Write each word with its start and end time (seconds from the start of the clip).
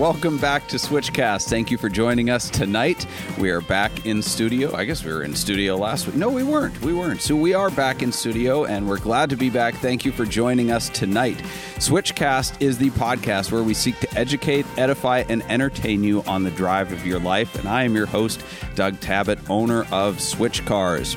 Welcome 0.00 0.38
back 0.38 0.66
to 0.68 0.76
Switchcast. 0.76 1.50
Thank 1.50 1.70
you 1.70 1.76
for 1.76 1.90
joining 1.90 2.30
us 2.30 2.48
tonight. 2.48 3.06
We 3.38 3.50
are 3.50 3.60
back 3.60 4.06
in 4.06 4.22
studio. 4.22 4.74
I 4.74 4.86
guess 4.86 5.04
we 5.04 5.12
were 5.12 5.24
in 5.24 5.34
studio 5.34 5.76
last 5.76 6.06
week. 6.06 6.16
No, 6.16 6.30
we 6.30 6.42
weren't. 6.42 6.80
We 6.80 6.94
weren't. 6.94 7.20
So 7.20 7.36
we 7.36 7.52
are 7.52 7.68
back 7.68 8.02
in 8.02 8.10
studio 8.10 8.64
and 8.64 8.88
we're 8.88 8.98
glad 8.98 9.28
to 9.28 9.36
be 9.36 9.50
back. 9.50 9.74
Thank 9.74 10.06
you 10.06 10.10
for 10.10 10.24
joining 10.24 10.70
us 10.70 10.88
tonight. 10.88 11.36
Switchcast 11.76 12.62
is 12.62 12.78
the 12.78 12.88
podcast 12.92 13.52
where 13.52 13.62
we 13.62 13.74
seek 13.74 14.00
to 14.00 14.18
educate, 14.18 14.64
edify, 14.78 15.22
and 15.28 15.42
entertain 15.50 16.02
you 16.02 16.22
on 16.22 16.44
the 16.44 16.50
drive 16.52 16.92
of 16.92 17.06
your 17.06 17.20
life. 17.20 17.54
And 17.56 17.68
I 17.68 17.84
am 17.84 17.94
your 17.94 18.06
host, 18.06 18.42
Doug 18.74 18.94
Tabbitt, 19.00 19.50
owner 19.50 19.84
of 19.92 20.18
Switch 20.18 20.64
Cars. 20.64 21.14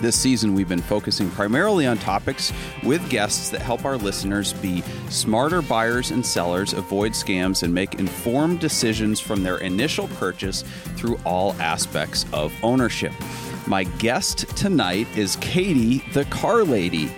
This 0.00 0.18
season, 0.18 0.54
we've 0.54 0.68
been 0.68 0.80
focusing 0.80 1.28
primarily 1.30 1.86
on 1.86 1.98
topics 1.98 2.54
with 2.82 3.06
guests 3.10 3.50
that 3.50 3.60
help 3.60 3.84
our 3.84 3.98
listeners 3.98 4.54
be 4.54 4.80
smarter 5.10 5.60
buyers 5.60 6.10
and 6.10 6.24
sellers, 6.24 6.72
avoid 6.72 7.12
scams, 7.12 7.62
and 7.62 7.74
make 7.74 7.96
informed 7.96 8.60
decisions 8.60 9.20
from 9.20 9.42
their 9.42 9.58
initial 9.58 10.08
purchase 10.08 10.62
through 10.96 11.20
all 11.26 11.54
aspects 11.60 12.24
of 12.32 12.50
ownership. 12.62 13.12
My 13.66 13.84
guest 13.84 14.56
tonight 14.56 15.06
is 15.18 15.36
Katie, 15.36 16.02
the 16.14 16.24
car 16.26 16.64
lady. 16.64 17.12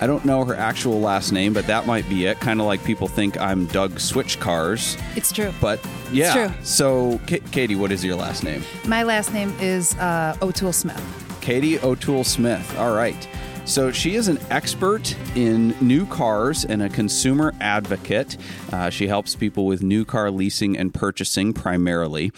I 0.00 0.08
don't 0.08 0.24
know 0.24 0.44
her 0.44 0.56
actual 0.56 1.00
last 1.00 1.30
name, 1.30 1.52
but 1.52 1.68
that 1.68 1.86
might 1.86 2.08
be 2.08 2.26
it. 2.26 2.40
Kind 2.40 2.60
of 2.60 2.66
like 2.66 2.82
people 2.82 3.06
think 3.06 3.40
I'm 3.40 3.66
Doug 3.66 4.00
Switch 4.00 4.40
Cars. 4.40 4.98
It's 5.14 5.30
true. 5.30 5.52
But 5.60 5.78
yeah. 6.10 6.32
true. 6.48 6.64
So, 6.64 7.20
K- 7.28 7.38
Katie, 7.52 7.76
what 7.76 7.92
is 7.92 8.04
your 8.04 8.16
last 8.16 8.42
name? 8.42 8.64
My 8.88 9.04
last 9.04 9.32
name 9.32 9.54
is 9.60 9.96
uh, 9.98 10.36
O'Toole 10.42 10.72
Smith. 10.72 11.23
Katie 11.44 11.78
O'Toole 11.80 12.24
Smith. 12.24 12.74
All 12.78 12.96
right. 12.96 13.28
So 13.66 13.92
she 13.92 14.14
is 14.14 14.28
an 14.28 14.38
expert 14.48 15.14
in 15.36 15.74
new 15.78 16.06
cars 16.06 16.64
and 16.64 16.82
a 16.82 16.88
consumer 16.88 17.52
advocate. 17.60 18.38
Uh, 18.72 18.88
she 18.88 19.08
helps 19.08 19.36
people 19.36 19.66
with 19.66 19.82
new 19.82 20.06
car 20.06 20.30
leasing 20.30 20.74
and 20.78 20.94
purchasing 20.94 21.52
primarily. 21.52 22.32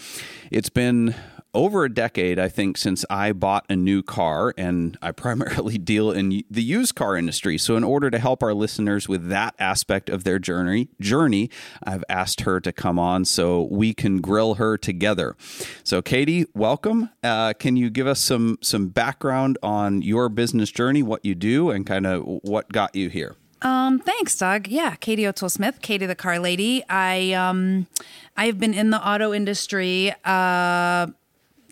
It's 0.51 0.67
been 0.67 1.15
over 1.57 1.83
a 1.83 1.89
decade, 1.91 2.37
I 2.37 2.49
think, 2.49 2.77
since 2.77 3.03
I 3.09 3.31
bought 3.31 3.65
a 3.67 3.75
new 3.75 4.03
car, 4.03 4.53
and 4.57 4.95
I 5.01 5.11
primarily 5.11 5.77
deal 5.79 6.11
in 6.11 6.43
the 6.51 6.61
used 6.61 6.93
car 6.93 7.17
industry. 7.17 7.57
So, 7.57 7.75
in 7.75 7.83
order 7.83 8.11
to 8.11 8.19
help 8.19 8.43
our 8.43 8.53
listeners 8.53 9.09
with 9.09 9.27
that 9.29 9.55
aspect 9.57 10.07
of 10.07 10.23
their 10.23 10.37
journey, 10.37 10.89
journey, 11.01 11.49
I've 11.83 12.03
asked 12.07 12.41
her 12.41 12.59
to 12.59 12.71
come 12.71 12.99
on 12.99 13.25
so 13.25 13.67
we 13.71 13.95
can 13.95 14.21
grill 14.21 14.55
her 14.55 14.77
together. 14.77 15.35
So, 15.83 16.03
Katie, 16.03 16.45
welcome. 16.53 17.09
Uh, 17.23 17.53
can 17.53 17.75
you 17.75 17.89
give 17.89 18.05
us 18.05 18.21
some 18.21 18.59
some 18.61 18.89
background 18.89 19.57
on 19.63 20.03
your 20.03 20.29
business 20.29 20.69
journey, 20.69 21.01
what 21.01 21.25
you 21.25 21.33
do, 21.33 21.71
and 21.71 21.87
kind 21.87 22.05
of 22.05 22.21
what 22.23 22.71
got 22.71 22.95
you 22.95 23.09
here? 23.09 23.35
Um, 23.63 23.97
thanks, 23.97 24.37
Doug. 24.37 24.67
Yeah, 24.67 24.93
Katie 24.95 25.25
O'Toole 25.25 25.49
Smith, 25.49 25.81
Katie 25.81 26.05
the 26.05 26.13
car 26.13 26.37
lady. 26.37 26.83
I 26.87 27.33
um, 27.33 27.87
I've 28.35 28.59
been 28.59 28.75
in 28.75 28.91
the 28.91 29.05
auto 29.05 29.33
industry. 29.33 30.13
Uh, 30.23 31.07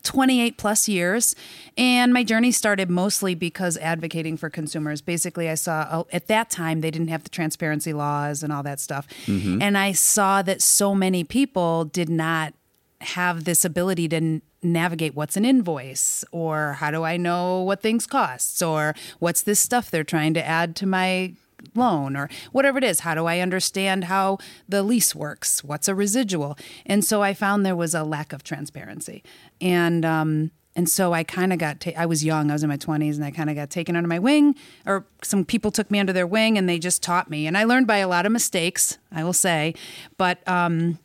28 0.06 0.58
plus 0.58 0.88
years. 0.88 1.36
And 1.78 2.14
my 2.14 2.23
journey 2.23 2.52
started 2.52 2.89
mostly 2.89 3.36
because 3.36 3.78
advocating 3.78 4.38
for 4.38 4.50
consumers. 4.50 5.02
Basically, 5.02 5.50
I 5.50 5.56
saw 5.56 5.88
oh, 5.92 6.08
at 6.14 6.28
that 6.28 6.50
time 6.50 6.81
they 6.81 6.92
didn't 6.92 7.09
have 7.09 7.23
the 7.23 7.30
transparency 7.30 7.92
laws 7.92 8.44
and 8.44 8.53
all 8.53 8.64
that 8.64 8.80
stuff. 8.80 9.08
Mm-hmm. 9.25 9.62
And 9.62 9.78
I 9.78 9.92
saw 9.92 10.42
that 10.44 10.62
so 10.62 10.95
many 10.95 11.23
people 11.23 11.86
did 11.86 12.09
not 12.09 12.53
have 13.02 13.44
this 13.44 13.66
ability 13.66 14.08
to 14.09 14.42
navigate 14.64 15.16
what's 15.16 15.38
an 15.38 15.45
invoice 15.45 16.23
or 16.31 16.73
how 16.73 16.92
do 16.92 17.03
I 17.03 17.17
know 17.17 17.62
what 17.62 17.81
things 17.81 18.08
costs 18.08 18.62
or 18.62 18.95
what's 19.19 19.44
this 19.44 19.59
stuff 19.59 19.92
they're 19.92 20.03
trying 20.03 20.34
to 20.34 20.45
add 20.45 20.75
to 20.78 20.86
my 20.86 21.34
loan 21.73 22.16
or 22.16 22.30
whatever 22.52 22.78
it 22.78 22.84
is. 22.84 23.02
How 23.02 23.16
do 23.16 23.25
I 23.25 23.40
understand 23.40 24.06
how 24.06 24.38
the 24.67 24.84
lease 24.84 25.16
works? 25.16 25.64
What's 25.64 25.88
a 25.88 25.95
residual? 25.95 26.58
And 26.86 27.03
so 27.03 27.23
I 27.23 27.34
found 27.34 27.66
there 27.66 27.75
was 27.75 27.95
a 27.95 28.03
lack 28.03 28.34
of 28.34 28.44
transparency. 28.44 29.23
And, 29.61 30.06
um, 30.06 30.52
and 30.75 30.89
so 30.89 31.14
I 31.14 31.23
kind 31.23 31.53
of 31.53 31.59
got, 31.59 31.80
ta- 31.80 31.92
I 31.98 32.06
was 32.06 32.23
young, 32.23 32.50
I 32.50 32.53
was 32.53 32.64
in 32.64 32.70
my 32.70 32.78
20s, 32.78 33.16
and 33.16 33.23
I 33.23 33.31
kind 33.31 33.50
of 33.50 33.56
got 33.56 33.69
taken 33.69 33.96
under 33.96 34.07
my 34.07 34.19
wing, 34.19 34.56
or 34.85 35.06
some 35.24 35.46
people 35.46 35.72
took 35.72 35.90
me 35.90 36.00
under 36.00 36.13
their 36.13 36.28
wing 36.28 36.57
and 36.57 36.68
they 36.68 36.79
just 36.79 37.02
taught 37.02 37.29
me. 37.29 37.47
And 37.47 37.57
I 37.57 37.63
learned 37.63 37.88
by 37.88 37.97
a 37.97 38.07
lot 38.07 38.25
of 38.25 38.31
mistakes, 38.31 38.97
I 39.12 39.24
will 39.24 39.34
say. 39.34 39.74
But 40.18 40.46
um, 40.47 41.00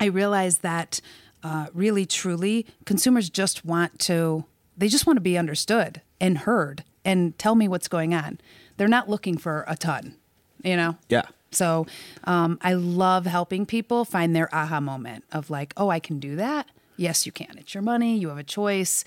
I 0.00 0.06
realized 0.06 0.62
that 0.62 1.00
uh, 1.42 1.66
really, 1.74 2.06
truly, 2.06 2.66
consumers 2.86 3.28
just 3.28 3.64
want 3.64 3.98
to, 4.00 4.44
they 4.76 4.88
just 4.88 5.06
want 5.06 5.18
to 5.18 5.22
be 5.22 5.36
understood 5.36 6.00
and 6.20 6.38
heard 6.38 6.82
and 7.04 7.38
tell 7.38 7.54
me 7.54 7.68
what's 7.68 7.88
going 7.88 8.14
on 8.14 8.38
they're 8.76 8.88
not 8.88 9.08
looking 9.08 9.36
for 9.36 9.64
a 9.66 9.76
ton, 9.76 10.14
you 10.62 10.76
know? 10.76 10.96
Yeah. 11.08 11.22
So 11.50 11.86
um, 12.24 12.58
I 12.60 12.74
love 12.74 13.26
helping 13.26 13.66
people 13.66 14.04
find 14.04 14.34
their 14.36 14.54
aha 14.54 14.80
moment 14.80 15.24
of 15.32 15.48
like, 15.50 15.72
oh, 15.76 15.88
I 15.88 16.00
can 16.00 16.18
do 16.18 16.36
that. 16.36 16.68
Yes, 16.96 17.26
you 17.26 17.32
can. 17.32 17.56
It's 17.58 17.74
your 17.74 17.82
money. 17.82 18.16
You 18.16 18.28
have 18.28 18.38
a 18.38 18.44
choice. 18.44 19.04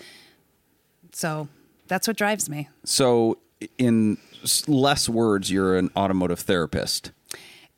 So 1.11 1.47
that's 1.87 2.07
what 2.07 2.17
drives 2.17 2.49
me. 2.49 2.69
So, 2.85 3.39
in 3.77 4.17
less 4.67 5.09
words, 5.09 5.51
you're 5.51 5.77
an 5.77 5.89
automotive 5.95 6.39
therapist. 6.39 7.11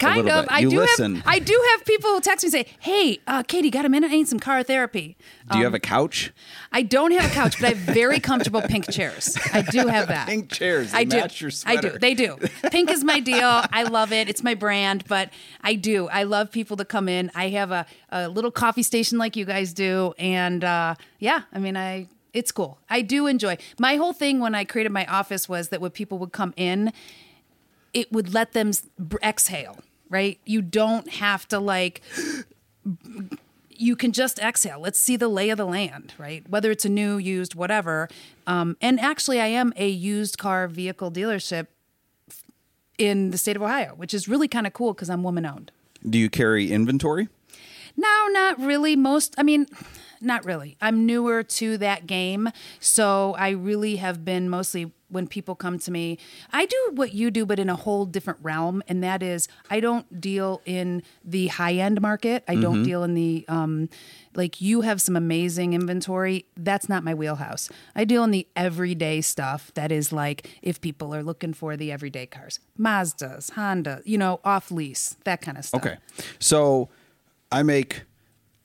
Kind 0.01 0.29
of. 0.29 0.45
I 0.49 0.61
do 0.61 0.77
listen. 0.77 1.15
have. 1.15 1.23
I 1.27 1.39
do 1.39 1.63
have 1.71 1.85
people 1.85 2.09
who 2.11 2.21
text 2.21 2.43
me 2.43 2.47
and 2.47 2.67
say, 2.67 2.73
"Hey, 2.79 3.19
uh, 3.27 3.43
Katie, 3.43 3.69
got 3.69 3.85
a 3.85 3.89
minute? 3.89 4.11
I 4.11 4.15
need 4.15 4.27
some 4.27 4.39
car 4.39 4.63
therapy." 4.63 5.15
Do 5.51 5.57
you 5.57 5.63
have 5.63 5.73
um, 5.73 5.75
a 5.75 5.79
couch? 5.79 6.31
I 6.71 6.81
don't 6.81 7.11
have 7.11 7.29
a 7.29 7.33
couch, 7.33 7.59
but 7.59 7.65
I 7.65 7.69
have 7.73 7.77
very 7.77 8.19
comfortable 8.19 8.61
pink 8.61 8.89
chairs. 8.89 9.37
I 9.53 9.61
do 9.61 9.87
have 9.87 10.07
that. 10.07 10.27
pink 10.27 10.51
chairs. 10.51 10.93
I 10.93 11.03
do. 11.03 11.21
I 11.65 11.75
do. 11.75 11.89
They 11.99 12.13
do. 12.13 12.37
Pink 12.71 12.89
is 12.89 13.03
my 13.03 13.19
deal. 13.19 13.63
I 13.71 13.83
love 13.83 14.11
it. 14.11 14.29
It's 14.29 14.43
my 14.43 14.55
brand, 14.55 15.03
but 15.07 15.29
I 15.61 15.75
do. 15.75 16.07
I 16.07 16.23
love 16.23 16.51
people 16.51 16.77
to 16.77 16.85
come 16.85 17.09
in. 17.09 17.31
I 17.35 17.49
have 17.49 17.71
a, 17.71 17.85
a 18.09 18.29
little 18.29 18.51
coffee 18.51 18.83
station 18.83 19.17
like 19.17 19.35
you 19.35 19.45
guys 19.45 19.73
do, 19.73 20.13
and 20.17 20.63
uh, 20.63 20.95
yeah, 21.19 21.43
I 21.53 21.59
mean, 21.59 21.77
I 21.77 22.07
it's 22.33 22.51
cool. 22.51 22.79
I 22.89 23.01
do 23.01 23.27
enjoy. 23.27 23.57
My 23.79 23.95
whole 23.95 24.13
thing 24.13 24.39
when 24.39 24.55
I 24.55 24.63
created 24.63 24.91
my 24.91 25.05
office 25.05 25.49
was 25.49 25.69
that 25.69 25.81
when 25.81 25.91
people 25.91 26.17
would 26.19 26.31
come 26.31 26.53
in, 26.55 26.93
it 27.93 28.11
would 28.11 28.33
let 28.33 28.53
them 28.53 28.71
exhale 29.21 29.77
right? 30.11 30.39
You 30.45 30.61
don't 30.61 31.09
have 31.09 31.47
to 31.47 31.59
like 31.59 32.01
you 33.69 33.95
can 33.95 34.11
just 34.11 34.37
exhale. 34.37 34.79
Let's 34.79 34.99
see 34.99 35.15
the 35.15 35.27
lay 35.27 35.49
of 35.49 35.57
the 35.57 35.65
land, 35.65 36.13
right? 36.19 36.47
Whether 36.47 36.69
it's 36.69 36.85
a 36.85 36.89
new, 36.89 37.17
used, 37.17 37.55
whatever. 37.55 38.09
Um, 38.45 38.77
and 38.79 38.99
actually, 38.99 39.41
I 39.41 39.47
am 39.47 39.73
a 39.75 39.89
used 39.89 40.37
car 40.37 40.67
vehicle 40.67 41.11
dealership 41.11 41.65
in 42.99 43.31
the 43.31 43.37
state 43.39 43.55
of 43.55 43.63
Ohio, 43.63 43.93
which 43.95 44.13
is 44.13 44.27
really 44.27 44.47
kind 44.47 44.67
of 44.67 44.73
cool 44.73 44.93
because 44.93 45.09
I'm 45.09 45.23
woman 45.23 45.47
owned. 45.47 45.71
Do 46.07 46.19
you 46.19 46.29
carry 46.29 46.71
inventory? 46.71 47.27
No, 47.97 48.27
not 48.31 48.59
really. 48.59 48.95
Most, 48.95 49.35
I 49.37 49.43
mean, 49.43 49.67
not 50.21 50.45
really. 50.45 50.77
I'm 50.81 51.05
newer 51.05 51.43
to 51.43 51.77
that 51.79 52.05
game. 52.05 52.49
So 52.79 53.35
I 53.37 53.49
really 53.49 53.95
have 53.97 54.23
been 54.23 54.49
mostly 54.49 54.91
when 55.09 55.27
people 55.27 55.55
come 55.55 55.77
to 55.77 55.91
me. 55.91 56.17
I 56.53 56.65
do 56.65 56.91
what 56.93 57.13
you 57.13 57.31
do, 57.31 57.45
but 57.45 57.59
in 57.59 57.69
a 57.69 57.75
whole 57.75 58.05
different 58.05 58.39
realm. 58.41 58.81
And 58.87 59.03
that 59.03 59.21
is, 59.21 59.49
I 59.69 59.81
don't 59.81 60.21
deal 60.21 60.61
in 60.63 61.03
the 61.25 61.47
high 61.47 61.73
end 61.73 61.99
market. 62.01 62.45
I 62.47 62.53
mm-hmm. 62.53 62.61
don't 62.61 62.83
deal 62.83 63.03
in 63.03 63.13
the, 63.13 63.43
um, 63.49 63.89
like, 64.35 64.61
you 64.61 64.81
have 64.81 65.01
some 65.01 65.17
amazing 65.17 65.73
inventory. 65.73 66.45
That's 66.55 66.87
not 66.87 67.03
my 67.03 67.13
wheelhouse. 67.13 67.69
I 67.93 68.05
deal 68.05 68.23
in 68.23 68.31
the 68.31 68.47
everyday 68.55 69.19
stuff 69.19 69.73
that 69.73 69.91
is 69.91 70.13
like 70.13 70.49
if 70.61 70.79
people 70.79 71.13
are 71.13 71.23
looking 71.23 71.53
for 71.53 71.75
the 71.75 71.91
everyday 71.91 72.27
cars, 72.27 72.59
Mazdas, 72.79 73.51
Honda, 73.51 74.01
you 74.05 74.17
know, 74.17 74.39
off 74.45 74.71
lease, 74.71 75.17
that 75.25 75.41
kind 75.41 75.57
of 75.57 75.65
stuff. 75.65 75.85
Okay. 75.85 75.97
So 76.39 76.87
I 77.51 77.63
make 77.63 78.03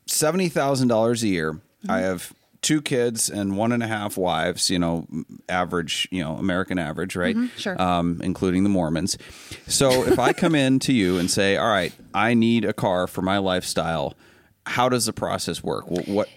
$70,000 0.09 1.23
a 1.23 1.27
year. 1.27 1.53
Mm-hmm. 1.53 1.91
I 1.91 2.01
have 2.01 2.33
two 2.63 2.83
kids 2.83 3.31
and 3.31 3.57
one 3.57 3.71
and 3.71 3.83
a 3.83 3.87
half 3.87 4.17
wives, 4.17 4.71
you 4.71 4.79
know, 4.79 5.07
average, 5.49 6.09
you 6.11 6.23
know, 6.23 6.33
American 6.37 6.79
average, 6.79 7.15
right? 7.15 7.37
Mm-hmm, 7.37 7.57
sure. 7.57 7.81
Um, 7.81 8.21
including 8.25 8.65
the 8.65 8.69
Mormons. 8.69 9.19
So 9.69 10.05
if 10.05 10.19
I 10.19 10.33
come 10.33 10.55
in 10.55 10.79
to 10.81 10.93
you 10.93 11.19
and 11.19 11.31
say, 11.31 11.57
all 11.57 11.69
right, 11.69 11.93
I 12.13 12.35
need 12.35 12.65
a 12.65 12.73
car 12.73 13.07
for 13.07 13.23
my 13.23 13.39
lifestyle, 13.39 14.15
how 14.67 14.89
does 14.89 15.07
the 15.07 15.13
process 15.13 15.63
work? 15.63 15.85
What? 15.87 16.29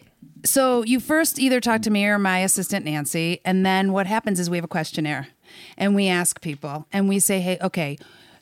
So 0.45 0.83
you 0.83 0.99
first 0.99 1.39
either 1.39 1.59
talk 1.59 1.81
to 1.81 1.89
me 1.89 2.05
or 2.05 2.19
my 2.19 2.39
assistant 2.39 2.85
Nancy, 2.85 3.41
and 3.43 3.65
then 3.65 3.91
what 3.91 4.05
happens 4.05 4.39
is 4.39 4.49
we 4.49 4.57
have 4.57 4.63
a 4.63 4.69
questionnaire 4.69 5.29
and 5.77 5.95
we 5.95 6.07
ask 6.07 6.41
people 6.41 6.87
and 6.93 7.09
we 7.09 7.19
say, 7.19 7.39
hey, 7.39 7.57
okay, 7.61 7.97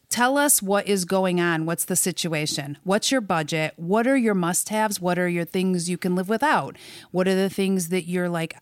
Tell 0.09 0.38
us 0.38 0.62
what 0.62 0.88
is 0.88 1.06
going 1.06 1.42
on. 1.42 1.65
What's 1.65 1.86
the 1.86 1.95
situation? 1.95 2.77
What's 2.83 3.12
your 3.12 3.21
budget? 3.21 3.74
What 3.75 4.07
are 4.07 4.15
your 4.15 4.33
must 4.33 4.69
haves? 4.69 5.01
What 5.01 5.19
are 5.19 5.27
your 5.27 5.45
things 5.45 5.89
you 5.89 5.98
can 5.98 6.15
live 6.15 6.30
without? 6.30 6.77
What 7.12 7.27
are 7.27 7.36
the 7.36 7.50
things 7.50 7.89
that 7.89 8.04
you're 8.04 8.30
like, 8.30 8.56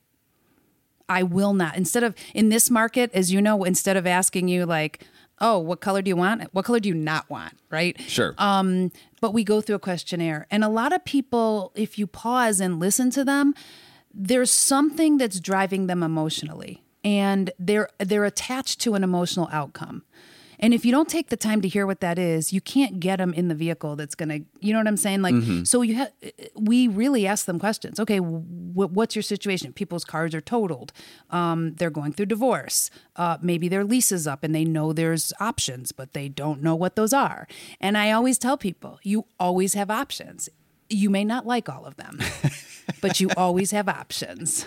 I 1.07 1.21
will 1.21 1.53
not? 1.53 1.77
Instead 1.77 2.03
of 2.03 2.15
in 2.33 2.49
this 2.49 2.71
market, 2.71 3.11
as 3.13 3.31
you 3.31 3.41
know, 3.41 3.63
instead 3.63 3.95
of 3.95 4.07
asking 4.07 4.47
you, 4.47 4.65
like, 4.65 5.03
oh, 5.39 5.59
what 5.59 5.81
color 5.81 6.01
do 6.01 6.09
you 6.09 6.15
want? 6.15 6.43
What 6.53 6.65
color 6.65 6.79
do 6.79 6.89
you 6.89 6.95
not 6.95 7.29
want? 7.29 7.53
Right? 7.69 7.99
Sure. 8.01 8.33
Um, 8.39 8.91
but 9.21 9.33
we 9.33 9.43
go 9.43 9.61
through 9.61 9.75
a 9.75 9.79
questionnaire. 9.79 10.47
And 10.49 10.63
a 10.63 10.69
lot 10.69 10.93
of 10.93 11.05
people, 11.05 11.71
if 11.75 11.99
you 11.99 12.07
pause 12.07 12.59
and 12.59 12.79
listen 12.79 13.11
to 13.11 13.23
them, 13.23 13.53
there's 14.11 14.51
something 14.51 15.17
that's 15.17 15.39
driving 15.39 15.87
them 15.87 16.01
emotionally 16.01 16.81
and 17.03 17.51
they're 17.59 17.89
they're 17.99 18.25
attached 18.25 18.81
to 18.81 18.95
an 18.95 19.03
emotional 19.03 19.47
outcome 19.51 20.03
And 20.59 20.73
if 20.73 20.85
you 20.85 20.91
don't 20.91 21.09
take 21.09 21.29
the 21.29 21.37
time 21.37 21.61
to 21.61 21.67
hear 21.67 21.85
what 21.85 21.99
that 22.01 22.17
is, 22.17 22.53
you 22.53 22.61
can't 22.61 22.99
get 22.99 23.17
them 23.17 23.33
in 23.33 23.47
the 23.47 23.55
vehicle 23.55 23.95
that's 23.95 24.15
going 24.15 24.29
to, 24.29 24.45
you 24.59 24.73
know 24.73 24.79
what 24.79 24.87
I'm 24.87 24.97
saying? 24.97 25.21
Like, 25.21 25.35
so 25.65 25.81
you 25.81 25.95
have, 25.95 26.11
we 26.55 26.87
really 26.87 27.27
ask 27.27 27.45
them 27.45 27.59
questions. 27.59 27.99
Okay, 27.99 28.17
wh- 28.17 28.91
what's 28.91 29.15
your 29.15 29.23
situation? 29.23 29.73
People's 29.73 30.05
cars 30.05 30.33
are 30.33 30.41
totaled. 30.41 30.93
Um, 31.29 31.75
they're 31.75 31.89
going 31.89 32.13
through 32.13 32.27
divorce. 32.27 32.89
Uh, 33.15 33.37
maybe 33.41 33.67
their 33.67 33.83
lease 33.83 34.11
is 34.11 34.27
up 34.27 34.43
and 34.43 34.53
they 34.55 34.65
know 34.65 34.93
there's 34.93 35.33
options, 35.39 35.91
but 35.91 36.13
they 36.13 36.29
don't 36.29 36.61
know 36.61 36.75
what 36.75 36.95
those 36.95 37.13
are. 37.13 37.47
And 37.81 37.97
I 37.97 38.11
always 38.11 38.37
tell 38.37 38.57
people, 38.57 38.99
you 39.03 39.25
always 39.39 39.73
have 39.73 39.89
options. 39.91 40.49
You 40.89 41.09
may 41.09 41.23
not 41.25 41.45
like 41.45 41.67
all 41.67 41.85
of 41.85 41.95
them, 41.95 42.19
but 43.01 43.19
you 43.19 43.29
always 43.37 43.71
have 43.71 43.87
options. 43.89 44.65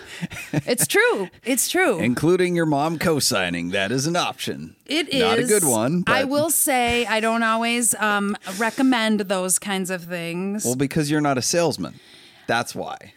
It's 0.51 0.87
true. 0.87 1.29
It's 1.43 1.69
true. 1.69 1.99
Including 1.99 2.55
your 2.55 2.65
mom 2.65 2.99
co-signing. 2.99 3.69
That 3.69 3.91
is 3.91 4.07
an 4.07 4.15
option. 4.15 4.75
It 4.85 5.09
is 5.09 5.21
Not 5.21 5.39
a 5.39 5.43
good 5.43 5.63
one. 5.63 6.03
I 6.07 6.23
will 6.23 6.49
say 6.49 7.05
I 7.05 7.19
don't 7.19 7.43
always 7.43 7.95
um, 7.95 8.35
recommend 8.57 9.21
those 9.21 9.59
kinds 9.59 9.89
of 9.89 10.03
things. 10.03 10.65
Well, 10.65 10.75
because 10.75 11.09
you're 11.09 11.21
not 11.21 11.37
a 11.37 11.41
salesman. 11.41 11.99
That's 12.47 12.73
why. 12.73 13.13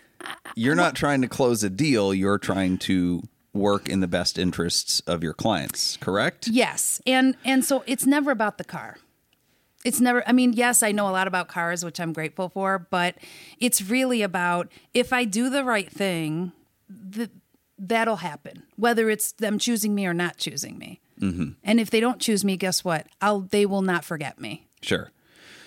You're 0.55 0.75
not 0.75 0.95
trying 0.95 1.23
to 1.23 1.29
close 1.29 1.65
a 1.65 1.71
deal. 1.71 2.15
You're 2.15 2.39
trying 2.39 2.79
to 2.79 3.23
work 3.55 3.89
in 3.89 4.01
the 4.01 4.09
best 4.09 4.39
interests 4.39 5.01
of 5.01 5.23
your 5.23 5.35
clients, 5.35 5.97
correct? 5.99 6.49
yes, 6.49 7.01
and 7.07 7.37
and 7.45 7.65
so 7.65 7.83
it's 7.87 8.07
never 8.07 8.31
about 8.31 8.59
the 8.59 8.65
car. 8.65 8.99
It's 9.85 10.01
never. 10.01 10.23
I 10.29 10.33
mean, 10.33 10.53
yes, 10.53 10.83
I 10.83 10.93
know 10.93 11.09
a 11.09 11.11
lot 11.11 11.27
about 11.27 11.49
cars, 11.49 11.85
which 11.85 12.01
I'm 12.01 12.13
grateful 12.13 12.49
for, 12.49 12.79
but 12.91 13.17
it's 13.59 13.83
really 13.83 14.23
about 14.23 14.71
if 14.95 15.13
I 15.13 15.25
do 15.25 15.51
the 15.51 15.65
right 15.65 15.91
thing, 15.91 16.53
th- 17.13 17.31
that'll 17.79 18.17
happen. 18.17 18.63
Whether 18.77 19.11
it's 19.11 19.33
them 19.33 19.59
choosing 19.59 19.95
me 19.95 20.07
or 20.07 20.15
not 20.15 20.37
choosing 20.37 20.79
me. 20.79 21.01
Mm-hmm. 21.21 21.51
And 21.65 21.81
if 21.81 21.91
they 21.91 22.01
don't 22.01 22.21
choose 22.21 22.45
me, 22.45 22.57
guess 22.57 22.85
what? 22.85 23.07
I'll 23.21 23.41
they 23.41 23.67
will 23.67 23.83
not 23.83 24.05
forget 24.05 24.41
me. 24.41 24.67
Sure. 24.83 25.11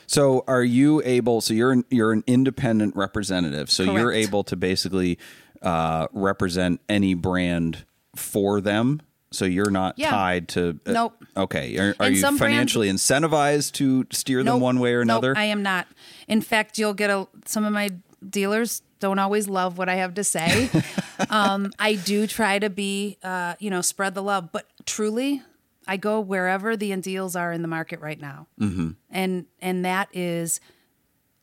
So, 0.07 0.43
are 0.47 0.63
you 0.63 1.01
able? 1.03 1.41
So 1.41 1.53
you're 1.53 1.71
an, 1.71 1.85
you're 1.89 2.11
an 2.11 2.23
independent 2.27 2.95
representative. 2.95 3.71
So 3.71 3.83
you're 3.83 4.11
able 4.11 4.43
to 4.45 4.55
basically 4.55 5.17
uh, 5.61 6.07
represent 6.13 6.81
any 6.87 7.15
brand 7.15 7.85
for 8.15 8.61
them. 8.61 9.01
So 9.35 9.45
you're 9.45 9.69
not 9.69 9.95
Yeah. 9.97 10.09
tied 10.11 10.47
to. 10.49 10.79
uh, 10.85 10.91
Nope. 10.91 11.23
Okay. 11.35 11.77
Are, 11.77 11.95
are 11.99 12.09
you 12.09 12.15
some 12.17 12.37
brands- 12.37 12.53
financially 12.53 12.89
incentivized 12.89 13.73
to 13.73 14.05
steer 14.11 14.43
them 14.43 14.59
one 14.59 14.79
way 14.79 14.93
or 14.93 15.03
Nope, 15.05 15.15
another? 15.23 15.37
I 15.37 15.45
am 15.45 15.61
not. 15.63 15.87
In 16.27 16.41
fact, 16.41 16.77
you'll 16.77 16.93
get 16.93 17.09
a 17.09 17.27
some 17.45 17.65
of 17.65 17.73
my 17.73 17.89
dealers 18.27 18.81
don't 18.99 19.19
always 19.19 19.47
love 19.47 19.77
what 19.77 19.89
I 19.89 19.95
have 19.95 20.13
to 20.15 20.23
say. 20.23 20.69
um, 21.29 21.71
I 21.77 21.95
do 21.95 22.27
try 22.27 22.59
to 22.59 22.69
be, 22.69 23.17
uh, 23.23 23.55
you 23.59 23.69
know, 23.69 23.81
spread 23.81 24.15
the 24.15 24.23
love, 24.23 24.51
but 24.51 24.67
truly, 24.85 25.41
I 25.87 25.97
go 25.97 26.19
wherever 26.19 26.75
the 26.75 26.95
deals 26.95 27.35
are 27.35 27.51
in 27.51 27.61
the 27.61 27.67
market 27.67 27.99
right 27.99 28.19
now, 28.19 28.47
mm-hmm. 28.59 28.91
and 29.11 29.45
and 29.61 29.85
that 29.85 30.09
is, 30.13 30.59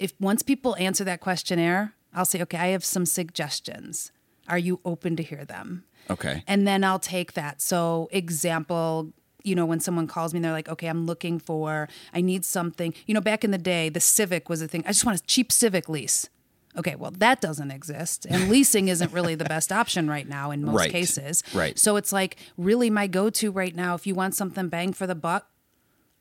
if 0.01 0.13
once 0.19 0.43
people 0.43 0.75
answer 0.77 1.05
that 1.05 1.21
questionnaire, 1.21 1.95
I'll 2.13 2.25
say, 2.25 2.43
okay, 2.43 2.59
I 2.59 2.67
have 2.69 2.85
some 2.85 3.07
suggestions. 3.07 4.11
Are 4.49 4.59
you 4.59 4.81
open 4.85 5.15
to 5.17 5.23
hear 5.23 5.45
them? 5.45 5.85
Okay. 6.13 6.45
and 6.47 6.67
then 6.67 6.85
I'll 6.85 6.99
take 6.99 7.33
that. 7.35 7.61
So, 7.61 8.09
example, 8.13 9.13
you 9.45 9.55
know, 9.55 9.67
when 9.67 9.81
someone 9.81 10.07
calls 10.07 10.33
me 10.33 10.39
and 10.39 10.45
they're 10.45 10.53
like, 10.53 10.69
okay, 10.69 10.87
I'm 10.87 11.05
looking 11.07 11.39
for, 11.39 11.89
I 12.15 12.21
need 12.21 12.45
something. 12.45 12.95
You 13.07 13.15
know, 13.15 13.21
back 13.21 13.43
in 13.45 13.51
the 13.51 13.59
day, 13.59 13.89
the 13.89 14.01
Civic 14.01 14.49
was 14.49 14.63
a 14.63 14.69
thing. 14.69 14.83
I 14.87 14.89
just 14.91 15.05
want 15.05 15.19
a 15.21 15.23
cheap 15.25 15.51
Civic 15.51 15.89
lease. 15.89 16.29
Okay, 16.77 16.95
well, 16.95 17.11
that 17.19 17.41
doesn't 17.43 17.71
exist. 17.71 18.25
And 18.31 18.49
leasing 18.49 18.89
isn't 18.89 19.13
really 19.13 19.35
the 19.35 19.45
best 19.45 19.71
option 19.73 20.09
right 20.09 20.27
now 20.27 20.51
in 20.51 20.65
most 20.65 20.77
Right. 20.77 20.91
cases. 20.91 21.43
Right. 21.53 21.79
So 21.79 21.97
it's 21.97 22.13
like 22.13 22.37
really 22.57 22.89
my 22.89 23.07
go 23.07 23.29
to 23.29 23.51
right 23.51 23.75
now, 23.77 23.95
if 23.95 24.07
you 24.07 24.15
want 24.15 24.35
something 24.35 24.69
bang 24.69 24.95
for 24.95 25.07
the 25.07 25.15
buck, 25.15 25.49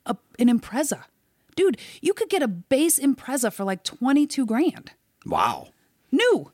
a, 0.05 0.17
an 0.39 0.47
Impreza. 0.49 1.03
Dude, 1.55 1.77
you 2.01 2.13
could 2.13 2.27
get 2.29 2.41
a 2.43 2.47
base 2.49 2.99
Impreza 2.99 3.53
for 3.53 3.63
like 3.63 3.83
22 3.83 4.45
grand. 4.45 4.91
wow. 5.25 5.67
New. 6.11 6.51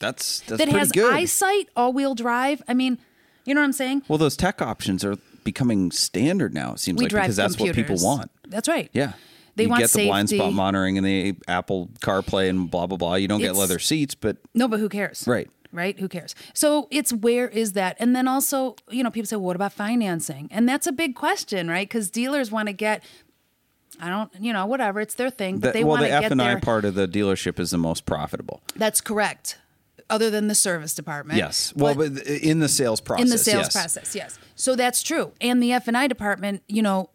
That's 0.00 0.40
that's 0.40 0.58
that 0.58 0.64
pretty 0.64 0.78
has 0.78 0.90
good. 0.90 1.12
eyesight, 1.12 1.68
all 1.76 1.92
wheel 1.92 2.14
drive. 2.14 2.62
I 2.66 2.74
mean, 2.74 2.98
you 3.44 3.54
know 3.54 3.60
what 3.60 3.66
I'm 3.66 3.72
saying? 3.72 4.02
Well, 4.08 4.18
those 4.18 4.36
tech 4.36 4.60
options 4.60 5.04
are 5.04 5.16
becoming 5.44 5.90
standard 5.92 6.52
now. 6.52 6.72
It 6.72 6.80
seems 6.80 6.98
we 6.98 7.04
like 7.04 7.10
drive 7.10 7.24
because 7.24 7.36
that's 7.36 7.58
what 7.58 7.74
people 7.74 7.96
want. 8.00 8.30
That's 8.48 8.68
right. 8.68 8.90
Yeah. 8.92 9.12
They 9.56 9.64
you 9.64 9.68
want 9.68 9.80
get 9.80 9.90
the 9.90 10.06
blind 10.06 10.30
spot 10.30 10.52
monitoring 10.52 10.96
and 10.96 11.06
the 11.06 11.36
Apple 11.46 11.90
CarPlay 12.00 12.48
and 12.48 12.70
blah 12.70 12.86
blah 12.86 12.96
blah. 12.96 13.14
You 13.14 13.28
don't 13.28 13.40
get 13.40 13.54
leather 13.54 13.78
seats, 13.78 14.14
but 14.14 14.38
No, 14.54 14.68
but 14.68 14.80
who 14.80 14.88
cares? 14.88 15.24
Right. 15.26 15.50
Right? 15.72 15.98
Who 16.00 16.08
cares? 16.08 16.34
So 16.52 16.88
it's 16.90 17.12
where 17.12 17.48
is 17.48 17.74
that? 17.74 17.96
And 18.00 18.16
then 18.16 18.26
also, 18.26 18.74
you 18.88 19.04
know, 19.04 19.10
people 19.10 19.26
say, 19.26 19.36
what 19.36 19.54
about 19.54 19.72
financing? 19.72 20.48
And 20.50 20.68
that's 20.68 20.86
a 20.88 20.92
big 20.92 21.14
question, 21.14 21.68
right? 21.68 21.88
Because 21.88 22.10
dealers 22.10 22.50
want 22.50 22.66
to 22.66 22.72
get, 22.72 23.04
I 24.00 24.08
don't, 24.08 24.32
you 24.40 24.52
know, 24.52 24.66
whatever, 24.66 25.00
it's 25.00 25.14
their 25.14 25.30
thing, 25.30 25.58
but 25.58 25.68
the, 25.68 25.72
they 25.78 25.84
well, 25.84 25.98
want 25.98 26.02
the 26.02 26.08
to 26.08 26.14
F 26.14 26.30
and 26.32 26.42
I 26.42 26.54
their. 26.54 26.60
part 26.60 26.84
of 26.84 26.94
the 26.94 27.06
dealership 27.06 27.60
is 27.60 27.70
the 27.70 27.78
most 27.78 28.04
profitable. 28.04 28.62
That's 28.74 29.00
correct. 29.00 29.58
Other 30.10 30.28
than 30.30 30.48
the 30.48 30.54
service 30.54 30.94
department. 30.94 31.38
Yes. 31.38 31.72
Well, 31.74 31.94
but 31.94 32.18
in 32.26 32.58
the 32.58 32.68
sales 32.68 33.00
process, 33.00 33.24
in 33.24 33.30
the 33.30 33.38
sales 33.38 33.66
yes. 33.66 33.72
process 33.72 34.14
yes 34.14 34.38
so 34.54 34.76
that's 34.76 35.02
true 35.02 35.32
and 35.40 35.62
the 35.62 35.72
f&i 35.72 36.06
department 36.06 36.62
you 36.68 36.82
know 36.82 37.10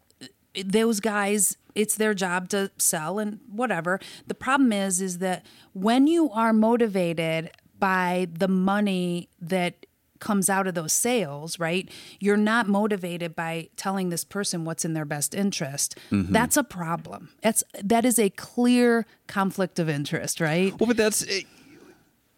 those 0.64 1.00
guys 1.00 1.58
it's 1.76 1.96
their 1.96 2.14
job 2.14 2.50
to 2.50 2.72
sell 2.78 3.20
and 3.20 3.40
whatever 3.52 4.00
the 4.28 4.34
problem 4.34 4.72
is 4.72 5.02
is 5.02 5.18
that 5.20 5.46
when 5.74 6.08
you 6.08 6.30
are 6.32 6.54
motivated 6.54 7.52
by 7.80 8.28
the 8.32 8.48
money 8.48 9.30
that 9.40 9.86
comes 10.20 10.50
out 10.50 10.66
of 10.66 10.74
those 10.76 10.94
sales 10.94 11.60
right 11.60 11.90
you're 12.20 12.38
not 12.38 12.68
motivated 12.68 13.36
by 13.36 13.68
telling 13.76 14.10
this 14.10 14.24
person 14.24 14.64
what's 14.66 14.86
in 14.86 14.94
their 14.94 15.06
best 15.06 15.36
interest 15.36 15.98
Mm-hmm. 16.12 16.32
that's 16.32 16.56
a 16.58 16.64
problem 16.64 17.30
that's 17.42 17.64
that 17.84 18.06
is 18.06 18.18
a 18.18 18.30
clear 18.32 19.06
conflict 19.28 19.78
of 19.80 19.90
interest 19.90 20.40
right 20.40 20.72
Well, 20.80 20.88
but 20.88 20.98
that's 20.98 21.24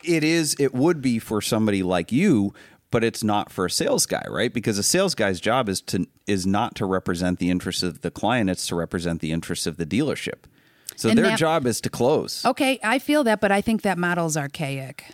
it, 0.04 0.24
is 0.24 0.56
it 0.60 0.74
would 0.74 1.02
be 1.02 1.20
for 1.20 1.42
somebody 1.42 1.84
like 1.84 2.12
you, 2.12 2.54
but 2.92 3.04
it's 3.04 3.24
not 3.24 3.52
for 3.52 3.66
a 3.66 3.70
sales 3.70 4.06
guy, 4.06 4.24
right? 4.30 4.54
Because 4.54 4.78
a 4.78 4.84
sales 4.84 5.16
guy's 5.16 5.40
job 5.40 5.68
is 5.70 5.82
to 5.82 6.06
is 6.26 6.46
not 6.46 6.76
to 6.76 6.86
represent 6.86 7.40
the 7.40 7.50
interests 7.50 7.84
of 7.84 8.02
the 8.02 8.12
client; 8.12 8.50
it's 8.50 8.68
to 8.68 8.76
represent 8.76 9.22
the 9.22 9.32
interests 9.32 9.68
of 9.68 9.78
the 9.78 9.86
dealership. 9.86 10.46
So 10.96 11.10
And 11.10 11.18
their 11.18 11.26
that- 11.28 11.40
job 11.40 11.66
is 11.68 11.80
to 11.82 11.90
close. 11.92 12.44
okay 12.46 12.80
i 12.84 12.98
feel 12.98 13.24
that 13.26 13.40
but 13.40 13.52
i 13.52 13.62
think 13.62 13.84
that 13.84 14.00
model's 14.00 14.36
archaic 14.36 15.06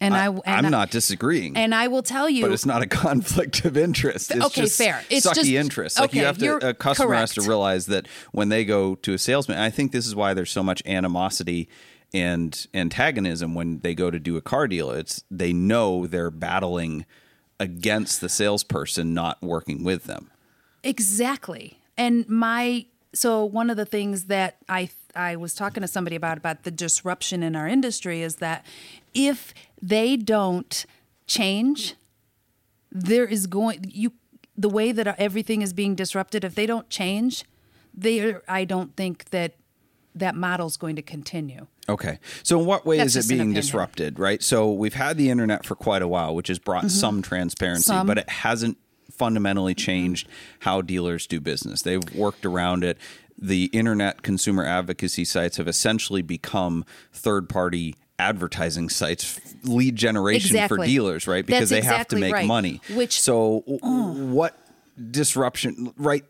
and 0.00 0.14
i, 0.14 0.26
and 0.28 0.42
I'm 0.46 0.66
I- 0.66 0.68
not 0.70 0.90
disagreeing. 0.90 1.54
And 1.56 1.74
I 1.74 1.88
will 1.88 2.02
tell 2.02 2.30
you, 2.30 2.42
but 2.44 2.50
it's 2.52 2.64
not 2.64 2.80
a 2.82 2.86
conflict 3.04 3.64
of 3.66 3.76
interest. 3.76 4.30
It's 4.30 4.44
Okay, 4.46 4.62
just 4.62 4.78
fair. 4.78 5.02
It's 5.10 5.26
sucky 5.26 5.34
just- 5.34 5.50
interest. 5.50 6.00
Like 6.00 6.14
you 6.14 6.24
have 6.24 6.38
to, 6.38 6.68
a 6.68 6.72
customer 6.74 7.14
has 7.14 7.34
to 7.34 7.42
realize 7.42 7.86
that 7.86 8.08
when 8.32 8.48
they 8.48 8.64
go 8.64 8.94
to 8.96 9.12
a 9.14 9.18
salesman, 9.18 9.58
I 9.58 9.70
think 9.70 9.92
this 9.92 10.06
is 10.06 10.14
why 10.14 10.32
there's 10.34 10.50
so 10.50 10.62
much 10.62 10.82
animosity 10.86 11.68
and 12.14 12.66
antagonism 12.74 13.54
when 13.54 13.80
they 13.80 13.94
go 13.94 14.10
to 14.10 14.18
do 14.18 14.36
a 14.36 14.40
car 14.40 14.68
deal. 14.68 14.90
It's 14.90 15.24
they 15.30 15.52
know 15.52 16.06
they're 16.06 16.30
battling 16.30 17.06
against 17.58 18.20
the 18.20 18.28
salesperson, 18.28 19.14
not 19.14 19.40
working 19.42 19.84
with 19.84 20.04
them. 20.04 20.30
exactly. 20.82 21.78
And 21.96 22.28
my 22.28 22.86
so 23.14 23.44
one 23.44 23.70
of 23.70 23.76
the 23.76 23.84
things 23.84 24.24
that 24.24 24.56
I 24.68 24.90
I 25.14 25.36
was 25.36 25.54
talking 25.54 25.82
to 25.82 25.88
somebody 25.88 26.16
about 26.16 26.38
about 26.38 26.62
the 26.64 26.70
disruption 26.70 27.42
in 27.42 27.54
our 27.54 27.68
industry 27.68 28.22
is 28.22 28.36
that 28.36 28.64
if 29.14 29.52
they 29.80 30.16
don't 30.16 30.86
change, 31.26 31.94
there 32.90 33.26
is 33.26 33.46
going 33.46 33.84
you 33.88 34.12
the 34.56 34.68
way 34.68 34.92
that 34.92 35.06
everything 35.18 35.62
is 35.62 35.72
being 35.72 35.94
disrupted. 35.94 36.44
If 36.44 36.54
they 36.54 36.66
don't 36.66 36.88
change, 36.88 37.44
they 37.94 38.20
are, 38.20 38.42
I 38.48 38.64
don't 38.64 38.96
think 38.96 39.30
that 39.30 39.54
that 40.14 40.34
model's 40.34 40.76
going 40.76 40.96
to 40.96 41.02
continue. 41.02 41.66
Okay. 41.88 42.18
So, 42.42 42.60
in 42.60 42.66
what 42.66 42.86
way 42.86 42.98
That's 42.98 43.16
is 43.16 43.30
it 43.30 43.34
being 43.36 43.52
disrupted, 43.52 44.18
right? 44.18 44.42
So, 44.42 44.70
we've 44.72 44.94
had 44.94 45.16
the 45.16 45.30
internet 45.30 45.66
for 45.66 45.74
quite 45.74 46.02
a 46.02 46.08
while, 46.08 46.34
which 46.34 46.48
has 46.48 46.58
brought 46.58 46.90
some 46.90 47.22
transparency, 47.22 47.90
Mm-hmm. 47.90 47.98
Some. 48.00 48.06
but 48.06 48.18
it 48.18 48.28
hasn't 48.30 48.78
fundamentally 49.10 49.74
changed 49.74 50.28
how 50.60 50.80
dealers 50.82 51.26
do 51.26 51.40
business. 51.40 51.82
They've 51.82 52.02
worked 52.14 52.44
around 52.46 52.84
it. 52.84 52.98
The 53.36 53.64
internet 53.66 54.22
consumer 54.22 54.64
advocacy 54.64 55.24
sites 55.24 55.56
have 55.56 55.66
essentially 55.68 56.22
become 56.22 56.84
third 57.12 57.48
party 57.48 57.96
advertising 58.18 58.88
sites, 58.88 59.40
lead 59.64 59.96
generation 59.96 60.68
for 60.68 60.76
dealers, 60.78 61.26
right? 61.26 61.44
Because 61.44 61.70
That's 61.70 61.82
they 61.82 61.96
have 61.96 62.06
to 62.08 62.16
make 62.16 62.32
right. 62.32 62.46
money. 62.46 62.80
Which- 62.94 63.20
so, 63.20 63.64
w- 63.66 64.32
what 64.32 64.56
disruption, 65.10 65.92
right? 65.96 66.24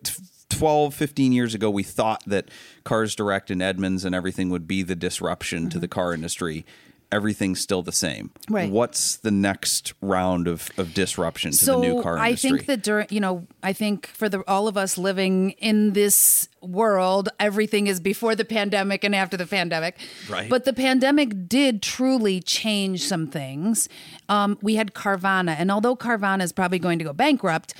12, 0.52 0.94
15 0.94 1.32
years 1.32 1.54
ago, 1.54 1.70
we 1.70 1.82
thought 1.82 2.22
that 2.26 2.50
Cars 2.84 3.14
Direct 3.14 3.50
and 3.50 3.62
Edmunds 3.62 4.04
and 4.04 4.14
everything 4.14 4.50
would 4.50 4.66
be 4.66 4.82
the 4.82 4.94
disruption 4.94 5.70
to 5.70 5.78
the 5.78 5.88
car 5.88 6.12
industry. 6.12 6.64
Everything's 7.10 7.60
still 7.60 7.82
the 7.82 7.92
same. 7.92 8.30
Mm-hmm. 8.30 8.54
Right. 8.54 8.70
What's 8.70 9.16
the 9.16 9.30
next 9.30 9.92
round 10.00 10.48
of, 10.48 10.70
of 10.78 10.94
disruption 10.94 11.50
to 11.50 11.56
so 11.56 11.80
the 11.80 11.86
new 11.86 12.02
car 12.02 12.16
industry? 12.16 12.50
I 12.50 12.52
think 12.52 12.66
that 12.66 12.82
during, 12.82 13.06
you 13.10 13.20
know, 13.20 13.46
I 13.62 13.72
think 13.72 14.06
for 14.06 14.28
the 14.30 14.42
all 14.48 14.66
of 14.66 14.78
us 14.78 14.96
living 14.96 15.50
in 15.52 15.92
this 15.92 16.48
world, 16.62 17.28
everything 17.38 17.86
is 17.86 18.00
before 18.00 18.34
the 18.34 18.46
pandemic 18.46 19.04
and 19.04 19.14
after 19.14 19.36
the 19.36 19.46
pandemic. 19.46 19.98
Right. 20.28 20.48
But 20.48 20.64
the 20.64 20.72
pandemic 20.72 21.48
did 21.48 21.82
truly 21.82 22.40
change 22.40 23.04
some 23.04 23.26
things. 23.26 23.90
Um, 24.30 24.58
we 24.62 24.76
had 24.76 24.94
Carvana, 24.94 25.54
and 25.58 25.70
although 25.70 25.96
Carvana 25.96 26.42
is 26.42 26.52
probably 26.52 26.78
going 26.78 26.98
to 26.98 27.04
go 27.04 27.12
bankrupt, 27.12 27.74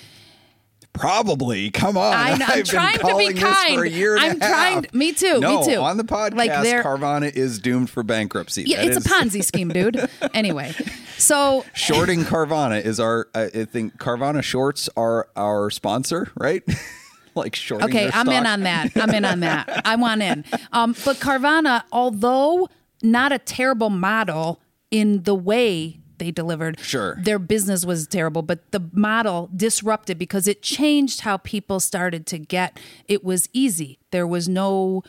Probably. 0.95 1.71
Come 1.71 1.97
on. 1.97 2.13
I 2.13 2.37
know, 2.37 2.45
I'm 2.47 2.59
I've 2.59 2.65
trying 2.65 2.99
been 2.99 3.11
to 3.11 3.17
be 3.17 3.33
kind. 3.41 3.75
for 3.77 3.85
a 3.85 3.89
year 3.89 4.17
and 4.17 4.25
I'm 4.25 4.41
a 4.43 4.45
half. 4.45 4.51
trying- 4.83 4.87
me 4.93 5.13
too, 5.13 5.35
me 5.35 5.41
No, 5.41 5.65
too. 5.65 5.77
on 5.77 5.97
the 5.97 6.05
podcast, 6.05 6.37
Like, 6.37 6.51
Carvana 6.51 7.35
is 7.35 7.59
doomed 7.59 7.89
for 7.89 8.03
bankruptcy. 8.03 8.65
Yeah, 8.67 8.79
That 8.83 8.89
it's 8.89 8.97
is- 8.99 9.07
a 9.07 9.09
Ponzi 9.09 9.43
scheme, 9.45 9.69
dude. 9.73 10.07
Anyway, 10.35 10.75
so 11.17 11.65
Shorting 11.75 12.25
Carvana 12.25 12.85
is 12.85 13.01
our. 13.01 13.29
I 13.35 13.49
think 13.65 13.97
Carvana 13.97 14.43
shorts 14.43 14.89
are 14.97 15.29
our 15.35 15.71
sponsor, 15.71 16.31
right? 16.37 16.63
like 17.35 17.57
shorting. 17.57 17.89
Okay, 17.89 18.11
I'm 18.13 18.29
in 18.29 18.45
on 18.47 18.61
that. 18.65 18.91
I'm 18.97 19.11
in 19.15 19.25
on 19.25 19.41
that. 19.41 19.83
I 19.87 19.97
want 19.97 20.21
in. 20.21 20.45
Um, 20.73 20.95
but 21.07 21.17
Carvana, 21.17 21.85
although 21.91 22.69
not 23.03 23.33
a 23.33 23.39
terrible 23.39 23.89
model 23.91 24.61
in 24.91 25.23
the 25.23 25.35
way 25.35 25.99
they 26.23 26.31
delivered, 26.31 26.79
Sure. 26.81 27.17
their 27.21 27.39
business 27.41 27.85
was 27.85 28.07
terrible. 28.07 28.43
But 28.43 28.71
the 28.71 28.89
model 28.93 29.51
disrupted 29.55 30.19
because 30.19 30.47
it 30.47 30.63
changed 30.63 31.21
how 31.21 31.37
people 31.39 31.81
started 31.81 32.27
to 32.29 32.39
get. 32.39 32.79
It 33.09 33.25
was 33.25 33.49
easy. 33.53 33.99
There 34.13 34.27
was 34.27 34.49
no 34.49 35.03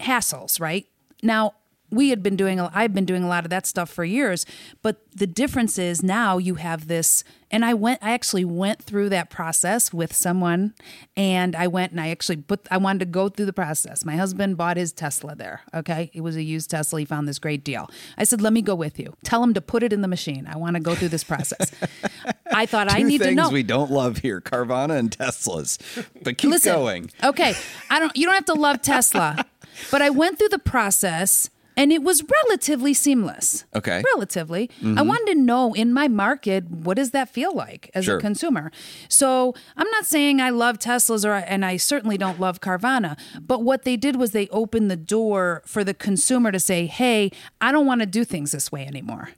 hassles, 0.00 0.60
right? 0.60 0.86
Now, 1.22 1.54
we 1.94 2.10
had 2.10 2.22
been 2.22 2.36
doing, 2.36 2.60
I've 2.60 2.94
been 2.94 3.04
doing 3.04 3.22
a 3.22 3.28
lot 3.28 3.44
of 3.44 3.50
that 3.50 3.66
stuff 3.66 3.90
for 3.90 4.04
years, 4.04 4.46
but 4.82 4.98
the 5.14 5.26
difference 5.26 5.78
is 5.78 6.02
now 6.02 6.38
you 6.38 6.56
have 6.56 6.88
this, 6.88 7.24
and 7.50 7.64
I 7.64 7.74
went, 7.74 8.02
I 8.02 8.12
actually 8.12 8.44
went 8.44 8.82
through 8.82 9.08
that 9.10 9.30
process 9.30 9.92
with 9.92 10.12
someone, 10.12 10.74
and 11.16 11.54
I 11.54 11.66
went 11.66 11.92
and 11.92 12.00
I 12.00 12.10
actually 12.10 12.36
put, 12.36 12.66
I 12.70 12.76
wanted 12.76 13.00
to 13.00 13.06
go 13.06 13.28
through 13.28 13.46
the 13.46 13.52
process. 13.52 14.04
My 14.04 14.16
husband 14.16 14.56
bought 14.56 14.76
his 14.76 14.92
Tesla 14.92 15.34
there, 15.34 15.62
okay? 15.72 16.10
It 16.12 16.22
was 16.22 16.36
a 16.36 16.42
used 16.42 16.70
Tesla. 16.70 17.00
He 17.00 17.04
found 17.04 17.28
this 17.28 17.38
great 17.38 17.64
deal. 17.64 17.90
I 18.18 18.24
said, 18.24 18.40
let 18.40 18.52
me 18.52 18.62
go 18.62 18.74
with 18.74 18.98
you. 18.98 19.14
Tell 19.24 19.42
him 19.42 19.54
to 19.54 19.60
put 19.60 19.82
it 19.82 19.92
in 19.92 20.00
the 20.00 20.08
machine. 20.08 20.46
I 20.50 20.56
want 20.56 20.74
to 20.74 20.80
go 20.80 20.94
through 20.94 21.08
this 21.08 21.24
process. 21.24 21.70
I 22.54 22.66
thought 22.66 22.92
I 22.92 23.02
need 23.02 23.22
to 23.22 23.32
know. 23.32 23.50
we 23.50 23.62
don't 23.62 23.90
love 23.90 24.18
here: 24.18 24.40
Carvana 24.40 24.96
and 24.96 25.10
Teslas. 25.10 25.78
But 26.22 26.38
keep 26.38 26.50
Listen, 26.50 26.74
going. 26.74 27.10
Okay, 27.22 27.54
I 27.90 27.98
don't. 27.98 28.16
You 28.16 28.26
don't 28.26 28.34
have 28.34 28.44
to 28.46 28.54
love 28.54 28.80
Tesla, 28.82 29.44
but 29.90 30.02
I 30.02 30.10
went 30.10 30.38
through 30.38 30.50
the 30.50 30.58
process 30.58 31.50
and 31.76 31.92
it 31.92 32.02
was 32.02 32.22
relatively 32.22 32.94
seamless. 32.94 33.64
Okay. 33.74 34.02
relatively. 34.14 34.70
I 34.80 34.84
mm-hmm. 34.84 35.08
wanted 35.08 35.34
to 35.34 35.40
know 35.40 35.74
in 35.74 35.92
my 35.92 36.08
market 36.08 36.70
what 36.70 36.96
does 36.96 37.10
that 37.10 37.28
feel 37.28 37.54
like 37.54 37.90
as 37.94 38.04
Sure. 38.04 38.18
a 38.18 38.20
consumer. 38.20 38.70
So 39.08 39.54
I'm 39.76 39.90
not 39.90 40.06
saying 40.06 40.40
I 40.40 40.50
love 40.50 40.78
Teslas 40.78 41.24
or 41.24 41.34
and 41.34 41.64
I 41.64 41.76
certainly 41.76 42.18
don't 42.18 42.40
love 42.40 42.60
Carvana, 42.60 43.18
but 43.40 43.62
what 43.62 43.82
they 43.82 43.96
did 43.96 44.16
was 44.16 44.30
they 44.30 44.48
opened 44.48 44.90
the 44.90 44.96
door 44.96 45.62
for 45.66 45.84
the 45.84 45.94
consumer 45.94 46.52
to 46.52 46.60
say, 46.60 46.86
"Hey, 46.86 47.30
I 47.60 47.72
don't 47.72 47.86
want 47.86 48.00
to 48.00 48.06
do 48.06 48.24
things 48.24 48.52
this 48.52 48.70
way 48.70 48.86
anymore." 48.86 49.30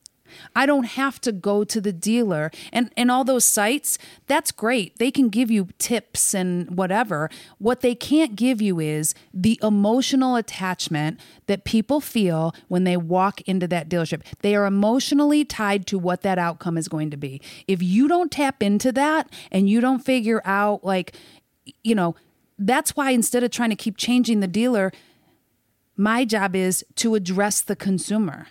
I 0.55 0.67
don't 0.67 0.85
have 0.85 1.21
to 1.23 1.33
go 1.33 1.65
to 1.65 1.81
the 1.81 1.93
dealer. 1.93 2.51
And 2.73 2.91
and 2.97 3.11
all 3.11 3.25
those 3.25 3.45
sites, 3.45 3.99
that's 4.27 4.53
great. 4.53 4.99
They 4.99 5.11
can 5.11 5.29
give 5.29 5.51
you 5.51 5.69
tips 5.79 6.35
and 6.35 6.77
whatever. 6.77 7.31
What 7.59 7.81
they 7.81 7.95
can't 7.95 8.37
give 8.37 8.61
you 8.61 8.81
is 8.81 9.15
the 9.33 9.59
emotional 9.63 10.37
attachment 10.37 11.21
that 11.47 11.65
people 11.65 12.01
feel 12.01 12.55
when 12.69 12.85
they 12.85 12.97
walk 12.97 13.41
into 13.43 13.69
that 13.69 13.89
dealership. 13.89 14.23
They 14.41 14.55
are 14.55 14.67
emotionally 14.67 15.45
tied 15.45 15.87
to 15.89 15.99
what 15.99 16.23
that 16.23 16.39
outcome 16.39 16.79
is 16.79 16.89
going 16.89 17.11
to 17.11 17.17
be. 17.17 17.41
If 17.67 17.83
you 17.83 18.09
don't 18.09 18.31
tap 18.31 18.63
into 18.63 18.93
that 18.93 19.31
and 19.51 19.69
you 19.69 19.81
don't 19.81 20.05
figure 20.05 20.43
out 20.45 20.85
like 20.85 21.15
you 21.83 21.95
know, 21.95 22.15
that's 22.59 22.97
why 22.97 23.11
instead 23.11 23.43
of 23.43 23.51
trying 23.51 23.71
to 23.71 23.77
keep 23.77 23.97
changing 23.97 24.41
the 24.41 24.47
dealer, 24.47 24.93
my 25.97 26.25
job 26.25 26.55
is 26.55 26.85
to 26.97 27.15
address 27.15 27.61
the 27.61 27.77
consumer. 27.77 28.49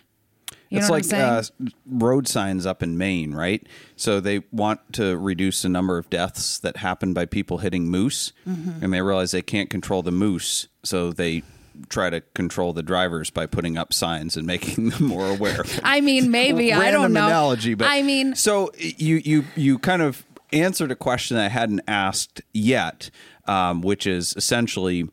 You 0.75 0.81
it's 0.81 0.89
like 0.89 1.05
what 1.05 1.13
I'm 1.13 1.43
saying? 1.43 1.67
uh, 1.67 1.71
road 2.05 2.27
signs 2.27 2.65
up 2.65 2.83
in 2.83 2.97
Maine, 2.97 3.33
right? 3.33 3.65
So 3.95 4.19
they 4.19 4.43
want 4.51 4.79
to 4.93 5.17
reduce 5.17 5.61
the 5.63 5.69
number 5.69 5.97
of 5.97 6.09
deaths 6.09 6.59
that 6.59 6.77
happen 6.77 7.13
by 7.13 7.25
people 7.25 7.57
hitting 7.59 7.89
moose, 7.89 8.31
Mm-hmm. 8.47 8.83
and 8.83 8.93
they 8.93 9.01
realize 9.01 9.31
they 9.31 9.41
can't 9.41 9.69
control 9.69 10.01
the 10.03 10.11
moose, 10.11 10.67
so 10.83 11.11
they 11.11 11.43
try 11.89 12.09
to 12.09 12.21
control 12.33 12.71
the 12.71 12.81
drivers 12.83 13.29
by 13.29 13.45
putting 13.45 13.77
up 13.77 13.91
signs 13.93 14.37
and 14.37 14.47
making 14.53 14.89
them 14.91 15.05
more 15.07 15.27
aware. 15.29 15.63
I 15.83 15.99
mean, 16.01 16.31
maybe 16.31 16.71
I 16.71 16.91
don't 16.91 17.11
know. 17.13 17.25
analogy, 17.27 17.73
but 17.73 17.87
I 17.89 18.01
mean, 18.01 18.35
so 18.35 18.71
you 18.77 19.21
you 19.25 19.45
you 19.55 19.77
kind 19.79 20.01
of 20.01 20.23
answered 20.53 20.91
a 20.91 20.95
question 20.95 21.35
I 21.37 21.49
hadn't 21.49 21.81
asked 21.87 22.41
yet, 22.53 23.09
um, 23.45 23.81
which 23.81 24.07
is 24.07 24.33
essentially 24.37 25.09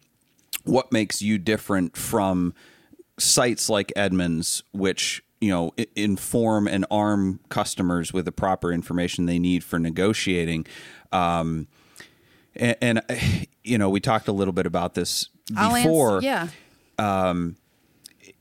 what 0.64 0.92
makes 0.92 1.20
you 1.20 1.36
different 1.38 1.96
from 1.96 2.54
sites 3.18 3.68
like 3.68 3.92
Edmunds, 3.96 4.62
which 4.72 5.22
you 5.42 5.50
know 5.50 5.72
inform 5.96 6.68
and 6.68 6.86
arm 6.90 7.40
customers 7.48 8.12
with 8.12 8.24
the 8.24 8.32
proper 8.32 8.72
information 8.72 9.26
they 9.26 9.38
need 9.38 9.64
for 9.64 9.78
negotiating. 9.78 10.64
Um, 11.10 11.66
and, 12.54 12.76
and 12.80 12.98
uh, 13.10 13.14
you 13.64 13.76
know, 13.76 13.90
we 13.90 14.00
talked 14.00 14.28
a 14.28 14.32
little 14.32 14.52
bit 14.54 14.66
about 14.66 14.94
this 14.94 15.28
I'll 15.56 15.74
answer- 15.76 15.88
before 15.88 16.20
yeah. 16.22 16.48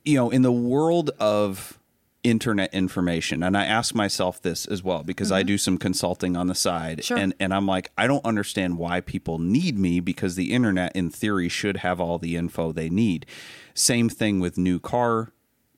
you 0.06 0.16
know, 0.16 0.30
in 0.30 0.42
the 0.44 0.52
world 0.52 1.12
of 1.20 1.78
internet 2.24 2.72
information, 2.72 3.42
and 3.42 3.58
I 3.58 3.66
ask 3.66 3.96
myself 3.96 4.40
this 4.42 4.68
as 4.68 4.84
well 4.84 5.02
because 5.04 5.32
I 5.32 5.42
do 5.42 5.58
some 5.58 5.78
consulting 5.80 6.38
on 6.38 6.46
the 6.48 6.54
side, 6.56 7.00
Mm-hmm. 7.00 7.06
Sure. 7.06 7.18
and 7.18 7.34
and 7.40 7.52
I'm 7.54 7.66
like, 7.66 7.90
I 7.98 8.06
don't 8.06 8.24
understand 8.26 8.78
why 8.78 9.02
people 9.02 9.40
need 9.40 9.78
me 9.80 10.00
because 10.02 10.36
the 10.36 10.54
internet, 10.54 10.96
in 10.96 11.10
theory, 11.10 11.50
should 11.50 11.78
have 11.78 12.00
all 12.00 12.20
the 12.20 12.36
info 12.36 12.72
they 12.72 12.90
need. 12.90 13.26
Same 13.74 14.08
thing 14.08 14.40
with 14.40 14.56
new 14.58 14.80
car 14.80 15.32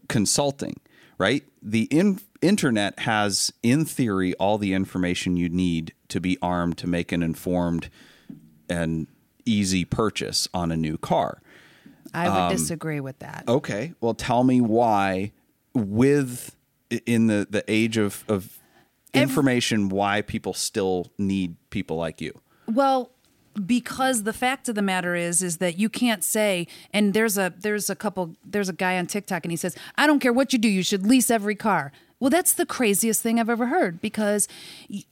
consulting, 0.09 0.75
right? 1.23 1.43
The 1.61 1.83
in- 1.83 2.19
internet 2.41 2.99
has, 2.99 3.53
in 3.63 3.85
theory, 3.85 4.33
all 4.33 4.57
the 4.57 4.73
information 4.73 5.37
you 5.37 5.47
need 5.47 5.93
to 6.09 6.19
be 6.19 6.37
armed 6.41 6.77
to 6.79 6.87
make 6.87 7.13
an 7.13 7.23
informed 7.23 7.89
and 8.69 9.07
easy 9.45 9.85
purchase 9.85 10.49
on 10.53 10.69
a 10.69 10.75
new 10.75 10.97
car. 10.97 11.41
I 12.13 12.27
um, 12.27 12.49
would 12.49 12.57
disagree 12.57 12.99
with 12.99 13.19
that. 13.19 13.45
Okay. 13.47 13.93
Well, 14.01 14.13
tell 14.13 14.43
me 14.43 14.59
why, 14.59 15.31
with 15.73 16.55
in 17.05 17.27
the 17.27 17.47
the 17.49 17.63
age 17.69 17.95
of 17.95 18.25
of 18.27 18.59
information, 19.13 19.87
why 19.87 20.21
people 20.21 20.53
still 20.53 21.09
need 21.17 21.55
people 21.69 21.95
like 21.95 22.19
you. 22.19 22.37
Well, 22.67 23.12
because 23.65 24.23
the 24.23 24.33
fact 24.33 24.69
of 24.69 24.75
the 24.75 24.81
matter 24.81 25.15
is 25.15 25.41
is 25.41 25.57
that 25.57 25.77
you 25.77 25.89
can't 25.89 26.23
say 26.23 26.67
and 26.91 27.13
there's 27.13 27.37
a 27.37 27.53
there's 27.57 27.89
a 27.89 27.95
couple 27.95 28.35
there's 28.43 28.69
a 28.69 28.73
guy 28.73 28.97
on 28.97 29.07
TikTok 29.07 29.45
and 29.45 29.51
he 29.51 29.57
says, 29.57 29.75
"I 29.95 30.07
don't 30.07 30.19
care 30.19 30.33
what 30.33 30.53
you 30.53 30.59
do, 30.59 30.67
you 30.67 30.83
should 30.83 31.05
lease 31.05 31.29
every 31.29 31.55
car." 31.55 31.91
Well, 32.23 32.29
that's 32.29 32.53
the 32.53 32.65
craziest 32.65 33.21
thing 33.21 33.37
I've 33.37 33.49
ever 33.49 33.65
heard 33.65 33.99
because 33.99 34.47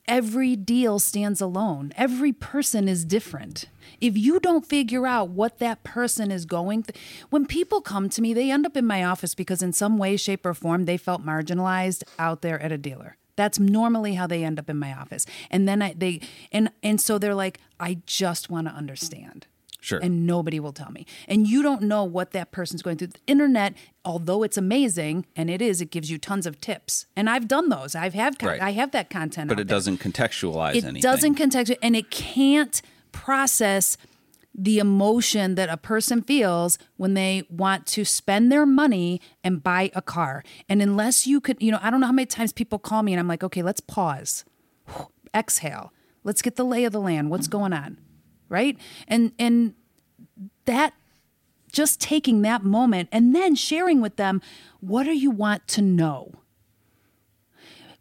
every 0.07 0.55
deal 0.55 0.97
stands 0.97 1.41
alone. 1.41 1.91
Every 1.97 2.31
person 2.31 2.87
is 2.87 3.03
different. 3.03 3.65
If 3.99 4.17
you 4.17 4.39
don't 4.39 4.65
figure 4.65 5.05
out 5.05 5.27
what 5.27 5.59
that 5.59 5.83
person 5.83 6.31
is 6.31 6.45
going 6.45 6.83
th- 6.83 6.97
when 7.29 7.45
people 7.45 7.81
come 7.81 8.07
to 8.07 8.21
me, 8.21 8.33
they 8.33 8.49
end 8.49 8.65
up 8.65 8.77
in 8.77 8.85
my 8.85 9.03
office 9.03 9.35
because 9.35 9.61
in 9.61 9.73
some 9.73 9.97
way 9.97 10.15
shape 10.15 10.45
or 10.45 10.53
form 10.53 10.85
they 10.85 10.95
felt 10.95 11.21
marginalized 11.21 12.03
out 12.17 12.41
there 12.41 12.61
at 12.61 12.71
a 12.71 12.77
dealer. 12.77 13.17
That's 13.41 13.59
normally 13.59 14.13
how 14.13 14.27
they 14.27 14.43
end 14.43 14.59
up 14.59 14.69
in 14.69 14.77
my 14.77 14.93
office. 14.93 15.25
And 15.49 15.67
then 15.67 15.81
I 15.81 15.93
they 15.97 16.21
and 16.51 16.69
and 16.83 17.01
so 17.01 17.17
they're 17.17 17.33
like, 17.45 17.59
I 17.79 17.91
just 18.05 18.49
want 18.51 18.67
to 18.67 18.73
understand. 18.73 19.47
Sure. 19.83 19.99
And 19.99 20.27
nobody 20.27 20.59
will 20.59 20.73
tell 20.73 20.91
me. 20.91 21.07
And 21.27 21.47
you 21.47 21.63
don't 21.63 21.81
know 21.81 22.03
what 22.03 22.31
that 22.37 22.51
person's 22.51 22.83
going 22.83 22.97
through. 22.97 23.07
The 23.07 23.19
internet, 23.25 23.73
although 24.05 24.43
it's 24.43 24.55
amazing, 24.55 25.25
and 25.35 25.49
it 25.49 25.59
is, 25.59 25.81
it 25.81 25.89
gives 25.89 26.11
you 26.11 26.19
tons 26.19 26.45
of 26.45 26.61
tips. 26.61 27.07
And 27.15 27.27
I've 27.27 27.47
done 27.47 27.69
those. 27.69 27.95
I've 27.95 28.13
have 28.13 28.37
con- 28.37 28.49
Right. 28.49 28.61
I 28.61 28.73
have 28.73 28.91
that 28.91 29.09
content. 29.09 29.47
But 29.49 29.59
it 29.59 29.67
there. 29.67 29.75
doesn't 29.77 29.97
contextualize 29.99 30.69
anything. 30.73 30.97
It 30.97 31.03
anything. 31.03 31.11
doesn't 31.11 31.35
contextualize, 31.35 31.77
and 31.81 31.95
it 31.95 32.11
can't 32.11 32.79
process 33.11 33.97
the 34.53 34.79
emotion 34.79 35.55
that 35.55 35.69
a 35.69 35.77
person 35.77 36.21
feels 36.21 36.77
when 36.97 37.13
they 37.13 37.43
want 37.49 37.85
to 37.87 38.03
spend 38.03 38.51
their 38.51 38.65
money 38.65 39.21
and 39.43 39.63
buy 39.63 39.91
a 39.95 40.01
car. 40.01 40.43
And 40.67 40.81
unless 40.81 41.25
you 41.25 41.39
could, 41.39 41.61
you 41.61 41.71
know, 41.71 41.79
I 41.81 41.89
don't 41.89 42.01
know 42.01 42.07
how 42.07 42.13
many 42.13 42.25
times 42.25 42.51
people 42.51 42.77
call 42.77 43.03
me 43.03 43.13
and 43.13 43.19
I'm 43.19 43.27
like, 43.27 43.43
okay, 43.43 43.61
let's 43.61 43.79
pause, 43.79 44.43
exhale, 45.35 45.93
let's 46.23 46.41
get 46.41 46.55
the 46.55 46.65
lay 46.65 46.83
of 46.83 46.91
the 46.91 46.99
land. 46.99 47.29
What's 47.29 47.47
going 47.47 47.73
on, 47.73 47.97
right? 48.49 48.77
And 49.07 49.31
and 49.39 49.73
that 50.65 50.93
just 51.71 52.01
taking 52.01 52.41
that 52.41 52.63
moment 52.63 53.07
and 53.11 53.33
then 53.33 53.55
sharing 53.55 54.01
with 54.01 54.17
them 54.17 54.41
what 54.81 55.03
do 55.03 55.13
you 55.13 55.31
want 55.31 55.67
to 55.69 55.81
know? 55.81 56.33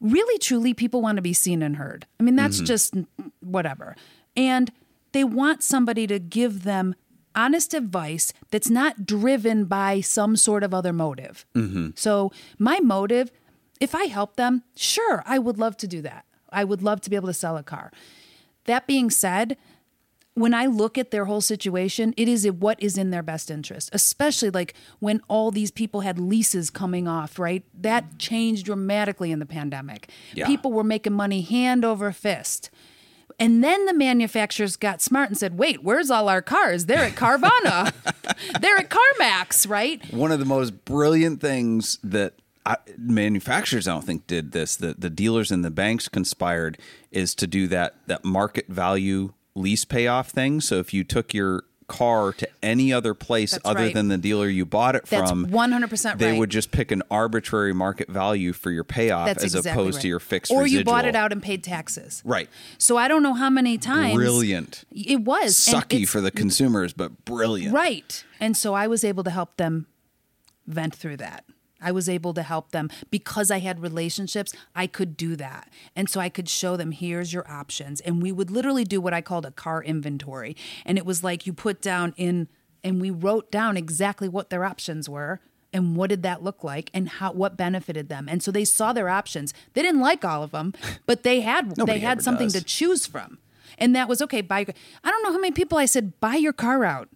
Really 0.01 0.39
truly 0.39 0.75
people 0.75 1.01
want 1.03 1.17
to 1.17 1.23
be 1.23 1.33
seen 1.33 1.63
and 1.63 1.77
heard. 1.77 2.07
I 2.19 2.25
mean 2.25 2.35
that's 2.35 2.57
mm-hmm. 2.57 2.67
just 2.67 2.95
whatever. 3.41 3.95
And 4.37 4.73
they 5.13 5.25
want 5.25 5.63
somebody 5.63 6.07
to 6.07 6.19
give 6.19 6.65
them 6.65 6.95
honest 7.35 7.75
advice 7.75 8.33
that's 8.51 8.71
not 8.71 9.07
driven 9.07 9.65
by 9.65 10.01
some 10.01 10.37
sort 10.37 10.65
of 10.65 10.75
other 10.75 10.93
motive 10.93 11.47
mm-hmm. 11.55 11.91
so 11.95 12.33
my 12.59 12.81
motive 12.81 13.31
if 13.81 13.95
i 13.95 14.05
help 14.05 14.37
them 14.37 14.63
sure 14.75 15.23
i 15.27 15.39
would 15.39 15.59
love 15.59 15.77
to 15.77 15.87
do 15.87 16.03
that 16.03 16.25
i 16.51 16.65
would 16.65 16.83
love 16.83 17.01
to 17.01 17.09
be 17.09 17.17
able 17.17 17.29
to 17.29 17.35
sell 17.35 17.57
a 17.57 17.63
car 17.63 17.93
that 18.65 18.87
being 18.87 19.11
said 19.11 19.57
when 20.35 20.55
I 20.55 20.67
look 20.67 20.97
at 20.97 21.11
their 21.11 21.25
whole 21.27 21.41
situation, 21.41 22.15
it 22.17 22.29
is 22.29 22.51
what 22.51 22.83
is 22.83 22.97
in 22.97 23.11
their 23.11 23.23
best 23.23 23.51
interest, 23.51 23.91
especially 23.93 24.51
like 24.51 24.75
when 24.99 25.21
all 25.29 25.51
these 25.51 25.71
people 25.71 26.01
had 26.01 26.19
leases 26.19 26.71
coming 26.71 27.09
off, 27.09 27.39
right? 27.39 27.65
That 27.75 28.19
changed 28.19 28.67
dramatically 28.67 29.33
in 29.33 29.39
the 29.39 29.47
pandemic. 29.47 30.09
Yeah. 30.35 30.47
People 30.47 30.73
were 30.73 30.85
making 30.85 31.13
money 31.13 31.43
hand 31.43 31.85
over 31.85 32.13
fist. 32.13 32.71
And 33.39 33.63
then 33.63 33.87
the 33.87 33.95
manufacturers 33.95 34.77
got 34.77 35.01
smart 35.01 35.29
and 35.29 35.39
said, 35.39 35.59
wait, 35.59 35.83
where's 35.83 36.11
all 36.11 36.29
our 36.29 36.43
cars? 36.43 36.87
They're 36.87 37.05
at 37.05 37.15
Carvana. 37.15 37.93
They're 38.61 38.79
at 38.79 38.91
CarMax, 38.91 39.69
right? 39.69 40.03
One 40.13 40.33
of 40.33 40.39
the 40.39 40.45
most 40.45 40.85
brilliant 40.85 41.41
things 41.41 41.99
that 42.03 42.35
I, 42.67 42.77
manufacturers, 42.99 43.89
I 43.89 43.93
don't 43.93 44.05
think, 44.05 44.27
did 44.27 44.53
this. 44.53 44.77
The 44.77 44.95
the 44.99 45.11
dealers 45.11 45.51
and 45.51 45.65
the 45.65 45.71
banks 45.71 46.09
conspired 46.09 46.79
is 47.11 47.35
to 47.37 47.47
do 47.47 47.67
that 47.69 47.97
that 48.07 48.25
market 48.25 48.69
value 48.69 49.33
lease 49.55 49.85
payoff 49.85 50.31
thing. 50.31 50.61
So 50.61 50.77
if 50.77 50.93
you 50.93 51.03
took 51.05 51.33
your 51.33 51.65
car 51.91 52.33
to 52.33 52.49
any 52.63 52.93
other 52.93 53.15
place 53.15 53.51
That's 53.51 53.67
other 53.67 53.81
right. 53.81 53.95
than 53.95 54.09
the 54.09 54.17
dealer 54.17 54.49
you 54.49 54.65
bought 54.65 54.95
it 54.95 55.07
That's 55.07 55.31
from, 55.31 55.47
100% 55.47 56.19
they 56.19 56.31
right. 56.31 56.39
would 56.39 56.51
just 56.51 56.71
pick 56.71 56.91
an 56.91 57.03
arbitrary 57.11 57.73
market 57.73 58.09
value 58.09 58.53
for 58.53 58.71
your 58.71 58.85
payoff 58.85 59.27
That's 59.27 59.45
as 59.45 59.55
exactly 59.55 59.83
opposed 59.83 59.97
right. 59.97 60.03
to 60.03 60.09
your 60.09 60.21
fixed 60.21 60.53
Or 60.53 60.67
you 60.67 60.85
bought 60.85 61.05
it 61.05 61.17
out 61.17 61.33
and 61.33 61.43
paid 61.43 61.65
taxes. 61.65 62.23
Right. 62.25 62.49
So 62.79 62.97
I 62.97 63.09
don't 63.09 63.23
know 63.23 63.35
how 63.35 63.51
many 63.51 63.77
times. 63.77 64.15
Brilliant. 64.15 64.85
It 64.93 65.23
was. 65.23 65.57
Sucky 65.57 66.07
for 66.09 66.21
the 66.21 66.31
consumers, 66.31 66.93
but 66.93 67.25
brilliant. 67.25 67.75
Right. 67.75 68.25
And 68.39 68.57
so 68.57 68.75
I 68.75 68.87
was 68.87 69.05
able 69.05 69.25
to 69.25 69.31
help 69.31 69.57
them 69.57 69.87
vent 70.67 70.95
through 70.95 71.19
that. 71.19 71.45
I 71.81 71.93
was 71.93 72.09
able 72.09 72.35
to 72.35 72.43
help 72.43 72.73
them 72.73 72.91
because 73.11 73.51
I 73.51 73.59
had 73.59 73.81
relationships. 73.81 74.55
I 74.75 74.87
could 74.87 75.17
do 75.17 75.37
that. 75.37 75.71
And 75.97 76.09
so 76.09 76.21
I 76.21 76.29
could 76.29 76.49
show 76.49 76.77
them 76.77 76.93
here's 76.93 77.33
your 77.33 77.51
options. 77.51 78.01
And 78.01 78.23
we 78.23 78.33
would 78.33 78.51
literally 78.51 78.85
do 78.85 79.01
what 79.01 79.15
I 79.15 79.21
called 79.21 79.47
a 79.47 79.51
car 79.51 79.83
inventory. 79.83 80.57
And 80.85 80.99
it 80.99 81.07
was 81.07 81.25
like 81.25 81.47
you 81.47 81.53
put 81.53 81.81
down 81.81 82.15
in, 82.17 82.49
and 82.83 83.01
we 83.01 83.11
wrote 83.11 83.51
down 83.51 83.77
exactly 83.77 84.29
what 84.29 84.51
their 84.51 84.65
options 84.65 85.09
were 85.09 85.41
and 85.73 85.97
what 85.97 86.11
did 86.11 86.23
that 86.23 86.43
look 86.43 86.65
like 86.65 86.91
and 86.93 87.09
how 87.09 87.33
what 87.33 87.57
benefited 87.57 88.09
them. 88.09 88.29
And 88.29 88.43
so 88.43 88.51
they 88.51 88.65
saw 88.65 88.93
their 88.93 89.09
options. 89.09 89.55
They 89.75 89.83
didn't 89.83 90.01
like 90.01 90.25
all 90.25 90.43
of 90.43 90.51
them, 90.51 90.75
but 91.07 91.23
they 91.23 91.41
had 91.41 91.77
they 91.77 91.99
had 91.99 92.23
something 92.23 92.49
does. 92.49 92.55
to 92.55 92.65
choose 92.65 93.07
from. 93.07 93.39
And 93.79 93.95
that 93.95 94.09
was 94.09 94.21
okay, 94.23 94.41
buy 94.41 94.67
I 95.05 95.11
don't 95.11 95.23
know 95.23 95.33
how 95.33 95.39
many 95.39 95.53
people 95.53 95.79
I 95.79 95.87
said 95.87 96.19
buy 96.21 96.35
your 96.35 96.53
car 96.53 96.85
out. 96.85 97.09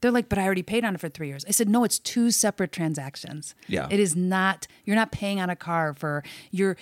They're 0.00 0.10
like, 0.10 0.28
but 0.28 0.38
I 0.38 0.44
already 0.44 0.62
paid 0.62 0.84
on 0.84 0.94
it 0.94 1.00
for 1.00 1.08
three 1.08 1.28
years. 1.28 1.44
I 1.46 1.50
said, 1.50 1.68
no, 1.68 1.84
it's 1.84 1.98
two 1.98 2.30
separate 2.30 2.72
transactions. 2.72 3.54
Yeah. 3.68 3.86
It 3.90 4.00
is 4.00 4.16
not, 4.16 4.66
you're 4.84 4.96
not 4.96 5.12
paying 5.12 5.40
on 5.40 5.50
a 5.50 5.56
car 5.56 5.94
for 5.94 6.22
your, 6.50 6.76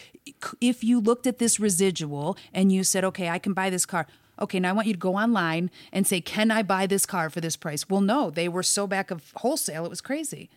if 0.61 0.85
you 0.85 1.01
looked 1.01 1.27
at 1.27 1.39
this 1.39 1.59
residual 1.59 2.37
and 2.53 2.71
you 2.71 2.85
said, 2.85 3.05
okay, 3.05 3.29
I 3.29 3.39
can 3.39 3.53
buy 3.55 3.71
this 3.71 3.87
car. 3.87 4.07
Okay, 4.41 4.61
now 4.61 4.71
I 4.71 4.73
want 4.73 4.87
you 4.87 4.93
to 4.93 4.99
go 4.99 5.17
online 5.17 5.69
and 5.93 6.07
say, 6.07 6.21
can 6.21 6.53
I 6.53 6.63
buy 6.63 6.87
this 6.87 7.07
car 7.07 7.29
for 7.29 7.41
this 7.41 7.57
price? 7.57 7.89
Well, 7.89 8.01
no, 8.01 8.31
they 8.31 8.49
were 8.49 8.63
so 8.63 8.87
back 8.87 9.11
of 9.11 9.33
wholesale, 9.37 9.85
it 9.85 9.91
was 9.91 10.01
crazy. 10.01 10.49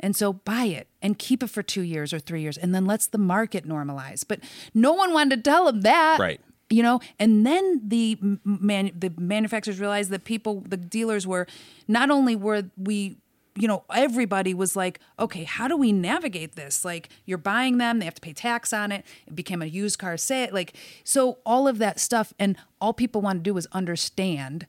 And 0.00 0.16
so 0.16 0.32
buy 0.32 0.64
it 0.64 0.88
and 1.00 1.18
keep 1.18 1.42
it 1.42 1.50
for 1.50 1.62
two 1.62 1.82
years 1.82 2.12
or 2.12 2.18
three 2.18 2.40
years, 2.40 2.56
and 2.56 2.74
then 2.74 2.86
let's 2.86 3.06
the 3.06 3.18
market 3.18 3.68
normalize. 3.68 4.24
But 4.26 4.40
no 4.72 4.94
one 4.94 5.12
wanted 5.12 5.44
to 5.44 5.50
tell 5.50 5.66
them 5.66 5.82
that 5.82 6.18
Right. 6.18 6.40
You 6.70 6.82
know? 6.82 7.00
And 7.18 7.44
then 7.44 7.82
the 7.86 8.18
man 8.44 8.92
the 8.96 9.12
manufacturers 9.18 9.80
realized 9.80 10.10
that 10.10 10.24
people 10.24 10.62
the 10.66 10.76
dealers 10.76 11.26
were 11.26 11.46
not 11.88 12.10
only 12.10 12.36
were 12.36 12.64
we 12.78 13.16
you 13.56 13.66
know 13.66 13.82
everybody 13.92 14.54
was 14.54 14.76
like 14.76 15.00
okay 15.18 15.42
how 15.42 15.66
do 15.66 15.76
we 15.76 15.92
navigate 15.92 16.54
this? 16.54 16.84
Like 16.84 17.08
you're 17.26 17.38
buying 17.38 17.78
them 17.78 17.98
they 17.98 18.04
have 18.04 18.14
to 18.14 18.20
pay 18.20 18.32
tax 18.32 18.72
on 18.72 18.92
it 18.92 19.04
it 19.26 19.34
became 19.34 19.60
a 19.60 19.66
used 19.66 19.98
car 19.98 20.16
sale 20.16 20.48
like 20.52 20.74
so 21.04 21.38
all 21.44 21.66
of 21.66 21.78
that 21.78 21.98
stuff 21.98 22.32
and 22.38 22.56
all 22.80 22.92
people 22.92 23.20
want 23.20 23.40
to 23.40 23.42
do 23.42 23.56
is 23.56 23.66
understand 23.72 24.66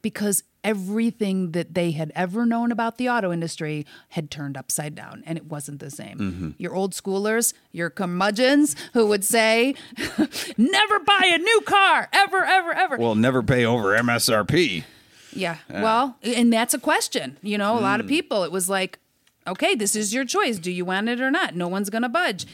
because 0.00 0.42
everything 0.66 1.52
that 1.52 1.74
they 1.74 1.92
had 1.92 2.10
ever 2.16 2.44
known 2.44 2.72
about 2.72 2.98
the 2.98 3.08
auto 3.08 3.32
industry 3.32 3.86
had 4.10 4.30
turned 4.30 4.56
upside 4.56 4.94
down 4.94 5.22
and 5.26 5.38
it 5.38 5.46
wasn't 5.46 5.78
the 5.80 5.90
same. 5.90 6.18
Mm-hmm. 6.18 6.50
Your 6.58 6.74
old 6.74 6.92
schoolers, 6.92 7.54
your 7.72 7.88
curmudgeons 7.88 8.74
who 8.92 9.06
would 9.06 9.24
say, 9.24 9.74
never 10.58 10.98
buy 11.00 11.30
a 11.32 11.38
new 11.38 11.60
car, 11.62 12.08
ever, 12.12 12.44
ever, 12.44 12.72
ever. 12.72 12.96
Well, 12.98 13.14
never 13.14 13.42
pay 13.42 13.64
over 13.64 13.96
MSRP. 13.96 14.84
yeah. 15.32 15.58
Well, 15.70 16.16
and 16.22 16.52
that's 16.52 16.74
a 16.74 16.78
question. 16.78 17.38
You 17.42 17.58
know, 17.58 17.78
a 17.78 17.80
lot 17.80 18.00
Mm. 18.00 18.02
of 18.04 18.08
people, 18.08 18.42
it 18.42 18.50
was 18.52 18.68
like, 18.68 18.98
okay, 19.46 19.74
this 19.76 19.94
is 19.94 20.12
your 20.12 20.24
choice. 20.24 20.58
Do 20.58 20.72
you 20.72 20.84
want 20.84 21.08
it 21.08 21.20
or 21.20 21.30
not? 21.30 21.54
No 21.54 21.68
one's 21.68 21.88
going 21.90 22.02
to 22.02 22.08
budge. 22.08 22.46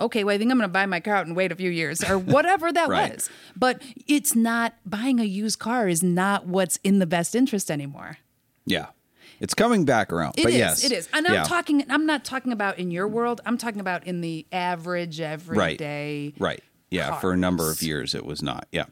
Okay, 0.00 0.24
well, 0.24 0.34
I 0.34 0.38
think 0.38 0.50
I'm 0.50 0.58
going 0.58 0.68
to 0.68 0.72
buy 0.72 0.86
my 0.86 1.00
car 1.00 1.14
out 1.16 1.26
and 1.26 1.34
wait 1.34 1.50
a 1.52 1.56
few 1.56 1.70
years 1.70 2.02
or 2.08 2.18
whatever 2.18 2.72
that 2.72 2.88
Right. 2.90 3.14
was. 3.14 3.28
But 3.56 3.82
it's 4.06 4.34
not, 4.36 4.74
buying 4.86 5.18
a 5.20 5.24
used 5.24 5.58
car 5.58 5.88
is 5.88 6.02
not 6.02 6.46
what's 6.46 6.76
in 6.84 6.98
the 7.00 7.06
best 7.06 7.34
interest 7.34 7.70
anymore. 7.70 8.18
Yeah. 8.64 8.86
It's 9.40 9.54
coming 9.54 9.84
back 9.84 10.12
around. 10.12 10.34
It 10.36 10.42
but 10.44 10.52
is, 10.52 10.58
yes. 10.58 10.84
It 10.84 10.92
is. 10.92 11.08
And 11.12 11.26
I'm 11.26 11.34
Yeah. 11.34 11.42
talking. 11.44 11.84
I'm 11.88 12.06
not 12.06 12.24
talking 12.24 12.50
about 12.52 12.78
in 12.78 12.90
your 12.90 13.06
world. 13.06 13.40
I'm 13.46 13.56
talking 13.56 13.80
about 13.80 14.04
in 14.06 14.20
the 14.20 14.44
average, 14.50 15.20
everyday. 15.20 16.34
Right. 16.38 16.60
Yeah, 16.90 17.18
for 17.20 17.32
a 17.32 17.36
number 17.36 17.70
of 17.70 17.82
years 17.82 18.14
it 18.14 18.24
was 18.24 18.42
not. 18.42 18.66
Yeah, 18.72 18.84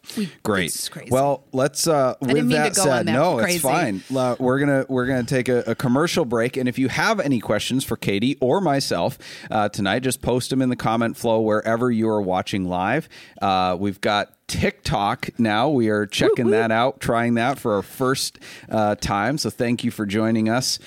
great. 0.42 0.90
Well, 1.10 1.44
let's. 1.52 1.86
Uh, 1.86 2.14
with 2.20 2.28
didn't 2.28 2.48
mean 2.48 2.56
to 2.58 2.62
that 2.64 2.76
said, 2.76 3.06
that 3.06 3.12
no, 3.12 3.38
crazy. 3.38 3.56
it's 3.56 3.62
fine. 3.62 4.02
Uh, 4.14 4.36
we're 4.38 4.58
gonna 4.58 4.84
we're 4.88 5.06
gonna 5.06 5.24
take 5.24 5.48
a, 5.48 5.60
a 5.66 5.74
commercial 5.74 6.26
break, 6.26 6.58
and 6.58 6.68
if 6.68 6.78
you 6.78 6.88
have 6.88 7.20
any 7.20 7.40
questions 7.40 7.84
for 7.84 7.96
Katie 7.96 8.36
or 8.40 8.60
myself 8.60 9.18
uh, 9.50 9.70
tonight, 9.70 10.00
just 10.00 10.20
post 10.20 10.50
them 10.50 10.60
in 10.60 10.68
the 10.68 10.76
comment 10.76 11.16
flow 11.16 11.40
wherever 11.40 11.90
you 11.90 12.08
are 12.08 12.20
watching 12.20 12.68
live. 12.68 13.08
Uh, 13.40 13.76
we've 13.78 14.00
got. 14.00 14.32
TikTok 14.48 15.30
now. 15.40 15.68
We 15.68 15.88
are 15.88 16.06
checking 16.06 16.50
that 16.50 16.70
out, 16.70 17.00
trying 17.00 17.34
that 17.34 17.58
for 17.58 17.74
our 17.74 17.82
first 17.82 18.38
uh, 18.70 18.94
time. 18.94 19.38
So 19.38 19.50
thank 19.50 19.82
you 19.82 19.90
for 19.90 20.06
joining 20.06 20.48
us. 20.48 20.78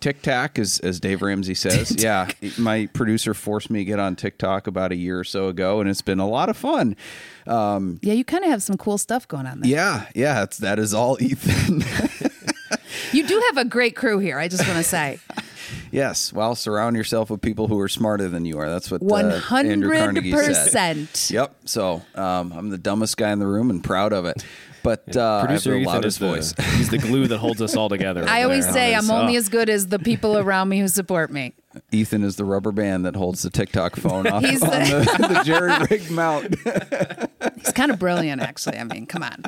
Tic 0.00 0.22
Tac, 0.22 0.58
as, 0.58 0.78
as 0.80 0.98
Dave 1.00 1.22
Ramsey 1.22 1.54
says. 1.54 1.94
yeah, 2.02 2.30
my 2.58 2.86
producer 2.92 3.34
forced 3.34 3.70
me 3.70 3.80
to 3.80 3.84
get 3.84 3.98
on 3.98 4.16
TikTok 4.16 4.66
about 4.66 4.92
a 4.92 4.96
year 4.96 5.18
or 5.18 5.24
so 5.24 5.48
ago, 5.48 5.80
and 5.80 5.88
it's 5.88 6.02
been 6.02 6.20
a 6.20 6.28
lot 6.28 6.48
of 6.48 6.56
fun. 6.56 6.96
Um, 7.46 7.98
Yeah, 8.02 8.14
you 8.14 8.24
kind 8.24 8.44
of 8.44 8.50
have 8.50 8.62
some 8.62 8.76
cool 8.76 8.98
stuff 8.98 9.26
going 9.28 9.46
on 9.46 9.60
there. 9.60 9.70
yeah, 9.70 10.06
yeah, 10.14 10.42
it's, 10.42 10.58
that 10.58 10.78
is 10.78 10.94
all 10.94 11.16
Ethan. 11.20 11.82
You 13.12 13.26
do 13.26 13.42
have 13.48 13.56
a 13.56 13.64
great 13.68 13.96
crew 13.96 14.18
here. 14.20 14.38
I 14.38 14.46
just 14.46 14.64
want 14.66 14.76
to 14.76 14.84
say, 14.84 15.18
yes, 15.90 16.32
well, 16.32 16.54
surround 16.54 16.96
yourself 16.96 17.28
with 17.30 17.40
people 17.40 17.66
who 17.66 17.78
are 17.80 17.88
smarter 17.88 18.28
than 18.28 18.44
you 18.44 18.58
are. 18.58 18.68
That's 18.68 18.88
what 18.90 19.02
uh, 19.02 19.04
one 19.04 19.30
hundred 19.30 20.30
percent. 20.30 21.28
Yep. 21.32 21.54
So 21.64 22.02
um, 22.14 22.52
I'm 22.52 22.70
the 22.70 22.78
dumbest 22.78 23.16
guy 23.16 23.32
in 23.32 23.40
the 23.40 23.48
room 23.48 23.70
and 23.70 23.82
proud 23.82 24.12
of 24.12 24.26
it. 24.26 24.44
But 24.82 25.16
uh, 25.16 25.40
Producer 25.44 25.70
the 25.72 25.76
Ethan 25.76 25.86
loudest 25.92 26.16
is 26.16 26.18
the, 26.18 26.26
voice. 26.26 26.54
he's 26.76 26.88
the 26.88 26.98
glue 26.98 27.26
that 27.28 27.38
holds 27.38 27.60
us 27.60 27.76
all 27.76 27.88
together. 27.88 28.24
I 28.28 28.42
always 28.44 28.64
there 28.64 28.72
say 28.72 28.94
I'm 28.94 29.02
this. 29.02 29.10
only 29.10 29.34
Oh. 29.36 29.38
as 29.38 29.48
good 29.48 29.68
as 29.68 29.88
the 29.88 29.98
people 29.98 30.38
around 30.38 30.68
me 30.68 30.80
who 30.80 30.88
support 30.88 31.30
me. 31.30 31.54
Ethan 31.92 32.24
is 32.24 32.36
the 32.36 32.44
rubber 32.44 32.72
band 32.72 33.04
that 33.04 33.14
holds 33.16 33.42
the 33.42 33.50
TikTok 33.50 33.96
phone 33.96 34.26
off 34.26 34.42
He's 34.44 34.62
on 34.62 34.70
the- 34.70 35.16
the, 35.20 35.34
the 35.34 35.42
jerry 35.44 35.72
rig 35.90 36.10
mount. 36.10 36.54
He's 37.56 37.72
kind 37.72 37.90
of 37.90 37.98
brilliant, 37.98 38.40
actually. 38.42 38.78
I 38.78 38.84
mean, 38.84 39.06
come 39.06 39.22
on. 39.22 39.44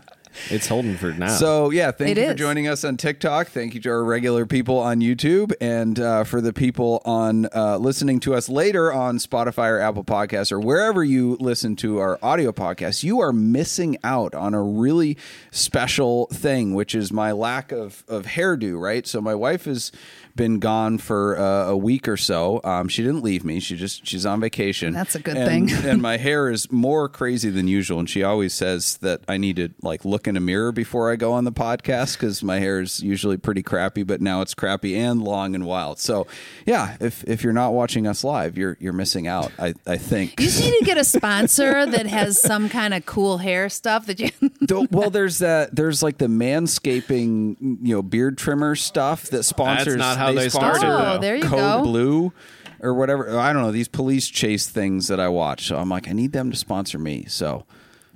It's 0.50 0.66
holding 0.68 0.96
for 0.96 1.12
now. 1.12 1.28
So 1.28 1.70
yeah, 1.70 1.90
thank 1.90 2.10
It 2.12 2.18
you 2.20 2.26
for 2.26 2.32
is. 2.32 2.38
joining 2.38 2.68
us 2.68 2.84
on 2.84 2.96
TikTok. 2.96 3.48
Thank 3.48 3.74
you 3.74 3.80
to 3.80 3.90
our 3.90 4.04
regular 4.04 4.46
people 4.46 4.78
on 4.78 5.00
YouTube, 5.00 5.52
and 5.60 5.98
uh, 5.98 6.24
for 6.24 6.40
the 6.40 6.52
people 6.52 7.00
on 7.04 7.46
uh, 7.54 7.76
listening 7.78 8.20
to 8.20 8.34
us 8.34 8.48
later 8.48 8.92
on 8.92 9.18
Spotify 9.18 9.70
or 9.70 9.78
Apple 9.80 10.04
Podcasts 10.04 10.52
or 10.52 10.60
wherever 10.60 11.02
you 11.04 11.36
listen 11.40 11.76
to 11.76 11.98
our 11.98 12.18
audio 12.22 12.52
podcast. 12.52 13.02
You 13.02 13.20
are 13.20 13.32
missing 13.32 13.96
out 14.04 14.34
on 14.34 14.54
a 14.54 14.62
really 14.62 15.16
special 15.50 16.26
thing, 16.26 16.74
which 16.74 16.94
is 16.94 17.12
my 17.12 17.32
lack 17.32 17.72
of 17.72 18.04
of 18.08 18.26
hairdo. 18.26 18.80
Right, 18.80 19.06
so 19.06 19.20
my 19.20 19.34
wife 19.34 19.64
has 19.66 19.92
been 20.34 20.58
gone 20.58 20.96
for 20.96 21.38
uh, 21.38 21.66
a 21.68 21.76
week 21.76 22.08
or 22.08 22.16
so. 22.16 22.60
Um, 22.64 22.88
she 22.88 23.02
didn't 23.02 23.22
leave 23.22 23.44
me. 23.44 23.60
She 23.60 23.76
just 23.76 24.06
she's 24.06 24.24
on 24.24 24.40
vacation. 24.40 24.94
That's 24.94 25.14
a 25.14 25.20
good 25.20 25.36
And- 25.36 25.68
thing. 25.70 25.84
and 25.90 26.00
my 26.00 26.16
hair 26.16 26.50
is 26.50 26.70
more 26.72 27.08
crazy 27.08 27.50
than 27.50 27.68
usual. 27.68 27.98
And 28.00 28.08
she 28.08 28.22
always 28.22 28.54
says 28.54 28.96
that 28.98 29.20
I 29.28 29.36
need 29.36 29.56
to 29.56 29.68
like 29.82 30.04
look 30.06 30.21
in 30.26 30.36
a 30.36 30.40
mirror 30.40 30.72
before 30.72 31.10
I 31.12 31.16
go 31.16 31.32
on 31.32 31.44
the 31.44 31.52
podcast 31.52 32.14
because 32.14 32.42
my 32.42 32.58
hair 32.58 32.80
is 32.80 33.02
usually 33.02 33.36
pretty 33.36 33.62
crappy, 33.62 34.02
but 34.02 34.20
now 34.20 34.40
it's 34.42 34.54
crappy 34.54 34.96
and 34.96 35.22
long 35.22 35.54
and 35.54 35.66
wild. 35.66 35.98
So 35.98 36.26
yeah, 36.66 36.96
if 37.00 37.24
if 37.24 37.42
you're 37.44 37.52
not 37.52 37.72
watching 37.72 38.06
us 38.06 38.24
live, 38.24 38.56
you're 38.58 38.76
you're 38.80 38.92
missing 38.92 39.26
out. 39.26 39.52
I 39.58 39.74
I 39.86 39.96
think. 39.96 40.40
You 40.40 40.46
need 40.48 40.78
to 40.78 40.84
get 40.84 40.98
a 40.98 41.04
sponsor 41.04 41.86
that 41.90 42.06
has 42.06 42.40
some 42.40 42.68
kind 42.68 42.94
of 42.94 43.06
cool 43.06 43.38
hair 43.38 43.68
stuff 43.68 44.06
that 44.06 44.20
you. 44.20 44.30
Don't- 44.66 44.90
well, 44.92 45.10
there's 45.10 45.38
that. 45.38 45.74
There's 45.74 46.02
like 46.02 46.18
the 46.18 46.26
manscaping, 46.28 47.56
you 47.82 47.94
know, 47.96 48.02
beard 48.02 48.38
trimmer 48.38 48.74
stuff 48.74 49.24
that 49.24 49.42
sponsors. 49.44 49.96
not 49.96 50.16
how 50.16 50.32
they 50.32 50.48
sponsor 50.48 50.78
started, 50.80 50.86
Oh, 50.94 51.12
though. 51.14 51.18
there 51.20 51.36
you 51.36 51.42
Code 51.42 51.58
go. 51.58 51.82
Blue 51.82 52.32
or 52.80 52.94
whatever. 52.94 53.38
I 53.38 53.52
don't 53.52 53.62
know 53.62 53.72
these 53.72 53.88
police 53.88 54.28
chase 54.28 54.68
things 54.68 55.08
that 55.08 55.20
I 55.20 55.28
watch. 55.28 55.66
So 55.66 55.76
I'm 55.76 55.88
like, 55.88 56.08
I 56.08 56.12
need 56.12 56.32
them 56.32 56.50
to 56.50 56.56
sponsor 56.56 56.98
me. 56.98 57.24
So 57.28 57.64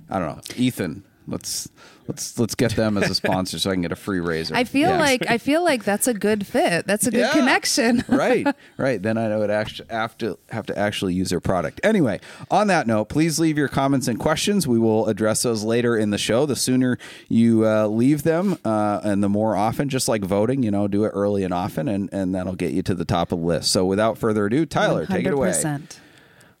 I 0.09 0.19
don't 0.19 0.27
know, 0.35 0.41
Ethan. 0.55 1.03
Let's 1.27 1.69
let's 2.07 2.37
let's 2.39 2.55
get 2.55 2.75
them 2.75 2.97
as 2.97 3.09
a 3.09 3.15
sponsor 3.15 3.59
so 3.59 3.69
I 3.69 3.73
can 3.73 3.81
get 3.81 3.91
a 3.91 3.95
free 3.95 4.19
razor. 4.19 4.55
I 4.55 4.63
feel 4.63 4.89
Yeah. 4.89 4.99
like 4.99 5.29
I 5.29 5.37
feel 5.37 5.63
like 5.63 5.83
that's 5.83 6.07
a 6.07 6.13
good 6.13 6.45
fit. 6.47 6.87
That's 6.87 7.05
a 7.07 7.11
good 7.11 7.19
Yeah. 7.19 7.31
connection. 7.31 8.03
right, 8.09 8.47
right. 8.77 9.01
Then 9.01 9.17
I 9.17 9.35
would 9.37 9.49
actually 9.49 9.89
have 9.89 10.17
to 10.19 10.37
have 10.49 10.65
to 10.67 10.77
actually 10.77 11.13
use 11.13 11.29
their 11.29 11.39
product. 11.39 11.79
Anyway, 11.83 12.19
on 12.49 12.67
that 12.67 12.87
note, 12.87 13.05
please 13.09 13.39
leave 13.39 13.57
your 13.57 13.67
comments 13.67 14.07
and 14.07 14.19
questions. 14.19 14.67
We 14.67 14.79
will 14.79 15.07
address 15.07 15.43
those 15.43 15.63
later 15.63 15.97
in 15.97 16.09
the 16.11 16.17
show. 16.17 16.45
The 16.45 16.55
sooner 16.55 16.97
you 17.29 17.65
uh, 17.65 17.87
leave 17.87 18.23
them, 18.23 18.57
uh, 18.63 19.01
and 19.03 19.23
the 19.23 19.29
more 19.29 19.55
often, 19.55 19.89
just 19.89 20.07
like 20.07 20.23
voting, 20.23 20.63
you 20.63 20.71
know, 20.71 20.87
do 20.87 21.03
it 21.05 21.09
early 21.09 21.43
and 21.43 21.53
often, 21.53 21.87
and 21.87 22.09
and 22.11 22.33
that'll 22.33 22.55
get 22.55 22.71
you 22.71 22.81
to 22.83 22.95
the 22.95 23.05
top 23.05 23.31
of 23.31 23.39
the 23.39 23.45
list. 23.45 23.71
So, 23.71 23.85
without 23.85 24.17
further 24.17 24.45
ado, 24.45 24.65
Tyler, 24.65 25.05
take 25.05 25.25
it 25.25 25.33
away. 25.33 25.53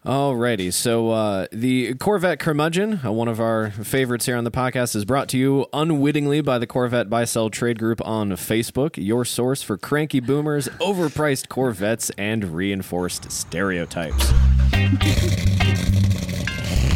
100%. 0.07 0.37
Alrighty, 0.37 0.73
so 0.73 1.11
uh, 1.11 1.47
the 1.51 1.93
Corvette 1.95 2.39
Curmudgeon, 2.39 3.01
uh, 3.05 3.11
one 3.11 3.27
of 3.27 3.39
our 3.39 3.71
favorites 3.71 4.25
here 4.25 4.37
on 4.37 4.43
the 4.45 4.51
podcast, 4.51 4.95
is 4.95 5.05
brought 5.05 5.27
to 5.29 5.37
you 5.37 5.65
unwittingly 5.73 6.41
by 6.41 6.57
the 6.57 6.67
Corvette 6.67 7.09
Buy 7.09 7.25
Sell 7.25 7.49
Trade 7.49 7.77
Group 7.77 8.01
on 8.05 8.31
Facebook, 8.31 8.91
your 8.95 9.25
source 9.25 9.61
for 9.61 9.77
cranky 9.77 10.19
boomers, 10.19 10.67
overpriced 10.79 11.49
Corvettes, 11.49 12.09
and 12.17 12.55
reinforced 12.55 13.31
stereotypes. 13.31 14.31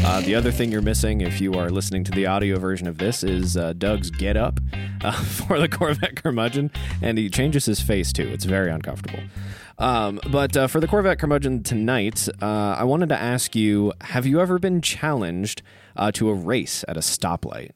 Uh, 0.03 0.19
the 0.21 0.33
other 0.33 0.51
thing 0.51 0.71
you're 0.71 0.81
missing, 0.81 1.21
if 1.21 1.39
you 1.39 1.53
are 1.53 1.69
listening 1.69 2.03
to 2.03 2.11
the 2.11 2.25
audio 2.25 2.57
version 2.57 2.87
of 2.87 2.97
this, 2.97 3.23
is 3.23 3.55
uh, 3.55 3.73
Doug's 3.73 4.09
get 4.09 4.35
up 4.35 4.59
uh, 5.03 5.11
for 5.23 5.59
the 5.59 5.67
Corvette 5.69 6.15
Curmudgeon, 6.15 6.71
and 7.01 7.17
he 7.17 7.29
changes 7.29 7.65
his 7.65 7.81
face 7.81 8.11
too. 8.11 8.27
It's 8.27 8.45
very 8.45 8.71
uncomfortable. 8.71 9.21
Um, 9.77 10.19
but 10.29 10.55
uh, 10.55 10.67
for 10.67 10.79
the 10.79 10.87
Corvette 10.87 11.19
Curmudgeon 11.19 11.63
tonight, 11.63 12.27
uh, 12.41 12.45
I 12.77 12.83
wanted 12.83 13.09
to 13.09 13.19
ask 13.19 13.55
you 13.55 13.93
have 14.01 14.25
you 14.25 14.39
ever 14.39 14.59
been 14.59 14.81
challenged 14.81 15.61
uh, 15.95 16.11
to 16.13 16.29
a 16.29 16.33
race 16.33 16.85
at 16.87 16.97
a 16.97 17.01
stoplight? 17.01 17.71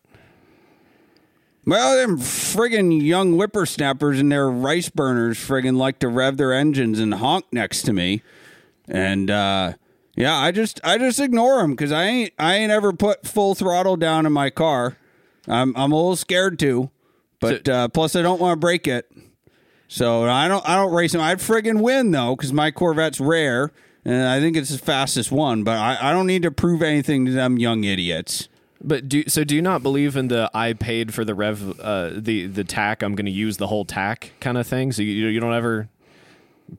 Well, 1.65 1.95
them 1.97 2.19
friggin' 2.19 3.01
young 3.01 3.33
whippersnappers 3.37 4.19
and 4.19 4.31
their 4.31 4.47
rice 4.49 4.89
burners 4.89 5.37
friggin' 5.39 5.77
like 5.77 5.97
to 5.99 6.07
rev 6.07 6.37
their 6.37 6.53
engines 6.53 6.99
and 6.99 7.15
honk 7.15 7.45
next 7.51 7.81
to 7.83 7.93
me, 7.93 8.21
and 8.87 9.31
uh, 9.31 9.73
yeah, 10.15 10.35
I 10.37 10.51
just 10.51 10.79
I 10.83 10.99
just 10.99 11.19
ignore 11.19 11.57
them 11.61 11.71
because 11.71 11.91
I 11.91 12.03
ain't 12.03 12.33
I 12.37 12.55
ain't 12.55 12.71
ever 12.71 12.93
put 12.93 13.25
full 13.25 13.55
throttle 13.55 13.97
down 13.97 14.27
in 14.27 14.33
my 14.33 14.51
car. 14.51 14.97
I'm 15.47 15.75
I'm 15.75 15.91
a 15.91 15.95
little 15.95 16.15
scared 16.15 16.59
to, 16.59 16.91
but 17.39 17.65
So- 17.65 17.73
uh, 17.73 17.87
plus 17.87 18.15
I 18.15 18.21
don't 18.21 18.39
want 18.39 18.53
to 18.57 18.59
break 18.59 18.87
it. 18.87 19.11
So 19.87 20.23
I 20.23 20.47
don't 20.47 20.67
I 20.67 20.75
don't 20.75 20.93
race 20.93 21.11
them. 21.11 21.21
I'd 21.21 21.39
friggin' 21.39 21.81
win 21.81 22.11
though 22.11 22.35
because 22.35 22.51
my 22.51 22.71
Corvette's 22.71 23.19
rare 23.19 23.71
and 24.05 24.27
I 24.27 24.39
think 24.39 24.55
it's 24.55 24.69
the 24.69 24.77
fastest 24.77 25.31
one. 25.31 25.63
But 25.63 25.77
I, 25.77 26.09
I 26.09 26.13
don't 26.13 26.27
need 26.27 26.43
to 26.43 26.51
prove 26.51 26.81
anything 26.81 27.25
to 27.25 27.31
them 27.31 27.57
young 27.57 27.83
idiots. 27.83 28.47
But 28.83 29.09
do 29.09 29.23
so? 29.27 29.43
Do 29.43 29.55
you 29.55 29.61
not 29.63 29.81
believe 29.81 30.15
in 30.15 30.27
the 30.27 30.49
I 30.53 30.73
paid 30.73 31.13
for 31.13 31.25
the 31.25 31.33
rev, 31.33 31.79
uh, 31.79 32.11
the 32.15 32.45
the 32.45 32.63
tack? 32.63 33.01
I'm 33.01 33.15
going 33.15 33.25
to 33.25 33.31
use 33.31 33.57
the 33.57 33.67
whole 33.67 33.83
tack 33.83 34.31
kind 34.39 34.57
of 34.57 34.67
thing. 34.67 34.91
So 34.91 35.01
you 35.01 35.27
you 35.27 35.39
don't 35.39 35.55
ever 35.55 35.89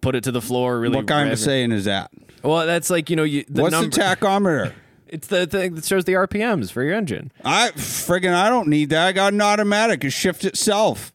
put 0.00 0.14
it 0.14 0.22
to 0.24 0.30
the 0.32 0.40
floor. 0.42 0.78
Really, 0.78 0.94
what 0.96 1.08
kind 1.08 1.24
rev 1.24 1.32
of 1.32 1.38
saying 1.40 1.72
is 1.72 1.86
that? 1.86 2.12
Well, 2.44 2.64
that's 2.66 2.90
like 2.90 3.10
you 3.10 3.16
know 3.16 3.24
you, 3.24 3.44
the 3.48 3.62
What's 3.62 3.72
number. 3.72 3.90
the 3.90 4.00
tachometer? 4.00 4.72
It's 5.08 5.28
the 5.28 5.46
thing 5.46 5.76
that 5.76 5.84
shows 5.84 6.04
the 6.04 6.14
RPMs 6.14 6.72
for 6.72 6.82
your 6.82 6.92
engine. 6.92 7.30
I 7.44 7.70
friggin' 7.70 8.34
I 8.34 8.48
don't 8.48 8.66
need 8.66 8.90
that. 8.90 9.06
I 9.06 9.12
got 9.12 9.32
an 9.32 9.40
automatic. 9.40 10.02
It 10.02 10.10
shifts 10.10 10.44
itself. 10.44 11.12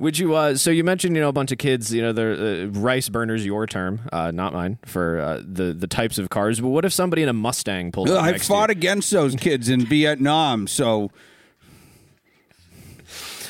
Would 0.00 0.18
you? 0.18 0.34
Uh, 0.34 0.56
so 0.56 0.70
you 0.70 0.82
mentioned 0.82 1.14
you 1.14 1.22
know 1.22 1.28
a 1.28 1.32
bunch 1.32 1.52
of 1.52 1.58
kids. 1.58 1.92
You 1.94 2.00
know, 2.02 2.12
they're 2.12 2.32
uh, 2.32 2.66
rice 2.68 3.08
burners. 3.08 3.44
Your 3.44 3.66
term, 3.66 4.00
uh, 4.12 4.30
not 4.30 4.52
mine, 4.52 4.78
for 4.86 5.20
uh, 5.20 5.42
the 5.44 5.72
the 5.74 5.86
types 5.86 6.18
of 6.18 6.30
cars. 6.30 6.58
But 6.58 6.68
what 6.68 6.84
if 6.84 6.92
somebody 6.92 7.22
in 7.22 7.28
a 7.28 7.34
Mustang 7.34 7.92
pulls? 7.92 8.10
up 8.10 8.22
I 8.22 8.32
next 8.32 8.48
fought 8.48 8.70
you? 8.70 8.72
against 8.72 9.10
those 9.10 9.36
kids 9.36 9.68
in 9.68 9.84
Vietnam. 9.84 10.66
So 10.66 11.10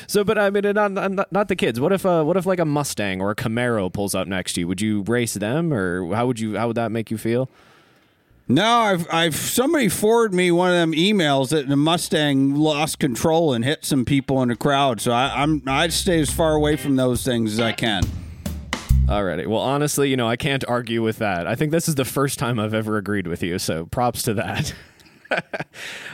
So, 0.07 0.25
but 0.25 0.37
I 0.37 0.49
mean, 0.49 0.63
not, 0.73 0.91
not 0.91 1.31
not 1.31 1.47
the 1.47 1.55
kids. 1.55 1.79
What 1.79 1.93
if 1.93 2.05
uh, 2.05 2.23
what 2.23 2.35
if 2.35 2.45
like 2.45 2.59
a 2.59 2.65
Mustang 2.65 3.21
or 3.21 3.31
a 3.31 3.35
Camaro 3.35 3.91
pulls 3.91 4.13
up 4.13 4.27
next 4.27 4.53
to 4.53 4.59
you? 4.59 4.67
Would 4.67 4.81
you 4.81 5.03
race 5.03 5.35
them, 5.35 5.71
or 5.71 6.13
how 6.13 6.27
would 6.27 6.37
you? 6.37 6.57
How 6.57 6.67
would 6.67 6.75
that 6.75 6.91
make 6.91 7.09
you 7.09 7.17
feel? 7.17 7.49
No, 8.47 8.65
I've 8.65 9.07
I've 9.11 9.35
somebody 9.35 9.87
forwarded 9.89 10.35
me 10.35 10.51
one 10.51 10.69
of 10.69 10.75
them 10.75 10.91
emails 10.93 11.49
that 11.49 11.67
the 11.67 11.77
Mustang 11.77 12.55
lost 12.55 12.99
control 12.99 13.53
and 13.53 13.63
hit 13.63 13.85
some 13.85 14.05
people 14.05 14.41
in 14.41 14.49
the 14.49 14.55
crowd. 14.55 14.99
So 15.01 15.11
I, 15.11 15.41
I'm 15.43 15.63
I'd 15.67 15.93
stay 15.93 16.19
as 16.19 16.29
far 16.29 16.53
away 16.53 16.75
from 16.75 16.95
those 16.95 17.23
things 17.23 17.53
as 17.53 17.59
I 17.59 17.71
can. 17.71 18.03
Alrighty. 19.05 19.47
Well, 19.47 19.59
honestly, 19.59 20.09
you 20.09 20.15
know, 20.15 20.27
I 20.27 20.37
can't 20.37 20.63
argue 20.67 21.01
with 21.01 21.17
that. 21.17 21.45
I 21.45 21.55
think 21.55 21.71
this 21.71 21.89
is 21.89 21.95
the 21.95 22.05
first 22.05 22.39
time 22.39 22.59
I've 22.59 22.73
ever 22.73 22.97
agreed 22.97 23.27
with 23.27 23.43
you, 23.43 23.59
so 23.59 23.85
props 23.87 24.21
to 24.23 24.33
that. 24.35 24.73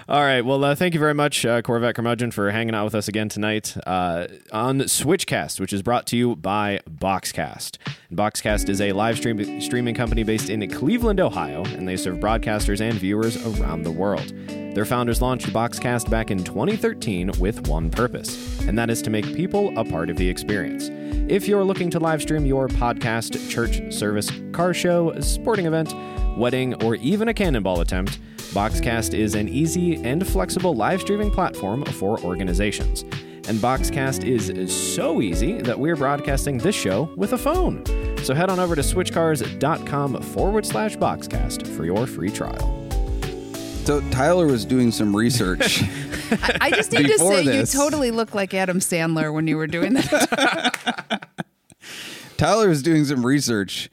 All 0.10 0.22
right. 0.22 0.42
Well, 0.42 0.64
uh, 0.64 0.76
thank 0.76 0.94
you 0.94 1.00
very 1.00 1.14
much, 1.14 1.46
uh, 1.46 1.62
Corvette 1.62 1.96
Curmudgeon, 1.96 2.32
for 2.32 2.52
hanging 2.52 2.76
out 2.76 2.86
with 2.86 2.96
us 2.96 3.08
again 3.08 3.30
tonight 3.30 3.76
uh, 3.86 4.28
on 4.52 4.80
Switchcast, 4.80 5.60
which 5.60 5.74
is 5.74 5.82
brought 5.82 6.06
to 6.08 6.18
you 6.18 6.36
by 6.36 6.80
Boxcast. 6.90 7.78
Boxcast 8.12 8.70
is 8.70 8.80
a 8.80 8.92
live 8.94 9.18
stream- 9.18 9.62
streaming 9.62 9.96
company 9.96 10.24
based 10.24 10.50
in 10.50 10.70
Cleveland, 10.72 11.20
Ohio, 11.20 11.64
and 11.66 11.88
they 11.88 11.98
serve 11.98 12.18
broadcasters 12.18 12.80
and 12.80 12.98
viewers 12.98 13.36
around 13.46 13.84
the 13.84 13.92
world. 13.92 14.34
Their 14.48 14.86
founders 14.86 15.22
launched 15.22 15.48
Boxcast 15.48 16.10
back 16.10 16.30
in 16.30 16.44
2013 16.44 17.32
with 17.40 17.68
one 17.68 17.90
purpose, 17.90 18.62
and 18.68 18.78
that 18.78 18.90
is 18.90 19.02
to 19.02 19.10
make 19.10 19.26
people 19.36 19.78
a 19.78 19.84
part 19.84 20.10
of 20.10 20.18
the 20.18 20.30
experience. 20.30 20.90
If 21.30 21.46
you're 21.46 21.66
looking 21.66 21.90
to 21.90 22.00
live 22.00 22.22
stream 22.22 22.46
your 22.46 22.70
podcast, 22.70 23.50
church 23.50 23.94
service, 23.94 24.32
car 24.54 24.74
show, 24.74 25.20
sporting 25.20 25.66
event, 25.66 25.94
wedding, 26.38 26.82
or 26.86 26.96
even 26.96 27.28
a 27.28 27.34
cannonball 27.34 27.82
attempt, 27.82 28.20
Boxcast 28.54 29.14
is 29.14 29.36
an 29.36 29.50
easy 29.50 29.96
and 30.06 30.26
flexible 30.26 30.74
live 30.74 31.02
streaming 31.02 31.30
platform 31.30 31.84
for 31.84 32.18
organizations. 32.22 33.02
And 33.50 33.60
Boxcast 33.60 34.24
is 34.24 34.74
so 34.74 35.22
easy 35.22 35.62
that 35.64 35.78
we're 35.78 35.98
broadcasting 35.98 36.60
this 36.60 36.76
show 36.76 37.10
with 37.18 37.34
a 37.34 37.38
phone. 37.38 37.84
So 38.24 38.34
head 38.34 38.50
on 38.50 38.62
over 38.62 38.76
to 38.76 38.82
switchcars.com 38.82 40.22
forward 40.22 40.66
slash 40.66 40.96
Boxcast 40.96 41.68
for 41.76 41.84
your 41.84 42.08
free 42.08 42.30
trial. 42.30 42.87
So 43.88 44.02
Tyler 44.12 44.48
was 44.48 44.66
doing 44.66 44.92
some 44.92 45.16
research. 45.16 45.82
I, 46.32 46.58
I 46.60 46.72
just 46.72 46.92
need 46.92 47.08
to 47.08 47.18
say 47.18 47.46
this. 47.46 47.74
you 47.74 47.80
totally 47.80 48.12
look 48.12 48.36
like 48.36 48.54
Adam 48.54 48.80
Sandler 48.80 49.34
when 49.34 49.48
you 49.48 49.56
were 49.56 49.66
doing 49.66 49.94
that. 49.94 51.30
Tyler 52.38 52.68
was 52.68 52.84
doing 52.84 53.06
some 53.06 53.26
research 53.26 53.90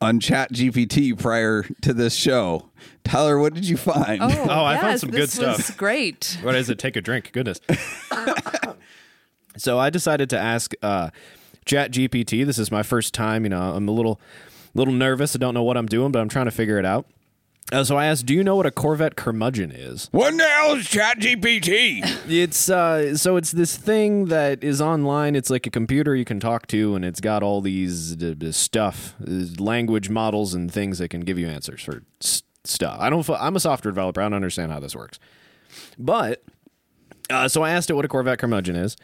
on 0.00 0.20
Chat 0.20 0.52
GPT 0.52 1.18
prior 1.18 1.64
to 1.80 1.92
this 1.92 2.14
show. 2.14 2.70
Tyler, 3.02 3.36
what 3.40 3.52
did 3.52 3.68
you 3.68 3.76
find? 3.76 4.22
Oh, 4.22 4.46
Oh, 4.48 4.64
I 4.64 4.76
found 4.76 4.92
yes, 4.92 5.00
some 5.00 5.10
good 5.10 5.22
this 5.22 5.38
was 5.40 5.64
stuff. 5.64 5.76
great. 5.76 6.38
What 6.42 6.54
is 6.54 6.70
it? 6.70 6.78
Take 6.78 6.94
a 6.94 7.00
drink. 7.00 7.32
Goodness. 7.32 7.60
so 9.56 9.76
I 9.76 9.90
decided 9.90 10.30
to 10.30 10.38
ask 10.38 10.72
uh, 10.82 11.10
Chat 11.64 11.90
GPT. 11.90 12.46
This 12.46 12.58
is 12.58 12.70
my 12.70 12.84
first 12.84 13.12
time. 13.12 13.42
You 13.42 13.50
know, 13.50 13.72
I'm 13.74 13.88
a 13.88 13.92
little, 13.92 14.20
little 14.72 14.94
nervous. 14.94 15.34
I 15.34 15.40
don't 15.40 15.52
know 15.54 15.64
what 15.64 15.76
I'm 15.76 15.86
doing, 15.86 16.12
but 16.12 16.20
I'm 16.20 16.28
trying 16.28 16.44
to 16.44 16.52
figure 16.52 16.78
it 16.78 16.86
out. 16.86 17.06
Uh, 17.72 17.82
so 17.82 17.96
I 17.96 18.04
asked, 18.06 18.26
"Do 18.26 18.34
you 18.34 18.44
know 18.44 18.54
what 18.56 18.66
a 18.66 18.70
Corvette 18.70 19.16
curmudgeon 19.16 19.72
is?" 19.72 20.08
What 20.12 20.36
the 20.36 20.44
hell 20.44 20.74
is 20.74 20.86
Chat 20.86 21.18
GPT? 21.20 22.02
It's 22.28 22.68
uh, 22.68 23.16
so 23.16 23.36
it's 23.36 23.50
this 23.50 23.76
thing 23.76 24.26
that 24.26 24.62
is 24.62 24.80
online. 24.82 25.34
It's 25.34 25.48
like 25.48 25.66
a 25.66 25.70
computer 25.70 26.14
you 26.14 26.26
can 26.26 26.38
talk 26.38 26.66
to, 26.68 26.94
and 26.94 27.04
it's 27.04 27.20
got 27.20 27.42
all 27.42 27.62
these 27.62 28.22
uh, 28.22 28.34
uh, 28.46 28.52
stuff, 28.52 29.14
uh, 29.26 29.46
language 29.58 30.10
models, 30.10 30.52
and 30.52 30.70
things 30.70 30.98
that 30.98 31.08
can 31.08 31.22
give 31.22 31.38
you 31.38 31.48
answers 31.48 31.82
for 31.82 32.02
s- 32.20 32.42
stuff. 32.64 32.98
I 33.00 33.08
don't. 33.08 33.20
f- 33.28 33.38
I'm 33.40 33.56
a 33.56 33.60
software 33.60 33.90
developer. 33.90 34.20
I 34.20 34.24
don't 34.24 34.34
understand 34.34 34.70
how 34.70 34.78
this 34.78 34.94
works, 34.94 35.18
but 35.98 36.42
uh, 37.30 37.48
so 37.48 37.62
I 37.62 37.70
asked 37.70 37.88
it 37.88 37.94
what 37.94 38.04
a 38.04 38.08
Corvette 38.08 38.38
curmudgeon 38.38 38.76
is, 38.76 38.96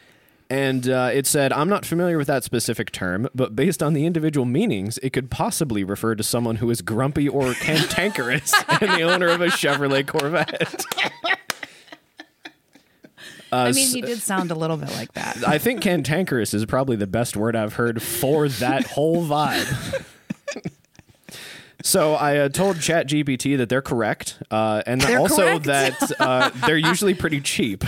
and 0.49 0.89
uh, 0.89 1.11
it 1.13 1.27
said, 1.27 1.53
"I'm 1.53 1.69
not 1.69 1.85
familiar 1.85 2.17
with 2.17 2.27
that 2.27 2.43
specific 2.43 2.91
term, 2.91 3.27
but 3.35 3.55
based 3.55 3.83
on 3.83 3.93
the 3.93 4.05
individual 4.05 4.45
meanings, 4.45 4.97
it 4.99 5.11
could 5.11 5.29
possibly 5.29 5.83
refer 5.83 6.15
to 6.15 6.23
someone 6.23 6.57
who 6.57 6.69
is 6.69 6.81
grumpy 6.81 7.27
or 7.29 7.53
cantankerous 7.61 8.53
and 8.81 8.91
the 8.91 9.01
owner 9.03 9.27
of 9.27 9.41
a 9.41 9.47
Chevrolet 9.47 10.05
Corvette." 10.07 10.83
I 13.51 13.71
mean, 13.71 13.87
he 13.87 14.01
did 14.01 14.19
sound 14.19 14.51
a 14.51 14.55
little 14.55 14.77
bit 14.77 14.91
like 14.91 15.13
that. 15.13 15.47
I 15.47 15.57
think 15.57 15.81
cantankerous 15.81 16.53
is 16.53 16.65
probably 16.65 16.95
the 16.95 17.07
best 17.07 17.35
word 17.35 17.55
I've 17.55 17.73
heard 17.73 18.01
for 18.01 18.47
that 18.47 18.85
whole 18.85 19.25
vibe. 19.25 20.05
so 21.83 22.13
I 22.13 22.37
uh, 22.37 22.49
told 22.49 22.77
ChatGPT 22.77 23.57
that 23.57 23.67
they're 23.69 23.81
correct, 23.81 24.37
uh, 24.51 24.83
and 24.85 25.01
They're 25.01 25.17
also 25.17 25.59
correct. 25.59 25.65
that 25.65 26.11
uh, 26.21 26.49
they're 26.67 26.77
usually 26.77 27.15
pretty 27.15 27.41
cheap. 27.41 27.83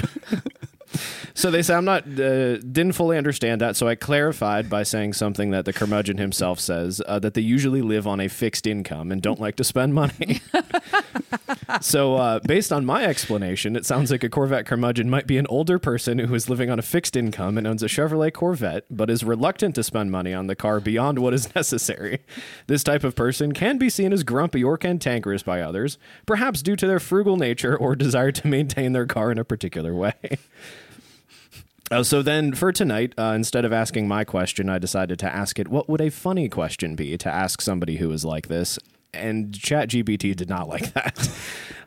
So 1.34 1.52
they 1.52 1.62
say 1.62 1.76
I'm 1.76 1.86
not 1.86 2.04
uh, 2.04 2.58
didn't 2.58 2.94
fully 2.94 3.18
understand 3.18 3.62
that, 3.62 3.76
so 3.76 3.88
I 3.88 3.96
clarified 3.96 4.70
by 4.70 4.84
saying 4.84 5.14
something 5.14 5.52
that 5.52 5.66
the 5.66 5.74
curmudgeon 5.74 6.18
himself 6.18 6.60
says 6.60 7.02
uh, 7.08 7.20
that 7.20 7.34
they 7.34 7.42
usually 7.42 7.82
live 7.82 8.08
on 8.08 8.20
a 8.20 8.28
fixed 8.28 8.68
income 8.68 9.12
and 9.12 9.22
don't 9.22 9.40
like 9.40 9.56
to 9.58 9.64
spend 9.64 9.94
money. 9.94 10.42
so 11.82 12.16
uh, 12.16 12.40
based 12.40 12.72
on 12.72 12.86
my 12.86 13.06
explanation, 13.06 13.76
it 13.76 13.86
sounds 13.86 14.12
like 14.12 14.24
a 14.24 14.30
Corvette 14.30 14.66
curmudgeon 14.66 15.10
might 15.10 15.28
be 15.28 15.38
an 15.38 15.48
older 15.48 15.80
person 15.80 16.20
who 16.20 16.34
is 16.36 16.50
living 16.50 16.70
on 16.70 16.80
a 16.80 16.84
fixed 16.84 17.16
income 17.16 17.58
and 17.58 17.66
owns 17.66 17.84
a 17.84 17.88
Chevrolet 17.88 18.34
Corvette, 18.34 18.86
but 18.90 19.10
is 19.10 19.24
reluctant 19.24 19.76
to 19.76 19.84
spend 19.84 20.12
money 20.12 20.34
on 20.34 20.48
the 20.48 20.56
car 20.56 20.80
beyond 20.80 21.20
what 21.20 21.34
is 21.34 21.54
necessary. 21.56 22.20
This 22.68 22.84
type 22.84 23.04
of 23.04 23.16
person 23.16 23.54
can 23.54 23.78
be 23.78 23.90
seen 23.90 24.14
as 24.14 24.24
grumpy 24.24 24.64
or 24.64 24.78
cantankerous 24.78 25.44
by 25.44 25.62
others, 25.62 25.98
perhaps 26.26 26.62
due 26.62 26.76
to 26.76 26.88
their 26.88 27.00
frugal 27.00 27.38
nature 27.38 27.76
or 27.76 27.96
desire 27.96 28.32
to 28.32 28.48
maintain 28.48 28.94
their 28.94 29.06
car 29.06 29.32
in 29.32 29.38
a 29.38 29.46
particular 29.46 29.94
way. 29.94 30.14
Uh, 31.92 32.02
so 32.04 32.22
then 32.22 32.54
for 32.54 32.72
tonight, 32.72 33.14
uh, 33.18 33.34
instead 33.36 33.66
of 33.66 33.74
asking 33.74 34.08
my 34.08 34.24
question, 34.24 34.70
I 34.70 34.80
decided 34.80 35.20
to 35.20 35.34
ask 35.36 35.60
it 35.60 35.68
what 35.68 35.90
would 35.90 36.00
a 36.02 36.10
funny 36.10 36.48
question 36.48 36.96
be 36.96 37.18
to 37.18 37.30
ask 37.30 37.60
somebody 37.62 37.98
who 37.98 38.10
is 38.12 38.24
like 38.24 38.48
this. 38.48 38.80
and 39.14 39.52
ChatGPT 39.52 40.34
did 40.36 40.48
not 40.48 40.70
like 40.70 40.94
that. 40.94 41.30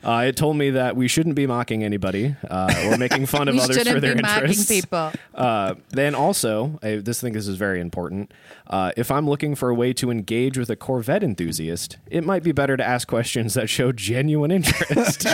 Uh, 0.05 0.25
it 0.29 0.37
told 0.37 0.59
me 0.59 0.69
that 0.69 0.95
we 0.95 1.09
shouldn't 1.09 1.35
be 1.35 1.47
mocking 1.47 1.83
anybody 1.83 2.37
uh, 2.51 2.89
or 2.91 2.99
making 2.99 3.25
fun 3.25 3.49
of 3.49 3.57
others 3.57 3.79
for 3.89 3.99
their 3.99 4.15
be 4.15 4.21
mocking 4.21 4.43
interests. 4.51 4.71
people. 4.71 5.11
Uh, 5.35 5.75
then 5.89 6.15
also, 6.15 6.79
I 6.81 6.97
this 6.97 7.21
think 7.21 7.35
this 7.35 7.49
is 7.49 7.57
very 7.57 7.81
important. 7.81 8.31
Uh, 8.69 8.93
if 8.97 9.11
I'm 9.11 9.29
looking 9.29 9.57
for 9.57 9.69
a 9.69 9.75
way 9.75 9.93
to 9.95 10.11
engage 10.13 10.57
with 10.57 10.71
a 10.71 10.77
Corvette 10.77 11.25
enthusiast, 11.25 11.97
it 12.09 12.23
might 12.23 12.45
be 12.45 12.53
better 12.53 12.77
to 12.77 12.85
ask 12.87 13.09
questions 13.09 13.55
that 13.55 13.69
show 13.69 13.91
genuine 13.91 14.53
interest. 14.53 15.27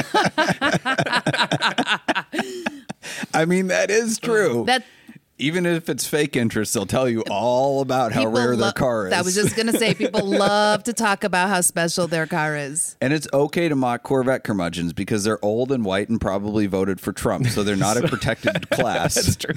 I 3.33 3.45
mean, 3.45 3.69
that 3.69 3.91
is 3.91 4.19
true. 4.19 4.65
That 4.67 4.85
Even 5.41 5.65
if 5.67 5.89
it's 5.89 6.07
fake 6.07 6.37
interest, 6.37 6.75
they'll 6.75 6.87
tell 6.87 7.09
you 7.09 7.23
all 7.31 7.81
about 7.81 8.13
how 8.13 8.21
people 8.21 8.33
rare 8.33 8.57
their 8.57 8.73
car 8.73 9.07
is. 9.09 9.13
I 9.13 9.23
was 9.23 9.35
just 9.35 9.57
gonna 9.57 9.73
say 9.73 9.95
people 9.95 10.25
love 10.27 10.85
to 10.85 10.93
talk 10.93 11.25
about 11.25 11.49
how 11.49 11.61
special 11.63 12.07
their 12.07 12.27
car 12.27 12.57
is. 12.57 12.97
and 13.01 13.13
it's 13.13 13.27
okay 13.33 13.69
to 13.69 13.75
mock 13.75 14.03
Corvette 14.03 14.45
curmudgeons 14.45 14.93
because 14.93 15.25
they're 15.25 15.43
old 15.45 15.73
and 15.73 15.85
white 15.85 16.09
and 16.09 16.21
probably 16.21 16.67
voted 16.67 17.01
for 17.01 17.13
Trump, 17.13 17.47
so 17.47 17.63
they're 17.63 17.75
not 17.77 17.97
a 17.97 18.07
protected 18.09 18.69
class. 18.71 19.15
That's 19.15 19.37
true. 19.37 19.55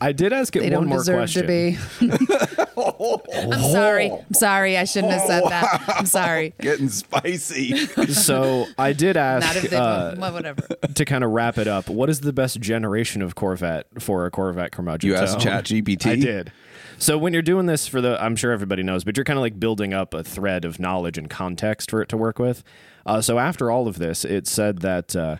I 0.00 0.12
did 0.12 0.32
ask 0.32 0.56
it 0.56 0.60
They 0.60 0.66
one 0.70 0.72
don't 0.84 0.86
more 0.88 0.98
deserve 0.98 1.16
question. 1.18 1.42
to 1.42 1.48
be. 1.48 1.78
I'm 2.80 3.52
sorry. 3.72 4.10
I'm 4.10 4.34
sorry. 4.34 4.76
I 4.78 4.84
shouldn't 4.84 5.12
have 5.12 5.22
said 5.26 5.42
that. 5.44 5.82
I'm 5.88 6.06
sorry. 6.06 6.54
Getting 6.60 6.88
spicy. 6.88 7.76
So 8.08 8.66
I 8.78 8.92
did 8.92 9.16
Not 9.16 9.42
ask 9.42 9.64
if 9.64 9.70
they 9.70 9.76
uh, 9.76 10.14
well, 10.16 10.32
whatever. 10.32 10.62
to 10.94 11.04
kind 11.04 11.24
of 11.24 11.30
wrap 11.32 11.58
it 11.58 11.66
up. 11.68 11.88
What 11.88 12.08
is 12.08 12.20
the 12.20 12.32
best 12.32 12.60
generation 12.60 13.22
of 13.22 13.34
Corvette 13.34 13.86
for 13.98 14.26
a 14.26 14.30
Corvette 14.30 14.72
curmudgeon? 14.72 15.10
You 15.10 15.16
own? 15.20 15.40
ChatGPT? 15.40 16.06
I 16.06 16.16
did. 16.16 16.52
So 16.98 17.16
when 17.16 17.32
you're 17.32 17.42
doing 17.42 17.66
this 17.66 17.86
for 17.86 18.00
the, 18.00 18.22
I'm 18.22 18.34
sure 18.34 18.50
everybody 18.50 18.82
knows, 18.82 19.04
but 19.04 19.16
you're 19.16 19.24
kind 19.24 19.38
of 19.38 19.42
like 19.42 19.60
building 19.60 19.94
up 19.94 20.14
a 20.14 20.24
thread 20.24 20.64
of 20.64 20.80
knowledge 20.80 21.16
and 21.16 21.30
context 21.30 21.90
for 21.90 22.02
it 22.02 22.08
to 22.08 22.16
work 22.16 22.38
with. 22.40 22.64
Uh, 23.06 23.20
so 23.20 23.38
after 23.38 23.70
all 23.70 23.86
of 23.86 23.98
this, 23.98 24.24
it 24.24 24.48
said 24.48 24.80
that 24.80 25.14
uh, 25.14 25.36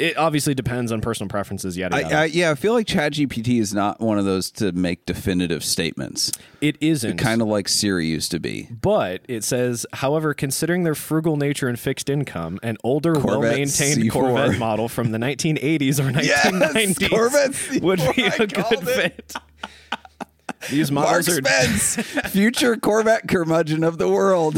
it 0.00 0.16
obviously 0.16 0.54
depends 0.54 0.90
on 0.90 1.00
personal 1.00 1.28
preferences. 1.28 1.76
Yada 1.76 2.00
yada. 2.00 2.16
I, 2.16 2.22
I, 2.22 2.24
yeah, 2.26 2.50
I 2.50 2.54
feel 2.54 2.72
like 2.72 2.86
ChatGPT 2.86 3.60
is 3.60 3.74
not 3.74 4.00
one 4.00 4.18
of 4.18 4.24
those 4.24 4.50
to 4.52 4.72
make 4.72 5.04
definitive 5.06 5.62
statements. 5.62 6.32
it 6.60 6.76
isn't 6.80 7.18
Kind 7.18 7.42
of 7.42 7.48
like 7.48 7.68
Siri 7.68 8.06
used 8.06 8.30
to 8.30 8.40
be. 8.40 8.68
But 8.70 9.22
it 9.28 9.44
says, 9.44 9.86
however, 9.92 10.32
considering 10.32 10.84
their 10.84 10.94
frugal 10.94 11.36
nature 11.36 11.68
and 11.68 11.78
fixed 11.78 12.08
income, 12.08 12.58
an 12.62 12.78
older, 12.82 13.14
Corvette 13.14 13.40
well-maintained 13.40 14.02
C4. 14.04 14.10
Corvette 14.10 14.58
model 14.58 14.88
from 14.88 15.12
the 15.12 15.18
1980s 15.18 15.98
or 16.00 16.10
1990s 16.10 17.10
Corvette 17.10 17.50
C4, 17.50 17.82
would 17.82 17.98
be 18.16 18.24
a 18.24 18.46
good 18.46 18.88
it. 18.88 19.32
fit. 19.32 19.34
These 20.70 20.90
Mark 20.90 21.08
models 21.08 21.28
are 21.28 21.42
Spence, 21.42 21.96
future 22.30 22.76
Corvette 22.76 23.28
curmudgeon 23.28 23.84
of 23.84 23.98
the 23.98 24.08
world. 24.08 24.56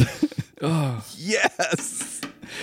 Oh. 0.60 1.04
Yes. 1.16 2.11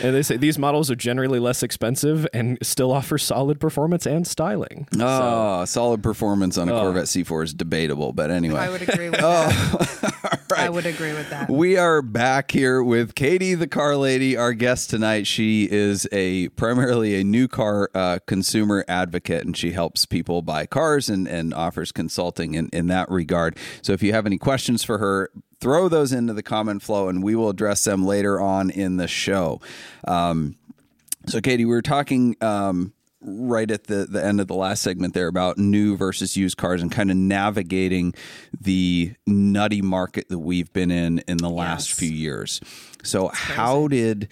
And 0.02 0.16
they 0.16 0.22
say 0.22 0.38
these 0.38 0.58
models 0.58 0.90
are 0.92 0.96
generally 0.96 1.40
less 1.40 1.64
expensive 1.64 2.28
and 2.34 2.58
still 2.62 2.92
offer 2.92 3.18
solid 3.18 3.60
performance 3.60 4.06
and 4.06 4.26
styling. 4.26 4.88
Oh, 5.00 5.66
solid 5.66 6.04
performance 6.04 6.58
on 6.58 6.70
a 6.70 6.74
ah. 6.74 6.82
Corvette 6.82 7.06
C4 7.06 7.44
is 7.46 7.54
debatable, 7.54 8.14
but 8.14 8.32
anyway. 8.32 8.60
I 8.60 8.70
would 8.70 8.82
agree 8.82 9.10
with 9.10 9.20
Oh, 9.24 10.09
that. 10.50 10.60
I 10.60 10.70
would 10.70 10.86
agree 10.86 11.14
with 11.14 11.30
that. 11.30 11.50
We 11.50 11.78
are 11.78 12.02
back 12.02 12.52
here 12.52 12.84
with 12.84 13.16
Katie, 13.16 13.56
the 13.56 13.68
car 13.68 13.96
lady, 13.96 14.36
our 14.36 14.54
guest 14.54 14.90
tonight. 14.90 15.28
She 15.28 15.68
is 15.70 16.08
a 16.12 16.50
primarily 16.50 17.20
a 17.20 17.24
new 17.24 17.48
car 17.48 17.90
uh, 17.94 18.20
consumer 18.26 18.84
advocate, 18.88 19.46
and 19.46 19.56
she 19.56 19.72
helps 19.72 20.06
people 20.06 20.42
buy 20.42 20.66
cars 20.66 21.10
and, 21.10 21.28
and 21.28 21.54
offers 21.54 21.92
consulting 21.92 22.56
in, 22.56 22.70
in 22.70 22.88
that 22.88 23.10
regard. 23.10 23.58
So 23.82 23.94
if 23.94 24.04
you 24.04 24.14
have 24.14 24.26
any 24.26 24.38
questions 24.38 24.84
for 24.84 24.98
her, 24.98 25.30
throw 25.60 25.90
those 25.90 26.12
into 26.12 26.34
the 26.34 26.44
comment 26.44 26.82
flow, 26.82 27.08
and 27.08 27.24
we 27.24 27.36
will 27.36 27.50
address 27.50 27.84
them 27.84 28.06
later 28.06 28.40
on 28.40 28.70
in 28.70 28.98
the 28.98 29.08
show. 29.08 29.62
Um, 30.08 30.56
so, 31.28 31.42
Katie, 31.42 31.66
we 31.66 31.72
were 31.72 31.82
talking 31.82 32.36
um, 32.42 32.94
right 33.22 33.70
at 33.70 33.86
the, 33.86 34.06
the 34.10 34.24
end 34.24 34.40
of 34.40 34.48
the 34.48 34.56
last 34.56 34.82
segment 34.82 35.14
there 35.14 35.28
about 35.28 35.58
new 35.58 35.98
versus 35.98 36.38
used 36.38 36.58
cars 36.58 36.82
and 36.82 36.92
kind 36.92 37.12
of 37.12 37.18
navigating 37.18 38.14
the 38.62 39.14
nutty 39.28 39.82
market 39.82 40.30
that 40.30 40.40
we've 40.40 40.72
been 40.74 40.90
in 40.92 41.20
in 41.28 41.38
the 41.38 41.50
last 41.50 41.90
Yes. 41.90 42.00
few 42.00 42.10
years. 42.12 42.62
So, 43.04 43.28
how 43.30 43.88
did 43.88 44.30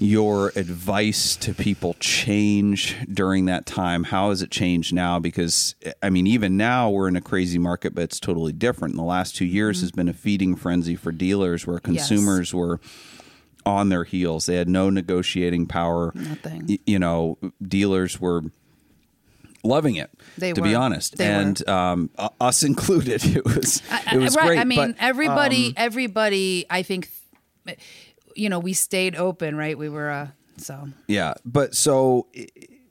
your 0.00 0.52
advice 0.56 1.36
to 1.36 1.54
people 1.54 1.94
change 2.00 2.96
during 3.12 3.44
that 3.44 3.64
time? 3.64 4.04
How 4.04 4.30
has 4.30 4.42
it 4.42 4.50
changed 4.50 4.92
now? 4.92 5.18
Because, 5.20 5.74
I 6.02 6.10
mean, 6.10 6.26
even 6.26 6.56
now 6.56 6.90
we're 6.90 7.06
in 7.08 7.14
a 7.16 7.20
crazy 7.20 7.58
market, 7.58 7.94
but 7.94 8.02
it's 8.04 8.18
totally 8.18 8.52
different. 8.52 8.96
The 8.96 9.02
last 9.02 9.36
two 9.36 9.44
years 9.44 9.80
has 9.82 9.92
been 9.92 10.08
a 10.08 10.12
feeding 10.12 10.56
frenzy 10.56 10.96
for 10.96 11.12
dealers 11.12 11.66
where 11.66 11.78
Mm-hmm. 11.78 11.92
Yes. 11.94 12.08
consumers 12.08 12.52
were 12.54 12.80
on 13.68 13.88
their 13.90 14.04
heels. 14.04 14.46
They 14.46 14.56
had 14.56 14.68
no 14.68 14.90
negotiating 14.90 15.66
power. 15.66 16.10
Nothing. 16.14 16.66
Y- 16.68 16.78
you 16.86 16.98
know, 16.98 17.38
dealers 17.62 18.20
were 18.20 18.42
loving 19.64 19.96
it. 19.96 20.10
They 20.38 20.52
to 20.52 20.62
be 20.62 20.74
honest, 20.74 21.16
They 21.16 21.28
were. 21.28 21.34
and 21.34 21.68
um, 21.68 22.10
u- 22.18 22.28
us 22.40 22.62
included. 22.70 23.24
It 23.24 23.44
was 23.44 23.82
I- 23.90 24.14
it 24.14 24.18
was 24.18 24.36
right. 24.36 24.46
great. 24.46 24.58
I 24.58 24.64
mean, 24.64 24.78
but, 24.78 24.88
um, 24.90 24.94
everybody, 24.98 25.74
everybody. 25.76 26.66
I 26.70 26.82
think, 26.82 27.10
you 28.34 28.48
know, 28.48 28.58
we 28.58 28.72
stayed 28.72 29.14
open, 29.16 29.56
right? 29.56 29.76
We 29.76 29.88
were, 29.88 30.10
uh, 30.10 30.28
so 30.56 30.88
Yeah, 31.06 31.34
but 31.44 31.74
so 31.74 32.26
i- 32.36 32.46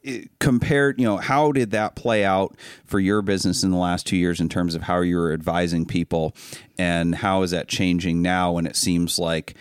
i- 0.05 0.25
compared, 0.39 0.99
you 0.99 1.05
know, 1.05 1.17
how 1.17 1.51
did 1.51 1.71
that 1.71 1.95
play 1.95 2.23
out 2.23 2.55
for 2.85 2.99
your 2.99 3.21
business 3.21 3.63
in 3.63 3.71
the 3.71 3.77
last 3.77 4.05
two 4.07 4.15
years 4.17 4.39
in 4.39 4.47
terms 4.49 4.75
of 4.75 4.83
how 4.83 5.01
you 5.01 5.17
were 5.17 5.33
advising 5.33 5.85
people, 5.85 6.33
and 6.77 7.15
how 7.15 7.41
is 7.43 7.51
that 7.51 7.67
changing 7.67 8.21
now 8.21 8.51
when 8.53 8.65
it 8.65 8.75
seems 8.75 9.17
like 9.19 9.51
it, 9.51 9.57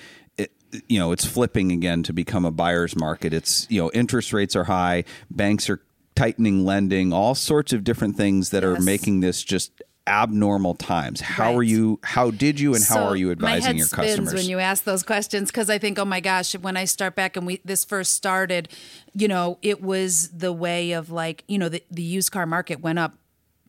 you 0.88 0.98
know, 0.98 1.12
it's 1.12 1.24
flipping 1.24 1.72
again 1.72 2.02
to 2.04 2.12
become 2.12 2.44
a 2.44 2.50
buyer's 2.50 2.96
market. 2.96 3.32
It's 3.32 3.66
you 3.70 3.80
know, 3.82 3.90
interest 3.92 4.32
rates 4.32 4.54
are 4.56 4.64
high, 4.64 5.04
banks 5.30 5.68
are 5.70 5.80
tightening 6.14 6.64
lending, 6.64 7.12
all 7.12 7.34
sorts 7.34 7.72
of 7.72 7.84
different 7.84 8.16
things 8.16 8.50
that 8.50 8.64
are 8.64 8.80
making 8.80 9.20
this 9.20 9.42
just 9.42 9.82
abnormal 10.08 10.74
times. 10.74 11.20
How 11.20 11.56
are 11.56 11.62
you? 11.62 11.98
How 12.02 12.30
did 12.30 12.60
you? 12.60 12.74
And 12.74 12.84
how 12.84 13.04
are 13.04 13.16
you 13.16 13.30
advising 13.32 13.76
your 13.76 13.88
customers? 13.88 14.32
when 14.34 14.46
you 14.46 14.58
ask 14.58 14.84
those 14.84 15.02
questions 15.02 15.50
because 15.50 15.68
I 15.68 15.78
think, 15.78 15.98
oh 15.98 16.04
my 16.04 16.20
gosh, 16.20 16.54
when 16.54 16.76
I 16.76 16.84
start 16.84 17.14
back 17.16 17.36
and 17.36 17.46
we 17.46 17.60
this 17.64 17.84
first 17.84 18.12
started, 18.12 18.68
you 19.14 19.28
know, 19.28 19.58
it 19.62 19.82
was 19.82 20.28
the 20.30 20.52
way 20.52 20.92
of 20.92 21.10
like, 21.10 21.44
you 21.48 21.58
know, 21.58 21.68
the, 21.68 21.82
the 21.90 22.02
used 22.02 22.30
car 22.32 22.46
market 22.46 22.80
went 22.80 22.98
up 22.98 23.14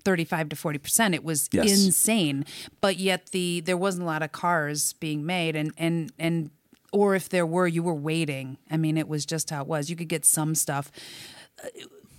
35 0.06 0.50
to 0.50 0.56
40 0.56 0.78
percent. 0.78 1.16
It 1.16 1.24
was 1.24 1.50
Yes. 1.52 1.84
insane, 1.86 2.46
but 2.82 2.98
yet 2.98 3.32
the 3.32 3.62
there 3.62 3.76
wasn't 3.76 4.04
a 4.04 4.06
lot 4.06 4.22
of 4.24 4.32
cars 4.32 4.94
being 4.94 5.26
made, 5.26 5.56
and 5.56 5.74
and 5.78 6.14
and 6.20 6.52
or 6.94 7.16
if 7.16 7.30
there 7.30 7.46
were, 7.46 7.68
you 7.68 7.84
were 7.84 7.94
waiting. 7.94 8.58
I 8.72 8.78
mean, 8.78 8.98
it 8.98 9.08
was 9.08 9.26
just 9.26 9.50
how 9.50 9.62
it 9.62 9.68
was. 9.68 9.90
You 9.90 9.96
could 9.96 10.10
get 10.10 10.26
some 10.26 10.56
stuff 10.56 10.92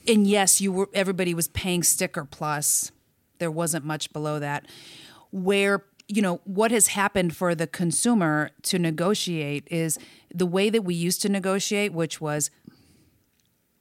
and 0.09 0.27
yes, 0.27 0.61
you 0.61 0.73
were 0.73 0.89
everybody 0.95 1.35
was 1.35 1.49
paying 1.49 1.83
sticker 1.83 2.25
plus. 2.25 2.91
There 3.39 3.51
wasn't 3.51 3.85
much 3.85 4.13
below 4.13 4.39
that. 4.39 4.67
Where 5.31 5.85
you 6.09 6.23
know 6.23 6.41
what 6.45 6.71
has 6.71 6.89
happened 6.89 7.37
for 7.37 7.55
the 7.55 7.67
consumer 7.67 8.51
to 8.63 8.79
negotiate 8.79 9.69
is 9.71 9.99
the 10.35 10.47
way 10.47 10.71
that 10.71 10.83
we 10.83 10.95
used 10.95 11.23
to 11.23 11.29
negotiate, 11.29 11.93
which 11.93 12.21
was 12.21 12.51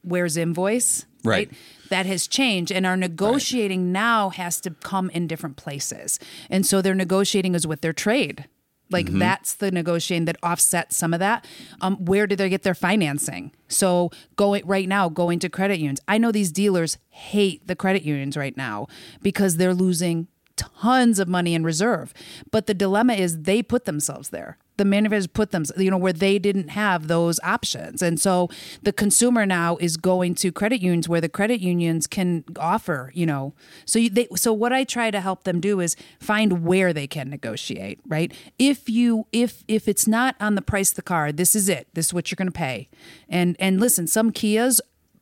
where's 0.01 0.37
invoice, 0.37 1.05
Right. 1.23 1.49
That 1.89 2.05
has 2.05 2.27
changed, 2.27 2.71
and 2.71 2.85
our 2.85 2.95
negotiating 2.95 3.91
now 3.91 4.29
has 4.29 4.61
to 4.61 4.71
come 4.71 5.09
in 5.09 5.27
different 5.27 5.57
places, 5.57 6.19
and 6.49 6.65
so 6.65 6.81
their 6.81 6.93
negotiating 6.93 7.55
is 7.55 7.65
with 7.65 7.81
their 7.81 7.93
trade. 7.93 8.45
Like 8.89 9.07
Mm-hmm. 9.07 9.19
that's 9.19 9.53
the 9.55 9.71
negotiating 9.71 10.25
that 10.25 10.37
offsets 10.41 10.95
some 10.95 11.13
of 11.13 11.19
that. 11.19 11.45
Um, 11.81 11.97
where 12.05 12.25
do 12.27 12.35
they 12.35 12.49
get 12.49 12.63
their 12.63 12.73
financing? 12.75 13.51
So 13.67 14.11
going 14.35 14.65
right 14.65 14.87
now, 14.87 15.09
going 15.09 15.39
to 15.39 15.49
credit 15.49 15.79
unions. 15.79 15.99
I 16.07 16.17
know 16.17 16.31
these 16.31 16.51
dealers 16.51 16.97
hate 17.09 17.67
the 17.67 17.75
credit 17.75 18.03
unions 18.03 18.37
right 18.37 18.55
now 18.55 18.87
because 19.21 19.57
they're 19.57 19.73
losing 19.73 20.27
tons 20.55 21.19
of 21.19 21.27
money 21.27 21.53
in 21.53 21.63
reserve. 21.63 22.13
But 22.51 22.65
the 22.65 22.73
dilemma 22.73 23.13
is 23.13 23.41
they 23.43 23.61
put 23.61 23.85
themselves 23.85 24.29
there. 24.29 24.57
The 24.77 24.85
manufacturers 24.85 25.27
put 25.27 25.51
them, 25.51 25.65
you 25.77 25.91
know, 25.91 25.97
where 25.97 26.13
they 26.13 26.39
didn't 26.39 26.69
have 26.69 27.07
those 27.07 27.39
options. 27.43 28.01
And 28.01 28.19
so 28.19 28.49
the 28.83 28.93
consumer 28.93 29.45
now 29.45 29.77
is 29.77 29.97
going 29.97 30.35
to 30.35 30.51
credit 30.51 30.81
unions 30.81 31.09
where 31.09 31.21
the 31.21 31.29
credit 31.29 31.59
unions 31.59 32.07
can 32.07 32.43
offer, 32.57 33.11
you 33.13 33.25
know. 33.25 33.53
So 33.85 33.99
they 34.07 34.27
so 34.35 34.53
what 34.53 34.73
I 34.73 34.83
try 34.83 35.11
to 35.11 35.19
help 35.19 35.43
them 35.43 35.59
do 35.59 35.79
is 35.79 35.95
find 36.19 36.63
where 36.63 36.93
they 36.93 37.07
can 37.07 37.29
negotiate, 37.29 37.99
right? 38.07 38.33
If 38.59 38.89
you 38.89 39.27
if 39.31 39.63
if 39.67 39.87
it's 39.87 40.07
not 40.07 40.35
on 40.39 40.55
the 40.55 40.61
price 40.61 40.91
of 40.91 40.95
the 40.95 41.01
car, 41.01 41.31
this 41.31 41.55
is 41.55 41.69
it. 41.69 41.87
This 41.93 42.07
is 42.07 42.13
what 42.13 42.31
you're 42.31 42.35
going 42.37 42.47
to 42.47 42.51
pay. 42.51 42.87
And 43.29 43.55
and 43.59 43.79
listen, 43.79 44.07
some 44.07 44.31
Kias, 44.31 44.79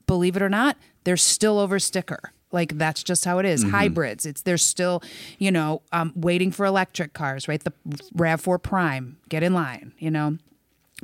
believe 0.07 0.35
it 0.35 0.41
or 0.41 0.49
not, 0.49 0.77
they're 1.03 1.17
still 1.17 1.59
over 1.59 1.79
sticker. 1.79 2.31
Like 2.55 2.77
that's 2.77 3.03
just 3.03 3.25
how 3.25 3.37
it 3.39 3.45
is. 3.45 3.63
Hybrids, 3.63 4.25
it's 4.25 4.41
they're 4.41 4.57
still, 4.57 5.03
you 5.37 5.51
know, 5.51 5.81
um, 5.91 6.13
waiting 6.15 6.51
for 6.51 6.65
electric 6.65 7.11
cars, 7.11 7.49
right? 7.49 7.61
The 7.61 7.73
Rav 8.15 8.39
Four 8.39 8.57
Prime, 8.57 9.17
get 9.27 9.43
in 9.43 9.53
line, 9.53 9.91
you 9.99 10.09
know. 10.09 10.37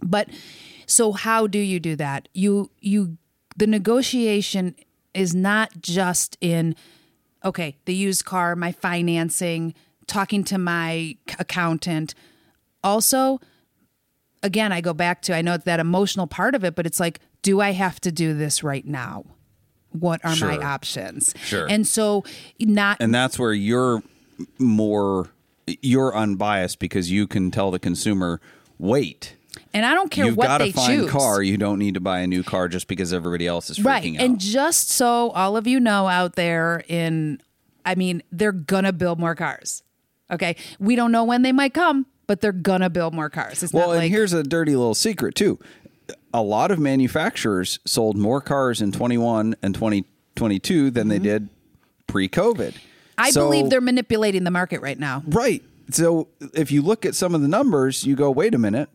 But 0.01 0.29
so 0.85 1.11
how 1.11 1.47
do 1.47 1.59
you 1.59 1.81
do 1.81 1.97
that? 1.97 2.29
You 2.33 2.71
you 2.79 3.17
the 3.57 3.67
negotiation 3.67 4.75
is 5.13 5.35
not 5.35 5.81
just 5.81 6.37
in 6.39 6.73
okay, 7.43 7.75
the 7.83 7.93
used 7.93 8.23
car, 8.23 8.55
my 8.55 8.71
financing, 8.71 9.73
talking 10.07 10.45
to 10.45 10.57
my 10.57 11.17
accountant. 11.37 12.15
Also, 12.81 13.41
again, 14.41 14.71
I 14.71 14.79
go 14.79 14.93
back 14.93 15.21
to 15.23 15.35
I 15.35 15.41
know 15.41 15.55
it's 15.55 15.65
that 15.65 15.81
emotional 15.81 16.27
part 16.27 16.55
of 16.55 16.63
it, 16.63 16.75
but 16.75 16.85
it's 16.85 16.99
like, 16.99 17.19
do 17.41 17.59
I 17.59 17.71
have 17.71 17.99
to 18.01 18.11
do 18.11 18.33
this 18.33 18.63
right 18.63 18.85
now? 18.85 19.25
What 19.91 20.23
are 20.23 20.36
my 20.38 20.58
options? 20.58 21.34
Sure. 21.43 21.67
And 21.69 21.86
so, 21.86 22.23
not 22.60 22.97
and 22.99 23.13
that's 23.13 23.38
where 23.38 23.54
you're 23.54 24.04
more 24.58 25.30
you're 25.82 26.15
unbiased 26.15 26.80
because 26.80 27.12
you 27.12 27.27
can 27.27 27.51
tell 27.51 27.71
the 27.71 27.80
consumer 27.80 28.41
wait 28.80 29.36
and 29.73 29.86
I 29.86 29.93
don't 29.93 30.10
care 30.10 30.25
you've 30.25 30.38
what 30.38 30.47
got 30.47 30.58
to 30.60 30.65
they 30.65 30.71
find 30.71 31.01
choose. 31.01 31.12
car. 31.12 31.43
You 31.43 31.58
don't 31.58 31.80
need 31.80 31.93
to 31.93 31.99
buy 31.99 32.19
a 32.19 32.27
new 32.27 32.43
car 32.43 32.67
just 32.67 32.88
because 32.88 33.13
everybody 33.13 33.47
else 33.47 33.69
is 33.69 33.77
freaking 33.80 33.86
right. 33.86 34.15
out. 34.15 34.21
And 34.21 34.39
just 34.39 34.89
so 34.89 35.30
all 35.32 35.58
of 35.58 35.67
you 35.67 35.80
know 35.80 36.08
out 36.08 36.36
there 36.36 36.84
in 36.88 37.41
i 37.86 37.95
mean 37.95 38.21
they're 38.32 38.51
gonna 38.51 38.93
build 38.93 39.19
more 39.19 39.36
cars 39.36 39.84
okay? 40.32 40.56
We 40.80 40.95
don't 40.95 41.12
know 41.12 41.25
when 41.25 41.41
they 41.41 41.51
might 41.51 41.73
come 41.73 42.06
but 42.27 42.39
they're 42.39 42.54
gonna 42.54 42.89
build 42.89 43.13
more 43.13 43.30
cars. 43.30 43.62
It's 43.62 43.73
well 43.73 43.88
not 43.88 43.93
and 43.93 44.01
like 44.04 44.12
here's 44.12 44.32
a 44.32 44.41
dirty 44.41 44.73
little 44.73 44.95
secret 44.95 45.36
too 45.36 45.60
a 46.34 46.41
lot 46.41 46.71
of 46.71 46.80
manufacturers 46.80 47.80
sold 47.86 48.17
more 48.17 48.41
cars 48.41 48.82
in 48.82 48.91
21 48.91 49.56
and 49.62 49.74
2022 49.76 50.91
than 50.91 51.08
they 51.08 51.19
did 51.19 51.50
pre-covid 52.08 52.74
Mm-hmm. 52.74 53.21
i 53.28 53.32
So- 53.32 53.45
believe 53.45 53.69
they're 53.69 53.82
manipulating 53.82 54.43
the 54.43 54.52
market 54.52 54.82
right 54.82 55.00
now 55.00 55.24
Right. 55.28 55.63
So 55.91 56.30
if 56.54 56.71
you 56.71 56.82
look 56.82 57.06
at 57.06 57.15
some 57.15 57.36
of 57.36 57.41
the 57.41 57.50
numbers, 57.50 58.06
you 58.06 58.15
go, 58.15 58.32
wait 58.32 58.54
a 58.56 58.58
minute. 58.58 58.88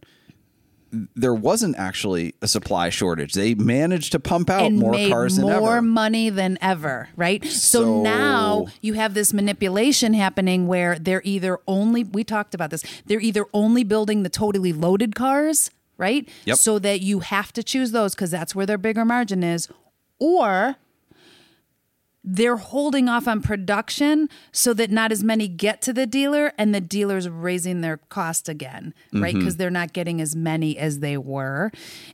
There 1.15 1.35
wasn't 1.35 1.77
actually 1.77 2.35
a 2.41 2.49
supply 2.49 2.89
shortage. 2.89 3.35
They 3.35 3.55
managed 3.55 4.13
to 4.13 4.21
pump 4.21 4.49
out 4.49 4.63
and 4.63 4.79
more 4.79 4.95
cars 5.11 5.37
than 5.37 5.45
more 5.45 5.77
ever. 5.77 5.83
money 5.83 6.31
than 6.31 6.57
ever, 6.63 7.11
right? 7.17 7.45
So, 7.45 7.83
So- 7.83 8.03
now 8.03 8.67
you 8.81 8.95
have 8.95 9.13
this 9.13 9.35
manipulation 9.35 10.15
happening 10.15 10.67
where 10.69 10.99
they're 10.99 11.21
either 11.25 11.59
only 11.67 12.03
we 12.05 12.25
talked 12.25 12.55
about 12.55 12.71
this. 12.71 12.83
They're 13.05 13.21
either 13.21 13.45
only 13.53 13.85
building 13.85 14.23
the 14.23 14.31
totally 14.31 14.73
loaded 14.73 15.15
cars, 15.15 15.71
right? 15.99 16.29
Yep. 16.45 16.57
So 16.59 16.79
that 16.79 17.01
you 17.01 17.21
have 17.21 17.53
to 17.55 17.63
choose 17.63 17.93
those 17.93 18.15
because 18.15 18.31
that's 18.31 18.55
where 18.55 18.67
their 18.67 18.79
bigger 18.79 19.05
margin 19.05 19.43
is, 19.43 19.69
or 20.19 20.77
they're 22.29 22.57
holding 22.57 23.09
off 23.09 23.29
on 23.29 23.41
production 23.41 24.29
so 24.51 24.75
that 24.75 24.91
not 24.91 25.13
as 25.13 25.23
many 25.23 25.47
get 25.47 25.81
to 25.83 25.93
the 25.93 26.07
dealer 26.07 26.53
and 26.59 26.75
the 26.75 26.81
dealer's 26.81 27.29
raising 27.29 27.83
their 27.83 27.99
cost 28.09 28.49
again, 28.49 28.93
right? 29.13 29.31
Mm-hmm. 29.31 29.39
Because 29.39 29.57
they're 29.59 29.71
not 29.71 29.93
getting 29.93 30.21
as 30.21 30.35
many 30.35 30.77
as 30.77 30.99
they 30.99 31.17
were. 31.17 31.71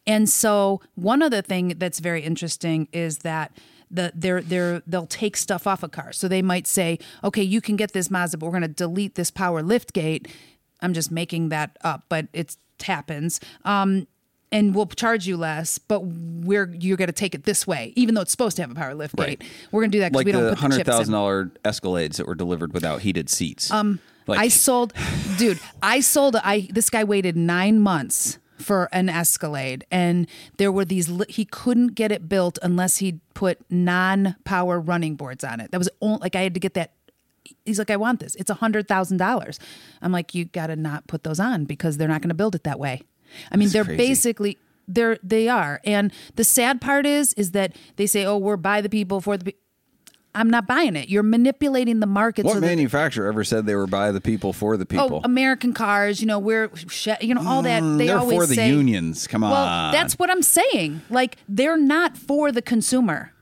And 0.07 0.29
so 0.29 0.83
one 0.97 1.23
other 1.23 1.40
thing 1.40 1.75
that's 1.79 1.99
very 1.99 2.21
interesting 2.21 2.88
is 2.92 3.18
that 3.18 3.57
the 3.90 4.12
they're 4.14 4.42
they're 4.42 4.83
they'll 4.87 5.07
take 5.07 5.37
stuff 5.37 5.66
off 5.66 5.83
a 5.83 5.88
car. 5.88 6.12
So 6.12 6.29
they 6.29 6.42
might 6.42 6.66
say, 6.66 6.99
okay, 7.25 7.42
you 7.42 7.62
can 7.62 7.77
get 7.77 7.92
this 7.92 8.11
Mazda, 8.11 8.37
but 8.37 8.47
we're 8.47 8.53
gonna 8.53 8.68
delete 8.68 9.14
this 9.14 9.31
power 9.31 9.62
lift 9.62 9.95
gate. 9.95 10.29
I'm 10.83 10.92
just 10.92 11.11
making 11.11 11.49
that 11.51 11.79
up, 11.83 12.05
but 12.09 12.27
happens. 12.83 13.40
Um 13.64 14.07
and 14.51 14.75
we'll 14.75 14.85
charge 14.87 15.27
you 15.27 15.38
less, 15.38 15.79
but 15.79 16.01
we're 16.01 16.71
you're 16.79 16.99
going 16.99 17.07
to 17.09 17.12
take 17.14 17.35
it 17.35 17.45
this 17.45 17.66
way, 17.66 17.95
even 17.97 18.14
though 18.14 18.21
it's 18.21 18.31
supposed 18.33 18.57
to 18.57 18.62
have 18.62 18.71
a 18.71 18.75
power 18.75 18.95
lift 18.95 19.14
Right. 19.18 19.42
We're 19.71 19.81
going 19.81 19.90
to 19.90 19.97
do 19.97 20.01
that 20.01 20.12
because 20.12 20.18
like 20.21 20.27
we 20.27 20.33
don't 20.33 20.42
the 20.42 20.51
put 20.51 20.57
the 20.57 20.61
hundred 20.61 20.85
thousand 20.85 21.14
dollar 21.14 21.47
Escalades 21.64 22.16
that 22.16 22.27
were 22.27 22.35
delivered 22.35 22.75
without 22.75 23.01
heated 23.01 23.31
seats. 23.31 23.71
Um, 23.71 23.99
like, 24.27 24.38
I 24.38 24.49
sold, 24.49 24.92
dude. 25.38 25.59
I 25.83 26.01
sold. 26.01 26.37
I 26.37 26.68
this 26.71 26.90
guy 26.90 27.03
waited 27.03 27.35
nine 27.35 27.81
months 27.81 28.38
for 28.59 28.90
an 28.92 29.09
Escalade, 29.09 29.85
and 29.90 30.29
there 30.59 30.71
were 30.71 30.85
these. 30.85 31.09
li- 31.09 31.25
He 31.31 31.45
couldn't 31.47 31.95
get 31.95 32.12
it 32.12 32.29
built 32.29 32.59
unless 32.62 32.99
he 32.99 33.21
put 33.35 33.59
non-power 33.71 34.79
running 34.79 35.16
boards 35.16 35.42
on 35.45 35.61
it. 35.61 35.71
That 35.73 35.79
was 35.79 35.88
only, 36.01 36.18
like 36.21 36.37
I 36.37 36.42
had 36.42 36.55
to 36.55 36.61
get 36.61 36.75
that. 36.75 36.92
He's 37.64 37.78
like, 37.78 37.90
I 37.90 37.96
want 37.96 38.20
this. 38.20 38.35
It's 38.37 38.50
a 38.50 38.55
hundred 38.55 38.88
thousand 38.88 39.16
dollars. 39.16 39.59
I'm 40.00 40.12
like, 40.12 40.35
you 40.35 40.44
got 40.44 40.68
to 40.68 40.76
not 40.76 41.07
put 41.07 41.24
those 41.24 41.40
on 41.40 41.64
because 41.64 41.96
they're 41.96 42.09
not 42.09 42.20
going 42.22 42.28
to 42.28 42.35
build 42.35 42.55
it 42.55 42.64
that 42.64 42.78
way. 42.78 43.02
I 43.50 43.57
mean, 43.57 43.66
That's 43.66 43.72
they're 43.72 43.85
crazy. 43.85 43.96
basically 43.96 44.59
they're 44.88 45.18
they 45.22 45.48
are. 45.48 45.81
And 45.85 46.12
the 46.37 46.44
sad 46.44 46.81
part 46.81 47.07
is, 47.07 47.33
is 47.35 47.52
that 47.52 47.76
they 47.96 48.07
say, 48.07 48.24
oh, 48.24 48.37
we're 48.37 48.57
by 48.57 48.81
the 48.81 48.88
people 48.88 49.20
for 49.20 49.37
the. 49.37 49.46
Pe-. 49.46 49.59
I'm 50.35 50.48
not 50.48 50.66
buying 50.66 50.96
it. 50.96 51.11
You're 51.11 51.22
manipulating 51.22 52.00
the 52.00 52.07
market. 52.07 52.46
what 52.46 52.55
so 52.55 52.61
manufacturer 52.61 53.26
ever 53.26 53.44
said 53.44 53.66
they 53.66 53.74
were 53.74 53.87
by 53.87 54.12
the 54.12 54.20
people 54.20 54.55
for 54.55 54.78
the 54.78 54.87
people? 54.87 55.16
Oh, 55.16 55.20
American 55.24 55.74
cars, 55.74 56.22
you 56.22 56.26
know, 56.26 56.38
we're, 56.38 56.70
sh- 56.88 57.09
you 57.20 57.35
know, 57.35 57.46
all 57.46 57.61
that. 57.62 57.81
They 57.81 57.87
Mm, 57.87 58.07
They're 58.07 58.18
always 58.18 58.38
for 58.38 58.46
the 58.46 58.55
say, 58.55 58.68
unions. 58.70 59.26
Come 59.26 59.44
on. 59.44 59.50
Well, 59.50 59.92
that's 59.92 60.18
what 60.18 60.31
I'm 60.31 60.40
saying. 60.40 61.02
Like, 61.11 61.37
they're 61.48 61.76
not 61.76 62.16
for 62.16 62.50
the 62.50 62.62
consumer. 62.62 63.33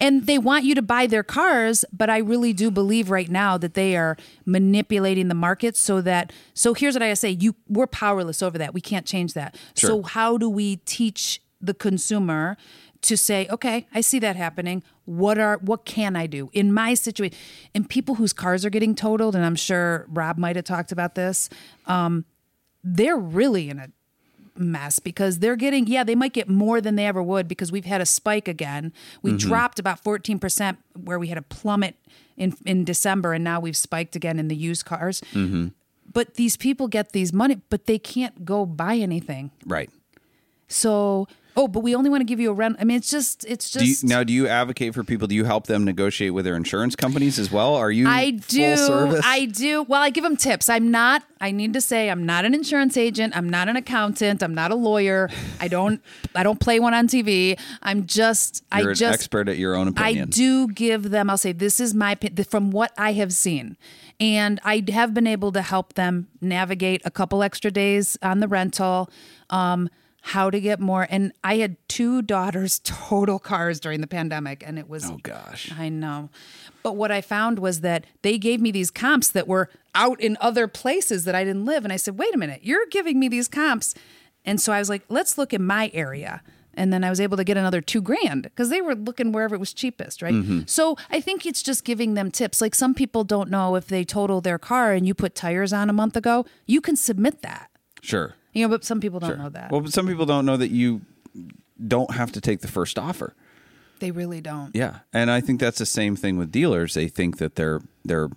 And 0.00 0.26
they 0.26 0.38
want 0.38 0.64
you 0.64 0.74
to 0.74 0.82
buy 0.82 1.06
their 1.06 1.22
cars, 1.22 1.84
but 1.92 2.10
I 2.10 2.18
really 2.18 2.52
do 2.52 2.70
believe 2.70 3.10
right 3.10 3.30
now 3.30 3.56
that 3.58 3.74
they 3.74 3.96
are 3.96 4.16
manipulating 4.44 5.28
the 5.28 5.34
market 5.34 5.76
so 5.76 6.00
that. 6.02 6.32
So 6.54 6.74
here's 6.74 6.94
what 6.94 7.02
I 7.02 7.14
say: 7.14 7.30
you, 7.30 7.54
we're 7.68 7.86
powerless 7.86 8.42
over 8.42 8.58
that. 8.58 8.74
We 8.74 8.80
can't 8.80 9.06
change 9.06 9.34
that. 9.34 9.56
So 9.74 10.02
how 10.02 10.36
do 10.38 10.48
we 10.48 10.76
teach 10.76 11.40
the 11.60 11.74
consumer 11.74 12.56
to 13.02 13.16
say, 13.16 13.46
okay, 13.50 13.86
I 13.94 14.00
see 14.00 14.18
that 14.20 14.36
happening. 14.36 14.82
What 15.04 15.38
are 15.38 15.58
what 15.58 15.84
can 15.84 16.16
I 16.16 16.26
do 16.26 16.50
in 16.52 16.72
my 16.72 16.94
situation? 16.94 17.36
And 17.74 17.88
people 17.88 18.16
whose 18.16 18.32
cars 18.32 18.64
are 18.64 18.70
getting 18.70 18.94
totaled, 18.94 19.36
and 19.36 19.44
I'm 19.44 19.56
sure 19.56 20.06
Rob 20.08 20.38
might 20.38 20.56
have 20.56 20.64
talked 20.64 20.92
about 20.92 21.14
this. 21.14 21.48
Um, 21.86 22.24
they're 22.82 23.16
really 23.16 23.70
in 23.70 23.78
a 23.78 23.88
mess 24.58 24.98
because 24.98 25.38
they're 25.40 25.56
getting 25.56 25.86
yeah 25.86 26.02
they 26.04 26.14
might 26.14 26.32
get 26.32 26.48
more 26.48 26.80
than 26.80 26.96
they 26.96 27.06
ever 27.06 27.22
would 27.22 27.46
because 27.48 27.70
we've 27.72 27.84
had 27.84 28.00
a 28.00 28.06
spike 28.06 28.48
again 28.48 28.92
we 29.22 29.30
Mm-hmm. 29.30 29.48
dropped 29.48 29.78
about 29.78 30.02
14% 30.04 30.76
where 30.94 31.18
we 31.18 31.28
had 31.28 31.38
a 31.38 31.42
plummet 31.42 31.94
in 32.36 32.54
in 32.64 32.84
december 32.84 33.32
and 33.32 33.42
now 33.44 33.58
we've 33.60 33.76
spiked 33.76 34.16
again 34.16 34.38
in 34.38 34.48
the 34.48 34.56
used 34.56 34.84
cars 34.84 35.20
Mm-hmm. 35.32 35.68
but 36.12 36.34
these 36.34 36.56
people 36.56 36.88
get 36.88 37.12
these 37.12 37.32
money 37.32 37.60
but 37.70 37.86
they 37.86 37.98
can't 37.98 38.44
go 38.44 38.64
buy 38.66 38.96
anything 38.96 39.50
right. 39.66 39.90
so 40.68 41.26
oh 41.56 41.66
but 41.68 41.80
we 41.80 41.94
only 41.94 42.10
want 42.10 42.20
to 42.20 42.24
give 42.24 42.38
you 42.38 42.50
a 42.50 42.54
rent 42.54 42.76
i 42.78 42.84
mean 42.84 42.96
it's 42.96 43.10
just 43.10 43.44
it's 43.46 43.70
just. 43.70 44.02
Do 44.02 44.06
you, 44.06 44.14
now, 44.14 44.24
do 44.24 44.32
you 44.32 44.48
advocate 44.48 44.94
for 44.94 45.04
people? 45.04 45.28
Do 45.28 45.34
you 45.34 45.44
help 45.44 45.66
them 45.66 45.84
negotiate 45.84 46.34
with 46.34 46.44
their 46.44 46.56
insurance 46.56 46.96
companies 46.96 47.38
as 47.38 47.50
well? 47.50 47.74
Are 47.74 47.90
you 47.90 48.08
I 48.08 48.30
do. 48.30 48.76
full 48.76 48.86
service? 48.86 49.24
I 49.24 49.46
do. 49.46 49.82
Well, 49.82 50.02
I 50.02 50.10
give 50.10 50.24
them 50.24 50.36
tips. 50.36 50.68
I'm 50.68 50.90
not. 50.90 51.22
I 51.40 51.50
need 51.50 51.72
to 51.74 51.80
say 51.80 52.10
I'm 52.10 52.24
not 52.24 52.44
an 52.44 52.54
insurance 52.54 52.96
agent. 52.96 53.36
I'm 53.36 53.48
not 53.48 53.68
an 53.68 53.76
accountant. 53.76 54.42
I'm 54.42 54.54
not 54.54 54.70
a 54.70 54.74
lawyer. 54.74 55.30
I 55.60 55.68
don't. 55.68 56.02
I 56.34 56.42
don't 56.42 56.60
play 56.60 56.80
one 56.80 56.94
on 56.94 57.08
TV. 57.08 57.58
I'm 57.82 58.06
just. 58.06 58.64
You're 58.76 58.88
I 58.88 58.90
an 58.90 58.96
just. 58.96 59.14
expert 59.14 59.48
at 59.48 59.58
your 59.58 59.74
own 59.74 59.88
opinion. 59.88 60.28
I 60.28 60.30
do 60.30 60.68
give 60.68 61.10
them. 61.10 61.30
I'll 61.30 61.38
say 61.38 61.52
this 61.52 61.80
is 61.80 61.94
my 61.94 62.16
from 62.48 62.70
what 62.70 62.92
I 62.98 63.12
have 63.14 63.32
seen, 63.32 63.76
and 64.20 64.60
I 64.64 64.84
have 64.88 65.14
been 65.14 65.26
able 65.26 65.52
to 65.52 65.62
help 65.62 65.94
them 65.94 66.28
navigate 66.40 67.02
a 67.04 67.10
couple 67.10 67.42
extra 67.42 67.70
days 67.70 68.16
on 68.22 68.40
the 68.40 68.48
rental. 68.48 69.10
Um, 69.50 69.90
how 70.30 70.50
to 70.50 70.60
get 70.60 70.80
more 70.80 71.06
and 71.10 71.32
i 71.44 71.56
had 71.56 71.76
two 71.88 72.20
daughters 72.20 72.80
total 72.84 73.38
cars 73.38 73.80
during 73.80 74.00
the 74.00 74.06
pandemic 74.06 74.62
and 74.66 74.78
it 74.78 74.88
was 74.88 75.06
Oh 75.10 75.18
gosh. 75.22 75.72
I 75.76 75.88
know. 75.88 76.30
But 76.82 76.96
what 76.96 77.10
I 77.10 77.20
found 77.20 77.58
was 77.58 77.80
that 77.80 78.04
they 78.22 78.38
gave 78.38 78.60
me 78.60 78.70
these 78.70 78.90
comps 78.90 79.28
that 79.28 79.48
were 79.48 79.68
out 79.94 80.20
in 80.20 80.36
other 80.40 80.68
places 80.68 81.24
that 81.24 81.34
I 81.34 81.44
didn't 81.44 81.64
live. 81.64 81.84
And 81.84 81.92
I 81.92 81.96
said, 81.96 82.18
wait 82.18 82.34
a 82.34 82.38
minute, 82.38 82.60
you're 82.62 82.86
giving 82.90 83.18
me 83.18 83.28
these 83.28 83.48
comps. 83.48 83.94
And 84.44 84.60
so 84.60 84.72
I 84.72 84.78
was 84.78 84.88
like, 84.88 85.02
let's 85.08 85.36
look 85.38 85.52
in 85.52 85.64
my 85.64 85.90
area. 85.92 86.42
And 86.74 86.92
then 86.92 87.02
I 87.02 87.10
was 87.10 87.20
able 87.20 87.38
to 87.38 87.44
get 87.44 87.56
another 87.56 87.80
two 87.80 88.02
grand 88.02 88.42
because 88.42 88.68
they 88.68 88.82
were 88.82 88.94
looking 88.94 89.32
wherever 89.32 89.54
it 89.54 89.58
was 89.58 89.72
cheapest, 89.72 90.20
right? 90.20 90.34
Mm-hmm. 90.34 90.60
So 90.66 90.96
I 91.10 91.20
think 91.20 91.46
it's 91.46 91.62
just 91.62 91.84
giving 91.84 92.14
them 92.14 92.30
tips. 92.30 92.60
Like 92.60 92.74
some 92.74 92.94
people 92.94 93.24
don't 93.24 93.50
know 93.50 93.76
if 93.76 93.86
they 93.86 94.04
total 94.04 94.40
their 94.40 94.58
car 94.58 94.92
and 94.92 95.06
you 95.06 95.14
put 95.14 95.34
tires 95.34 95.72
on 95.72 95.88
a 95.88 95.94
month 95.94 96.16
ago, 96.16 96.44
you 96.66 96.80
can 96.80 96.94
submit 96.96 97.42
that. 97.42 97.70
Sure. 98.02 98.34
You 98.56 98.66
know, 98.66 98.70
but 98.70 98.84
some 98.84 99.00
people 99.00 99.20
don't 99.20 99.38
know 99.38 99.50
that. 99.50 99.70
Well, 99.70 99.82
but 99.82 99.92
some 99.92 100.06
people 100.06 100.24
don't 100.26 100.46
know 100.46 100.56
that 100.56 100.70
you 100.70 101.02
don't 101.86 102.10
have 102.12 102.32
to 102.32 102.40
take 102.40 102.60
the 102.60 102.68
first 102.68 102.98
offer. 102.98 103.34
they 104.00 104.10
really 104.10 104.40
don't. 104.40 104.74
Yeah, 104.74 105.00
and 105.12 105.30
I 105.30 105.40
think 105.40 105.60
that's 105.60 105.78
the 105.78 105.86
same 105.86 106.16
thing 106.16 106.36
with 106.38 106.50
dealers. 106.50 106.94
They 106.94 107.08
think 107.08 107.36
that 107.38 107.56
they're 107.56 107.80
they're 108.04 108.30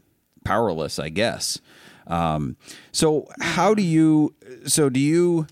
powerless. 0.43 0.99
I 0.99 1.09
guess. 1.09 1.59
Um, 2.07 2.57
so 2.91 3.27
how 3.39 3.73
do 3.73 3.81
you? 3.81 4.33
So 4.65 4.89
do 4.89 4.99
you 4.99 5.47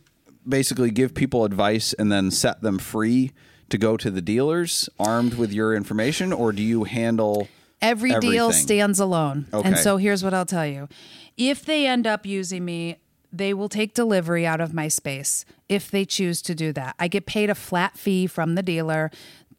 basically 0.48 0.92
give 0.92 1.14
people 1.14 1.46
advice 1.46 1.94
and 1.94 2.12
then 2.12 2.32
set 2.32 2.62
them 2.62 2.78
free 2.78 3.32
to 3.70 3.78
go 3.78 3.96
to 3.98 4.10
the 4.10 4.22
dealers 4.22 4.90
armed 5.00 5.36
with 5.36 5.54
your 5.54 5.76
information, 5.76 6.34
or 6.34 6.52
do 6.52 6.62
you 6.62 6.84
handle? 6.84 7.48
Every 7.82 8.20
deal 8.20 8.52
stands 8.52 9.00
alone. 9.00 9.46
Okay. 9.54 9.68
And 9.68 9.78
so 9.78 9.98
here's 9.98 10.24
what 10.24 10.34
I'll 10.34 10.46
tell 10.48 10.66
you. 10.66 10.90
If 11.38 11.64
they 11.64 11.86
end 11.86 12.08
up 12.08 12.26
using 12.26 12.66
me, 12.66 12.98
they 13.32 13.54
will 13.54 13.70
take 13.70 13.94
delivery 13.94 14.46
out 14.46 14.62
of 14.62 14.74
my 14.74 14.88
space 14.88 15.46
if 15.70 15.92
they 15.92 16.06
choose 16.06 16.42
to 16.44 16.56
do 16.56 16.72
that. 16.74 16.96
I 17.00 17.08
get 17.08 17.26
paid 17.26 17.50
a 17.50 17.56
flat 17.56 17.98
fee 17.98 18.28
from 18.28 18.56
the 18.56 18.64
dealer. 18.64 19.12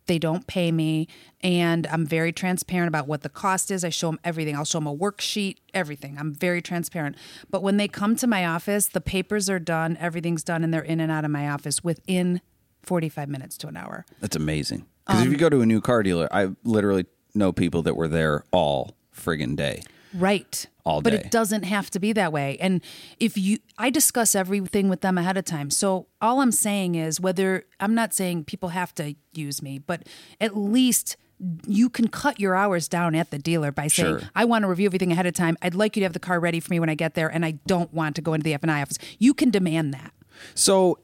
They 0.07 0.19
don't 0.19 0.47
pay 0.47 0.73
me. 0.73 1.07
And 1.43 1.87
I'm 1.89 2.07
very 2.07 2.33
transparent 2.33 2.89
about 2.89 3.07
what 3.07 3.23
the 3.23 3.29
cost 3.29 3.71
is. 3.71 3.85
I 3.85 3.91
show 3.91 4.09
them 4.09 4.19
everything. 4.25 4.57
I'll 4.57 4.65
show 4.65 4.79
them 4.79 4.87
a 4.87 4.97
worksheet, 4.97 5.57
everything. 5.75 6.17
I'm 6.19 6.33
very 6.35 6.63
transparent. 6.63 7.17
But 7.51 7.63
when 7.63 7.77
they 7.77 7.89
come 7.89 8.17
to 8.17 8.27
my 8.27 8.47
office, 8.47 8.87
the 8.87 9.03
papers 9.03 9.51
are 9.51 9.59
done, 9.59 9.97
everything's 10.01 10.43
done, 10.43 10.65
and 10.65 10.73
they're 10.73 10.81
in 10.83 10.99
and 11.01 11.13
out 11.13 11.25
of 11.27 11.31
my 11.31 11.49
office 11.49 11.85
within 11.85 12.41
45 12.83 13.29
minutes 13.29 13.59
to 13.59 13.67
an 13.69 13.77
hour. 13.77 14.07
That's 14.21 14.35
amazing. 14.37 14.87
Because 15.07 15.21
Um, 15.23 15.27
if 15.27 15.33
you 15.33 15.39
go 15.39 15.51
to 15.51 15.61
a 15.61 15.67
new 15.67 15.81
car 15.83 16.03
dealer, 16.03 16.27
I 16.33 16.49
literally 16.65 17.05
know 17.35 17.53
people 17.53 17.83
that 17.83 17.95
were 17.95 18.09
there 18.09 18.45
all 18.51 18.97
friggin' 19.15 19.57
day. 19.57 19.83
Right. 20.15 20.67
All 20.89 21.03
But 21.03 21.13
it 21.13 21.31
doesn't 21.31 21.65
have 21.65 21.91
to 21.91 22.01
be 22.01 22.15
that 22.15 22.33
way. 22.33 22.57
And 22.61 22.81
if 23.21 23.37
you, 23.37 23.59
I 23.77 23.91
discuss 23.91 24.35
everything 24.35 24.89
with 24.89 25.03
them 25.03 25.19
ahead 25.19 25.37
of 25.37 25.45
time. 25.45 25.69
So 25.71 26.07
all 26.23 26.41
I'm 26.41 26.51
saying 26.51 26.95
is 26.95 27.21
whether, 27.21 27.67
I'm 27.79 27.95
not 27.95 28.15
saying 28.15 28.45
people 28.45 28.71
have 28.71 28.95
to 28.95 29.15
use 29.35 29.61
me, 29.61 29.79
but 29.79 30.09
at 30.41 30.57
least 30.57 31.19
you 31.67 31.91
can 31.91 32.09
cut 32.09 32.41
your 32.41 32.55
hours 32.55 32.89
down 32.89 33.15
at 33.15 33.31
the 33.31 33.39
dealer 33.39 33.71
by 33.71 33.89
saying, 33.89 34.21
Sure. 34.21 34.29
I 34.35 34.47
want 34.47 34.63
to 34.63 34.69
review 34.69 34.87
everything 34.87 35.13
ahead 35.13 35.27
of 35.27 35.35
time. 35.35 35.59
I'd 35.61 35.75
like 35.75 35.95
you 35.95 36.01
to 36.01 36.05
have 36.05 36.15
the 36.15 36.19
car 36.19 36.41
ready 36.41 36.59
for 36.59 36.73
me 36.73 36.81
when 36.81 36.89
I 36.89 36.95
get 36.95 37.15
there, 37.15 37.29
and 37.29 37.45
I 37.45 37.53
don't 37.67 37.93
want 37.93 38.17
to 38.17 38.23
go 38.23 38.33
into 38.33 38.45
the 38.45 38.55
F&I 38.55 38.83
office. 38.83 38.99
You 39.19 39.35
can 39.35 39.51
demand 39.51 39.93
that. 39.95 40.13
So, 40.55 40.99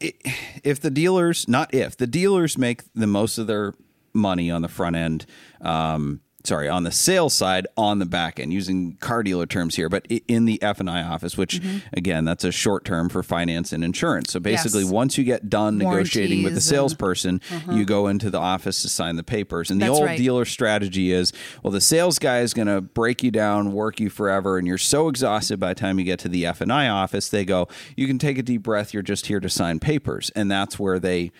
if 0.00 0.80
the 0.80 0.90
dealers, 0.90 1.46
not 1.48 1.72
if, 1.72 1.96
the 1.96 2.06
dealers 2.06 2.58
make 2.58 2.82
the 2.94 3.06
most 3.06 3.38
of 3.38 3.46
their 3.46 3.74
money 4.12 4.50
on 4.50 4.62
the 4.62 4.68
front 4.68 4.96
end, 4.96 5.26
um, 5.60 6.20
sorry, 6.44 6.68
on 6.68 6.82
the 6.82 6.90
sales 6.90 7.34
side, 7.34 7.66
on 7.76 7.98
the 8.00 8.04
back 8.06 8.40
end, 8.40 8.52
using 8.52 8.96
car 8.96 9.22
dealer 9.22 9.46
terms 9.46 9.76
here, 9.76 9.88
but 9.88 10.04
in 10.28 10.44
the 10.44 10.60
F 10.62 10.80
and 10.80 10.90
I 10.90 11.02
office, 11.02 11.36
which 11.38 11.60
again, 11.92 12.24
that's 12.24 12.42
a 12.44 12.50
short 12.50 12.84
term 12.84 13.08
for 13.08 13.22
finance 13.22 13.72
and 13.72 13.84
insurance. 13.84 14.32
So 14.32 14.40
basically, 14.40 14.80
Mm-hmm. 14.82 14.88
Yes. 14.88 14.92
once 14.92 15.18
you 15.18 15.24
get 15.24 15.48
done 15.48 15.78
negotiating 15.78 16.42
with 16.42 16.54
the 16.54 16.60
Warranties 16.72 16.72
and- 16.72 16.76
salesperson, 16.76 17.40
you 17.70 17.84
go 17.84 18.08
into 18.08 18.28
the 18.30 18.38
office 18.38 18.82
to 18.82 18.88
sign 18.88 19.16
the 19.16 19.22
papers. 19.22 19.70
And 19.70 19.80
the 19.80 19.86
That's 19.86 19.98
old 19.98 20.06
right. 20.06 20.18
dealer 20.18 20.44
strategy 20.44 21.12
is, 21.12 21.32
well, 21.62 21.70
the 21.70 21.80
sales 21.80 22.18
guy 22.18 22.40
is 22.40 22.54
going 22.54 22.68
to 22.68 22.80
break 22.80 23.22
you 23.22 23.30
down, 23.30 23.72
work 23.72 24.00
you 24.00 24.10
forever, 24.10 24.58
and 24.58 24.66
you're 24.66 24.78
so 24.78 25.08
exhausted 25.08 25.60
by 25.60 25.68
the 25.74 25.80
time 25.80 25.98
you 25.98 26.04
get 26.04 26.18
to 26.20 26.28
the 26.28 26.44
F 26.46 26.60
and 26.60 26.72
I 26.72 26.88
office. 26.88 27.28
They 27.28 27.44
go, 27.44 27.68
you 27.96 28.06
can 28.06 28.18
take 28.18 28.38
a 28.38 28.42
deep 28.42 28.62
breath. 28.62 28.92
You're 28.92 29.02
just 29.02 29.26
here 29.26 29.40
to 29.40 29.48
sign 29.48 29.78
papers, 29.78 30.30
and 30.34 30.50
that's 30.50 30.78
where 30.78 30.98
they, 30.98 31.30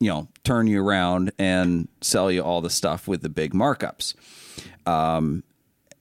you 0.00 0.08
know, 0.08 0.28
turn 0.44 0.66
you 0.66 0.82
around 0.84 1.32
and 1.38 1.88
sell 2.00 2.30
you 2.30 2.42
all 2.42 2.60
the 2.60 2.70
stuff 2.70 3.06
with 3.08 3.22
the 3.22 3.28
big 3.28 3.52
markups. 3.52 4.14
Um, 4.86 5.42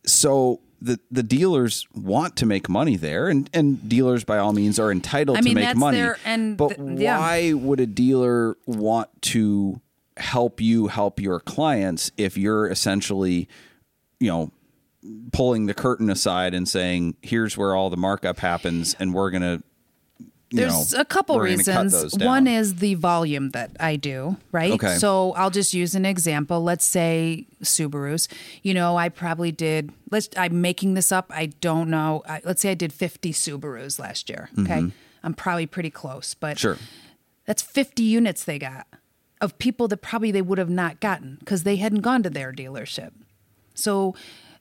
so. 0.05 0.59
The, 0.79 0.99
the 1.09 1.23
dealers 1.23 1.87
want 1.95 2.35
to 2.35 2.45
make 2.45 2.69
money 2.69 2.97
there, 2.97 3.29
and, 3.29 3.49
and 3.51 3.89
dealers 3.89 4.23
by 4.23 4.37
all 4.37 4.53
means 4.53 4.77
are 4.77 4.91
entitled 4.91 5.39
I 5.39 5.41
mean, 5.41 5.55
to 5.55 5.55
make 5.55 5.65
that's 5.69 5.79
money. 5.79 5.97
their- 5.97 6.19
and 6.23 6.55
but 6.55 6.75
th- 6.77 6.99
yeah. 6.99 7.17
why 7.17 7.53
would 7.53 7.79
a 7.79 7.87
dealer 7.87 8.55
want 8.67 9.09
to 9.23 9.81
help 10.17 10.61
you 10.61 10.85
help 10.85 11.19
your 11.19 11.39
clients 11.39 12.11
if 12.15 12.37
you're 12.37 12.67
essentially, 12.69 13.49
you 14.19 14.27
know, 14.29 14.51
pulling 15.33 15.65
the 15.65 15.73
curtain 15.73 16.11
aside 16.11 16.53
and 16.53 16.69
saying, 16.69 17.15
"Here's 17.23 17.57
where 17.57 17.73
all 17.75 17.89
the 17.89 17.97
markup 17.97 18.37
happens, 18.37 18.95
and 18.99 19.15
we're 19.15 19.31
gonna." 19.31 19.63
There's 20.51 20.93
know, 20.93 21.01
a 21.01 21.05
couple 21.05 21.35
we're 21.35 21.49
gonna 21.49 21.63
cut 21.63 21.83
reasons. 21.83 22.17
One 22.23 22.47
is 22.47 22.75
the 22.75 22.93
volume 22.93 23.49
that 23.49 23.71
I 23.79 23.97
do, 23.97 24.37
right? 24.51 24.71
Okay. 24.73 24.95
So 24.95 25.33
I'll 25.33 25.49
just 25.49 25.73
use 25.73 25.93
an 25.93 26.05
example. 26.05 26.63
Let's 26.63 26.85
say 26.85 27.47
Subarus. 27.63 28.31
You 28.63 28.73
know, 28.73 28.97
I 28.97 29.09
probably 29.09 29.51
did. 29.51 29.91
Let's. 30.09 30.29
I'm 30.37 30.61
making 30.61 30.93
this 30.93 31.11
up. 31.11 31.25
I 31.35 31.47
don't 31.59 31.89
know. 31.89 32.23
I, 32.27 32.41
let's 32.45 32.61
say 32.61 32.71
I 32.71 32.75
did 32.75 32.93
50 32.93 33.33
Subarus 33.33 33.99
last 33.99 34.29
year. 34.29 34.49
Okay, 34.59 34.85
I'm 35.23 35.33
probably 35.33 35.65
pretty 35.65 35.89
close, 35.89 36.33
but 36.33 36.55
Mm-hmm. 36.57 36.59
Sure. 36.59 36.77
that's 37.45 37.61
50 37.61 38.03
units 38.03 38.43
they 38.45 38.57
got 38.57 38.87
of 39.41 39.57
people 39.59 39.87
that 39.89 39.97
probably 39.97 40.31
they 40.31 40.41
would 40.41 40.57
have 40.57 40.69
not 40.69 40.99
gotten 40.99 41.37
because 41.39 41.63
they 41.63 41.75
hadn't 41.75 42.01
gone 42.01 42.23
to 42.23 42.29
their 42.29 42.51
dealership. 42.53 43.11
So, 43.75 44.15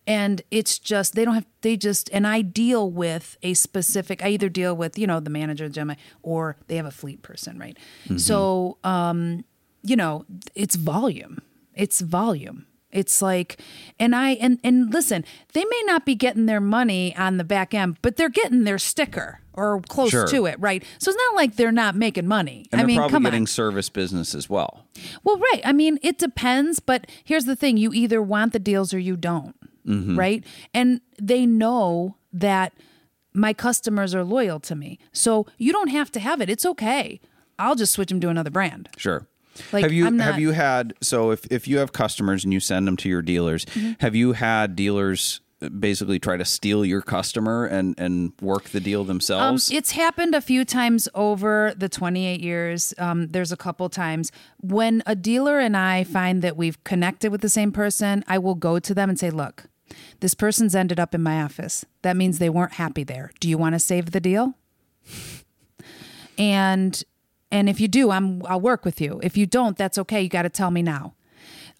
and 0.07 0.43
it's 0.51 0.79
just 0.79 1.15
they 1.15 1.25
don't 1.25 1.35
have 1.35 1.47
they 1.63 1.77
just 1.77 2.09
and 2.13 2.27
I 2.27 2.43
deal 2.43 2.91
with 2.91 3.37
a 3.43 3.55
specific. 3.55 4.25
I 4.25 4.29
either 4.29 4.49
deal 4.49 4.77
with 4.77 4.99
you 4.99 5.07
know 5.07 5.21
the 5.21 5.31
manager, 5.31 5.69
Gemma, 5.69 5.97
or 6.23 6.57
they 6.69 6.77
have 6.77 6.87
a 6.87 6.91
fleet 6.91 7.23
person, 7.23 7.59
right? 7.59 7.77
So, 8.17 8.79
um, 8.85 9.45
you 9.83 9.97
know, 9.97 10.25
it's 10.55 10.77
volume. 10.77 11.41
It's 11.75 12.01
volume. 12.01 12.67
It's 12.93 13.21
like, 13.21 13.61
and 14.01 14.15
I 14.15 14.31
and 14.35 14.59
and 14.65 14.93
listen, 14.93 15.25
they 15.53 15.65
may 15.65 15.83
not 15.87 16.07
be 16.07 16.15
getting 16.15 16.47
their 16.47 16.61
money 16.61 17.15
on 17.17 17.37
the 17.37 17.45
back 17.45 17.75
end, 17.75 17.99
but 18.01 18.17
they're 18.17 18.31
getting 18.31 18.65
their 18.65 18.79
sticker 18.79 19.41
or 19.53 19.81
close 19.83 20.11
Sure. 20.11 20.27
to 20.29 20.47
it, 20.47 20.57
right? 20.61 20.83
So 20.99 21.11
it's 21.11 21.19
not 21.29 21.35
like 21.35 21.57
they're 21.57 21.73
not 21.73 21.95
making 21.97 22.27
money. 22.29 22.67
And 22.73 22.81
I 22.81 22.85
they're 22.85 22.87
mean, 22.87 22.99
probably 22.99 23.21
getting 23.31 23.43
on. 23.43 23.47
service 23.47 23.89
business 23.89 24.35
as 24.35 24.49
well. 24.49 24.87
Well, 25.25 25.37
right. 25.39 25.61
I 25.65 25.73
mean, 25.73 25.99
it 26.03 26.17
depends, 26.19 26.79
but 26.81 27.07
here's 27.25 27.45
the 27.45 27.57
thing: 27.57 27.77
you 27.77 27.93
either 27.93 28.23
want 28.23 28.53
the 28.55 28.59
deals 28.59 28.95
or 28.95 28.99
you 28.99 29.17
don't, 29.17 29.55
Mm-hmm. 29.87 30.19
right? 30.19 30.45
And 30.75 31.01
they 31.21 31.47
know 31.47 32.17
that 32.33 32.73
my 33.33 33.53
customers 33.53 34.15
are 34.15 34.25
loyal 34.25 34.61
to 34.61 34.75
me, 34.75 34.99
so 35.13 35.47
you 35.59 35.73
don't 35.73 35.89
have 35.89 36.11
to 36.13 36.21
have 36.21 36.41
it. 36.41 36.49
It's 36.51 36.67
okay. 36.67 37.21
I'll 37.59 37.75
just 37.75 37.93
switch 37.93 38.09
them 38.09 38.21
to 38.21 38.29
another 38.29 38.51
brand. 38.51 38.89
Sure. 38.97 39.27
Like, 39.73 39.85
have 39.85 39.93
you 39.93 40.07
I'm 40.07 40.19
have 40.19 40.39
you 40.39 40.51
had 40.53 40.93
so 41.01 41.31
if 41.31 41.47
if 41.51 41.67
you 41.67 41.79
have 41.79 41.93
customers 41.93 42.45
and 42.45 42.53
you 42.53 42.61
send 42.61 42.87
them 42.87 42.97
to 42.99 43.09
your 43.09 43.23
dealers, 43.23 43.65
Mm-hmm. 43.67 43.93
have 44.01 44.15
you 44.15 44.33
had 44.33 44.77
dealers 44.77 45.41
basically 45.81 46.19
try 46.19 46.37
to 46.37 46.45
steal 46.45 46.85
your 46.85 47.01
customer 47.01 47.65
and 47.65 47.95
and 47.99 48.33
work 48.43 48.65
the 48.65 48.81
deal 48.81 49.01
Um, 49.01 49.07
themselves? 49.07 49.71
it's 49.71 49.93
happened 49.93 50.35
a 50.35 50.43
few 50.43 50.65
times 50.67 51.09
over 51.15 51.73
the 51.77 51.89
28 51.89 52.41
years. 52.41 52.93
Um, 52.99 53.29
there's 53.29 53.51
a 53.53 53.57
couple 53.57 53.89
times 53.89 54.31
when 54.61 55.03
a 55.07 55.15
dealer 55.17 55.59
and 55.59 55.75
I 55.75 56.05
find 56.05 56.43
that 56.43 56.57
we've 56.59 56.83
connected 56.85 57.33
with 57.33 57.41
the 57.41 57.49
same 57.49 57.73
person, 57.73 58.25
I 58.29 58.37
will 58.39 58.55
go 58.57 58.79
to 58.79 58.93
them 58.95 59.09
and 59.09 59.19
say, 59.19 59.31
Look, 59.31 59.65
this 60.21 60.35
person's 60.35 60.75
ended 60.75 60.99
up 60.99 61.15
in 61.15 61.23
my 61.23 61.43
office. 61.43 61.85
That 62.03 62.17
means 62.17 62.39
they 62.39 62.51
weren't 62.51 62.75
happy 62.75 63.05
there. 63.05 63.33
Do 63.41 63.49
you 63.49 63.59
want 63.59 63.75
to 63.75 63.79
save 63.79 64.11
the 64.11 64.21
deal? 64.21 64.55
And 66.39 67.03
and 67.51 67.69
if 67.69 67.81
you 67.81 67.89
do, 67.89 68.11
I'm 68.11 68.45
I'll 68.47 68.61
work 68.61 68.85
with 68.85 69.01
you. 69.01 69.21
If 69.23 69.37
you 69.37 69.47
don't, 69.47 69.77
that's 69.77 69.99
okay. 69.99 70.23
You 70.23 70.29
got 70.29 70.43
to 70.43 70.51
tell 70.51 70.71
me 70.71 70.83
now. 70.83 71.15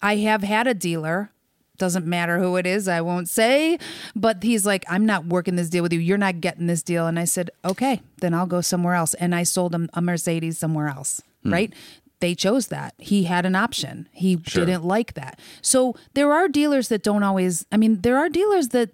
I 0.01 0.17
have 0.17 0.43
had 0.43 0.67
a 0.67 0.73
dealer, 0.73 1.31
doesn't 1.77 2.05
matter 2.05 2.39
who 2.39 2.55
it 2.55 2.65
is, 2.65 2.87
I 2.87 3.01
won't 3.01 3.29
say, 3.29 3.77
but 4.15 4.43
he's 4.43 4.65
like, 4.65 4.85
I'm 4.87 5.05
not 5.05 5.25
working 5.25 5.55
this 5.55 5.69
deal 5.69 5.83
with 5.83 5.93
you. 5.93 5.99
You're 5.99 6.17
not 6.17 6.41
getting 6.41 6.67
this 6.67 6.83
deal. 6.83 7.07
And 7.07 7.19
I 7.19 7.25
said, 7.25 7.49
okay, 7.65 8.01
then 8.17 8.33
I'll 8.33 8.45
go 8.45 8.61
somewhere 8.61 8.93
else. 8.93 9.13
And 9.15 9.33
I 9.33 9.43
sold 9.43 9.73
him 9.73 9.89
a 9.93 10.01
Mercedes 10.01 10.57
somewhere 10.57 10.87
else, 10.87 11.21
hmm. 11.43 11.53
right? 11.53 11.73
They 12.19 12.33
chose 12.33 12.67
that. 12.67 12.95
He 12.97 13.25
had 13.25 13.45
an 13.45 13.55
option. 13.55 14.09
He 14.11 14.35
didn't 14.35 14.83
like 14.83 15.13
that. 15.13 15.39
So 15.61 15.95
there 16.13 16.31
are 16.31 16.47
dealers 16.47 16.87
that 16.89 17.03
don't 17.03 17.23
always, 17.23 17.65
I 17.71 17.77
mean, 17.77 18.01
there 18.01 18.17
are 18.17 18.29
dealers 18.29 18.69
that 18.69 18.89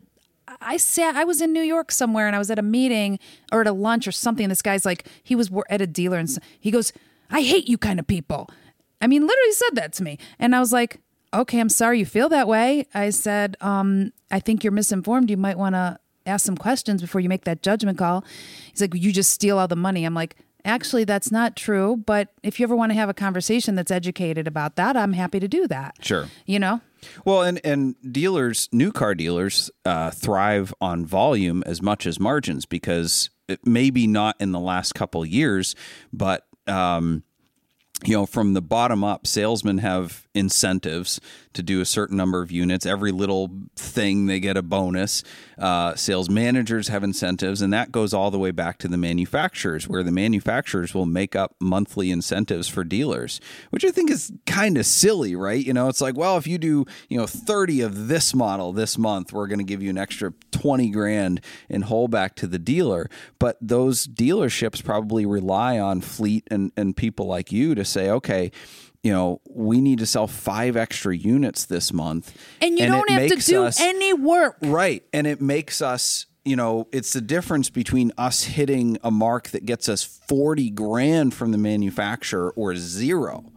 I 0.62 0.76
sat, 0.78 1.16
I 1.16 1.24
was 1.24 1.42
in 1.42 1.54
New 1.54 1.62
York 1.62 1.92
somewhere 1.92 2.28
and 2.28 2.36
I 2.36 2.40
was 2.40 2.52
at 2.52 2.60
a 2.60 2.64
meeting 2.64 3.20
or 3.52 3.62
at 3.62 3.68
a 3.68 3.72
lunch 3.72 4.08
or 4.08 4.12
something. 4.12 4.44
And 4.44 4.52
this 4.52 4.62
guy's 4.62 4.86
like, 4.86 5.08
he 5.24 5.36
was 5.36 5.50
at 5.70 5.82
a 5.82 5.88
dealer 5.88 6.18
and 6.18 6.30
he 6.60 6.70
goes, 6.70 6.92
I 7.32 7.42
hate 7.42 7.70
you 7.70 7.78
kind 7.78 8.00
of 8.00 8.08
people. 8.08 8.50
I 9.02 9.08
mean, 9.08 9.22
literally 9.26 9.52
said 9.52 9.76
that 9.76 9.94
to 9.94 10.04
me. 10.04 10.18
And 10.38 10.56
I 10.56 10.60
was 10.60 10.74
like, 10.74 11.00
okay, 11.34 11.60
I'm 11.60 11.70
sorry 11.70 12.00
you 12.00 12.06
feel 12.06 12.30
that 12.30 12.48
way. 12.48 12.88
I 12.94 13.10
said, 13.10 13.58
um, 13.62 14.12
I 14.32 14.40
think 14.40 14.64
you're 14.64 14.72
misinformed. 14.72 15.30
You 15.30 15.38
might 15.38 15.58
want 15.58 15.76
to 15.76 15.98
ask 16.26 16.46
some 16.46 16.58
questions 16.58 17.02
before 17.02 17.22
you 17.22 17.30
make 17.30 17.46
that 17.46 17.64
judgment 17.64 17.98
call. 17.98 18.24
He's 18.72 18.82
like, 18.82 18.94
you 18.94 19.12
just 19.12 19.32
steal 19.32 19.60
all 19.60 19.68
the 19.68 19.76
money. 19.76 20.06
I'm 20.06 20.14
like, 20.14 20.36
actually, 20.66 21.04
that's 21.04 21.32
not 21.32 21.56
true. 21.56 21.98
But 22.06 22.30
if 22.44 22.60
you 22.60 22.66
ever 22.66 22.76
want 22.76 22.92
to 22.92 22.96
have 22.96 23.10
a 23.10 23.14
conversation 23.14 23.76
that's 23.76 23.92
educated 23.92 24.48
about 24.48 24.76
that, 24.76 24.96
I'm 24.96 25.14
happy 25.14 25.40
to 25.40 25.48
do 25.48 25.68
that. 25.68 25.96
Sure. 26.02 26.28
You 26.46 26.60
know? 26.60 26.82
Well, 27.26 27.42
and 27.42 27.60
and 27.66 27.96
dealers, 28.14 28.70
new 28.72 28.92
car 28.92 29.14
dealers, 29.16 29.70
uh, 29.86 30.12
thrive 30.12 30.74
on 30.80 31.06
volume 31.06 31.64
as 31.66 31.82
much 31.82 32.06
as 32.06 32.20
margins 32.20 32.66
because 32.66 33.30
it 33.48 33.66
maybe 33.66 34.08
not 34.08 34.36
in 34.40 34.52
the 34.52 34.60
last 34.60 34.96
couple 34.96 35.26
years, 35.26 35.76
but 36.14 36.48
um, 36.66 37.24
you 38.06 38.14
know, 38.14 38.26
from 38.26 38.54
the 38.54 38.62
bottom 38.62 39.04
up, 39.04 39.26
salesmen 39.28 39.78
have 39.80 40.28
incentives 40.34 41.22
to 41.54 41.64
do 41.64 41.80
a 41.80 41.86
certain 41.86 42.18
number 42.18 42.42
of 42.42 42.52
units. 42.52 42.86
Every 42.86 43.12
little 43.12 43.50
thing 43.76 44.26
they 44.26 44.40
get 44.40 44.58
a 44.58 44.62
bonus. 44.62 45.24
Uh, 45.58 45.96
sales 45.96 46.30
managers 46.30 46.88
have 46.88 47.04
incentives, 47.04 47.62
and 47.62 47.74
that 47.74 47.92
goes 47.92 48.14
all 48.14 48.32
the 48.32 48.40
way 48.40 48.52
back 48.52 48.78
to 48.80 48.88
the 48.88 48.98
manufacturers, 48.98 49.88
where 49.88 50.04
the 50.04 50.12
manufacturers 50.12 50.94
will 50.94 51.06
make 51.06 51.36
up 51.36 51.56
monthly 51.60 52.12
incentives 52.12 52.68
for 52.68 52.84
dealers, 52.84 53.40
which 53.70 53.86
I 53.86 53.92
think 53.92 54.10
is 54.10 54.32
kind 54.46 54.78
of 54.78 54.86
silly, 54.86 55.36
right? 55.36 55.64
You 55.64 55.74
know, 55.74 55.88
it's 55.90 56.02
like, 56.02 56.18
well, 56.18 56.38
if 56.38 56.48
you 56.48 56.58
do, 56.58 56.86
you 57.10 57.18
know, 57.18 57.28
30 57.28 57.82
of 57.82 58.08
this 58.08 58.34
model 58.34 58.74
this 58.74 58.98
month, 58.98 59.32
we're 59.32 59.48
going 59.48 59.60
to 59.60 59.64
give 59.64 59.82
you 59.82 59.90
an 59.90 59.98
extra 59.98 60.34
20 60.52 60.90
grand 60.90 61.42
in 61.70 61.84
holdback 61.84 62.36
to 62.36 62.48
the 62.48 62.60
dealer. 62.60 63.10
But 63.40 63.58
those 63.62 64.08
dealerships 64.08 64.84
probably 64.84 65.26
rely 65.26 65.80
on 65.80 66.02
fleet 66.02 66.48
and, 66.50 66.72
and 66.78 66.96
people 66.96 67.28
like 67.28 67.52
you 67.52 67.76
to 67.76 67.86
say, 67.86 68.10
okay, 68.10 68.52
you 69.04 69.12
know, 69.12 69.42
we 69.50 69.82
need 69.82 70.00
to 70.00 70.06
sell 70.06 70.28
five 70.28 70.78
extra 70.78 71.16
units 71.16 71.66
this 71.66 71.92
month. 71.92 72.36
And 72.62 72.80
you 72.80 72.86
it 72.86 72.88
don't 72.88 73.10
have 73.10 73.30
to 73.30 73.36
do 73.36 73.66
us- 73.66 73.80
any 73.80 74.14
work. 74.14 74.58
Right. 74.62 75.04
And 75.12 75.28
it 75.28 75.42
makes 75.42 75.82
us, 75.82 76.26
you 76.46 76.56
know, 76.56 76.88
it's 76.94 77.12
the 77.12 77.22
difference 77.22 77.70
between 77.70 78.14
us 78.18 78.44
hitting 78.44 78.98
a 79.04 79.12
mark 79.12 79.50
that 79.50 79.66
gets 79.66 79.90
us 79.90 80.04
40 80.04 80.70
grand 80.70 81.34
from 81.34 81.52
the 81.52 81.58
manufacturer 81.58 82.52
or 82.56 82.76
zero. 82.78 83.52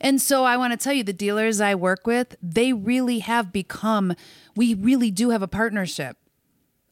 And 0.00 0.22
so 0.22 0.44
I 0.44 0.56
want 0.56 0.72
to 0.72 0.82
tell 0.82 0.94
you, 0.94 1.04
the 1.04 1.12
dealers 1.12 1.60
I 1.60 1.74
work 1.74 2.06
with, 2.06 2.36
they 2.42 2.72
really 2.72 3.18
have 3.18 3.52
become, 3.52 4.14
we 4.56 4.72
really 4.72 5.10
do 5.10 5.30
have 5.30 5.42
a 5.42 5.48
partnership. 5.48 6.16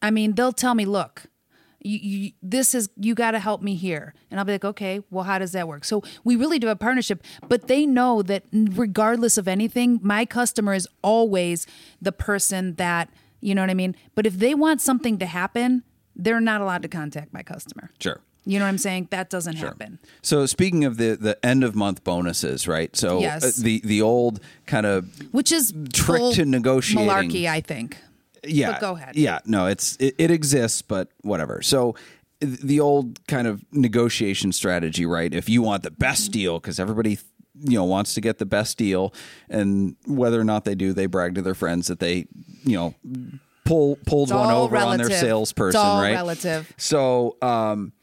I 0.01 0.11
mean, 0.11 0.33
they'll 0.33 0.51
tell 0.51 0.75
me, 0.75 0.85
look, 0.85 1.23
you, 1.81 1.97
you, 1.97 2.31
this 2.41 2.73
is, 2.75 2.89
you 2.97 3.13
got 3.15 3.31
to 3.31 3.39
help 3.39 3.61
me 3.61 3.75
here. 3.75 4.13
And 4.31 4.39
I'll 4.39 4.45
be 4.45 4.51
like, 4.53 4.65
okay, 4.65 5.01
well, 5.11 5.23
how 5.23 5.37
does 5.39 5.51
that 5.51 5.67
work? 5.67 5.85
So 5.85 6.03
we 6.23 6.35
really 6.35 6.59
do 6.59 6.69
a 6.69 6.75
partnership, 6.75 7.23
but 7.47 7.67
they 7.67 7.85
know 7.85 8.21
that 8.23 8.43
regardless 8.51 9.37
of 9.37 9.47
anything, 9.47 9.99
my 10.01 10.25
customer 10.25 10.73
is 10.73 10.87
always 11.03 11.67
the 12.01 12.11
person 12.11 12.75
that 12.75 13.09
You 13.39 13.53
know 13.53 13.61
what 13.61 13.69
I 13.69 13.75
mean? 13.75 13.95
But 14.15 14.25
if 14.25 14.33
they 14.39 14.55
want 14.55 14.81
something 14.81 15.19
to 15.19 15.25
happen, 15.27 15.83
they're 16.15 16.41
not 16.41 16.59
allowed 16.61 16.81
to 16.81 16.87
contact 16.87 17.31
my 17.31 17.43
customer. 17.43 17.91
Sure. 17.99 18.19
You 18.45 18.57
know 18.59 18.65
what 18.65 18.69
I'm 18.69 18.77
saying? 18.79 19.09
That 19.11 19.29
doesn't 19.29 19.57
happen. 19.57 19.99
So 20.21 20.45
speaking 20.47 20.85
of 20.85 20.97
the 20.97 21.15
the 21.15 21.35
end 21.45 21.63
of 21.63 21.75
month 21.75 22.03
bonuses, 22.03 22.67
right? 22.67 22.95
So 22.95 23.19
Yes. 23.19 23.43
uh, 23.43 23.51
the 23.63 23.81
the 23.85 24.01
old 24.01 24.39
kind 24.65 24.85
of 24.85 25.05
Which 25.31 25.51
is 25.51 25.71
Trick 25.93 26.33
to 26.35 26.45
negotiating. 26.45 27.09
malarkey, 27.09 27.45
I 27.47 27.61
think. 27.61 27.97
Yeah. 28.43 28.73
But 28.73 28.81
go 28.81 28.95
ahead. 28.95 29.15
Yeah, 29.15 29.39
no, 29.45 29.67
it's 29.67 29.95
it, 29.97 30.15
it 30.17 30.31
exists, 30.31 30.81
but 30.81 31.09
whatever. 31.21 31.61
So 31.61 31.95
the 32.39 32.79
old 32.79 33.25
kind 33.27 33.47
of 33.47 33.63
negotiation 33.71 34.51
strategy, 34.51 35.05
right? 35.05 35.33
If 35.33 35.49
you 35.49 35.61
want 35.61 35.83
the 35.83 35.91
best 35.91 36.31
deal, 36.31 36.59
because 36.59 36.79
everybody 36.79 37.19
you 37.59 37.77
know 37.77 37.85
wants 37.85 38.13
to 38.13 38.21
get 38.21 38.37
the 38.37 38.45
best 38.45 38.77
deal, 38.77 39.13
and 39.49 39.95
whether 40.05 40.39
or 40.39 40.43
not 40.43 40.65
they 40.65 40.75
do, 40.75 40.93
they 40.93 41.07
brag 41.07 41.35
to 41.35 41.41
their 41.41 41.55
friends 41.55 41.87
that 41.87 41.99
they 41.99 42.27
you 42.63 42.75
know 42.77 42.95
pull 43.65 43.97
pulled 44.05 44.31
one 44.31 44.51
over 44.51 44.77
on 44.77 44.97
their 44.97 45.09
salesperson, 45.09 45.81
right? 45.81 46.13
relative. 46.13 46.71
So, 46.77 47.37
um, 47.41 47.93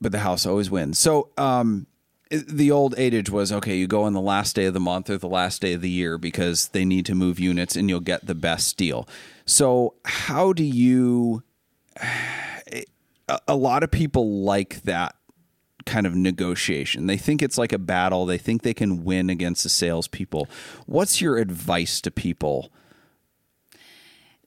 but 0.00 0.12
the 0.12 0.18
house 0.18 0.46
always 0.46 0.70
wins. 0.70 0.98
So, 0.98 1.30
um, 1.36 1.86
the 2.30 2.70
old 2.70 2.94
adage 2.94 3.28
was 3.28 3.50
okay, 3.52 3.76
you 3.76 3.86
go 3.86 4.04
on 4.04 4.12
the 4.12 4.20
last 4.20 4.54
day 4.54 4.66
of 4.66 4.74
the 4.74 4.80
month 4.80 5.10
or 5.10 5.18
the 5.18 5.28
last 5.28 5.60
day 5.60 5.72
of 5.72 5.80
the 5.80 5.90
year 5.90 6.16
because 6.16 6.68
they 6.68 6.84
need 6.84 7.04
to 7.06 7.14
move 7.14 7.40
units 7.40 7.76
and 7.76 7.88
you'll 7.88 8.00
get 8.00 8.26
the 8.26 8.34
best 8.34 8.76
deal. 8.76 9.08
So, 9.44 9.94
how 10.04 10.52
do 10.52 10.64
you? 10.64 11.42
A, 13.46 13.54
lot 13.54 13.84
of 13.84 13.92
people 13.92 14.42
like 14.42 14.82
that 14.82 15.14
kind 15.86 16.04
of 16.06 16.16
negotiation. 16.16 17.06
They 17.06 17.16
think 17.16 17.42
it's 17.42 17.58
like 17.58 17.72
a 17.72 17.78
battle. 17.78 18.26
They 18.26 18.38
think 18.38 18.62
they 18.62 18.74
can 18.74 19.04
win 19.04 19.30
against 19.30 19.62
the 19.62 19.68
salespeople. 19.68 20.48
What's 20.86 21.20
your 21.20 21.38
advice 21.38 22.00
to 22.00 22.10
people 22.10 22.72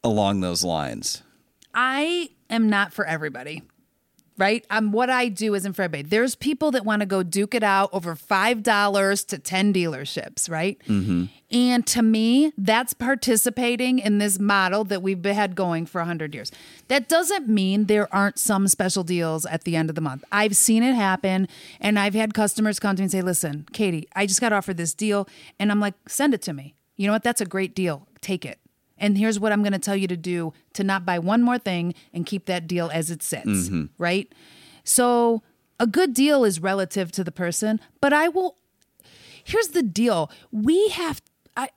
along 0.03 0.41
those 0.41 0.65
lines? 0.65 1.23
I 1.73 2.31
am 2.49 2.69
not 2.69 2.91
for 2.91 3.05
everybody. 3.05 3.63
Right? 4.35 4.65
Um, 4.71 4.91
what 4.91 5.11
I 5.11 5.27
do 5.29 5.53
isn't 5.53 5.73
for 5.73 5.83
everybody. 5.83 6.09
There's 6.09 6.33
people 6.33 6.71
that 6.71 6.83
want 6.83 7.01
to 7.01 7.05
go 7.05 7.21
duke 7.21 7.53
it 7.53 7.61
out 7.61 7.89
over 7.93 8.15
five 8.15 8.63
dollars 8.63 9.23
to 9.25 9.37
ten 9.37 9.71
dealerships, 9.71 10.49
right? 10.49 10.79
Mm-hmm. 10.87 11.25
And 11.51 11.85
to 11.87 12.01
me, 12.01 12.51
that's 12.57 12.93
participating 12.93 13.99
in 13.99 14.17
this 14.17 14.39
model 14.39 14.83
that 14.85 15.03
we've 15.03 15.23
had 15.23 15.55
going 15.55 15.85
for 15.85 16.01
hundred 16.01 16.33
years. 16.33 16.51
That 16.87 17.07
doesn't 17.07 17.47
mean 17.47 17.85
there 17.85 18.11
aren't 18.13 18.39
some 18.39 18.67
special 18.67 19.03
deals 19.03 19.45
at 19.45 19.65
the 19.65 19.75
end 19.75 19.89
of 19.89 19.95
the 19.95 20.01
month. 20.01 20.23
I've 20.31 20.55
seen 20.55 20.81
it 20.81 20.95
happen, 20.95 21.47
and 21.79 21.99
I've 21.99 22.15
had 22.15 22.33
customers 22.33 22.79
come 22.79 22.95
to 22.95 23.01
me 23.01 23.05
and 23.05 23.11
say, 23.11 23.21
"Listen, 23.21 23.67
Katie, 23.71 24.07
I 24.15 24.25
just 24.25 24.41
got 24.41 24.51
offered 24.51 24.77
this 24.77 24.95
deal," 24.95 25.27
and 25.59 25.71
I'm 25.71 25.79
like, 25.79 25.93
"Send 26.07 26.33
it 26.33 26.41
to 26.43 26.53
me. 26.53 26.73
You 26.97 27.05
know 27.05 27.13
what? 27.13 27.23
That's 27.23 27.41
a 27.41 27.45
great 27.45 27.75
deal. 27.75 28.07
Take 28.21 28.45
it." 28.45 28.57
And 29.03 29.17
here's 29.17 29.37
what 29.37 29.51
I'm 29.51 29.61
going 29.61 29.73
to 29.73 29.79
tell 29.79 29.97
you 29.97 30.07
to 30.07 30.15
do 30.15 30.53
to 30.73 30.83
not 30.83 31.05
buy 31.05 31.19
one 31.19 31.43
more 31.43 31.59
thing 31.59 31.93
and 32.13 32.25
keep 32.25 32.45
that 32.45 32.67
deal 32.67 32.89
as 32.93 33.11
it 33.11 33.21
sits, 33.21 33.45
mm-hmm. 33.45 33.85
right? 33.97 34.33
So, 34.85 35.43
a 35.77 35.85
good 35.85 36.13
deal 36.13 36.45
is 36.45 36.61
relative 36.61 37.11
to 37.11 37.23
the 37.23 37.31
person, 37.31 37.81
but 37.99 38.13
I 38.13 38.29
will 38.29 38.55
Here's 39.43 39.69
the 39.69 39.83
deal. 39.83 40.31
We 40.51 40.87
have 40.89 41.21
I 41.57 41.69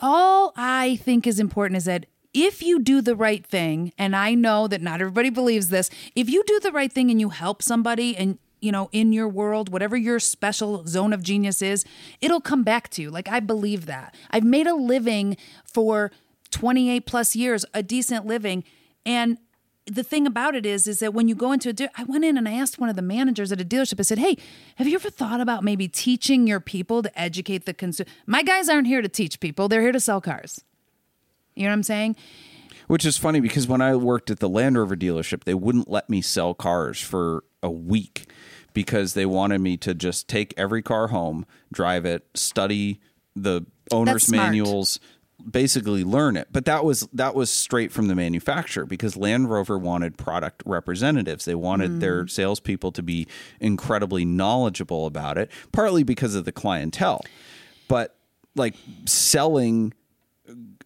all 0.00 0.52
I 0.56 0.96
think 0.96 1.26
is 1.26 1.38
important 1.38 1.76
is 1.76 1.84
that 1.84 2.06
if 2.34 2.62
you 2.62 2.80
do 2.80 3.00
the 3.00 3.16
right 3.16 3.46
thing, 3.46 3.92
and 3.96 4.14
I 4.14 4.34
know 4.34 4.66
that 4.68 4.82
not 4.82 5.00
everybody 5.00 5.30
believes 5.30 5.68
this, 5.68 5.88
if 6.14 6.28
you 6.28 6.42
do 6.44 6.60
the 6.60 6.72
right 6.72 6.92
thing 6.92 7.10
and 7.10 7.20
you 7.20 7.30
help 7.30 7.62
somebody 7.62 8.16
and 8.16 8.38
you 8.60 8.72
know, 8.72 8.88
in 8.92 9.12
your 9.12 9.28
world, 9.28 9.70
whatever 9.70 9.96
your 9.96 10.18
special 10.18 10.86
zone 10.86 11.12
of 11.12 11.22
genius 11.22 11.62
is, 11.62 11.84
it'll 12.20 12.40
come 12.40 12.62
back 12.62 12.88
to 12.90 13.02
you. 13.02 13.10
Like, 13.10 13.28
I 13.28 13.40
believe 13.40 13.86
that. 13.86 14.14
I've 14.30 14.44
made 14.44 14.66
a 14.66 14.74
living 14.74 15.36
for 15.64 16.10
28 16.50 17.06
plus 17.06 17.36
years, 17.36 17.64
a 17.74 17.82
decent 17.82 18.26
living. 18.26 18.64
And 19.04 19.38
the 19.86 20.02
thing 20.02 20.26
about 20.26 20.54
it 20.54 20.66
is, 20.66 20.86
is 20.86 20.98
that 20.98 21.14
when 21.14 21.28
you 21.28 21.34
go 21.34 21.52
into 21.52 21.68
a, 21.68 21.72
de- 21.72 21.90
I 21.98 22.04
went 22.04 22.24
in 22.24 22.36
and 22.36 22.48
I 22.48 22.52
asked 22.52 22.78
one 22.78 22.88
of 22.88 22.96
the 22.96 23.02
managers 23.02 23.52
at 23.52 23.60
a 23.60 23.64
dealership, 23.64 24.00
I 24.00 24.02
said, 24.02 24.18
Hey, 24.18 24.36
have 24.76 24.88
you 24.88 24.94
ever 24.94 25.10
thought 25.10 25.40
about 25.40 25.62
maybe 25.62 25.86
teaching 25.86 26.46
your 26.46 26.60
people 26.60 27.02
to 27.02 27.18
educate 27.18 27.66
the 27.66 27.74
consumer? 27.74 28.10
My 28.26 28.42
guys 28.42 28.68
aren't 28.68 28.88
here 28.88 29.02
to 29.02 29.08
teach 29.08 29.38
people, 29.38 29.68
they're 29.68 29.82
here 29.82 29.92
to 29.92 30.00
sell 30.00 30.20
cars. 30.20 30.64
You 31.54 31.64
know 31.64 31.70
what 31.70 31.74
I'm 31.74 31.82
saying? 31.84 32.16
Which 32.86 33.04
is 33.04 33.16
funny 33.16 33.40
because 33.40 33.66
when 33.66 33.80
I 33.80 33.96
worked 33.96 34.30
at 34.30 34.38
the 34.38 34.48
Land 34.48 34.78
Rover 34.78 34.96
dealership, 34.96 35.44
they 35.44 35.54
wouldn't 35.54 35.90
let 35.90 36.08
me 36.08 36.20
sell 36.20 36.54
cars 36.54 37.00
for 37.00 37.44
a 37.66 37.70
week 37.70 38.26
because 38.72 39.12
they 39.14 39.26
wanted 39.26 39.60
me 39.60 39.76
to 39.78 39.94
just 39.94 40.28
take 40.28 40.54
every 40.56 40.82
car 40.82 41.08
home, 41.08 41.44
drive 41.72 42.04
it, 42.06 42.26
study 42.34 43.00
the 43.34 43.66
owner's 43.90 44.30
manuals, 44.30 45.00
basically 45.50 46.02
learn 46.04 46.36
it. 46.36 46.48
But 46.50 46.64
that 46.64 46.84
was 46.84 47.06
that 47.12 47.34
was 47.34 47.50
straight 47.50 47.92
from 47.92 48.08
the 48.08 48.14
manufacturer 48.14 48.86
because 48.86 49.16
Land 49.16 49.50
Rover 49.50 49.78
wanted 49.78 50.16
product 50.16 50.62
representatives. 50.66 51.44
They 51.44 51.54
wanted 51.54 51.92
Mm. 51.92 52.00
their 52.00 52.26
salespeople 52.26 52.92
to 52.92 53.02
be 53.02 53.26
incredibly 53.60 54.24
knowledgeable 54.24 55.06
about 55.06 55.36
it, 55.38 55.50
partly 55.72 56.02
because 56.02 56.34
of 56.34 56.44
the 56.46 56.52
clientele. 56.52 57.22
But 57.88 58.16
like 58.54 58.74
selling 59.04 59.92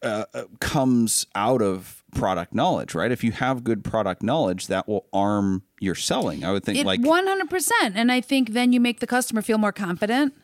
uh, 0.02 0.24
comes 0.60 1.26
out 1.34 1.62
of 1.62 2.02
product 2.14 2.54
knowledge, 2.54 2.94
right? 2.94 3.10
If 3.10 3.22
you 3.22 3.32
have 3.32 3.64
good 3.64 3.84
product 3.84 4.22
knowledge, 4.22 4.66
that 4.66 4.88
will 4.88 5.06
arm 5.12 5.62
your 5.80 5.94
selling. 5.94 6.44
I 6.44 6.52
would 6.52 6.64
think 6.64 6.78
It, 6.78 6.86
like 6.86 7.00
100%. 7.00 7.70
And 7.94 8.10
I 8.10 8.20
think 8.20 8.50
then 8.50 8.72
you 8.72 8.80
make 8.80 9.00
the 9.00 9.06
customer 9.06 9.42
feel 9.42 9.58
more 9.58 9.72
confident. 9.72 10.34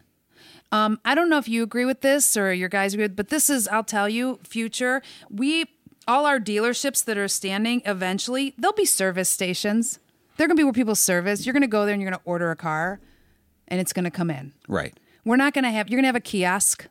Um, 0.73 1.01
I 1.05 1.15
don't 1.15 1.31
know 1.31 1.39
if 1.39 1.49
you 1.49 1.63
agree 1.63 1.85
with 1.85 2.01
this 2.01 2.37
or 2.37 2.53
your 2.53 2.69
guys 2.69 2.95
agree 2.95 3.05
with, 3.05 3.17
but 3.17 3.29
this 3.29 3.49
is, 3.49 3.69
I'll 3.69 3.85
tell 3.85 4.09
you, 4.09 4.41
future. 4.43 5.03
We, 5.31 5.67
all 6.09 6.27
our 6.27 6.41
dealerships 6.41 7.05
that 7.05 7.17
are 7.17 7.29
standing, 7.29 7.83
eventually, 7.85 8.55
they'll 8.59 8.73
be 8.73 8.85
service 8.85 9.29
stations. 9.29 9.99
They're 10.37 10.49
going 10.49 10.57
to 10.57 10.61
be 10.61 10.65
where 10.65 10.73
people 10.73 10.95
service. 10.95 11.47
You're 11.47 11.53
going 11.53 11.63
to 11.63 11.69
go 11.69 11.85
there 11.85 11.95
and 11.95 12.03
you're 12.03 12.11
going 12.11 12.21
to 12.21 12.29
order 12.29 12.51
a 12.51 12.57
car 12.57 13.01
and 13.69 13.81
it's 13.81 13.93
going 13.93 14.05
to 14.05 14.11
come 14.11 14.31
in. 14.31 14.53
right. 14.69 14.99
We're 15.25 15.35
not 15.37 15.55
going 15.55 15.65
to 15.65 15.71
have, 15.71 15.89
you're 15.89 15.97
going 15.97 16.05
to 16.05 16.09
have 16.09 16.15
a 16.15 16.21
kiosk. 16.21 16.87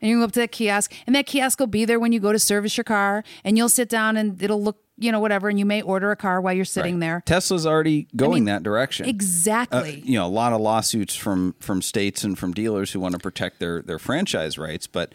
And 0.00 0.10
you 0.10 0.18
go 0.18 0.24
up 0.24 0.32
to 0.32 0.40
that 0.40 0.52
kiosk, 0.52 0.92
and 1.06 1.14
that 1.14 1.26
kiosk 1.26 1.60
will 1.60 1.66
be 1.66 1.84
there 1.84 2.00
when 2.00 2.12
you 2.12 2.20
go 2.20 2.32
to 2.32 2.38
service 2.38 2.76
your 2.76 2.84
car, 2.84 3.22
and 3.44 3.56
you'll 3.58 3.68
sit 3.68 3.88
down 3.88 4.16
and 4.16 4.42
it'll 4.42 4.62
look, 4.62 4.78
you 4.96 5.12
know, 5.12 5.20
whatever, 5.20 5.48
and 5.48 5.58
you 5.58 5.66
may 5.66 5.82
order 5.82 6.10
a 6.10 6.16
car 6.16 6.40
while 6.40 6.54
you're 6.54 6.64
sitting 6.64 6.94
right. 6.94 7.00
there. 7.00 7.22
Tesla's 7.26 7.66
already 7.66 8.08
going 8.16 8.32
mean, 8.32 8.44
that 8.44 8.62
direction. 8.62 9.06
Uh, 9.06 9.10
Exactly. 9.10 10.02
you 10.04 10.14
know, 10.14 10.26
a 10.26 10.28
lot 10.28 10.52
of 10.52 10.60
lawsuits 10.60 11.14
from 11.14 11.54
from 11.60 11.82
states 11.82 12.24
and 12.24 12.38
from 12.38 12.52
dealers 12.52 12.92
who 12.92 13.00
want 13.00 13.12
to 13.12 13.18
protect 13.18 13.60
their 13.60 13.82
their 13.82 13.98
franchise 13.98 14.58
rights, 14.58 14.86
but 14.86 15.14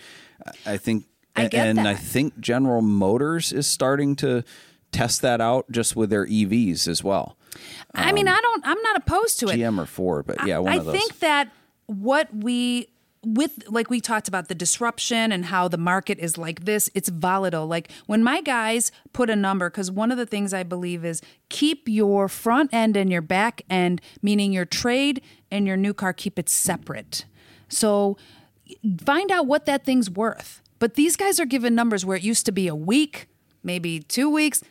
I 0.65 0.77
think 0.77 1.05
I 1.35 1.47
get 1.47 1.67
and 1.67 1.79
that. 1.79 1.87
I 1.87 1.95
think 1.95 2.39
General 2.39 2.81
Motors 2.81 3.51
is 3.51 3.67
starting 3.67 4.15
to 4.17 4.43
test 4.91 5.21
that 5.21 5.41
out 5.41 5.69
just 5.71 5.95
with 5.95 6.09
their 6.09 6.25
EVs 6.25 6.87
as 6.87 7.03
well. 7.03 7.37
I 7.93 8.11
mean, 8.11 8.27
I 8.27 8.39
don't. 8.41 8.65
I'm 8.65 8.81
not 8.81 8.97
opposed 8.97 9.39
to 9.41 9.47
it. 9.47 9.57
GM 9.57 9.79
or 9.79 9.85
Ford, 9.85 10.25
but 10.25 10.45
yeah, 10.45 10.57
one 10.59 10.73
I 10.73 10.77
of 10.77 10.85
those. 10.85 10.93
think 10.93 11.19
that 11.19 11.49
what 11.87 12.33
we 12.35 12.89
with 13.25 13.63
like 13.67 13.89
we 13.89 13.99
talked 13.99 14.27
about 14.27 14.47
the 14.47 14.55
disruption 14.55 15.31
and 15.31 15.45
how 15.45 15.67
the 15.67 15.77
market 15.77 16.19
is 16.19 16.37
like 16.37 16.65
this 16.65 16.89
it's 16.93 17.09
volatile 17.09 17.65
like 17.65 17.91
when 18.05 18.23
my 18.23 18.39
guys 18.41 18.91
put 19.13 19.29
a 19.29 19.35
number 19.35 19.69
because 19.69 19.89
one 19.89 20.11
of 20.11 20.17
the 20.17 20.25
things 20.25 20.53
i 20.53 20.61
believe 20.63 21.03
is 21.03 21.21
keep 21.49 21.89
your 21.89 22.27
front 22.27 22.71
end 22.73 22.95
and 22.95 23.11
your 23.11 23.21
back 23.21 23.63
end 23.69 23.99
meaning 24.21 24.53
your 24.53 24.65
trade 24.65 25.21
and 25.49 25.65
your 25.65 25.75
new 25.77 25.93
car 25.93 26.13
keep 26.13 26.37
it 26.37 26.47
separate 26.47 27.25
so 27.67 28.15
find 29.03 29.31
out 29.31 29.47
what 29.47 29.65
that 29.65 29.83
thing's 29.85 30.09
worth 30.09 30.61
but 30.79 30.93
these 30.93 31.15
guys 31.15 31.39
are 31.39 31.45
given 31.45 31.73
numbers 31.73 32.05
where 32.05 32.17
it 32.17 32.23
used 32.23 32.45
to 32.45 32.51
be 32.51 32.67
a 32.67 32.75
week 32.75 33.27
maybe 33.63 33.99
two 34.01 34.29
weeks 34.29 34.61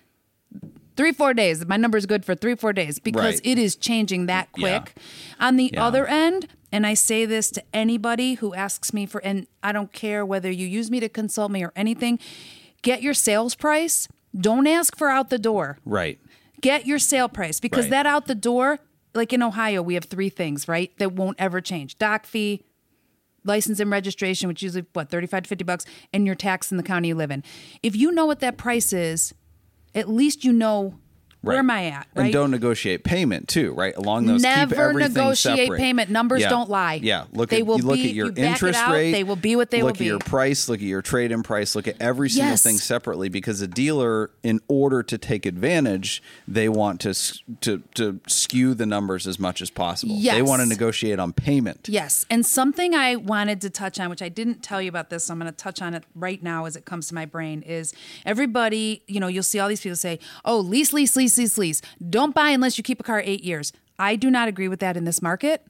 three 0.97 1.13
four 1.13 1.35
days 1.35 1.67
my 1.67 1.77
number 1.77 1.99
is 1.99 2.07
good 2.07 2.25
for 2.25 2.35
three 2.35 2.55
four 2.55 2.73
days 2.73 2.99
because 2.99 3.37
Right. 3.37 3.41
it 3.47 3.59
is 3.59 3.75
changing 3.77 4.27
that 4.27 4.49
Yeah. 4.57 4.79
quick 4.81 4.97
on 5.41 5.57
the 5.57 5.71
Yeah. 5.73 5.85
other 5.85 6.07
end 6.07 6.47
and 6.75 6.85
i 6.87 6.93
say 6.93 7.25
this 7.25 7.51
to 7.51 7.63
anybody 7.73 8.35
who 8.35 8.53
asks 8.55 8.93
me 8.93 9.07
for 9.07 9.25
and 9.25 9.47
i 9.63 9.71
don't 9.73 9.93
care 9.93 10.27
whether 10.27 10.51
you 10.51 10.67
use 10.67 10.91
me 10.91 10.99
to 11.01 11.09
consult 11.09 11.51
me 11.51 11.65
or 11.65 11.73
anything 11.77 12.19
get 12.83 13.01
your 13.01 13.15
sales 13.15 13.55
price 13.55 14.09
don't 14.39 14.67
ask 14.67 14.97
for 14.97 15.09
out 15.09 15.31
the 15.31 15.39
door 15.39 15.79
right. 15.85 16.19
get 16.61 16.87
your 16.87 16.99
sale 16.99 17.29
price 17.29 17.61
because 17.61 17.85
Right. 17.85 17.91
that 17.93 18.07
out 18.07 18.27
the 18.27 18.35
door 18.35 18.81
like 19.15 19.33
in 19.33 19.43
ohio 19.43 19.81
we 19.81 19.95
have 19.95 20.05
three 20.07 20.29
things 20.29 20.67
right 20.69 20.91
that 20.99 21.13
won't 21.13 21.37
ever 21.41 21.61
change 21.61 21.97
doc 21.99 22.27
fee 22.27 22.65
license 23.45 23.79
and 23.79 23.91
registration 23.91 24.49
which 24.49 24.63
usually 24.63 24.85
what 24.95 25.11
35 25.11 25.45
to 25.45 25.49
50 25.49 25.65
bucks 25.65 25.85
and 26.13 26.27
your 26.27 26.35
tax 26.35 26.71
in 26.73 26.77
the 26.77 26.83
county 26.83 27.09
you 27.09 27.15
live 27.15 27.31
in 27.31 27.45
if 27.83 27.95
you 27.95 28.11
know 28.11 28.27
what 28.27 28.41
that 28.41 28.57
price 28.57 28.93
is 28.93 29.33
at 29.95 30.09
least 30.09 30.45
you 30.45 30.53
know 30.53 30.99
Where 31.49 31.59
am 31.59 31.71
I 31.71 31.87
at? 31.87 32.07
Right? 32.15 32.25
And 32.25 32.33
don't 32.33 32.51
negotiate 32.51 33.05
payment 33.05 33.49
too, 33.49 33.73
right? 33.73 33.97
Along 33.97 34.27
those, 34.27 34.43
Never 34.43 34.93
negotiate 34.93 35.59
separate. 35.59 35.79
payment. 35.79 36.11
Numbers 36.11 36.43
Yeah. 36.43 36.49
don't 36.51 36.69
lie. 36.71 37.01
Yeah, 37.03 37.25
look 37.33 37.51
They 37.51 37.61
at 37.61 37.67
will 37.67 37.79
you 37.79 37.85
look 37.85 37.97
be- 37.97 38.09
at 38.09 38.15
your 38.15 38.27
you 38.33 38.45
interest 38.45 38.79
out, 38.79 38.93
rate. 38.93 39.13
they 39.13 39.25
will 39.25 39.37
be 39.37 39.57
what 39.57 39.71
they 39.71 39.83
will 39.83 39.89
be. 39.93 39.93
look 39.93 40.01
at 40.01 40.07
your 40.07 40.19
price. 40.19 40.69
Look 40.69 40.81
at 40.81 40.87
your 40.87 41.03
trade-in 41.03 41.43
price. 41.43 41.75
Look 41.75 41.87
at 41.89 41.97
every 42.01 42.29
single 42.31 42.51
Yes. 42.53 42.63
thing 42.63 42.77
separately 42.79 43.29
because 43.29 43.61
a 43.61 43.67
dealer, 43.67 44.31
in 44.43 44.61
order 44.69 45.03
to 45.03 45.19
take 45.19 45.47
advantage, 45.47 46.23
they 46.49 46.69
want 46.69 47.01
to 47.01 47.15
to 47.61 47.83
to 47.95 48.21
skew 48.27 48.75
the 48.75 48.87
numbers 48.87 49.27
as 49.27 49.39
much 49.39 49.61
as 49.63 49.71
possible. 49.71 50.17
Yes. 50.19 50.35
They 50.37 50.43
want 50.43 50.63
to 50.63 50.67
negotiate 50.67 51.19
on 51.19 51.33
payment. 51.33 51.87
Yes. 51.89 52.27
And 52.31 52.45
something 52.45 52.95
I 52.95 53.17
wanted 53.17 53.61
to 53.63 53.71
touch 53.71 54.01
on, 54.01 54.11
which 54.11 54.23
I 54.23 54.29
didn't 54.29 54.63
tell 54.63 54.81
you 54.83 54.89
about 54.89 55.11
this, 55.11 55.25
so 55.25 55.33
I'm 55.33 55.39
going 55.41 55.51
to 55.51 55.57
touch 55.57 55.81
on 55.83 55.95
it 55.95 56.05
right 56.15 56.43
now 56.43 56.65
as 56.65 56.77
it 56.77 56.85
comes 56.85 57.09
to 57.09 57.15
my 57.15 57.25
brain, 57.25 57.63
is 57.63 57.93
everybody, 58.25 59.03
you 59.07 59.21
know, 59.21 59.27
you'll 59.29 59.43
see 59.43 59.59
all 59.59 59.69
these 59.69 59.81
people 59.81 59.97
say, 59.97 60.19
oh, 60.45 60.59
lease, 60.59 60.93
lease, 60.93 61.15
lease, 61.17 61.34
lease, 61.39 61.59
lease. 61.59 61.83
Don't 62.11 62.35
buy 62.35 62.51
unless 62.51 62.79
you 62.79 62.85
keep 62.85 63.01
a 63.01 63.05
car 63.05 63.23
eight 63.25 63.45
years. 63.45 63.73
I 63.99 64.17
do 64.17 64.31
not 64.31 64.49
agree 64.49 64.69
with 64.69 64.81
that 64.81 64.97
in 64.97 65.05
this 65.05 65.23
market. 65.23 65.67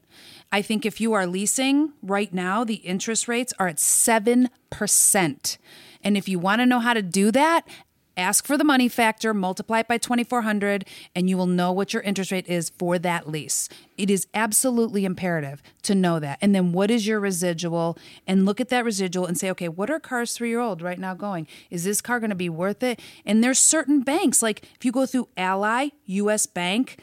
I 0.51 0.63
think 0.63 0.87
if 0.87 1.01
you 1.01 1.13
are 1.13 1.27
leasing 1.27 1.93
right 2.03 2.33
now, 2.33 2.65
the 2.65 2.77
interest 2.77 3.29
rates 3.29 3.53
are 3.59 3.69
at 3.69 3.77
7%. 3.77 5.59
And 6.05 6.17
if 6.17 6.29
you 6.29 6.39
want 6.39 6.61
to 6.61 6.67
know 6.67 6.81
how 6.81 6.95
to 6.95 7.03
do 7.03 7.31
that, 7.33 7.67
ask 8.17 8.47
for 8.47 8.57
the 8.57 8.65
money 8.65 8.89
factor, 8.89 9.35
multiply 9.35 9.81
it 9.81 9.89
by 9.89 9.99
2400 9.99 10.87
and 11.15 11.29
you 11.29 11.37
will 11.37 11.47
know 11.47 11.73
what 11.73 11.93
your 11.93 12.03
interest 12.03 12.31
rate 12.31 12.47
is 12.49 12.71
for 12.71 12.99
that 12.99 13.29
lease. 13.29 13.69
It 13.97 14.11
is 14.11 14.27
absolutely 14.35 15.05
imperative 15.05 15.63
to 15.83 15.95
know 15.95 16.19
that. 16.21 16.39
And 16.41 16.55
then 16.55 16.73
what 16.73 16.91
is 16.91 17.07
your 17.07 17.21
residual 17.21 17.99
and 18.27 18.45
look 18.47 18.61
at 18.61 18.69
that 18.69 18.85
residual 18.85 19.27
and 19.27 19.39
say, 19.39 19.51
"Okay, 19.51 19.69
what 19.69 19.91
are 19.91 20.01
cars 20.01 20.35
3 20.35 20.49
year 20.49 20.61
old 20.61 20.83
right 20.83 20.99
now 20.99 21.15
going? 21.15 21.47
Is 21.71 21.85
this 21.85 22.01
car 22.01 22.21
going 22.21 22.31
to 22.31 22.37
be 22.37 22.49
worth 22.49 22.83
it?" 22.83 23.01
And 23.25 23.43
there's 23.43 23.59
certain 23.59 24.01
banks 24.03 24.43
like 24.43 24.63
if 24.77 24.85
you 24.85 24.93
go 24.93 25.07
through 25.07 25.29
Ally, 25.37 25.89
US 26.07 26.47
Bank, 26.47 26.99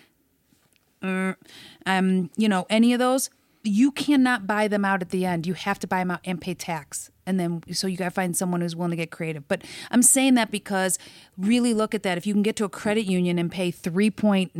um, 1.02 2.30
you 2.36 2.48
know, 2.48 2.66
any 2.70 2.94
of 2.94 3.00
those, 3.00 3.30
you 3.64 3.92
cannot 3.92 4.48
buy 4.48 4.68
them 4.68 4.86
out 4.86 5.02
at 5.02 5.10
the 5.10 5.26
end. 5.26 5.46
You 5.46 5.54
have 5.54 5.80
to 5.80 5.88
buy 5.88 6.00
them 6.00 6.12
out 6.12 6.22
and 6.26 6.40
pay 6.40 6.54
tax. 6.54 7.12
And 7.32 7.40
then, 7.40 7.64
so 7.72 7.88
you 7.88 7.96
got 7.96 8.06
to 8.06 8.12
find 8.12 8.36
someone 8.36 8.60
who's 8.60 8.76
willing 8.76 8.92
to 8.92 8.98
get 8.98 9.10
creative. 9.10 9.48
But 9.48 9.64
I'm 9.90 10.04
saying 10.04 10.34
that 10.34 10.52
because 10.52 11.00
really 11.38 11.74
look 11.74 11.96
at 11.96 12.04
that. 12.04 12.18
If 12.18 12.28
you 12.28 12.34
can 12.34 12.44
get 12.44 12.58
to 12.58 12.66
a 12.66 12.70
credit 12.70 13.06
union 13.06 13.40
and 13.40 13.50
pay 13.50 13.72
3.9 13.72 14.52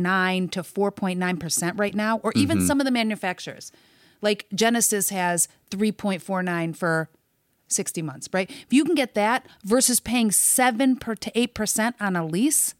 to 0.50 0.62
4.9% 0.62 1.78
right 1.78 1.94
now, 1.94 2.16
or 2.22 2.32
even 2.34 2.66
some 2.66 2.80
of 2.80 2.86
the 2.86 2.90
manufacturers, 2.90 3.72
like 4.22 4.46
Genesis 4.54 5.10
has 5.10 5.48
3.49 5.70 6.74
for 6.74 7.10
60 7.68 8.00
months, 8.00 8.28
right? 8.32 8.50
If 8.50 8.72
you 8.72 8.86
can 8.86 8.94
get 8.94 9.12
that 9.12 9.46
versus 9.64 10.00
paying 10.00 10.30
7 10.30 10.96
per 10.96 11.14
to 11.14 11.30
8% 11.32 11.94
on 12.00 12.16
a 12.16 12.24
lease 12.24 12.74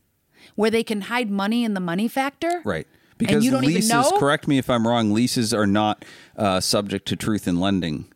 where 0.55 0.71
they 0.71 0.83
can 0.83 1.03
hide 1.03 1.31
money 1.31 1.65
in 1.65 1.75
the 1.75 1.81
money 1.81 2.09
factor. 2.09 2.63
Right. 2.65 2.87
Because 3.19 3.45
you 3.45 3.51
don't 3.51 3.65
even 3.65 3.75
leases, 3.75 3.91
know? 3.91 4.19
correct 4.19 4.49
me 4.49 4.57
if 4.57 4.71
I'm 4.71 4.89
wrong, 4.89 5.13
leases 5.13 5.53
are 5.53 5.67
not 5.67 6.05
uh, 6.37 6.61
subject 6.61 7.07
to 7.09 7.17
Truth 7.17 7.47
in 7.47 7.61
Lending 7.61 8.12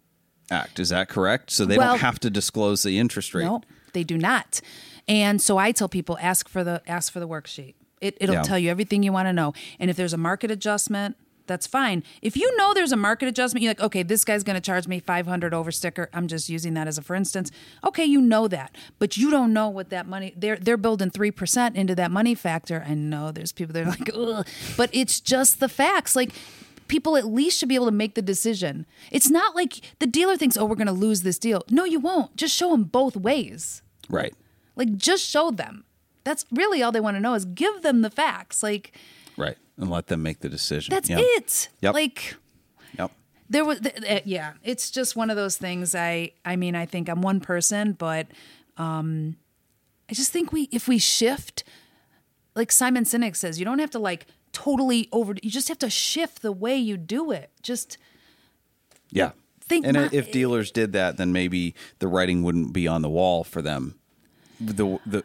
Act. 0.51 0.78
Is 0.78 0.90
that 0.90 1.09
correct? 1.09 1.51
So 1.51 1.64
they 1.64 1.76
Well- 1.78 1.92
don't 1.94 2.01
have 2.01 2.20
to 2.20 2.30
disclose 2.30 2.82
the 2.82 2.99
interest 2.99 3.34
rate. 3.34 3.44
No, 3.44 3.62
they 3.92 4.05
do 4.05 4.16
not. 4.16 4.61
And 5.09 5.40
so 5.40 5.59
I 5.59 5.72
tell 5.72 5.88
people 5.88 6.18
ask 6.20 6.49
for 6.49 6.62
the 6.64 6.82
ask 6.86 7.12
for 7.12 7.20
the 7.20 7.28
worksheet. 7.28 7.74
It, 8.01 8.16
it'll 8.20 8.36
Yeah. 8.36 8.42
tell 8.42 8.59
you 8.59 8.70
everything 8.70 9.03
you 9.03 9.12
want 9.12 9.26
to 9.26 9.32
know. 9.32 9.55
And 9.80 9.88
if 9.90 9.97
there's 9.97 10.12
a 10.12 10.18
market 10.18 10.51
adjustment, 10.51 11.16
that's 11.47 11.66
fine. 11.66 12.03
If 12.22 12.36
you 12.36 12.55
know 12.57 12.74
there's 12.74 12.90
a 12.90 12.97
market 12.97 13.28
adjustment, 13.28 13.62
you're 13.62 13.70
like, 13.70 13.80
okay, 13.80 14.03
this 14.03 14.24
guy's 14.24 14.42
going 14.42 14.55
to 14.57 14.61
charge 14.61 14.88
me 14.88 14.99
500 14.99 15.55
over 15.55 15.70
sticker. 15.70 16.11
I'm 16.12 16.26
just 16.26 16.49
using 16.49 16.74
that 16.74 16.88
as 16.88 16.99
a 16.99 17.03
for 17.03 17.14
instance. 17.14 17.53
Okay, 17.84 18.05
you 18.05 18.20
know 18.20 18.49
that, 18.49 18.74
but 18.99 19.16
you 19.16 19.30
don't 19.30 19.53
know 19.53 19.68
what 19.68 19.90
that 19.90 20.07
money. 20.09 20.34
They're 20.36 20.57
they're 20.57 20.76
building 20.76 21.11
three 21.11 21.30
percent 21.30 21.76
into 21.76 21.94
that 21.94 22.11
money 22.11 22.34
factor. 22.34 22.84
I 22.86 22.94
know 22.94 23.30
there's 23.30 23.53
people 23.53 23.72
that 23.74 23.84
are 23.86 23.90
like, 23.90 24.11
Ugh, 24.14 24.47
but 24.76 24.90
it's 24.92 25.20
just 25.20 25.61
the 25.61 25.68
facts. 25.68 26.16
Like 26.16 26.32
people 26.89 27.16
at 27.16 27.26
least 27.26 27.59
should 27.59 27.68
be 27.68 27.74
able 27.74 27.87
to 27.87 27.93
make 27.93 28.14
the 28.14 28.22
decision. 28.22 28.87
It's 29.11 29.30
not 29.30 29.55
like 29.55 29.80
the 29.99 30.07
dealer 30.07 30.37
thinks, 30.37 30.57
oh, 30.57 30.64
we're 30.64 30.74
going 30.76 30.87
to 30.87 30.93
lose 30.93 31.22
this 31.22 31.39
deal. 31.39 31.62
No, 31.70 31.84
you 31.84 31.99
won't. 32.01 32.37
Just 32.37 32.55
show 32.55 32.70
them 32.70 32.84
both 32.84 33.16
ways. 33.16 33.82
Right. 34.09 34.34
Like, 34.76 34.97
just 34.97 35.24
show 35.24 35.51
them. 35.51 35.84
That's 36.24 36.45
really 36.53 36.82
all 36.82 36.93
they 36.93 37.01
want 37.01 37.16
to 37.16 37.20
know 37.20 37.34
is 37.34 37.45
give 37.45 37.82
them 37.82 38.03
the 38.03 38.11
facts. 38.11 38.62
Like, 38.62 38.93
Right. 39.37 39.57
And 39.76 39.91
let 39.91 40.07
them 40.07 40.22
make 40.22 40.41
the 40.41 40.49
decision. 40.49 40.93
that's 40.95 41.09
Yep. 41.11 41.18
it. 41.22 41.68
Yep. 41.82 41.95
Like, 41.95 42.37
Yep. 42.99 43.12
there 43.51 43.64
was, 43.64 43.80
th- 43.80 43.95
th- 43.97 44.22
yeah, 44.26 44.55
it's 44.64 44.91
just 44.91 45.14
one 45.16 45.28
of 45.30 45.37
those 45.37 45.57
things. 45.57 45.95
I, 45.95 46.32
I 46.45 46.57
mean, 46.57 46.74
I 46.74 46.87
think 46.87 47.09
I'm 47.09 47.20
one 47.22 47.41
person, 47.41 47.93
but 47.93 48.28
um, 48.78 49.37
I 50.11 50.14
just 50.14 50.32
think 50.32 50.53
we, 50.53 50.68
if 50.72 50.89
we 50.89 50.99
shift, 50.99 51.64
like 52.55 52.72
Simon 52.72 53.05
Sinek 53.05 53.37
says, 53.37 53.59
you 53.59 53.64
don't 53.64 53.78
have 53.80 53.91
to 53.91 53.99
like 53.99 54.26
totally 54.57 55.07
over, 55.12 55.34
you 55.42 55.50
just 55.50 55.68
have 55.68 55.78
to 55.80 55.90
shift 55.90 56.40
the 56.40 56.50
way 56.50 56.76
you 56.76 56.96
do 56.96 57.30
it. 57.30 57.50
Just, 57.62 57.98
Yeah. 59.11 59.32
Think 59.61 59.84
and 59.84 59.96
if 59.96 60.30
dealers 60.30 60.70
did 60.70 60.92
that, 60.92 61.16
then 61.16 61.32
maybe 61.32 61.74
the 61.98 62.07
writing 62.07 62.44
wouldn't 62.44 62.72
be 62.72 62.86
on 62.86 63.02
the 63.02 63.09
wall 63.09 63.42
for 63.42 63.61
them. 63.61 63.98
The 64.61 65.00
the 65.04 65.24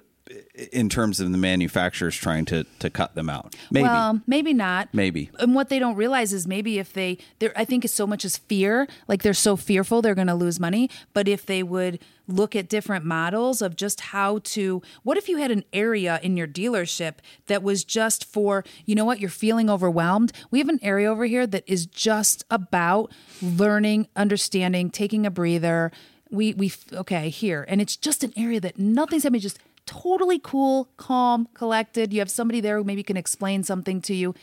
in 0.71 0.89
terms 0.89 1.19
of 1.19 1.31
the 1.31 1.37
manufacturers 1.37 2.15
trying 2.15 2.45
to 2.45 2.65
to 2.79 2.89
cut 2.89 3.15
them 3.15 3.29
out. 3.29 3.55
Maybe. 3.69 3.83
Well, 3.83 4.21
maybe 4.27 4.53
not. 4.53 4.89
Maybe. 4.93 5.29
And 5.39 5.55
what 5.55 5.69
they 5.69 5.79
don't 5.79 5.95
realize 5.95 6.33
is 6.33 6.47
maybe 6.47 6.79
if 6.79 6.93
they, 6.93 7.17
there, 7.39 7.51
I 7.55 7.65
think 7.65 7.85
it's 7.85 7.93
so 7.93 8.07
much 8.07 8.25
as 8.25 8.37
fear, 8.37 8.87
like 9.07 9.23
they're 9.23 9.33
so 9.33 9.55
fearful 9.55 10.01
they're 10.01 10.15
going 10.15 10.27
to 10.27 10.35
lose 10.35 10.59
money. 10.59 10.89
But 11.13 11.27
if 11.27 11.45
they 11.45 11.63
would 11.63 11.99
look 12.27 12.55
at 12.55 12.69
different 12.69 13.03
models 13.05 13.61
of 13.61 13.75
just 13.75 14.01
how 14.01 14.39
to, 14.39 14.81
what 15.03 15.17
if 15.17 15.27
you 15.27 15.37
had 15.37 15.51
an 15.51 15.63
area 15.73 16.19
in 16.23 16.37
your 16.37 16.47
dealership 16.47 17.15
that 17.47 17.61
was 17.61 17.83
just 17.83 18.25
for, 18.25 18.63
you 18.85 18.95
know 18.95 19.05
what, 19.05 19.19
you're 19.19 19.29
feeling 19.29 19.69
overwhelmed? 19.69 20.31
We 20.49 20.59
have 20.59 20.69
an 20.69 20.79
area 20.81 21.11
over 21.11 21.25
here 21.25 21.45
that 21.47 21.63
is 21.67 21.85
just 21.85 22.45
about 22.49 23.11
learning, 23.41 24.07
understanding, 24.15 24.89
taking 24.89 25.25
a 25.25 25.31
breather. 25.31 25.91
We, 26.29 26.53
we, 26.53 26.71
okay, 26.93 27.29
here. 27.29 27.65
And 27.67 27.81
it's 27.81 27.97
just 27.97 28.23
an 28.23 28.31
area 28.37 28.61
that 28.61 28.79
nothing's 28.79 29.23
happening, 29.23 29.41
just 29.41 29.59
totally 29.85 30.39
cool, 30.39 30.89
calm, 30.97 31.47
collected. 31.53 32.13
You 32.13 32.19
have 32.19 32.29
somebody 32.31 32.61
there 32.61 32.77
who 32.77 32.83
maybe 32.83 33.03
can 33.03 33.17
explain 33.17 33.63
something 33.63 34.01
to 34.01 34.13
you. 34.15 34.33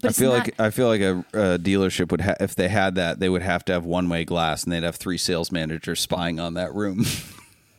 But 0.00 0.10
I 0.10 0.12
feel 0.12 0.32
not- 0.32 0.46
like 0.46 0.60
I 0.60 0.70
feel 0.70 0.88
like 0.88 1.00
a, 1.00 1.18
a 1.32 1.58
dealership 1.58 2.10
would 2.10 2.22
ha- 2.22 2.34
if 2.40 2.54
they 2.54 2.68
had 2.68 2.94
that 2.96 3.20
they 3.20 3.28
would 3.28 3.42
have 3.42 3.64
to 3.66 3.72
have 3.72 3.84
one 3.84 4.08
way 4.08 4.24
glass 4.24 4.64
and 4.64 4.72
they'd 4.72 4.82
have 4.82 4.96
three 4.96 5.18
sales 5.18 5.52
managers 5.52 6.00
spying 6.00 6.40
on 6.40 6.54
that 6.54 6.74
room. 6.74 7.04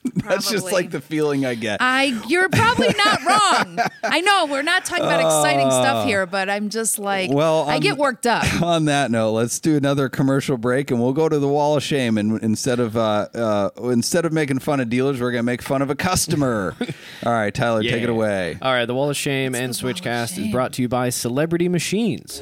That's 0.16 0.50
just 0.50 0.72
like 0.72 0.92
the 0.92 1.00
feeling 1.02 1.46
I 1.46 1.56
get. 1.56 1.78
I 1.82 2.22
you're 2.28 2.50
probably 2.50 2.90
not 2.98 3.24
wrong. 3.26 3.80
I 4.04 4.22
know 4.22 4.48
we're 4.50 4.62
not 4.62 4.84
talking 4.86 5.04
about 5.06 5.22
exciting 5.22 5.70
stuff 5.72 6.06
here, 6.06 6.26
but 6.26 6.50
I'm 6.50 6.70
just 6.70 7.00
like 7.00 7.30
Uh, 7.30 7.34
Well, 7.34 7.70
I 7.70 7.76
on- 7.76 7.82
get 7.82 7.98
worked 7.98 8.28
up. 8.28 8.44
on 8.62 8.86
that 8.86 9.12
note, 9.12 9.32
let's 9.32 9.60
do 9.60 9.78
another 9.78 10.10
commercial 10.10 10.58
break, 10.58 10.92
and 10.92 11.02
we'll 11.02 11.14
go 11.14 11.30
to 11.30 11.40
the 11.40 11.48
wall 11.48 11.78
of 11.78 11.84
shame. 11.84 12.18
And 12.18 12.42
instead 12.44 12.80
of 12.80 12.98
uh, 12.98 13.28
uh, 13.34 13.70
instead 13.84 14.26
of 14.26 14.34
making 14.34 14.60
fun 14.60 14.80
of 14.80 14.90
dealers, 14.90 15.22
we're 15.22 15.32
gonna 15.32 15.44
make 15.44 15.62
fun 15.62 15.82
of 15.82 15.90
a 15.90 15.96
customer. 15.96 16.76
All 17.26 17.32
right, 17.32 17.54
Tyler, 17.54 17.82
take 17.82 18.04
it 18.04 18.10
away. 18.10 18.58
All 18.62 18.74
right, 18.74 18.86
the 18.86 18.94
Wall 18.96 19.10
of 19.10 19.16
Shame 19.18 19.56
and 19.56 19.74
the 19.74 19.86
Wall 19.86 19.94
Switchcast 19.94 20.38
is 20.38 20.52
brought 20.52 20.74
to 20.74 20.82
you 20.82 20.90
by 20.90 21.10
Celebrity 21.10 21.70
Machines. 21.70 22.42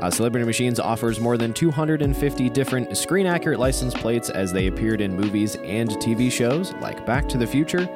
Uh, 0.00 0.10
Celebrity 0.10 0.46
Machines 0.46 0.80
offers 0.80 1.20
more 1.20 1.36
than 1.36 1.52
250 1.52 2.48
different 2.50 2.96
screen 2.96 3.26
accurate 3.26 3.58
license 3.58 3.92
plates 3.92 4.30
as 4.30 4.50
they 4.50 4.66
appeared 4.66 5.02
in 5.02 5.14
movies 5.14 5.56
and 5.56 5.90
TV 5.90 6.32
shows 6.32 6.72
like 6.74 7.04
Back 7.04 7.28
to 7.28 7.38
the 7.38 7.46
Future, 7.46 7.86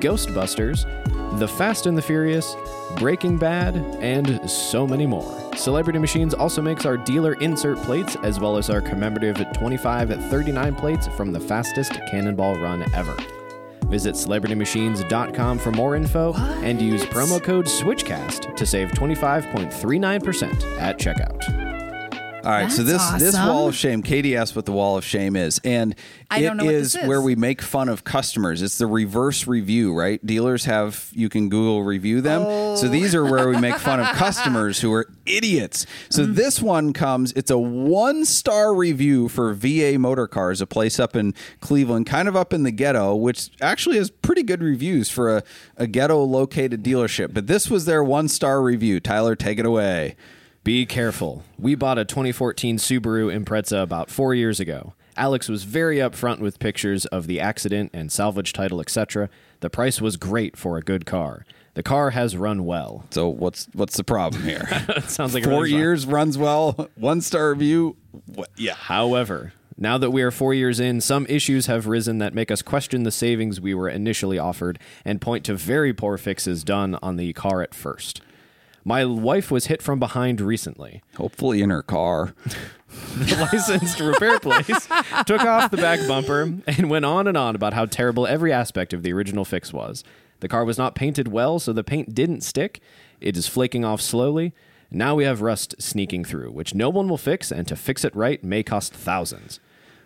Ghostbusters, 0.00 0.86
The 1.38 1.46
Fast 1.46 1.84
and 1.84 1.96
the 1.96 2.02
Furious, 2.02 2.56
Breaking 2.96 3.36
Bad, 3.36 3.76
and 4.00 4.50
so 4.50 4.86
many 4.86 5.04
more. 5.04 5.54
Celebrity 5.56 5.98
Machines 5.98 6.32
also 6.32 6.62
makes 6.62 6.86
our 6.86 6.96
dealer 6.96 7.34
insert 7.34 7.76
plates 7.82 8.16
as 8.22 8.40
well 8.40 8.56
as 8.56 8.70
our 8.70 8.80
commemorative 8.80 9.36
25 9.52 10.08
39 10.30 10.74
plates 10.74 11.06
from 11.08 11.32
the 11.32 11.40
fastest 11.40 11.92
cannonball 12.10 12.58
run 12.58 12.82
ever. 12.94 13.14
Visit 13.88 14.14
celebritymachines.com 14.14 15.58
for 15.58 15.72
more 15.72 15.96
info 15.96 16.34
and 16.34 16.80
use 16.80 17.04
promo 17.04 17.42
code 17.42 17.66
SWITCHCAST 17.66 18.56
to 18.56 18.66
save 18.66 18.90
25.39% 18.90 20.80
at 20.80 20.98
checkout. 20.98 21.75
All 22.46 22.52
right, 22.52 22.70
so 22.70 22.84
this 22.84 23.02
That's 23.10 23.22
this 23.22 23.34
wall 23.34 23.66
of 23.66 23.74
shame. 23.74 24.02
Katie 24.02 24.36
asked 24.36 24.54
what 24.54 24.66
the 24.66 24.72
wall 24.72 24.96
of 24.96 25.04
shame 25.04 25.34
is, 25.34 25.60
and 25.64 25.96
I 26.30 26.38
it 26.38 26.42
don't 26.44 26.56
know 26.58 26.66
what 26.66 26.74
is 26.74 26.94
is. 26.94 27.04
where 27.08 27.20
we 27.20 27.34
make 27.34 27.60
fun 27.60 27.88
of 27.88 28.04
customers. 28.04 28.62
It's 28.62 28.78
the 28.78 28.86
reverse 28.86 29.48
review, 29.48 29.92
right? 29.92 30.24
Dealers 30.24 30.64
have 30.66 31.10
you 31.12 31.28
can 31.28 31.48
Google 31.48 31.82
review 31.82 32.20
them. 32.20 32.42
Oh. 32.46 32.76
So 32.76 32.86
these 32.86 33.16
are 33.16 33.24
where 33.24 33.48
we 33.48 33.58
make 33.58 33.74
fun 33.78 33.98
of 33.98 34.06
customers 34.14 34.80
who 34.80 34.92
are 34.92 35.08
idiots. 35.26 35.86
So 36.08 36.22
Mm-hmm. 36.22 36.34
this 36.34 36.62
one 36.62 36.92
comes. 36.92 37.32
It's 37.32 37.50
a 37.50 37.58
one 37.58 38.24
star 38.24 38.72
review 38.74 39.28
for 39.28 39.52
VA 39.52 39.98
Motor 39.98 40.28
Cars, 40.28 40.60
a 40.60 40.66
place 40.68 41.00
up 41.00 41.16
in 41.16 41.34
Cleveland, 41.60 42.06
kind 42.06 42.28
of 42.28 42.36
up 42.36 42.52
in 42.52 42.62
the 42.62 42.70
ghetto, 42.70 43.14
which 43.16 43.50
actually 43.60 43.96
has 43.96 44.08
pretty 44.08 44.44
good 44.44 44.62
reviews 44.62 45.10
for 45.10 45.36
a, 45.36 45.42
a 45.76 45.88
ghetto 45.88 46.22
located 46.22 46.84
dealership. 46.84 47.34
But 47.34 47.48
this 47.48 47.68
was 47.68 47.86
their 47.86 48.04
one 48.04 48.28
star 48.28 48.62
review. 48.62 49.00
Tyler, 49.00 49.34
take 49.34 49.58
it 49.58 49.66
away. 49.66 50.14
Be 50.66 50.84
careful. 50.84 51.44
We 51.56 51.76
bought 51.76 51.96
a 51.96 52.04
2014 52.04 52.78
Subaru 52.78 53.32
Impreza 53.32 53.80
about 53.84 54.10
four 54.10 54.34
years 54.34 54.58
ago. 54.58 54.94
Alex 55.16 55.48
was 55.48 55.62
very 55.62 55.98
upfront 55.98 56.40
with 56.40 56.58
pictures 56.58 57.06
of 57.06 57.28
the 57.28 57.38
accident 57.38 57.92
and 57.94 58.10
salvage 58.10 58.52
title, 58.52 58.80
etc. 58.80 59.30
The 59.60 59.70
price 59.70 60.00
was 60.00 60.16
great 60.16 60.56
for 60.56 60.76
a 60.76 60.82
good 60.82 61.06
car. 61.06 61.46
The 61.74 61.84
car 61.84 62.10
has 62.10 62.36
run 62.36 62.64
well. 62.64 63.04
So 63.10 63.28
what's 63.28 63.68
what's 63.74 63.96
the 63.96 64.02
problem 64.02 64.42
here? 64.42 64.66
Sounds 65.06 65.34
like 65.34 65.44
Four 65.44 65.68
years 65.68 66.04
runs 66.04 66.36
well, 66.36 66.90
one 66.96 67.20
star 67.20 67.50
review. 67.50 67.94
What? 68.34 68.50
Yeah. 68.56 68.74
However, 68.74 69.52
now 69.78 69.98
that 69.98 70.10
we 70.10 70.22
are 70.22 70.32
four 70.32 70.52
years 70.52 70.80
in, 70.80 71.00
some 71.00 71.26
issues 71.28 71.66
have 71.66 71.86
risen 71.86 72.18
that 72.18 72.34
make 72.34 72.50
us 72.50 72.62
question 72.62 73.04
the 73.04 73.12
savings 73.12 73.60
we 73.60 73.72
were 73.72 73.88
initially 73.88 74.36
offered 74.38 74.80
and 75.04 75.20
point 75.20 75.44
to 75.44 75.54
very 75.54 75.94
poor 75.94 76.18
fixes 76.18 76.64
done 76.64 76.98
on 77.02 77.14
the 77.14 77.32
car 77.34 77.62
at 77.62 77.72
first. 77.72 78.20
My 78.86 79.04
wife 79.04 79.50
was 79.50 79.66
hit 79.66 79.82
from 79.82 79.98
behind 79.98 80.40
recently. 80.40 81.02
Hopefully 81.16 81.60
in 81.60 81.70
her 81.70 81.82
car. 81.82 82.34
The 83.18 83.48
licensed 83.52 83.98
repair 84.00 84.38
place 84.38 84.88
took 85.26 85.42
off 85.42 85.70
the 85.70 85.76
back 85.76 86.06
bumper 86.06 86.42
and 86.66 86.88
went 86.88 87.04
on 87.04 87.26
and 87.26 87.36
on 87.36 87.54
about 87.54 87.74
how 87.74 87.84
terrible 87.84 88.26
every 88.26 88.52
aspect 88.52 88.94
of 88.94 89.02
the 89.02 89.12
original 89.12 89.44
fix 89.44 89.70
was. 89.72 90.04
The 90.40 90.48
car 90.48 90.64
was 90.64 90.78
not 90.78 90.94
painted 90.94 91.28
well, 91.28 91.58
so 91.58 91.72
the 91.72 91.84
paint 91.84 92.14
didn't 92.14 92.42
stick. 92.42 92.80
It 93.20 93.36
is 93.36 93.48
flaking 93.48 93.84
off 93.84 94.00
slowly. 94.00 94.54
Now 94.90 95.16
we 95.16 95.24
have 95.24 95.42
rust 95.42 95.74
sneaking 95.78 96.24
through, 96.24 96.52
which 96.52 96.74
no 96.74 96.88
one 96.88 97.08
will 97.08 97.18
fix, 97.18 97.50
and 97.50 97.66
to 97.68 97.76
fix 97.76 98.04
it 98.04 98.14
right 98.14 98.42
may 98.42 98.62
cost 98.62 98.94
thousands. 98.94 99.58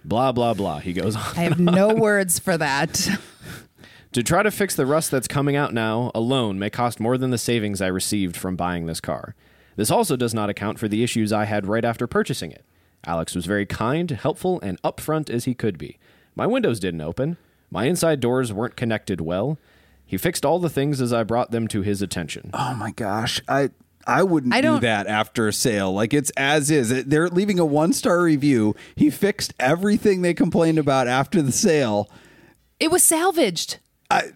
Blah, 0.04 0.32
blah, 0.32 0.54
blah. 0.54 0.78
He 0.78 0.94
goes 0.94 1.14
on. 1.14 1.22
I 1.36 1.42
have 1.42 1.60
no 1.60 1.94
words 1.94 2.38
for 2.38 2.56
that. 2.56 3.08
To 4.12 4.22
try 4.24 4.42
to 4.42 4.50
fix 4.50 4.74
the 4.74 4.86
rust 4.86 5.10
that's 5.10 5.28
coming 5.28 5.54
out 5.54 5.72
now 5.72 6.10
alone 6.14 6.58
may 6.58 6.68
cost 6.70 6.98
more 6.98 7.16
than 7.16 7.30
the 7.30 7.38
savings 7.38 7.80
I 7.80 7.86
received 7.86 8.36
from 8.36 8.56
buying 8.56 8.86
this 8.86 9.00
car. 9.00 9.34
This 9.76 9.90
also 9.90 10.16
does 10.16 10.34
not 10.34 10.50
account 10.50 10.78
for 10.80 10.88
the 10.88 11.04
issues 11.04 11.32
I 11.32 11.44
had 11.44 11.66
right 11.66 11.84
after 11.84 12.06
purchasing 12.08 12.50
it. 12.50 12.64
Alex 13.06 13.34
was 13.34 13.46
very 13.46 13.66
kind, 13.66 14.10
helpful, 14.10 14.60
and 14.62 14.82
upfront 14.82 15.30
as 15.30 15.44
he 15.44 15.54
could 15.54 15.78
be. 15.78 15.98
My 16.34 16.46
windows 16.46 16.80
didn't 16.80 17.00
open. 17.00 17.36
My 17.70 17.84
inside 17.84 18.18
doors 18.20 18.52
weren't 18.52 18.76
connected 18.76 19.20
well. 19.20 19.58
He 20.04 20.16
fixed 20.18 20.44
all 20.44 20.58
the 20.58 20.68
things 20.68 21.00
as 21.00 21.12
I 21.12 21.22
brought 21.22 21.52
them 21.52 21.68
to 21.68 21.82
his 21.82 22.02
attention. 22.02 22.50
Oh 22.52 22.74
my 22.74 22.90
gosh. 22.90 23.40
I 23.48 23.70
I 24.06 24.24
wouldn't 24.24 24.52
I 24.52 24.60
do 24.60 24.80
that 24.80 25.06
after 25.06 25.46
a 25.46 25.52
sale. 25.52 25.92
Like 25.92 26.12
it's 26.12 26.30
as 26.36 26.68
is. 26.70 26.90
It- 26.90 27.10
They're 27.10 27.28
leaving 27.28 27.60
a 27.60 27.64
one 27.64 27.92
star 27.92 28.20
review. 28.22 28.74
He 28.96 29.08
fixed 29.08 29.54
everything 29.60 30.22
they 30.22 30.34
complained 30.34 30.78
about 30.78 31.06
after 31.06 31.40
the 31.40 31.52
sale. 31.52 32.10
It 32.80 32.90
was 32.90 33.04
salvaged. 33.04 33.78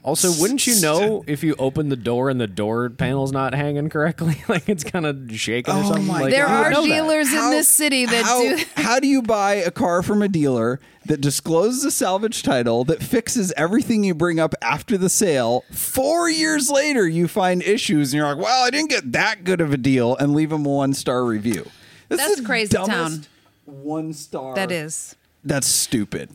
Also, 0.05 0.31
wouldn't 0.41 0.67
you 0.67 0.81
know 0.81 1.25
if 1.27 1.43
you 1.43 1.55
open 1.59 1.89
the 1.89 1.97
door 1.97 2.31
and 2.31 2.41
the 2.41 2.47
door 2.47 2.91
panel's 2.91 3.33
not 3.33 3.55
hanging 3.55 3.89
correctly? 3.89 4.43
like 4.49 4.69
it's 4.69 4.85
kind 4.85 5.07
of 5.07 5.31
shaking 5.35 5.75
or 5.75 5.79
Oh 5.79 5.83
something? 5.89 6.07
my 6.07 6.21
like, 6.23 6.31
There 6.33 6.47
are 6.47 6.71
know 6.71 6.83
that. 6.83 6.87
dealers 6.89 7.33
in 7.33 7.39
How- 7.39 7.51
this 7.51 7.69
city 7.69 8.07
that 8.07 8.25
how, 8.25 8.41
do. 8.41 8.65
how 8.77 9.01
do 9.01 9.07
you 9.09 9.23
buy 9.23 9.55
a 9.55 9.71
car 9.71 10.03
from 10.03 10.23
a 10.23 10.29
dealer 10.29 10.81
that 11.07 11.21
discloses 11.21 11.85
a 11.85 11.91
salvage 11.91 12.43
title 12.43 12.85
that 12.85 13.03
fixes 13.03 13.53
everything 13.57 14.05
you 14.05 14.15
bring 14.15 14.39
up 14.39 14.55
after 14.63 14.97
the 14.97 15.09
sale? 15.09 15.65
Four 15.73 16.31
years 16.31 16.71
later, 16.71 17.07
you 17.09 17.27
find 17.29 17.63
issues 17.63 18.13
and 18.13 18.19
you're 18.19 18.29
like, 18.35 18.43
well, 18.45 18.65
I 18.65 18.71
didn't 18.71 18.91
get 18.91 19.13
that 19.13 19.45
good 19.45 19.61
of 19.61 19.73
a 19.73 19.77
deal 19.77 20.17
and 20.17 20.35
leave 20.35 20.51
them 20.51 20.65
a 20.65 20.69
one 20.71 20.95
star 20.95 21.25
review. 21.25 21.67
This 22.09 22.19
That's 22.21 22.33
is 22.33 22.37
the 22.39 22.45
crazy 22.45 22.77
town. 22.77 23.25
One 23.65 24.13
star. 24.13 24.55
That 24.55 24.71
is. 24.71 25.17
That's 25.43 25.67
stupid. 25.67 26.31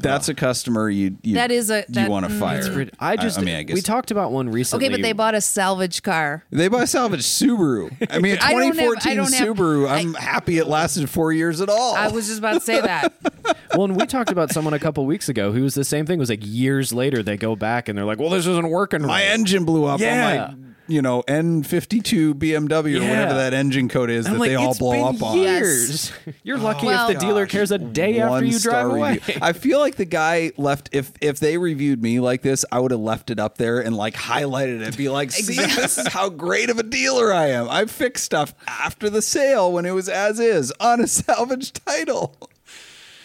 That's 0.00 0.28
a 0.28 0.34
customer 0.34 0.88
you, 0.88 1.16
you 1.22 1.34
That 1.34 1.50
is 1.50 1.70
a- 1.70 1.84
you 1.88 2.08
want 2.08 2.26
to 2.26 2.32
mm. 2.32 2.38
fire. 2.38 2.80
It's 2.80 2.90
I 3.00 3.16
just 3.16 3.38
I, 3.38 3.42
mean 3.42 3.56
I 3.56 3.62
guess 3.64 3.74
we 3.74 3.80
talked 3.80 4.10
about 4.10 4.32
one 4.32 4.48
recently. 4.50 4.86
Okay, 4.86 4.94
but 4.94 5.02
they 5.02 5.12
bought 5.12 5.34
a 5.34 5.40
salvage 5.40 6.02
car. 6.02 6.44
they 6.50 6.68
buy 6.68 6.82
a 6.82 6.86
salvage 6.86 7.22
Subaru. 7.22 7.90
I 8.10 8.18
mean, 8.18 8.36
a 8.40 8.44
I 8.44 8.52
don't 8.52 8.76
have- 8.76 8.78
I 8.78 8.94
2014 8.94 9.16
don't 9.16 9.32
have- 9.32 9.56
Subaru. 9.56 9.88
I- 9.88 9.98
I'm 9.98 10.14
happy 10.14 10.58
it 10.58 10.66
lasted 10.66 11.08
four 11.10 11.32
years 11.32 11.60
at 11.60 11.68
all. 11.68 11.94
I 11.94 12.08
was 12.08 12.26
just 12.26 12.38
about 12.38 12.54
to 12.54 12.60
say 12.60 12.80
that. 12.80 13.12
well, 13.74 13.84
and 13.84 13.96
we 13.96 14.06
talked 14.06 14.30
about 14.30 14.50
someone 14.50 14.74
a 14.74 14.78
couple 14.78 15.04
weeks 15.06 15.28
ago 15.28 15.52
who 15.52 15.62
was 15.62 15.74
the 15.74 15.84
same 15.84 16.06
thing. 16.06 16.18
It 16.18 16.20
was 16.20 16.30
like 16.30 16.44
years 16.44 16.92
later 16.92 17.22
they 17.22 17.36
go 17.36 17.56
back 17.56 17.88
and 17.88 17.96
they're 17.98 18.04
like, 18.04 18.18
"Well, 18.18 18.30
this 18.30 18.46
isn't 18.46 18.68
working." 18.68 19.02
my 19.02 19.08
right. 19.08 19.24
engine 19.26 19.64
blew 19.64 19.84
up 19.84 20.00
Yeah. 20.00 20.46
on 20.50 20.60
my 20.62 20.67
you 20.88 21.02
know 21.02 21.22
N52 21.28 22.34
BMW 22.34 22.84
or 22.84 22.88
Yeah. 22.88 23.08
whatever 23.10 23.34
that 23.34 23.54
engine 23.54 23.88
code 23.88 24.10
is 24.10 24.26
I'm 24.26 24.34
that 24.34 24.38
like, 24.40 24.50
they 24.50 24.54
all 24.56 24.70
"It's 24.70 24.78
blow 24.78 24.92
been 24.92 25.16
up 25.16 25.22
on. 25.22 25.38
Years. 25.38 26.12
You're 26.42 26.58
lucky 26.58 26.86
Well- 26.86 27.08
if 27.10 27.18
the 27.18 27.24
dealer 27.26 27.46
cares 27.46 27.70
a 27.70 27.78
day 27.78 28.18
after 28.20 28.44
you 28.44 28.58
drive 28.58 28.86
One-star 28.88 28.96
away. 28.96 29.12
review. 29.14 29.34
I 29.42 29.52
feel 29.52 29.78
like 29.80 29.96
the 29.96 30.04
guy 30.04 30.52
left 30.56 30.88
if 30.92 31.12
if 31.20 31.38
they 31.40 31.58
reviewed 31.58 32.02
me 32.02 32.20
like 32.20 32.42
this, 32.42 32.64
I 32.72 32.80
would 32.80 32.90
have 32.90 33.00
left 33.00 33.30
it 33.30 33.38
up 33.38 33.58
there 33.58 33.80
and 33.80 33.96
like 33.96 34.14
highlighted 34.14 34.86
it. 34.86 34.96
Be 34.96 35.08
like, 35.08 35.30
see, 35.30 35.54
this 35.56 35.98
is 35.98 36.08
how 36.08 36.28
great 36.28 36.70
of 36.70 36.78
a 36.78 36.82
dealer 36.82 37.32
I 37.32 37.48
am. 37.48 37.68
I 37.68 37.84
fixed 37.84 38.24
stuff 38.24 38.54
after 38.66 39.10
the 39.10 39.22
sale 39.22 39.70
when 39.72 39.84
it 39.86 39.92
was 39.92 40.08
as 40.08 40.40
is 40.40 40.72
on 40.80 41.00
a 41.00 41.06
salvage 41.06 41.72
title. 41.72 42.34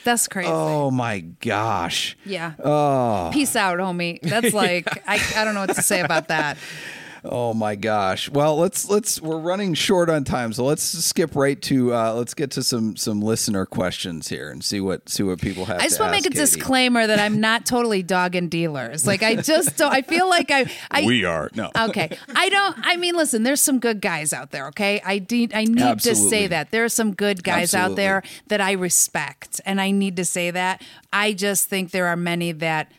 That's 0.04 0.28
crazy. 0.28 0.50
Oh 0.52 0.92
my 0.92 1.20
gosh. 1.22 2.18
Yeah. 2.26 2.54
Oh. 2.62 3.30
Peace 3.32 3.56
out, 3.56 3.78
homie. 3.80 4.20
That's 4.22 4.54
like 4.54 4.86
I, 5.08 5.18
I 5.38 5.46
don't 5.46 5.54
know 5.54 5.62
what 5.62 5.76
to 5.76 5.82
say 5.82 6.02
about 6.02 6.28
that. 6.28 6.58
Oh 7.26 7.54
my 7.54 7.76
gosh. 7.76 8.30
Well, 8.30 8.58
let's 8.58 8.90
let's 8.90 9.22
we're 9.22 9.40
running 9.40 9.76
short 9.76 10.10
on 10.10 10.26
time, 10.26 10.52
so 10.52 10.66
let's 10.66 10.84
skip 10.84 11.36
right 11.36 11.62
to 11.64 11.94
uh, 11.94 12.14
let's 12.14 12.34
get 12.34 12.52
to 12.52 12.64
some 12.64 12.98
some 12.98 13.22
listener 13.22 13.66
questions 13.66 14.28
here 14.28 14.52
and 14.52 14.62
see 14.64 14.82
what 14.82 15.08
see 15.08 15.24
what 15.24 15.40
people 15.40 15.64
have. 15.66 15.80
I 15.80 15.84
just 15.84 15.98
to 15.98 16.04
want 16.04 16.12
to 16.12 16.18
make 16.18 16.26
a 16.26 16.30
Katie. 16.30 16.40
disclaimer 16.42 17.08
that 17.08 17.20
I'm 17.20 17.40
not 17.40 17.66
totally 17.66 18.04
dogging 18.04 18.50
dealers. 18.50 19.08
Like 19.08 19.24
I 19.24 19.36
just 19.36 19.78
don't. 19.78 19.94
I 19.94 20.02
feel 20.02 20.28
like 20.28 20.52
I. 20.52 20.70
I 20.92 21.06
We 21.06 21.24
are 21.24 21.50
no. 21.56 21.72
Okay. 21.78 22.18
I 22.36 22.50
don't 22.50 22.76
I 22.82 22.98
mean 22.98 23.16
listen, 23.16 23.44
there's 23.44 23.62
some 23.62 23.80
good 23.80 24.02
guys 24.02 24.34
out 24.34 24.52
there, 24.52 24.68
okay? 24.68 25.02
I 25.06 25.26
need 25.32 25.54
I 25.54 25.64
need 25.64 26.00
to 26.00 26.16
say 26.16 26.48
that. 26.48 26.72
There 26.72 26.84
are 26.84 26.90
some 26.90 27.14
good 27.14 27.44
guys 27.44 27.74
out 27.74 27.96
there 27.96 28.24
that 28.48 28.60
I 28.60 28.74
respect 28.74 29.62
and 29.66 29.80
I 29.80 29.92
need 29.92 30.18
to 30.18 30.26
say 30.26 30.52
that. 30.52 30.82
I 31.14 31.32
just 31.32 31.70
think 31.70 31.92
there 31.92 32.08
are 32.08 32.18
many 32.18 32.52
that 32.52 32.92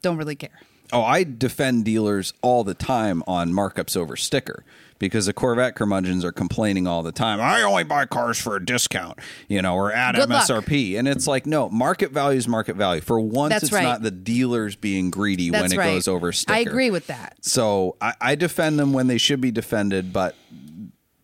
don't 0.00 0.16
really 0.16 0.36
care. 0.36 0.58
Oh, 0.92 1.02
I 1.02 1.24
defend 1.24 1.84
dealers 1.84 2.32
all 2.42 2.64
the 2.64 2.74
time 2.74 3.22
on 3.26 3.52
markups 3.52 3.96
over 3.96 4.14
sticker 4.14 4.62
because 4.98 5.26
the 5.26 5.32
Corvette 5.32 5.74
curmudgeons 5.74 6.24
are 6.24 6.32
complaining 6.32 6.86
all 6.86 7.02
the 7.02 7.10
time. 7.12 7.40
I 7.40 7.62
only 7.62 7.82
buy 7.82 8.06
cars 8.06 8.38
for 8.38 8.54
a 8.56 8.64
discount, 8.64 9.18
you 9.48 9.60
know, 9.62 9.74
or 9.74 9.90
at 9.92 10.14
Good 10.14 10.28
luck. 10.28 10.46
MSRP. 10.46 10.98
And 10.98 11.08
it's 11.08 11.26
like, 11.26 11.46
no, 11.46 11.68
market 11.70 12.12
value 12.12 12.38
is 12.38 12.46
market 12.46 12.76
value. 12.76 13.00
For 13.00 13.18
once, 13.18 13.50
That's 13.52 13.64
it's 13.64 13.72
right. 13.72 13.82
not 13.82 14.02
the 14.02 14.10
dealers 14.12 14.76
being 14.76 15.10
greedy 15.10 15.50
That's 15.50 15.62
when 15.62 15.72
it 15.72 15.78
right. 15.78 15.94
goes 15.94 16.06
over 16.06 16.30
sticker. 16.30 16.54
I 16.54 16.58
agree 16.58 16.90
with 16.90 17.08
that. 17.08 17.36
So 17.40 17.96
I, 18.00 18.14
I 18.20 18.34
defend 18.36 18.78
them 18.78 18.92
when 18.92 19.06
they 19.08 19.18
should 19.18 19.40
be 19.40 19.50
defended, 19.50 20.12
but 20.12 20.36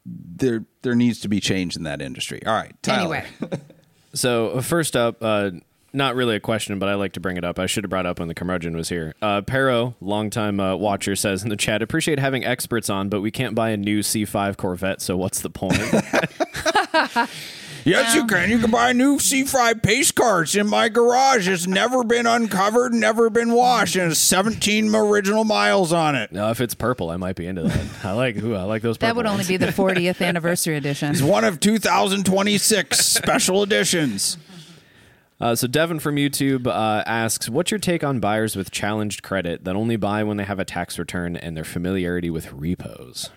there 0.04 0.64
there 0.82 0.94
needs 0.94 1.20
to 1.20 1.28
be 1.28 1.38
change 1.40 1.76
in 1.76 1.82
that 1.84 2.00
industry. 2.00 2.44
All 2.46 2.54
right, 2.54 2.74
Tyler. 2.82 3.24
Anyway. 3.42 3.60
So 4.14 4.50
uh, 4.52 4.62
first 4.62 4.96
up, 4.96 5.18
uh, 5.22 5.50
not 5.93 6.14
really 6.14 6.36
a 6.36 6.41
question, 6.41 6.78
but 6.78 6.89
I 6.89 6.95
like 6.95 7.12
to 7.14 7.20
bring 7.20 7.36
it 7.36 7.45
up. 7.45 7.59
I 7.59 7.66
should 7.66 7.84
have 7.84 7.91
brought 7.91 8.07
it 8.07 8.09
up 8.09 8.18
when 8.18 8.28
the 8.28 8.34
curmudgeon 8.34 8.76
was 8.76 8.89
here. 8.89 9.14
Uh, 9.22 9.43
Pero, 9.43 9.95
longtime 10.01 10.61
uh, 10.61 10.76
watcher, 10.76 11.16
says 11.16 11.43
in 11.43 11.49
the 11.49 11.57
chat, 11.57 11.82
appreciate 11.82 12.18
having 12.18 12.45
experts 12.45 12.91
on, 12.91 13.09
but 13.09 13.20
we 13.20 13.30
can't 13.30 13.55
buy 13.55 13.70
a 13.70 13.76
new 13.76 14.01
C5 14.01 14.57
Corvette, 14.57 15.01
so 15.01 15.16
what's 15.16 15.41
the 15.41 15.51
point? 15.51 15.78
Yes, 17.84 18.14
you 18.14 18.26
can. 18.26 18.51
You 18.51 18.59
can 18.59 18.70
buy 18.70 18.91
a 18.91 18.95
new 18.95 19.16
C5 19.16 19.82
pace 19.82 20.11
car. 20.11 20.43
It's 20.43 20.55
in 20.55 20.66
my 20.66 20.89
garage. 20.89 21.49
It's 21.49 21.66
never 21.66 22.05
been 22.05 22.26
uncovered, 22.26 22.93
never 22.93 23.30
been 23.30 23.53
washed, 23.53 23.97
and 23.97 24.11
it's 24.11 24.20
17 24.20 24.95
original 24.95 25.45
miles 25.45 25.93
on 25.93 26.14
it. 26.14 26.32
no, 26.32 26.51
if 26.51 26.61
it's 26.61 26.74
purple, 26.74 27.11
I 27.11 27.16
might 27.16 27.36
be 27.36 27.47
into 27.47 27.62
that. 27.62 27.86
I 28.05 28.12
like, 28.12 28.36
ooh, 28.43 28.55
I 28.55 28.64
like 28.64 28.82
those. 28.82 28.99
That 28.99 29.09
purple 29.09 29.22
would 29.22 29.26
only 29.26 29.45
be 29.45 29.57
the 29.57 29.68
40th 29.68 30.20
anniversary 30.26 30.76
edition. 30.76 31.12
It's 31.12 31.22
one 31.22 31.45
of 31.45 31.61
2026 31.61 32.99
special 32.99 33.62
editions. 33.62 34.36
Uh, 35.41 35.55
so 35.55 35.66
Devin 35.68 36.01
from 36.01 36.16
YouTube 36.16 36.66
uh, 36.66 37.05
asks, 37.07 37.49
"What's 37.49 37.70
your 37.70 37.78
take 37.78 38.03
on 38.03 38.18
buyers 38.18 38.57
with 38.57 38.70
challenged 38.70 39.22
credit 39.22 39.64
that 39.64 39.76
only 39.76 39.97
buy 39.97 40.24
when 40.24 40.36
they 40.36 40.45
have 40.45 40.59
a 40.59 40.64
tax 40.64 40.99
return 40.99 41.36
and 41.36 41.57
their 41.57 41.64
familiarity 41.64 42.30
with 42.30 42.53
repos?" 42.53 43.30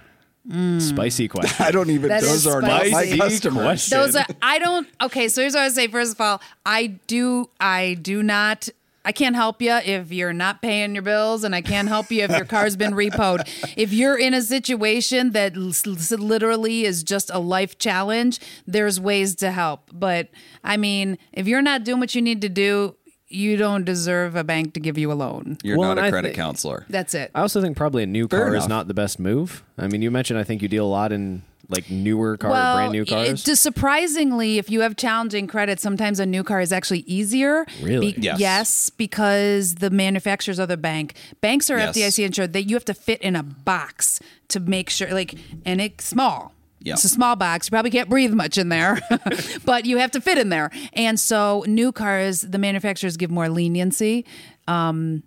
Spicy 0.79 1.27
question. 1.29 1.63
I 1.63 1.69
don't 1.69 1.91
even. 1.91 2.09
That 2.09 2.21
those 2.21 2.31
is 2.31 2.47
are 2.47 2.61
not 2.61 2.81
my 2.81 2.87
spicy. 2.89 3.17
customers. 3.19 3.63
question. 3.63 3.97
Those 3.99 4.15
are 4.15 4.25
I 4.41 4.57
don't 4.57 4.87
okay, 5.03 5.27
so 5.27 5.41
here's 5.41 5.53
what 5.53 5.61
I 5.61 5.69
say. 5.69 5.87
First 5.87 6.13
of 6.13 6.21
all, 6.21 6.41
I 6.65 6.87
do 7.05 7.49
I 7.59 7.93
do 8.01 8.23
not 8.23 8.67
I 9.03 9.11
can't 9.11 9.35
help 9.35 9.61
you 9.61 9.71
if 9.73 10.11
you're 10.11 10.33
not 10.33 10.61
paying 10.61 10.93
your 10.93 11.01
bills, 11.01 11.43
and 11.43 11.55
I 11.55 11.61
can't 11.61 11.87
help 11.87 12.11
you 12.11 12.23
if 12.23 12.31
your 12.31 12.45
car's 12.45 12.75
been 12.75 12.93
repoed. 12.93 13.41
If 13.75 13.91
you're 13.93 14.17
in 14.17 14.33
a 14.33 14.41
situation 14.41 15.31
that 15.31 15.55
literally 15.57 16.85
is 16.85 17.03
just 17.03 17.29
a 17.33 17.39
life 17.39 17.77
challenge, 17.77 18.39
there's 18.67 18.99
ways 18.99 19.35
to 19.37 19.51
help. 19.51 19.89
But 19.91 20.29
I 20.63 20.77
mean, 20.77 21.17
if 21.33 21.47
you're 21.47 21.61
not 21.61 21.83
doing 21.83 21.99
what 21.99 22.13
you 22.15 22.21
need 22.21 22.41
to 22.41 22.49
do, 22.49 22.95
you 23.27 23.55
don't 23.57 23.85
deserve 23.85 24.35
a 24.35 24.43
bank 24.43 24.73
to 24.73 24.79
give 24.79 24.97
you 24.97 25.11
a 25.11 25.13
loan. 25.15 25.57
You're 25.63 25.77
Well, 25.77 25.95
not 25.95 26.05
a 26.05 26.09
credit 26.11 26.31
thi- 26.31 26.35
counselor. 26.35 26.85
That's 26.89 27.13
it. 27.13 27.31
I 27.33 27.41
also 27.41 27.61
think 27.61 27.77
probably 27.77 28.03
a 28.03 28.07
new 28.07 28.27
Fair 28.27 28.41
car 28.41 28.49
enough. 28.49 28.63
is 28.63 28.67
not 28.69 28.87
the 28.89 28.93
best 28.93 29.19
move. 29.19 29.63
I 29.77 29.87
mean, 29.87 30.01
you 30.01 30.11
mentioned 30.11 30.37
I 30.37 30.43
think 30.43 30.61
you 30.61 30.67
deal 30.67 30.85
a 30.85 30.89
lot 30.89 31.11
in 31.13 31.41
like 31.71 31.89
newer 31.89 32.37
car, 32.37 32.51
well, 32.51 32.75
brand 32.75 32.91
new 32.91 33.01
it- 33.03 33.07
cars. 33.07 33.43
just 33.43 33.63
surprisingly, 33.63 34.57
if 34.57 34.69
you 34.69 34.81
have 34.81 34.95
challenging 34.95 35.47
credit, 35.47 35.79
sometimes 35.79 36.19
a 36.19 36.25
new 36.25 36.43
car 36.43 36.61
is 36.61 36.71
actually 36.71 36.99
easier. 37.07 37.65
Really? 37.81 38.13
Yes. 38.17 38.39
Yes, 38.39 38.89
because 38.89 39.75
the 39.75 39.89
manufacturers 39.89 40.59
are 40.59 40.67
the 40.67 40.77
bank. 40.77 41.15
Banks 41.41 41.69
are 41.69 41.77
Yes. 41.77 41.95
FDIC 41.97 42.25
insured. 42.25 42.53
That 42.53 42.63
you 42.63 42.75
have 42.75 42.85
to 42.85 42.93
fit 42.93 43.21
in 43.21 43.35
a 43.35 43.43
box 43.43 44.19
to 44.49 44.59
make 44.59 44.89
sure, 44.89 45.11
like, 45.13 45.35
and 45.65 45.79
it's 45.81 46.05
small. 46.05 46.53
Yeah. 46.83 46.93
It's 46.93 47.03
a 47.03 47.09
small 47.09 47.35
box. 47.35 47.67
You 47.67 47.71
probably 47.71 47.91
can't 47.91 48.09
breathe 48.09 48.33
much 48.33 48.57
in 48.57 48.69
there, 48.69 48.99
but 49.65 49.85
you 49.85 49.97
have 49.97 50.09
to 50.11 50.19
fit 50.21 50.37
in 50.39 50.49
there. 50.49 50.71
And 50.93 51.19
so 51.19 51.63
new 51.67 51.91
cars, 51.91 52.41
the 52.41 52.57
manufacturers 52.57 53.17
give 53.17 53.29
more 53.29 53.49
leniency. 53.49 54.25
Um, 54.67 55.21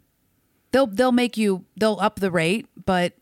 they'll 0.73 0.89
they'll 0.89 1.13
make 1.13 1.37
you 1.37 1.65
they'll 1.77 1.99
up 2.01 2.19
the 2.19 2.31
rate, 2.33 2.67
but 2.85 3.13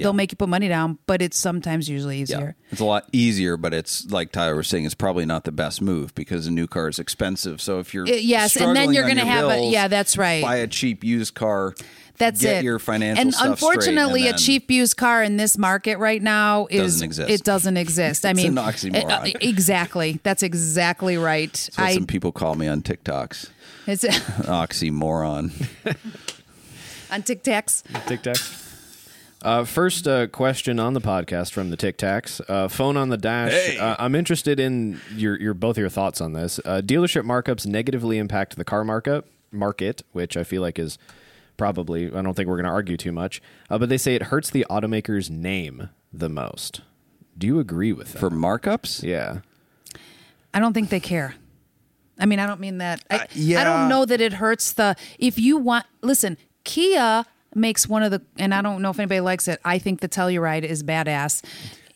Yeah. 0.00 0.04
they'll 0.04 0.12
make 0.12 0.32
you 0.32 0.36
put 0.36 0.48
money 0.48 0.68
down. 0.68 0.98
But 1.06 1.22
it's 1.22 1.36
sometimes 1.36 1.88
usually 1.88 2.16
Yeah, 2.16 2.22
easier. 2.22 2.56
it's 2.72 2.80
a 2.80 2.84
lot 2.84 3.08
easier, 3.12 3.56
but 3.56 3.72
it's 3.74 4.10
like 4.10 4.32
Tyler 4.32 4.56
was 4.56 4.66
saying, 4.68 4.84
it's 4.84 4.94
probably 4.94 5.26
not 5.26 5.44
the 5.44 5.52
best 5.52 5.80
move 5.82 6.14
because 6.14 6.46
a 6.46 6.50
new 6.50 6.66
car 6.66 6.88
is 6.88 6.98
expensive. 6.98 7.60
So 7.60 7.78
if 7.78 7.94
you're 7.94 8.06
Uh, 8.08 8.12
yes, 8.12 8.56
and 8.56 8.74
then 8.76 8.92
you're 8.92 9.02
gonna 9.06 9.16
your 9.24 9.26
have 9.26 9.50
a- 9.50 9.66
yeah, 9.70 9.88
that's 9.88 10.16
right. 10.18 10.42
Buy 10.42 10.56
a 10.56 10.66
cheap 10.66 11.04
used 11.04 11.34
car. 11.34 11.74
That's 12.18 12.42
get 12.42 12.56
it. 12.58 12.64
your 12.64 12.78
financial 12.78 13.22
and 13.22 13.32
stuff 13.32 13.46
unfortunately, 13.46 14.26
and 14.26 14.34
a 14.36 14.38
cheap 14.38 14.70
used 14.70 14.98
car 14.98 15.22
in 15.22 15.38
this 15.38 15.56
market 15.56 15.96
right 15.96 16.20
now 16.22 16.66
is 16.70 16.82
Doesn't 16.82 17.04
exist. 17.06 17.30
it 17.30 17.44
doesn't 17.44 17.76
exist. 17.78 18.26
I 18.26 18.32
mean, 18.34 18.58
an 18.58 18.64
oxymoron. 18.64 19.10
uh, 19.34 19.38
exactly. 19.40 20.20
That's 20.22 20.42
exactly 20.42 21.16
right. 21.16 21.50
That's 21.52 21.78
what 21.78 21.84
I 21.86 21.94
some 21.94 22.06
people 22.06 22.30
call 22.30 22.56
me 22.56 22.68
on 22.68 22.82
TikToks. 22.82 23.48
it's 23.86 24.04
Oxymoron. 24.44 25.50
on 27.10 27.22
Tic 27.22 27.42
Tacs. 27.42 27.82
Tic 28.06 28.22
Tacs. 28.22 28.59
Uh, 29.42 29.64
first 29.64 30.06
uh, 30.06 30.26
question 30.26 30.78
on 30.78 30.92
the 30.92 31.00
podcast 31.00 31.52
from 31.52 31.70
the 31.70 31.76
Tic 31.76 31.96
Tacs. 31.96 32.40
Uh, 32.46 32.68
phone 32.68 32.96
on 32.96 33.08
the 33.08 33.16
dash. 33.16 33.52
Hey. 33.52 33.78
Uh, 33.78 33.96
I'm 33.98 34.14
interested 34.14 34.60
in 34.60 35.00
your 35.14 35.38
your 35.40 35.54
both 35.54 35.78
your 35.78 35.88
thoughts 35.88 36.20
on 36.20 36.34
this. 36.34 36.60
Uh, 36.64 36.82
dealership 36.84 37.22
markups 37.24 37.66
negatively 37.66 38.18
impact 38.18 38.56
the 38.56 38.64
car 38.64 38.84
markup 38.84 39.26
market, 39.50 40.02
which 40.12 40.36
I 40.36 40.44
feel 40.44 40.60
like 40.60 40.78
is 40.78 40.98
probably. 41.56 42.06
I 42.14 42.20
don't 42.22 42.34
think 42.34 42.48
we're 42.48 42.56
going 42.56 42.66
to 42.66 42.70
argue 42.70 42.98
too 42.98 43.12
much. 43.12 43.40
Uh, 43.70 43.78
but 43.78 43.88
they 43.88 43.96
say 43.98 44.14
it 44.14 44.24
hurts 44.24 44.50
the 44.50 44.66
automaker's 44.68 45.30
name 45.30 45.88
the 46.12 46.28
most. 46.28 46.82
Do 47.38 47.46
you 47.46 47.58
agree 47.60 47.92
with 47.94 48.12
that? 48.12 48.18
For 48.18 48.28
markups? 48.30 49.02
yeah. 49.02 49.38
I 50.52 50.58
don't 50.58 50.72
think 50.74 50.90
they 50.90 51.00
care. 51.00 51.36
I 52.18 52.26
mean, 52.26 52.40
I 52.40 52.46
don't 52.46 52.60
mean 52.60 52.78
that. 52.78 53.04
I, 53.08 53.16
Uh, 53.16 53.24
yeah. 53.34 53.60
I 53.60 53.64
don't 53.64 53.88
know 53.88 54.04
that 54.04 54.20
it 54.20 54.34
hurts 54.34 54.72
the. 54.72 54.96
If 55.18 55.38
you 55.38 55.56
want, 55.56 55.86
listen, 56.02 56.36
Kia 56.64 57.24
makes 57.54 57.88
one 57.88 58.02
of 58.02 58.10
the, 58.10 58.22
and 58.38 58.54
I 58.54 58.62
don't 58.62 58.82
know 58.82 58.90
if 58.90 58.98
anybody 58.98 59.20
likes 59.20 59.48
it. 59.48 59.60
I 59.64 59.78
think 59.78 60.00
the 60.00 60.08
Telluride 60.08 60.62
is 60.64 60.82
badass, 60.82 61.42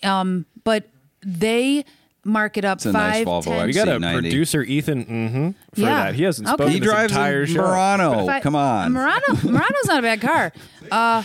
um, 0.03 0.47
but 0.65 0.89
they 1.25 1.85
mark 2.27 2.57
it 2.57 2.65
up 2.65 2.81
a 2.85 2.91
nice 2.93 3.25
five, 3.25 3.27
Volvo. 3.27 3.45
10 3.45 3.67
We 3.67 3.73
got 3.75 3.89
a 3.89 3.93
XC90. 3.99 4.13
producer, 4.15 4.63
Ethan, 4.63 5.05
mm-hmm, 5.05 5.49
for 5.75 5.81
Yeah. 5.81 6.05
that. 6.05 6.15
He 6.15 6.23
hasn't 6.23 6.49
Okay. 6.49 6.55
spoken 6.55 6.73
He 6.73 6.79
this 6.81 6.89
drives 6.89 7.13
entire 7.13 7.43
a 7.43 7.47
show. 7.47 7.63
Murano. 7.63 8.41
Come 8.41 8.57
on. 8.57 8.93
Murano. 8.93 9.21
Murano's 9.43 9.87
not 9.87 9.99
a 9.99 10.03
bad 10.03 10.21
car. 10.23 10.53
Uh, 10.91 11.23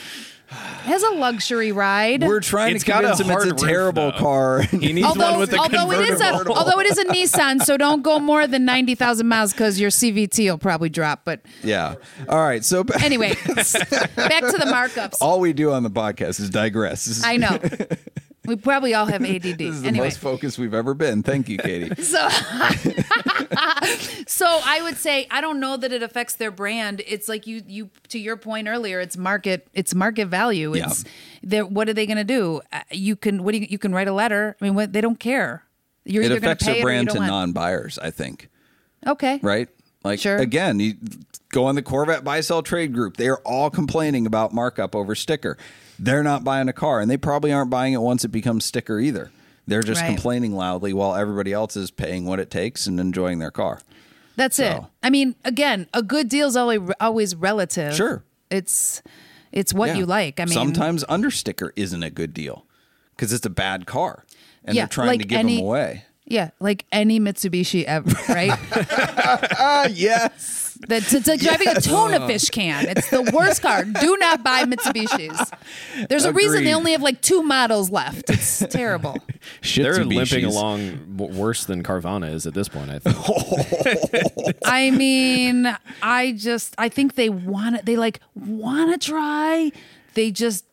has 0.50 1.04
a 1.04 1.12
luxury 1.12 1.72
ride. 1.72 2.24
We're 2.24 2.40
trying 2.40 2.76
It's 2.76 2.84
to 2.84 2.88
got 2.90 3.04
a 3.06 3.16
convince 3.16 3.44
him 3.44 3.52
it's 3.52 3.64
a 3.64 3.66
terrible 3.68 4.12
though. 4.12 4.18
car. 4.18 4.62
He 4.62 4.94
needs 4.94 5.06
although, 5.08 5.32
one 5.32 5.40
with 5.40 5.54
a 5.54 5.58
although 5.58 5.92
it 5.92 6.10
is 6.10 6.20
a 6.22 6.24
convertible. 6.30 6.58
although 6.58 6.80
it 6.80 6.88
is 6.88 6.98
a 6.98 7.06
Nissan, 7.06 7.62
so 7.62 7.78
don't 7.78 8.02
go 8.02 8.20
more 8.20 8.48
than 8.48 8.66
ninety 8.66 8.96
thousand 8.96 9.28
miles 9.28 9.52
because 9.54 9.80
your 9.80 9.90
CVT 9.92 10.50
will 10.50 10.58
probably 10.58 10.90
drop. 10.90 11.22
But 11.26 11.42
yeah. 11.64 11.96
All 12.28 12.40
right. 12.40 12.64
So 12.66 12.84
anyway, 13.04 13.30
back 13.46 13.56
to 13.56 14.58
the 14.58 14.68
markups. 14.72 15.18
all 15.22 15.40
we 15.40 15.54
do 15.54 15.72
on 15.72 15.84
the 15.84 15.92
podcast 15.92 16.40
is 16.40 16.50
digress. 16.50 17.24
I 17.24 17.38
know. 17.38 17.60
We 18.46 18.56
probably 18.56 18.94
all 18.94 19.06
have 19.06 19.24
ADD. 19.24 19.42
this 19.58 19.62
is 19.62 19.82
the 19.82 19.88
Anyway, 19.90 20.06
most 20.08 20.20
focused 20.20 20.58
we've 20.58 20.74
ever 20.74 20.94
been. 20.94 21.24
Thank 21.24 21.50
you, 21.50 21.58
Katie. 21.58 21.94
so 22.04 22.28
so 24.28 24.46
I 24.66 24.80
would 24.82 24.98
say 24.98 25.28
I 25.30 25.42
don't 25.42 25.60
know 25.60 25.78
that 25.78 25.92
it 25.92 26.02
affects 26.04 26.36
their 26.36 26.52
brand. 26.52 27.02
It's 27.08 27.28
like 27.28 27.48
you 27.48 27.62
you 27.68 27.90
to 28.10 28.20
your 28.20 28.38
point 28.38 28.68
earlier. 28.68 29.00
It's 29.00 29.18
market. 29.18 29.68
It's 29.74 29.94
market 29.94 30.28
value. 30.28 30.76
Yeah. 30.76 30.86
It's 30.88 31.04
they're 31.44 31.66
what 31.66 31.90
are 31.90 31.94
they 31.94 32.06
going 32.06 32.18
to 32.18 32.24
do? 32.24 32.62
Uh, 32.72 32.82
You 32.92 33.16
can 33.16 33.44
what 33.44 33.52
do 33.54 33.60
you, 33.60 33.68
you 33.70 33.78
can 33.78 33.94
write 33.94 34.08
a 34.08 34.14
letter. 34.14 34.56
I 34.60 34.66
mean, 34.66 34.76
what, 34.76 34.94
they 34.94 35.02
don't 35.02 35.20
care. 35.20 35.64
You're 36.06 36.24
it 36.24 36.28
either 36.28 36.40
going 36.40 36.46
affects 36.52 36.66
to 36.66 36.72
pay 36.72 36.80
their 36.82 36.90
it 36.90 36.94
or 36.94 36.94
you 36.94 37.04
brand 37.06 37.10
to 37.10 37.18
want. 37.20 37.30
non-buyers, 37.30 38.00
I 38.00 38.10
think. 38.12 38.50
Okay. 39.06 39.40
Right? 39.44 39.70
Like 40.04 40.20
Sure. 40.20 40.38
again, 40.38 40.80
you 40.80 40.94
go 41.52 41.66
on 41.66 41.76
the 41.76 41.82
Corvette 41.82 42.24
buy 42.24 42.42
sell 42.42 42.64
trade 42.64 42.94
group. 42.94 43.18
They 43.18 43.28
are 43.28 43.42
all 43.46 43.70
complaining 43.70 44.26
about 44.26 44.54
markup 44.54 44.96
over 44.96 45.14
sticker. 45.14 45.58
They're 46.00 46.24
not 46.24 46.44
buying 46.44 46.70
a 46.70 46.74
car, 46.74 47.00
and 47.02 47.10
they 47.12 47.18
probably 47.18 47.52
aren't 47.52 47.70
buying 47.70 47.94
it 47.94 48.02
once 48.02 48.24
it 48.24 48.30
becomes 48.30 48.66
sticker 48.66 49.00
either. 49.00 49.32
They're 49.68 49.84
just 49.84 50.02
Right. 50.02 50.08
complaining 50.08 50.56
loudly 50.56 50.94
while 50.94 51.14
everybody 51.16 51.54
else 51.54 51.76
is 51.76 51.92
paying 51.92 52.26
what 52.26 52.40
it 52.40 52.50
takes 52.50 52.88
and 52.88 53.00
enjoying 53.00 53.40
their 53.40 53.52
car. 53.52 53.82
That's 54.36 54.58
it. 54.58 54.82
I 55.04 55.10
mean, 55.10 55.36
again, 55.44 55.88
a 55.94 56.02
good 56.02 56.30
deal 56.30 56.48
is 56.48 56.56
always 56.56 56.80
always 57.02 57.36
relative. 57.36 57.94
Sure. 57.94 58.24
It's 58.50 59.02
it's 59.52 59.74
what 59.74 59.90
Yeah. 59.90 59.96
you 59.98 60.06
like. 60.06 60.40
I 60.40 60.46
mean, 60.46 60.54
sometimes 60.54 61.04
under 61.10 61.30
sticker 61.30 61.74
isn't 61.76 62.02
a 62.04 62.10
good 62.10 62.34
deal 62.34 62.66
because 63.16 63.34
it's 63.34 63.46
a 63.46 63.50
bad 63.50 63.86
car, 63.86 64.24
and 64.64 64.76
Yeah, 64.76 64.84
they're 64.84 64.88
trying 64.88 65.08
like 65.10 65.22
to 65.22 65.28
give 65.28 65.40
any- 65.40 65.58
them 65.58 65.66
away. 65.66 66.06
yeah, 66.26 66.52
like 66.60 66.86
any 66.92 67.20
Mitsubishi 67.20 67.84
ever, 67.84 68.10
right? 68.30 68.58
Yes. 69.94 70.59
That's 70.88 71.14
it's 71.14 71.28
like 71.28 71.42
driving 71.42 71.68
a 71.68 71.82
tuna 71.82 72.26
fish 72.26 72.50
can. 72.50 72.88
It's 72.88 73.10
the 73.10 73.22
worst 73.34 73.62
car. 73.62 73.84
Do 73.84 74.18
not 74.18 74.44
buy 74.44 74.64
Mitsubishis. 74.64 76.08
There's 76.08 76.24
a 76.24 76.32
reason 76.32 76.64
they 76.64 76.74
only 76.74 76.94
have 76.94 77.02
like 77.02 77.22
two 77.22 77.44
models 77.44 77.90
left. 77.90 78.30
It's 78.30 78.60
terrible. 78.68 79.18
They're 79.76 80.06
limping 80.06 80.46
along 80.46 81.18
worse 81.18 81.66
than 81.66 81.84
Carvana 81.84 82.34
is 82.34 82.48
at 82.48 82.54
this 82.54 82.70
point. 82.70 82.92
I 82.92 83.00
think. 83.00 84.58
I 84.66 84.92
mean, 84.92 85.76
I 86.02 86.32
just 86.34 86.76
I 86.78 86.88
think 86.88 87.16
they 87.16 87.30
want 87.30 87.76
it. 87.76 87.86
They 87.86 87.98
like 87.98 88.22
want 88.36 89.00
to 89.00 89.06
try. 89.06 89.72
They 90.14 90.32
just 90.32 90.66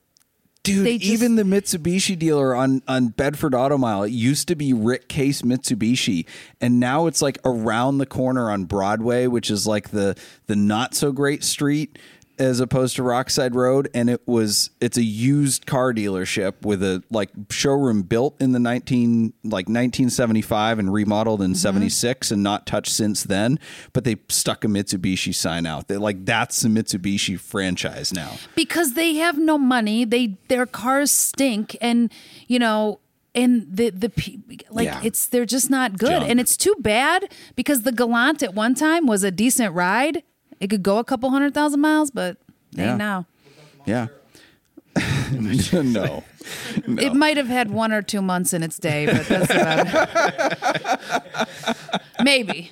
Dude, 0.67 1.01
just- 1.01 1.13
even 1.13 1.37
the 1.37 1.43
Mitsubishi 1.43 2.19
dealer 2.19 2.55
on, 2.55 2.83
on 2.89 3.09
Bedford 3.09 3.55
Auto 3.55 3.79
Mile, 3.79 4.03
it 4.03 4.13
used 4.13 4.49
to 4.49 4.55
be 4.55 4.73
Rick 4.73 5.09
Case 5.09 5.43
Mitsubishi, 5.43 6.27
and 6.61 6.79
now 6.81 7.07
it's 7.07 7.23
like 7.23 7.39
around 7.45 7.99
the 7.99 8.07
corner 8.07 8.51
on 8.51 8.65
Broadway, 8.65 9.27
which 9.27 9.51
is 9.51 9.67
like 9.67 9.91
the 9.91 10.17
the 10.47 10.57
not 10.57 10.95
so 10.95 11.13
great 11.13 11.43
street 11.45 11.99
as 12.39 12.61
opposed 12.61 12.97
to 12.97 13.03
Rockside 13.03 13.55
Road, 13.55 13.89
and 13.95 14.11
it 14.11 14.23
was 14.27 14.71
it's 14.81 14.97
a 14.97 15.03
used 15.03 15.67
car 15.67 15.93
dealership 15.93 16.63
with 16.63 16.83
a 16.83 17.03
like 17.11 17.31
showroom 17.51 18.03
built 18.03 18.41
in 18.41 18.53
the 18.53 18.59
nineteen 18.59 19.33
like 19.45 19.69
nineteen 19.69 20.11
seventy 20.11 20.43
five 20.43 20.79
and 20.79 20.93
remodeled 20.93 21.43
in 21.43 21.53
mm-hmm. 21.53 21.89
six 21.89 22.31
and 22.31 22.43
not 22.43 22.67
touched 22.67 22.93
since 22.93 23.23
then. 23.25 23.59
But 23.93 24.05
they 24.05 24.17
stuck 24.29 24.65
a 24.65 24.69
Mitsubishi 24.69 25.35
sign 25.35 25.67
out. 25.67 25.89
They 25.89 25.97
like 25.97 26.25
that's 26.25 26.61
the 26.61 26.69
Mitsubishi 26.69 27.39
franchise 27.39 28.13
now. 28.13 28.37
because 28.55 28.95
they 28.95 29.15
have 29.15 29.39
no 29.39 29.59
money. 29.59 30.05
They 30.05 30.37
their 30.49 30.67
cars 30.67 31.11
stink, 31.11 31.77
and 31.81 32.13
you 32.47 32.59
know, 32.59 33.01
and 33.35 33.67
the 33.71 33.91
the 33.91 34.11
like 34.71 34.87
Yeah. 34.87 35.01
it's 35.05 35.27
they're 35.27 35.47
just 35.47 35.71
not 35.71 35.99
good, 35.99 36.11
Junk. 36.11 36.31
and 36.31 36.41
it's 36.41 36.57
too 36.57 36.75
bad 36.81 37.33
because 37.55 37.83
the 37.83 37.93
Galant 37.93 38.43
at 38.43 38.55
one 38.55 38.75
time 38.75 39.07
was 39.07 39.23
a 39.23 39.31
decent 39.31 39.75
ride. 39.75 40.23
It 40.61 40.69
could 40.69 40.83
go 40.83 40.99
a 40.99 41.05
couple 41.05 41.31
hundred 41.31 41.55
thousand 41.55 41.81
miles, 41.81 42.11
but 42.11 42.37
Yeah. 42.73 42.91
ain't 42.91 42.99
now. 42.99 43.27
Yeah. 43.85 44.07
no. 45.73 46.25
It 46.87 47.13
might 47.13 47.37
have 47.39 47.49
had 47.49 47.73
one 47.73 47.91
or 47.91 48.03
two 48.03 48.23
months 48.23 48.53
in 48.53 48.63
its 48.63 48.79
day, 48.79 49.07
but 49.07 49.27
that's 49.27 49.51
about 49.51 49.87
it. 51.19 51.89
Maybe. 52.23 52.71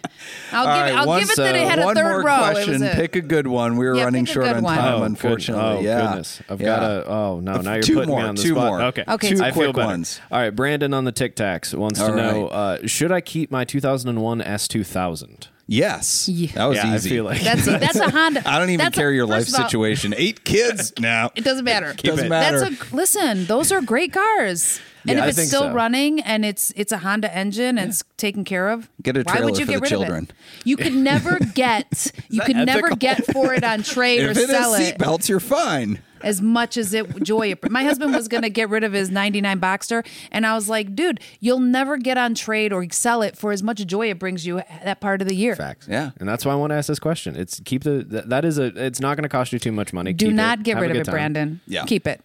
I'll 0.52 0.66
All 0.68 0.74
give 0.76 0.82
right, 0.82 0.92
it. 0.92 0.96
I'll 0.96 1.06
one- 1.08 1.20
give 1.20 1.30
it 1.30 1.36
that 1.38 1.56
it 1.56 1.66
had 1.68 1.80
a 1.80 1.84
one 1.84 1.96
third 1.96 2.04
more 2.04 2.22
row. 2.22 2.34
It 2.50 2.52
question. 2.52 2.72
was 2.74 2.82
a- 2.82 2.94
Pick 2.94 3.16
a 3.16 3.20
good 3.20 3.48
one. 3.48 3.76
We 3.76 3.86
were 3.86 3.96
Yeah, 3.96 4.04
running 4.04 4.26
short 4.26 4.46
on 4.46 4.62
one. 4.62 4.76
time, 4.78 4.94
Oh, 4.94 4.98
good- 5.00 5.04
unfortunately. 5.06 5.64
Oh 5.64 5.80
yeah. 5.80 6.02
goodness! 6.06 6.40
I've 6.48 6.60
Yeah. 6.60 6.66
got 6.66 6.82
a. 6.84 7.08
Oh 7.08 7.40
no! 7.40 7.56
Now 7.56 7.72
you're 7.74 7.82
Two 7.82 7.94
putting 7.94 8.10
more, 8.10 8.22
me 8.22 8.28
on 8.28 8.34
the 8.36 8.42
two 8.42 8.50
spot. 8.54 8.64
more. 8.66 8.82
Okay. 8.82 9.04
Okay. 9.08 9.28
Two 9.34 9.42
I 9.42 9.50
feel 9.50 9.64
quick 9.64 9.76
better. 9.76 9.86
ones. 9.88 10.20
All 10.30 10.38
right. 10.38 10.50
Brandon 10.54 10.94
on 10.94 11.04
the 11.04 11.12
Tic 11.12 11.34
Tacs 11.34 11.74
wants 11.74 12.00
All 12.00 12.10
to 12.10 12.14
know: 12.16 12.46
uh, 12.48 12.78
Should 12.86 13.10
I 13.10 13.20
keep 13.20 13.50
my 13.50 13.64
2001 13.64 14.40
S2000? 14.40 15.48
Yes. 15.66 16.28
Yeah. 16.28 16.52
That 16.54 16.64
was 16.66 16.76
yeah, 16.78 16.94
easy. 16.94 17.10
I 17.10 17.12
feel 17.14 17.24
like 17.24 17.40
That's 17.40 17.66
a, 17.66 17.70
that's 17.78 17.96
a 17.96 18.10
Honda. 18.10 18.42
I 18.46 18.58
don't 18.58 18.68
even 18.70 18.84
That's 18.84 18.96
a- 18.96 19.00
care 19.00 19.12
your 19.12 19.26
life 19.26 19.44
first 19.44 19.58
all, 19.58 19.64
situation. 19.64 20.14
Eight 20.16 20.44
kids 20.44 20.92
now. 20.98 21.30
It 21.34 21.44
doesn't 21.44 21.64
matter. 21.64 21.94
Doesn't 21.94 22.26
it. 22.26 22.28
matter. 22.28 22.60
That's 22.60 22.92
a 22.92 22.94
listen. 22.96 23.46
Those 23.46 23.72
are 23.72 23.80
great 23.80 24.12
cars. 24.12 24.80
And 25.06 25.18
Yeah, 25.18 25.24
I 25.24 25.26
if 25.26 25.30
it's 25.30 25.38
think 25.38 25.48
still 25.48 25.62
so. 25.62 25.72
running 25.72 26.20
and 26.20 26.44
it's 26.46 26.72
it's 26.76 26.90
a 26.92 26.98
Honda 26.98 27.34
engine 27.34 27.76
and 27.78 27.90
it's 27.90 28.02
taken 28.16 28.44
care 28.44 28.70
of, 28.70 28.88
Get 29.02 29.16
a 29.16 29.22
why 29.22 29.32
trailer 29.32 29.46
would 29.50 29.58
you 29.58 29.66
for 29.66 29.72
get 29.72 29.76
the 29.76 29.82
rid 29.82 29.88
children. 29.90 30.24
of 30.24 30.30
it? 30.30 30.34
You 30.64 30.76
could 30.78 30.94
never 30.94 31.38
get 31.54 32.10
you 32.30 32.38
that 32.38 32.46
could 32.46 32.56
never 32.56 32.96
get 32.96 33.24
for 33.32 33.52
it 33.52 33.64
on 33.64 33.82
trade 33.82 34.24
or 34.24 34.30
if 34.30 34.38
it 34.38 34.48
sell 34.48 34.72
has 34.74 34.88
it 34.88 34.98
seatbelts, 34.98 35.28
you're 35.28 35.40
fine. 35.40 36.00
As 36.24 36.42
much 36.42 36.76
as 36.76 36.92
it 36.94 37.22
joy. 37.22 37.54
My 37.68 37.84
husband 37.84 38.14
was 38.14 38.26
going 38.26 38.42
to 38.42 38.50
get 38.50 38.68
rid 38.68 38.82
of 38.82 38.92
his 38.92 39.10
99 39.10 39.60
Boxster 39.60 40.04
and 40.32 40.46
I 40.46 40.54
was 40.54 40.68
like, 40.68 40.96
dude, 40.96 41.20
you'll 41.40 41.60
never 41.60 41.96
get 41.96 42.18
on 42.18 42.34
trade 42.34 42.72
or 42.72 42.86
sell 42.90 43.22
it 43.22 43.36
for 43.36 43.52
as 43.52 43.62
much 43.62 43.84
joy 43.86 44.10
it 44.10 44.18
brings 44.18 44.46
you 44.46 44.62
that 44.82 45.00
part 45.00 45.22
of 45.22 45.28
the 45.28 45.34
year. 45.34 45.54
Facts. 45.54 45.86
Yeah. 45.88 46.10
And 46.18 46.28
that's 46.28 46.44
why 46.44 46.52
I 46.52 46.56
want 46.56 46.70
to 46.70 46.74
ask 46.76 46.88
this 46.88 46.98
question. 46.98 47.36
It's 47.36 47.60
keep 47.60 47.84
the 47.84 48.04
that, 48.08 48.28
that 48.30 48.44
is 48.44 48.58
a. 48.58 48.64
It's 48.84 49.00
not 49.00 49.16
going 49.16 49.22
to 49.22 49.28
cost 49.28 49.52
you 49.52 49.58
too 49.58 49.72
much 49.72 49.92
money. 49.92 50.12
Do 50.12 50.26
Keep 50.26 50.34
not 50.34 50.58
it. 50.60 50.64
get 50.64 50.74
Have 50.76 50.82
rid 50.82 50.90
of 50.90 50.96
it, 50.96 51.04
time. 51.04 51.12
Brandon. 51.12 51.60
Yeah. 51.66 51.84
Keep 51.84 52.06
it. 52.06 52.20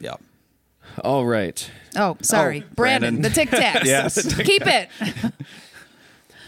Yeah. 0.00 0.14
All 1.02 1.24
right. 1.24 1.70
Oh, 1.96 2.16
sorry. 2.20 2.64
Oh, 2.66 2.74
Brandon, 2.74 3.20
Brandon. 3.20 3.22
the 3.22 3.30
Tic 3.30 3.50
Tacs. 3.50 3.84
Yes. 3.84 4.34
Keep 4.42 4.66
it. 4.66 4.88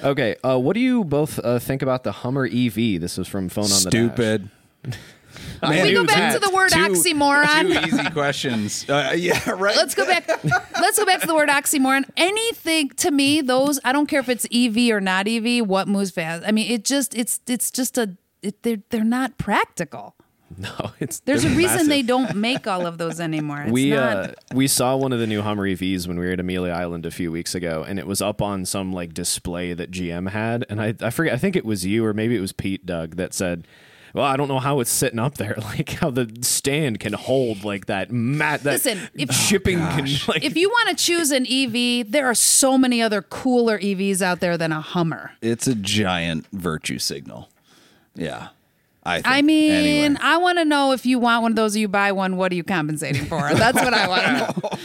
Okay. 0.02 0.36
Uh, 0.44 0.58
what 0.58 0.74
do 0.74 0.80
you 0.80 1.04
both 1.04 1.38
uh, 1.38 1.58
think 1.58 1.82
about 1.82 2.04
the 2.04 2.12
Hummer 2.12 2.46
EV? 2.46 3.00
This 3.00 3.16
was 3.18 3.28
from 3.28 3.48
phone 3.48 3.64
on 3.64 3.82
the 3.82 3.90
Dash. 3.90 4.96
Stupid. 5.36 5.58
I 5.62 5.76
Can 5.76 5.84
we 5.86 5.92
go 5.94 6.04
back 6.04 6.16
that. 6.16 6.32
to 6.34 6.38
the 6.48 6.54
word 6.54 6.70
Two- 6.70 6.78
oxymoron? 6.78 7.88
Two 7.90 7.96
easy 7.96 8.10
questions. 8.10 8.88
Uh, 8.88 9.12
yeah, 9.16 9.50
right. 9.50 9.76
Let's 9.76 9.94
go 9.94 10.04
back. 10.06 10.28
Let's 10.80 10.98
go 10.98 11.06
back 11.06 11.20
to 11.20 11.26
the 11.26 11.34
word 11.34 11.48
oxymoron. 11.48 12.04
Anything 12.16 12.90
to 12.90 13.10
me, 13.10 13.40
those 13.40 13.80
I 13.84 13.92
don't 13.92 14.06
care 14.06 14.20
if 14.20 14.28
it's 14.28 14.46
EV 14.52 14.90
or 14.90 15.00
not 15.00 15.26
EV. 15.28 15.66
What 15.66 15.88
moves 15.88 16.10
fast? 16.10 16.44
I 16.46 16.52
mean, 16.52 16.70
it 16.70 16.84
just 16.84 17.14
it's 17.16 17.40
it's 17.46 17.70
just 17.70 17.96
a 17.98 18.16
it, 18.42 18.62
they're 18.62 18.82
they're 18.90 19.04
not 19.04 19.38
practical. 19.38 20.14
No, 20.58 20.92
it's 21.00 21.18
There's 21.20 21.44
a 21.44 21.48
reason 21.48 21.64
massive. 21.74 21.88
they 21.88 22.02
don't 22.02 22.36
make 22.36 22.68
all 22.68 22.86
of 22.86 22.98
those 22.98 23.18
anymore. 23.20 23.62
It's 23.62 23.72
we 23.72 23.90
not. 23.90 24.16
uh, 24.16 24.32
we 24.54 24.68
saw 24.68 24.94
one 24.96 25.12
of 25.12 25.18
the 25.18 25.26
new 25.26 25.42
Hummer 25.42 25.68
EVs 25.68 26.06
when 26.06 26.18
we 26.20 26.24
were 26.24 26.30
at 26.32 26.38
Amelia 26.40 26.72
Island 26.72 27.04
a 27.04 27.10
few 27.10 27.32
weeks 27.32 27.54
ago, 27.56 27.84
and 27.86 27.98
it 27.98 28.06
was 28.06 28.22
up 28.22 28.40
on 28.40 28.64
some 28.64 28.92
like 28.92 29.12
display 29.12 29.74
that 29.74 29.90
GM 29.90 30.30
had, 30.30 30.64
and 30.70 30.80
I 30.80 30.94
I 31.00 31.10
forget 31.10 31.34
I 31.34 31.36
think 31.36 31.56
it 31.56 31.64
was 31.64 31.84
you 31.84 32.06
or 32.06 32.14
maybe 32.14 32.36
it 32.36 32.40
was 32.40 32.52
Pete 32.52 32.86
Doug 32.86 33.16
that 33.16 33.34
said. 33.34 33.66
Well, 34.16 34.24
I 34.24 34.38
don't 34.38 34.48
know 34.48 34.60
how 34.60 34.80
it's 34.80 34.90
sitting 34.90 35.18
up 35.18 35.34
there, 35.34 35.56
like 35.58 35.90
how 35.90 36.10
the 36.10 36.26
stand 36.40 37.00
can 37.00 37.12
hold 37.12 37.64
like 37.64 37.84
that 37.84 38.10
mat 38.10 38.62
that 38.62 38.72
Listen, 38.72 39.10
if- 39.12 39.30
shipping 39.34 39.78
oh, 39.78 39.92
can 39.94 40.06
like 40.26 40.42
if 40.42 40.56
you 40.56 40.70
want 40.70 40.96
to 40.96 41.04
choose 41.04 41.30
an 41.30 41.46
EV, 41.46 42.10
there 42.10 42.24
are 42.24 42.34
so 42.34 42.78
many 42.78 43.02
other 43.02 43.20
cooler 43.20 43.78
EVs 43.78 44.22
out 44.22 44.40
there 44.40 44.56
than 44.56 44.72
a 44.72 44.80
Hummer. 44.80 45.32
it's 45.42 45.66
a 45.66 45.74
giant 45.74 46.46
virtue 46.50 46.98
signal. 46.98 47.50
Yeah. 48.14 48.48
I, 49.06 49.14
think. 49.16 49.26
I 49.28 49.42
mean, 49.42 49.72
Anyway. 49.72 50.18
I 50.20 50.36
want 50.38 50.58
to 50.58 50.64
know 50.64 50.92
if 50.92 51.06
you 51.06 51.18
want 51.18 51.42
one 51.42 51.52
of 51.52 51.56
those, 51.56 51.76
or 51.76 51.78
you 51.78 51.88
buy 51.88 52.12
one. 52.12 52.36
What 52.36 52.52
are 52.52 52.54
you 52.54 52.64
compensating 52.64 53.24
for? 53.26 53.38
That's 53.54 53.76
what 53.76 53.94
I 53.94 54.08
want 54.08 54.22
to 54.22 54.32
know. 54.62 54.76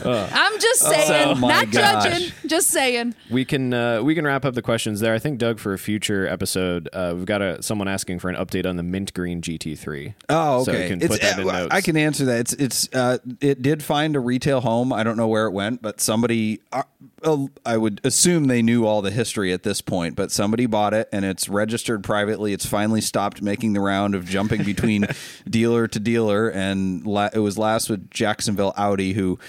I'm 0.04 0.58
just 0.60 0.80
saying, 0.80 1.36
Oh 1.36 1.46
not 1.46 1.70
gosh. 1.70 2.04
judging, 2.04 2.32
just 2.46 2.68
saying. 2.68 3.14
We 3.28 3.44
can 3.44 3.74
uh, 3.74 4.02
we 4.02 4.14
can 4.14 4.24
wrap 4.24 4.44
up 4.44 4.54
the 4.54 4.62
questions 4.62 5.00
there. 5.00 5.14
I 5.14 5.18
think 5.18 5.38
Doug 5.38 5.58
for 5.58 5.72
a 5.72 5.78
future 5.78 6.26
episode, 6.26 6.88
uh, 6.92 7.12
we've 7.14 7.26
got 7.26 7.42
a, 7.42 7.62
someone 7.62 7.88
asking 7.88 8.18
for 8.20 8.30
an 8.30 8.36
update 8.36 8.66
on 8.66 8.76
the 8.76 8.82
mint 8.82 9.12
green 9.12 9.42
GT3. 9.42 10.14
Oh, 10.28 10.62
okay. 10.62 10.82
we 10.82 10.88
can 10.88 11.02
it's, 11.02 11.08
put 11.08 11.20
that 11.20 11.38
in 11.38 11.48
uh, 11.48 11.52
notes. 11.52 11.74
I 11.74 11.80
can 11.80 11.96
answer 11.96 12.24
that. 12.26 12.40
It's 12.40 12.52
it's 12.54 12.94
uh, 12.94 13.18
it 13.40 13.62
did 13.62 13.82
find 13.82 14.16
a 14.16 14.20
retail 14.20 14.60
home. 14.62 14.92
I 14.92 15.02
don't 15.02 15.16
know 15.16 15.28
where 15.28 15.46
it 15.46 15.52
went, 15.52 15.82
but 15.82 16.00
somebody 16.00 16.60
uh, 16.72 16.82
uh, 17.22 17.46
I 17.64 17.76
would 17.76 18.00
assume 18.04 18.44
they 18.46 18.62
knew 18.62 18.86
all 18.86 19.02
the 19.02 19.10
history 19.10 19.52
at 19.52 19.62
this 19.62 19.80
point, 19.80 20.16
but 20.16 20.30
somebody 20.30 20.66
bought 20.66 20.94
it 20.94 21.08
and 21.12 21.24
it's 21.24 21.48
registered 21.48 22.02
privately. 22.02 22.52
It's 22.52 22.66
finally 22.66 23.00
stopped 23.00 23.42
making 23.50 23.72
the 23.72 23.80
round 23.80 24.14
of 24.14 24.24
jumping 24.24 24.62
between 24.62 25.04
dealer 25.50 25.88
to 25.88 25.98
dealer 25.98 26.48
and 26.48 27.04
la- 27.04 27.30
it 27.32 27.40
was 27.40 27.58
last 27.58 27.90
with 27.90 28.08
Jacksonville 28.08 28.72
Audi 28.76 29.12
who 29.14 29.40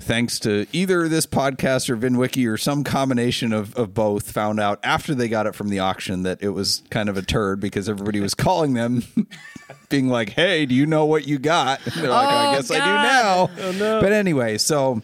thanks 0.00 0.40
to 0.40 0.66
either 0.72 1.08
this 1.08 1.24
podcast 1.24 1.88
or 1.88 1.96
VinWiki 1.96 2.52
or 2.52 2.56
some 2.56 2.82
combination 2.82 3.52
of, 3.52 3.72
of 3.76 3.94
both, 3.94 4.32
found 4.32 4.58
out 4.58 4.80
after 4.82 5.14
they 5.14 5.28
got 5.28 5.46
it 5.46 5.54
from 5.54 5.68
the 5.68 5.78
auction 5.78 6.24
that 6.24 6.42
it 6.42 6.48
was 6.48 6.82
kind 6.90 7.08
of 7.08 7.16
a 7.16 7.22
turd 7.22 7.60
because 7.60 7.88
everybody 7.88 8.18
was 8.18 8.34
calling 8.34 8.74
them, 8.74 9.04
being 9.88 10.08
like, 10.08 10.30
"Hey, 10.30 10.66
do 10.66 10.74
you 10.74 10.84
know 10.84 11.04
what 11.06 11.28
you 11.28 11.38
got?" 11.38 11.80
And 11.86 11.94
they're 12.02 12.10
like, 12.10 12.28
"I 12.28 12.48
Oh, 12.52 12.56
guess 12.56 12.70
I 12.72 12.78
do 12.78 12.80
now." 12.80 13.50
Oh, 13.56 14.00
but 14.00 14.10
anyway, 14.12 14.58
so. 14.58 15.00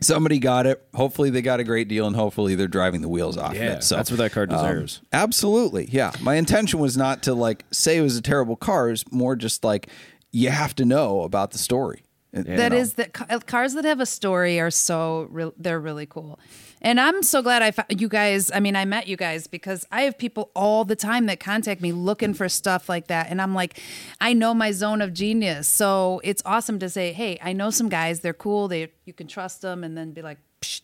Somebody 0.00 0.38
got 0.38 0.66
it. 0.66 0.82
Hopefully, 0.94 1.30
they 1.30 1.42
got 1.42 1.60
a 1.60 1.64
great 1.64 1.88
deal, 1.88 2.06
and 2.06 2.14
hopefully, 2.16 2.54
they're 2.54 2.68
driving 2.68 3.00
the 3.02 3.08
wheels 3.08 3.36
off 3.36 3.54
Yeah, 3.54 3.74
it. 3.74 3.84
So 3.84 3.96
that's 3.96 4.10
what 4.10 4.18
that 4.18 4.32
car 4.32 4.44
um, 4.44 4.48
deserves. 4.50 5.00
absolutely, 5.12 5.88
yeah. 5.90 6.12
My 6.20 6.34
intention 6.36 6.78
was 6.80 6.96
not 6.96 7.22
to 7.24 7.34
like 7.34 7.64
say 7.70 7.96
it 7.98 8.02
was 8.02 8.16
a 8.16 8.22
terrible 8.22 8.56
car. 8.56 8.90
It's 8.90 9.10
more 9.10 9.36
just 9.36 9.64
like 9.64 9.88
you 10.32 10.50
have 10.50 10.74
to 10.76 10.84
know 10.84 11.22
about 11.22 11.50
the 11.52 11.58
story. 11.58 12.02
You 12.32 12.42
That 12.42 12.72
know? 12.72 12.78
is 12.78 12.94
that 12.94 13.12
cars 13.46 13.72
that 13.74 13.84
have 13.86 14.00
a 14.00 14.06
story 14.06 14.60
are 14.60 14.70
so 14.70 15.26
real. 15.30 15.54
They're 15.56 15.80
really 15.80 16.04
cool, 16.06 16.38
and 16.86 17.00
I'm 17.00 17.22
so 17.22 17.42
glad 17.42 17.62
I 17.62 17.72
found 17.72 18.00
you 18.00 18.08
guys. 18.08 18.50
I 18.54 18.60
mean, 18.60 18.76
I 18.76 18.84
met 18.84 19.08
you 19.08 19.16
guys 19.16 19.46
because 19.48 19.84
I 19.90 20.02
have 20.02 20.16
people 20.16 20.50
all 20.54 20.84
the 20.84 20.94
time 20.96 21.26
that 21.26 21.40
contact 21.40 21.80
me 21.82 21.90
looking 21.90 22.32
for 22.32 22.48
stuff 22.48 22.88
like 22.88 23.08
that, 23.08 23.28
and 23.28 23.42
I'm 23.42 23.54
like, 23.54 23.80
I 24.20 24.32
know 24.32 24.54
my 24.54 24.70
zone 24.70 25.02
of 25.02 25.12
genius, 25.12 25.68
so 25.68 26.20
it's 26.22 26.42
awesome 26.46 26.78
to 26.78 26.88
say, 26.88 27.12
hey, 27.12 27.38
I 27.42 27.52
know 27.52 27.70
some 27.70 27.88
guys. 27.88 28.20
They're 28.20 28.32
cool. 28.32 28.68
They 28.68 28.92
you 29.04 29.12
can 29.12 29.26
trust 29.26 29.62
them, 29.62 29.84
and 29.84 29.96
then 29.98 30.12
be 30.12 30.22
like. 30.22 30.38
Psh, 30.62 30.80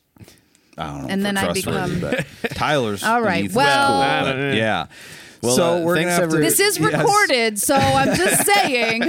I 0.79 0.87
don't 0.87 1.03
know. 1.03 1.09
And 1.09 1.25
then 1.25 1.37
I 1.37 1.53
become- 1.53 2.03
Tyler's. 2.55 3.03
All 3.05 3.21
right. 3.23 3.45
and 3.45 3.55
right, 3.55 3.57
well- 3.57 4.25
cool, 4.25 4.33
but 4.33 4.55
yeah. 4.57 4.87
Well, 5.43 5.57
so 5.57 5.77
uh, 5.79 5.81
we're 5.81 5.97
gonna 5.97 6.11
have 6.13 6.31
to. 6.31 6.37
this 6.37 6.61
is 6.61 6.79
Yes. 6.79 6.93
recorded, 6.93 7.59
so 7.59 7.75
I'm 7.75 8.15
just 8.17 8.47
saying. 8.55 9.03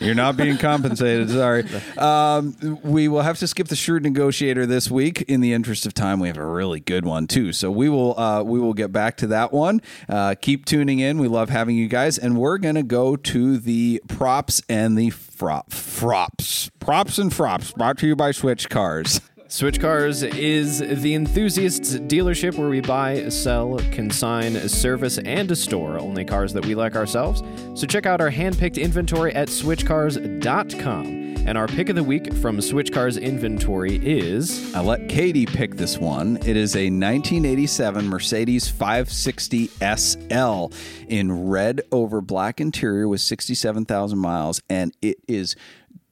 You're 0.00 0.14
not 0.14 0.36
being 0.36 0.58
compensated. 0.58 1.28
Sorry. 1.30 1.64
Um, 1.98 2.56
we 2.84 3.08
will 3.08 3.22
have 3.22 3.38
to 3.40 3.46
skip 3.46 3.68
the 3.68 3.74
shrewd 3.76 4.04
negotiator 4.04 4.64
this 4.64 4.90
week. 4.90 5.22
In 5.22 5.40
the 5.40 5.52
interest 5.52 5.84
of 5.84 5.92
time, 5.92 6.20
we 6.20 6.28
have 6.28 6.36
a 6.38 6.46
really 6.46 6.78
good 6.80 7.04
one 7.04 7.26
too. 7.26 7.52
So 7.52 7.70
we 7.70 7.88
will 7.88 8.18
uh, 8.18 8.42
we 8.44 8.60
will 8.60 8.74
get 8.74 8.92
back 8.92 9.16
to 9.18 9.26
that 9.28 9.52
one. 9.52 9.80
Uh, 10.08 10.34
keep 10.40 10.66
tuning 10.66 11.00
in. 11.00 11.18
We 11.18 11.26
love 11.28 11.50
having 11.50 11.76
you 11.76 11.88
guys, 11.88 12.16
and 12.16 12.36
we're 12.36 12.58
gonna 12.58 12.82
go 12.84 13.16
to 13.16 13.58
the 13.58 14.00
props 14.08 14.62
and 14.68 14.96
the 14.96 15.10
frop 15.10 15.70
frops 15.70 16.70
props 16.78 17.18
and 17.18 17.32
frops 17.34 17.72
brought 17.72 17.98
to 17.98 18.06
you 18.06 18.14
by 18.14 18.30
Switch 18.30 18.68
Cars. 18.68 19.20
Switch 19.48 19.80
Cars 19.80 20.24
is 20.24 20.80
the 20.80 21.14
enthusiasts 21.14 21.94
dealership 21.94 22.58
where 22.58 22.68
we 22.68 22.80
buy, 22.80 23.28
sell, 23.28 23.78
consign, 23.92 24.68
service, 24.68 25.18
and 25.18 25.56
store 25.56 26.00
only 26.00 26.24
cars 26.24 26.52
that 26.52 26.66
we 26.66 26.74
like 26.74 26.96
ourselves. 26.96 27.44
So 27.80 27.86
check 27.86 28.06
out 28.06 28.20
our 28.20 28.30
handpicked 28.30 28.80
inventory 28.82 29.32
at 29.36 29.46
switchcars.com. 29.46 31.06
And 31.46 31.56
our 31.56 31.68
pick 31.68 31.88
of 31.88 31.94
the 31.94 32.02
week 32.02 32.34
from 32.34 32.60
Switch 32.60 32.90
Cars 32.90 33.16
inventory 33.16 34.00
is 34.02 34.74
I 34.74 34.80
let 34.80 35.08
Katie 35.08 35.46
pick 35.46 35.76
this 35.76 35.96
one. 35.96 36.38
It 36.38 36.56
is 36.56 36.74
a 36.74 36.90
1987 36.90 38.08
Mercedes 38.08 38.68
560 38.68 39.68
SL 39.96 40.72
in 41.06 41.48
red 41.48 41.82
over 41.92 42.20
black 42.20 42.60
interior 42.60 43.06
with 43.06 43.20
67,000 43.20 44.18
miles, 44.18 44.60
and 44.68 44.92
it 45.00 45.18
is 45.28 45.54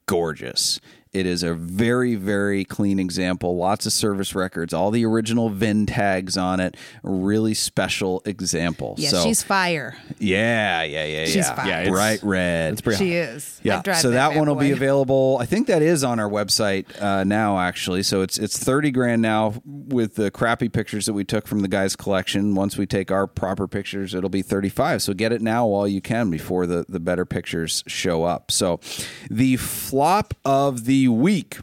gorgeous. 0.05 0.79
It 1.15 1.25
is 1.25 1.43
a 1.43 1.53
very, 1.53 2.15
very 2.15 2.65
clean 2.65 2.99
example. 2.99 3.55
Lots 3.55 3.85
of 3.85 3.93
service 3.93 4.35
records, 4.35 4.73
all 4.73 4.91
the 4.91 5.05
original 5.05 5.49
VIN 5.49 5.85
tags 5.85 6.35
on 6.35 6.59
it. 6.59 6.75
Really 7.03 7.53
special 7.53 8.21
example. 8.25 8.95
Yeah, 8.97 9.09
so, 9.11 9.23
she's 9.23 9.41
fire. 9.41 9.95
yeah, 10.19 10.83
yeah, 10.83 11.05
yeah, 11.05 11.25
She's 11.25 11.35
yeah. 11.37 11.55
fine. 11.55 11.67
Yeah, 11.67 11.79
it's- 11.81 11.93
bright 11.93 12.19
red. 12.21 12.73
it's 12.73 12.81
pretty 12.81 12.97
She 12.97 13.13
is. 13.13 13.61
Yeah, 13.63 13.81
so 13.93 14.09
that, 14.11 14.31
bad 14.31 14.37
one 14.37 14.49
will 14.49 14.55
be 14.55 14.71
available. 14.79 15.37
I 15.39 15.45
think 15.45 15.67
that 15.67 15.81
is 15.81 16.03
on 16.03 16.19
our 16.19 16.29
website 16.29 17.01
uh, 17.01 17.23
now, 17.23 17.59
actually. 17.59 18.03
So 18.03 18.21
it's 18.21 18.37
it's 18.37 18.57
thirty 18.61 18.91
grand 18.91 19.21
now 19.21 19.53
with 19.65 20.15
the 20.15 20.29
crappy 20.31 20.67
pictures 20.67 21.05
that 21.05 21.13
we 21.13 21.23
took 21.23 21.47
from 21.47 21.61
the 21.61 21.67
guys' 21.69 21.95
collection. 21.95 22.55
Once 22.55 22.77
we 22.77 22.85
take 22.85 23.09
our 23.09 23.25
proper 23.25 23.67
pictures, 23.67 24.13
it'll 24.13 24.29
be 24.29 24.41
thirty 24.41 24.69
five. 24.69 25.01
So 25.01 25.13
get 25.13 25.31
it 25.31 25.41
now 25.41 25.65
while 25.65 25.87
you 25.87 26.01
can 26.01 26.29
before 26.29 26.65
the 26.65 26.85
the 26.89 26.99
better 26.99 27.25
pictures 27.25 27.83
show 27.87 28.23
up. 28.23 28.51
So 28.51 28.81
the 29.29 29.55
flop 29.55 30.33
of 30.43 30.83
the 30.85 31.04
week. 31.07 31.57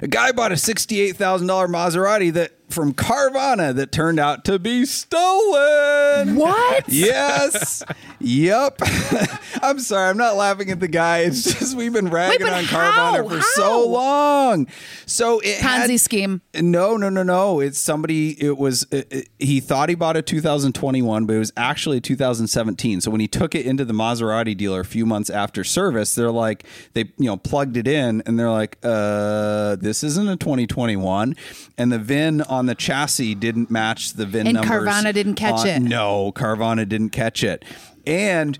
A 0.00 0.06
guy 0.06 0.32
bought 0.32 0.52
a 0.52 0.56
sixty-eight 0.56 1.16
thousand 1.16 1.48
dollar 1.48 1.68
Maserati 1.68 2.32
that 2.34 2.52
from 2.68 2.92
Carvana 2.94 3.74
that 3.74 3.92
turned 3.92 4.18
out 4.20 4.44
to 4.46 4.58
be 4.58 4.84
stolen. 4.84 6.36
What? 6.36 6.88
Yes. 6.88 7.82
yep. 8.20 8.78
I'm 9.62 9.78
sorry. 9.78 10.08
I'm 10.10 10.16
not 10.16 10.36
laughing 10.36 10.70
at 10.70 10.80
the 10.80 10.88
guy. 10.88 11.18
It's 11.20 11.42
just 11.44 11.76
we've 11.76 11.92
been 11.92 12.08
ragging 12.08 12.46
but 12.46 12.52
on 12.52 12.64
how? 12.64 13.14
Carvana 13.16 13.28
for 13.28 13.36
How? 13.38 13.44
so 13.54 13.86
long. 13.88 14.66
So 15.06 15.40
it 15.40 15.58
Ponzi 15.60 15.90
had- 15.90 16.00
scheme. 16.00 16.42
No, 16.54 16.96
no, 16.96 17.08
no, 17.08 17.22
no. 17.22 17.60
It's 17.60 17.78
somebody. 17.78 18.30
It 18.42 18.56
was. 18.58 18.86
It, 18.90 19.06
it- 19.12 19.28
he 19.38 19.60
thought 19.60 19.88
he 19.88 19.94
bought 19.94 20.16
a 20.16 20.22
2021, 20.22 21.26
but 21.26 21.34
it 21.34 21.38
was 21.38 21.52
actually 21.56 22.00
2017. 22.00 23.00
So 23.02 23.10
when 23.10 23.20
he 23.20 23.28
took 23.28 23.54
it 23.54 23.66
into 23.66 23.84
the 23.84 23.92
Maserati 23.92 24.56
dealer 24.56 24.80
a 24.80 24.84
few 24.84 25.04
months 25.06 25.28
after 25.30 25.62
service, 25.62 26.14
they're 26.14 26.30
like, 26.30 26.64
they 26.94 27.02
you 27.18 27.26
know 27.26 27.36
plugged 27.36 27.76
it 27.76 27.86
in, 27.86 28.22
and 28.26 28.38
they're 28.38 28.50
like, 28.50 28.78
uh, 28.82 29.76
this 29.76 30.02
isn't 30.02 30.28
a 30.28 30.36
2021, 30.36 31.36
and 31.76 31.92
the 31.92 31.98
VIN 31.98 32.40
on 32.42 32.55
the 32.64 32.74
chassis 32.74 33.34
didn't 33.34 33.70
match 33.70 34.14
the 34.14 34.24
VIN 34.24 34.46
And 34.46 34.54
numbers. 34.54 34.88
Carvana 34.88 35.12
didn't 35.12 35.34
catch 35.34 35.60
on- 35.60 35.66
it. 35.68 35.82
No, 35.82 36.32
Carvana 36.32 36.88
didn't 36.88 37.10
catch 37.10 37.44
it, 37.44 37.62
and. 38.06 38.58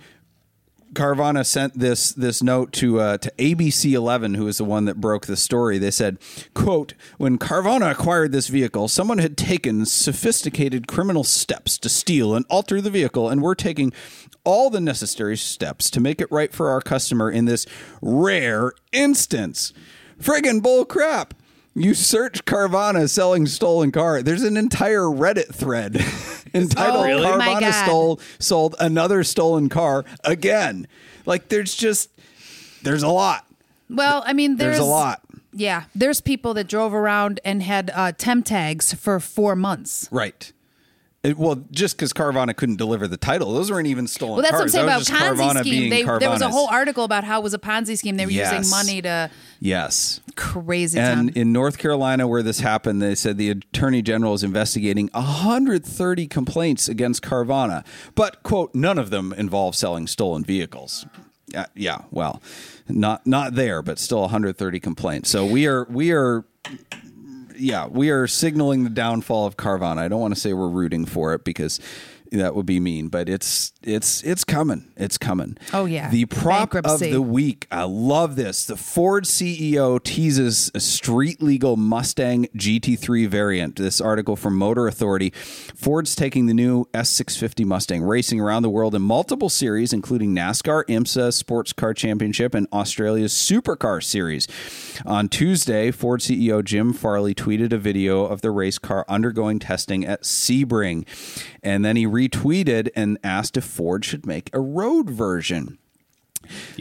Carvana 0.93 1.45
sent 1.45 1.79
this 1.79 2.13
this 2.13 2.43
note 2.43 2.73
to 2.75 3.01
uh, 3.01 3.19
to 3.19 3.31
ABC 3.39 3.93
11, 3.93 4.33
who 4.35 4.47
is 4.47 4.57
the 4.57 4.65
one 4.65 4.87
that 4.87 4.99
broke 4.99 5.27
the 5.27 5.37
story. 5.37 5.77
They 5.77 5.91
said, 5.91 6.17
"quote 6.55 6.95
When 7.19 7.37
Carvana 7.37 7.91
acquired 7.91 8.33
this 8.33 8.49
vehicle, 8.49 8.89
someone 8.89 9.19
had 9.19 9.37
taken 9.37 9.85
sophisticated 9.85 10.87
criminal 10.87 11.23
steps 11.23 11.77
to 11.79 11.91
steal 11.91 12.35
and 12.35 12.47
alter 12.49 12.81
the 12.81 12.89
vehicle, 12.89 13.29
and 13.29 13.43
we're 13.43 13.55
taking 13.57 13.93
all 14.45 14.71
the 14.71 14.81
necessary 14.81 15.37
steps 15.37 15.91
to 15.91 16.01
make 16.01 16.19
it 16.21 16.29
right 16.31 16.55
for 16.55 16.71
our 16.71 16.81
customer 16.81 17.31
in 17.31 17.45
this 17.45 17.67
rare 18.01 18.73
instance." 18.93 19.75
Friggin' 20.19 20.63
bull 20.63 20.87
crap! 20.87 21.35
You 21.77 21.93
search 21.93 22.47
Carvana 22.47 23.07
selling 23.07 23.45
stolen 23.45 23.93
car. 23.93 24.23
There's 24.23 24.43
an 24.43 24.57
entire 24.57 25.03
Reddit 25.03 25.55
thread 25.55 25.97
entitled 26.55 27.05
Oh, 27.05 27.07
really? 27.07 27.27
Carvana 27.27 27.85
stole 27.85 28.19
sold 28.39 28.75
another 28.81 29.23
stolen 29.23 29.69
car 29.69 30.07
again. 30.25 30.89
Like 31.27 31.49
there's 31.49 31.75
just 31.75 32.09
there's 32.83 33.03
a 33.03 33.09
lot. 33.09 33.47
Well, 33.91 34.23
I 34.27 34.33
mean, 34.33 34.57
there's, 34.57 34.79
There's, 34.79 34.87
a 34.87 34.91
lot. 34.91 35.21
Yeah, 35.53 35.85
there's 35.95 36.23
people 36.23 36.55
that 36.55 36.67
drove 36.67 36.95
around 36.95 37.41
and 37.45 37.63
had 37.63 37.91
uh, 37.95 38.13
temp 38.13 38.47
tags 38.47 38.95
for 38.95 39.21
four 39.21 39.55
months. 39.55 40.09
Right. 40.11 40.53
It- 41.27 41.37
well, 41.39 41.57
just 41.73 41.97
because 41.97 42.13
Carvana 42.13 42.55
couldn't 42.55 42.77
deliver 42.77 43.09
the 43.09 43.17
title, 43.17 43.53
those 43.53 43.71
weren't 43.71 43.89
even 43.89 44.07
stolen 44.07 44.35
Well, 44.35 44.43
that's 44.43 44.53
what 44.53 44.63
I'm 44.63 44.69
saying 44.69 44.85
about 44.85 45.03
Ponzi 45.03 45.37
Carvana 45.37 45.61
scheme. 45.61 45.91
They, 45.91 46.03
there 46.03 46.31
was 46.31 46.41
a 46.43 46.49
whole 46.49 46.69
article 46.69 47.03
about 47.05 47.25
how 47.25 47.41
it 47.41 47.43
was 47.43 47.53
a 47.55 47.59
Ponzi 47.59 47.99
scheme. 47.99 48.17
They 48.17 48.27
were 48.27 48.31
Yes. 48.33 48.55
using 48.57 48.71
money 48.71 49.03
to 49.03 49.31
Yes. 49.59 50.21
crazy 50.37 50.99
And 51.01 51.35
town. 51.35 51.43
in 51.43 51.53
North 51.53 51.79
Carolina, 51.79 52.29
where 52.29 52.43
this 52.43 52.61
happened, 52.61 53.03
they 53.03 53.15
said 53.17 53.39
the 53.39 53.51
attorney 53.51 54.03
general 54.03 54.35
is 54.35 54.45
investigating 54.45 55.11
130 55.15 56.27
complaints 56.29 56.89
against 56.89 57.23
Carvana, 57.23 57.85
but 58.15 58.43
quote, 58.45 58.75
none 58.75 58.99
of 58.99 59.11
them 59.11 59.33
involve 59.37 59.75
selling 59.75 60.07
stolen 60.07 60.45
vehicles. 60.45 61.07
Uh, 61.57 61.65
yeah, 61.75 61.99
well, 62.11 62.43
not 62.89 63.27
not 63.27 63.55
there, 63.55 63.81
but 63.83 63.99
still 63.99 64.21
130 64.23 64.79
complaints. 64.81 65.31
So 65.31 65.47
we 65.47 65.67
are 65.67 65.85
we 65.91 66.11
are 66.13 66.45
yeah, 67.59 67.87
we 67.87 68.11
are 68.11 68.27
signaling 68.27 68.85
the 68.85 68.91
downfall 68.91 69.47
of 69.47 69.57
Carvana. 69.57 69.99
I 69.99 70.09
don't 70.09 70.21
want 70.21 70.35
to 70.35 70.41
say 70.41 70.53
we're 70.53 70.69
rooting 70.69 71.07
for 71.07 71.35
it 71.35 71.45
because 71.45 71.81
that 72.39 72.55
would 72.55 72.67
be 72.67 72.81
mean, 72.81 73.09
but 73.09 73.29
it's 73.29 73.73
it's 73.83 74.23
it's 74.23 74.45
coming. 74.45 74.93
It's 74.97 75.19
coming. 75.19 75.57
Oh, 75.73 75.85
yeah. 75.85 76.11
The 76.11 76.27
prop 76.27 76.73
Bankruptcy. 76.73 77.07
of 77.07 77.13
the 77.13 77.23
week. 77.23 77.67
I 77.71 77.85
love 77.85 78.37
this. 78.37 78.65
The 78.65 78.77
Ford 78.77 79.25
CEO 79.25 80.03
teases 80.03 80.71
a 80.75 80.81
street 80.81 81.43
legal 81.43 81.77
Mustang 81.77 82.47
GT3 82.57 83.29
variant. 83.29 83.77
This 83.77 84.01
article 84.01 84.37
from 84.37 84.57
Motor 84.57 84.87
Authority. 84.89 85.31
Ford's 85.31 86.15
taking 86.15 86.47
the 86.47 86.55
new 86.55 86.87
S650 86.87 87.65
Mustang 87.65 88.03
racing 88.03 88.41
around 88.41 88.63
the 88.63 88.71
world 88.71 88.95
in 88.95 89.03
multiple 89.03 89.49
series, 89.49 89.93
including 89.93 90.35
NASCAR, 90.35 90.85
IMSA, 90.85 91.33
Sports 91.33 91.73
Car 91.73 91.95
Championship, 91.95 92.55
and 92.55 92.67
Australia's 92.73 93.33
Supercar 93.33 94.03
Series. 94.03 94.49
On 95.05 95.29
Tuesday, 95.29 95.91
Ford 95.91 96.21
CEO 96.21 96.65
Jim 96.65 96.93
Farley 96.93 97.35
tweeted 97.35 97.73
a 97.73 97.79
video 97.79 98.25
of 98.25 98.41
the 98.41 98.51
race 98.51 98.79
car 98.79 99.05
undergoing 99.09 99.59
testing 99.59 100.05
at 100.05 100.23
Sebring. 100.23 101.07
And 101.63 101.85
then 101.85 101.97
he 101.97 102.07
retweeted 102.29 102.89
and 102.97 103.19
asked 103.25 103.57
if 103.57 103.65
Ford 103.65 104.05
should 104.05 104.27
make 104.27 104.51
a 104.53 104.61
road 104.61 105.11
version. 105.11 105.79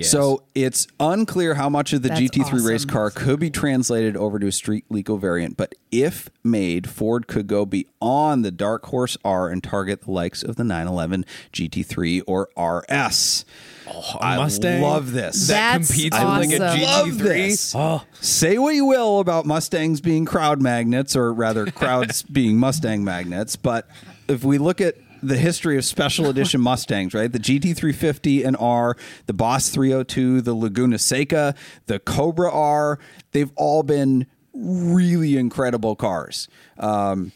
So 0.03 0.43
it's 0.53 0.85
unclear 0.99 1.55
how 1.55 1.69
much 1.69 1.91
of 1.91 2.03
the 2.03 2.09
That's 2.09 2.21
GT3 2.21 2.63
race 2.67 2.85
car 2.85 3.09
could 3.09 3.39
be 3.39 3.49
translated 3.49 4.15
over 4.15 4.37
to 4.37 4.45
a 4.45 4.51
street 4.51 4.85
legal 4.89 5.17
variant, 5.17 5.57
but 5.57 5.73
if 5.91 6.29
made, 6.43 6.87
Ford 6.87 7.25
could 7.25 7.47
go 7.47 7.65
beyond 7.65 8.45
the 8.45 8.51
Dark 8.51 8.85
Horse 8.85 9.17
R 9.25 9.49
and 9.49 9.63
target 9.63 10.01
the 10.03 10.11
likes 10.11 10.43
of 10.43 10.55
the 10.57 10.63
911 10.63 11.25
GT3 11.51 12.21
or 12.27 12.47
RS. 12.55 13.43
Oh, 13.87 14.17
I 14.21 14.35
Mustang? 14.37 14.83
love 14.83 15.13
this. 15.13 15.47
that 15.47 15.77
That's 15.79 15.87
competes 15.87 16.15
with 16.19 16.27
like 16.27 16.49
a 16.51 16.63
awesome. 16.63 16.81
Love 16.81 17.07
GT3. 17.07 17.17
this. 17.23 17.73
Oh, 17.75 18.03
Say 18.21 18.59
what 18.59 18.75
you 18.75 18.85
will 18.85 19.19
about 19.19 19.47
Mustangs 19.47 19.99
being 19.99 20.25
crowd 20.25 20.61
magnets, 20.61 21.15
or 21.15 21.33
rather, 21.33 21.65
crowds 21.71 22.21
being 22.31 22.59
Mustang 22.59 23.03
magnets, 23.03 23.55
but 23.55 23.87
if 24.27 24.43
we 24.43 24.59
look 24.59 24.79
at 24.79 24.95
the 25.27 25.37
history 25.37 25.77
of 25.77 25.85
special 25.85 26.27
edition 26.27 26.61
Mustangs, 26.69 27.13
right? 27.13 27.31
The 27.31 27.39
GT350 27.39 28.45
and 28.45 28.55
R, 28.59 28.95
the 29.25 29.33
Boss 29.33 29.69
302, 29.69 30.41
the 30.41 30.53
Laguna 30.53 30.97
Seca, 30.99 31.55
the 31.87 31.99
Cobra 31.99 32.51
R, 32.51 32.99
they've 33.31 33.51
all 33.55 33.83
been 33.83 34.27
really 34.53 35.37
incredible 35.37 35.95
cars. 35.95 36.47
Um, 36.77 37.31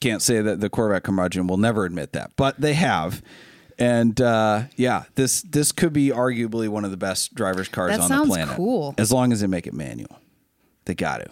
can't 0.00 0.22
say 0.22 0.40
that 0.40 0.60
the 0.60 0.70
Corvette 0.70 1.02
curmudgeon 1.02 1.46
will 1.46 1.58
never 1.58 1.84
admit 1.84 2.12
that, 2.12 2.32
but 2.36 2.58
they 2.60 2.72
have. 2.74 3.22
And 3.78 4.20
uh, 4.20 4.64
yeah, 4.76 5.04
this 5.14 5.42
this 5.42 5.72
could 5.72 5.92
be 5.92 6.08
arguably 6.08 6.68
one 6.68 6.84
of 6.84 6.90
the 6.90 6.96
best 6.98 7.34
drivers' 7.34 7.68
cars 7.68 7.96
That 7.96 8.10
on 8.10 8.20
the 8.20 8.26
planet. 8.26 8.56
cool. 8.56 8.94
As 8.98 9.10
long 9.12 9.32
as 9.32 9.40
they 9.40 9.46
make 9.46 9.66
it 9.66 9.72
manual, 9.74 10.18
they 10.84 10.94
got 10.94 11.18
to, 11.18 11.30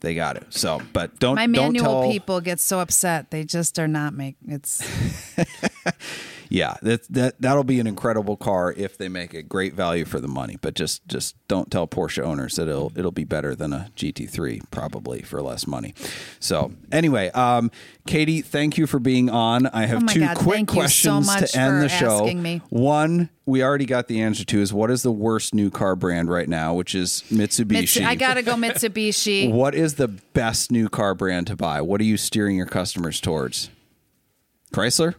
they 0.00 0.14
got 0.14 0.36
it. 0.36 0.46
So, 0.50 0.80
but 0.92 1.18
don't 1.18 1.36
My 1.36 1.46
don't 1.46 1.72
manual 1.72 2.02
tell, 2.02 2.10
people 2.10 2.40
get 2.40 2.60
so 2.60 2.80
upset. 2.80 3.30
They 3.30 3.44
just 3.44 3.78
are 3.78 3.88
not 3.88 4.14
make 4.14 4.36
it's 4.46 4.82
Yeah, 6.52 6.74
that 6.82 7.06
that 7.12 7.40
that'll 7.40 7.62
be 7.62 7.78
an 7.78 7.86
incredible 7.86 8.36
car 8.36 8.72
if 8.76 8.98
they 8.98 9.08
make 9.08 9.34
it 9.34 9.48
great 9.48 9.72
value 9.74 10.04
for 10.04 10.18
the 10.18 10.26
money. 10.26 10.58
But 10.60 10.74
just 10.74 11.06
just 11.06 11.36
don't 11.46 11.70
tell 11.70 11.86
Porsche 11.86 12.24
owners 12.24 12.56
that 12.56 12.66
it'll 12.66 12.90
it'll 12.96 13.12
be 13.12 13.22
better 13.22 13.54
than 13.54 13.72
a 13.72 13.88
GT3 13.96 14.68
probably 14.72 15.22
for 15.22 15.40
less 15.42 15.68
money. 15.68 15.94
So 16.40 16.72
anyway, 16.90 17.30
um, 17.30 17.70
Katie, 18.04 18.42
thank 18.42 18.76
you 18.76 18.88
for 18.88 18.98
being 18.98 19.30
on. 19.30 19.68
I 19.68 19.86
have 19.86 20.02
Oh 20.02 20.06
two 20.08 20.20
God, 20.20 20.36
quick 20.38 20.60
you 20.60 20.66
so 20.66 20.72
questions 20.74 21.52
to 21.52 21.56
end 21.58 21.82
the 21.82 21.88
show. 21.88 22.26
me. 22.34 22.62
One, 22.68 23.30
we 23.46 23.62
already 23.62 23.86
got 23.86 24.08
the 24.08 24.20
answer 24.20 24.44
to 24.46 24.60
is 24.60 24.72
what 24.72 24.90
is 24.90 25.04
the 25.04 25.12
worst 25.12 25.54
new 25.54 25.70
car 25.70 25.94
brand 25.94 26.28
right 26.28 26.48
now, 26.48 26.74
which 26.74 26.96
is 26.96 27.22
Mitsubishi. 27.30 27.70
Mitsu- 27.70 28.04
I 28.04 28.16
gotta 28.16 28.42
go 28.42 28.54
Mitsubishi. 28.56 29.52
What 29.60 29.76
is 29.76 29.94
the 29.94 30.08
best 30.08 30.72
new 30.72 30.88
car 30.88 31.14
brand 31.14 31.46
to 31.46 31.54
buy? 31.54 31.80
What 31.80 32.00
are 32.00 32.04
you 32.04 32.16
steering 32.16 32.56
your 32.56 32.66
customers 32.66 33.20
towards? 33.20 33.70
Chrysler? 34.74 35.14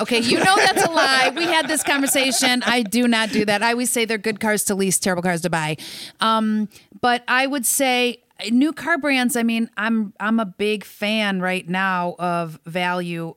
Okay, 0.00 0.20
you 0.20 0.38
know 0.38 0.56
that's 0.56 0.84
a 0.84 0.90
lie. 0.90 1.32
We 1.34 1.44
had 1.44 1.68
this 1.68 1.82
conversation. 1.82 2.62
I 2.64 2.82
do 2.82 3.08
not 3.08 3.30
do 3.30 3.44
that. 3.44 3.62
I 3.62 3.72
always 3.72 3.90
say 3.90 4.04
they're 4.04 4.18
good 4.18 4.40
cars 4.40 4.64
to 4.64 4.74
lease, 4.74 4.98
terrible 4.98 5.22
cars 5.22 5.42
to 5.42 5.50
buy. 5.50 5.76
Um, 6.20 6.68
but 7.00 7.24
I 7.28 7.46
would 7.46 7.66
say 7.66 8.22
new 8.50 8.72
car 8.72 8.98
brands. 8.98 9.36
I 9.36 9.42
mean, 9.42 9.70
I'm 9.76 10.12
I'm 10.20 10.40
a 10.40 10.46
big 10.46 10.84
fan 10.84 11.40
right 11.40 11.68
now 11.68 12.14
of 12.18 12.60
value. 12.64 13.34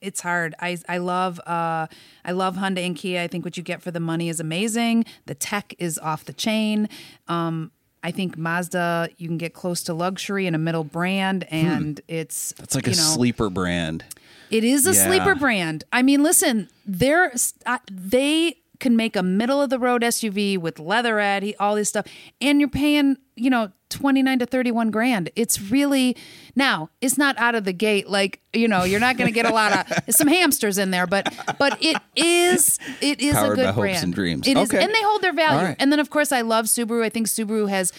It's 0.00 0.20
hard. 0.22 0.54
I 0.60 0.78
I 0.88 0.98
love 0.98 1.38
uh 1.40 1.86
I 2.24 2.32
love 2.32 2.56
Hyundai 2.56 2.86
and 2.86 2.96
Kia. 2.96 3.20
I 3.20 3.26
think 3.26 3.44
what 3.44 3.56
you 3.56 3.62
get 3.62 3.82
for 3.82 3.90
the 3.90 4.00
money 4.00 4.28
is 4.28 4.40
amazing. 4.40 5.04
The 5.26 5.34
tech 5.34 5.74
is 5.78 5.98
off 5.98 6.24
the 6.24 6.32
chain. 6.32 6.88
Um, 7.28 7.70
I 8.02 8.10
think 8.10 8.38
Mazda 8.38 9.10
you 9.18 9.28
can 9.28 9.36
get 9.36 9.52
close 9.52 9.82
to 9.84 9.94
luxury 9.94 10.46
in 10.46 10.54
a 10.54 10.58
middle 10.58 10.84
brand, 10.84 11.44
and 11.50 12.00
it's 12.08 12.54
It's 12.58 12.74
like 12.74 12.86
a 12.86 12.90
know, 12.90 12.96
sleeper 12.96 13.50
brand. 13.50 14.04
It 14.50 14.64
is 14.64 14.86
a 14.86 14.92
Yeah. 14.92 15.06
sleeper 15.06 15.34
brand. 15.34 15.84
I 15.92 16.02
mean, 16.02 16.22
listen, 16.22 16.68
they're 16.86 17.32
uh, 17.66 17.78
they 17.90 18.56
can 18.78 18.96
make 18.96 19.14
a 19.14 19.22
middle 19.22 19.60
of 19.60 19.68
the 19.68 19.78
road 19.78 20.02
SUV 20.02 20.56
with 20.56 20.78
leatherette, 20.78 21.42
he- 21.42 21.54
all 21.56 21.74
this 21.74 21.88
stuff, 21.90 22.06
and 22.40 22.60
you're 22.60 22.68
paying 22.68 23.16
you 23.36 23.50
know 23.50 23.70
twenty 23.90 24.22
nine 24.22 24.38
to 24.38 24.46
thirty 24.46 24.70
one 24.70 24.90
grand. 24.90 25.30
It's 25.36 25.60
really 25.60 26.16
now 26.56 26.88
it's 27.00 27.18
not 27.18 27.36
out 27.38 27.54
of 27.54 27.64
the 27.64 27.72
gate 27.74 28.08
like 28.08 28.40
you 28.52 28.68
know 28.68 28.84
you're 28.84 29.00
not 29.00 29.16
going 29.18 29.28
to 29.28 29.34
get 29.34 29.44
a 29.46 29.52
lot 29.52 29.72
of 29.90 30.04
some 30.14 30.28
hamsters 30.28 30.78
in 30.78 30.90
there, 30.92 31.06
but 31.06 31.32
but 31.58 31.76
it 31.82 31.96
is 32.16 32.78
it 33.02 33.20
is 33.20 33.34
Powered 33.34 33.52
a 33.52 33.56
good 33.56 33.62
by 33.64 33.72
hopes 33.72 33.76
brand. 33.80 34.04
and 34.04 34.14
dreams. 34.14 34.48
It 34.48 34.56
is, 34.56 34.70
Okay. 34.70 34.82
and 34.82 34.94
they 34.94 35.02
hold 35.02 35.22
their 35.22 35.32
value. 35.34 35.66
Right. 35.68 35.76
And 35.78 35.92
then 35.92 36.00
of 36.00 36.08
course 36.10 36.32
I 36.32 36.40
love 36.40 36.64
Subaru. 36.66 37.04
I 37.04 37.08
think 37.10 37.26
Subaru 37.26 37.68
has 37.68 37.92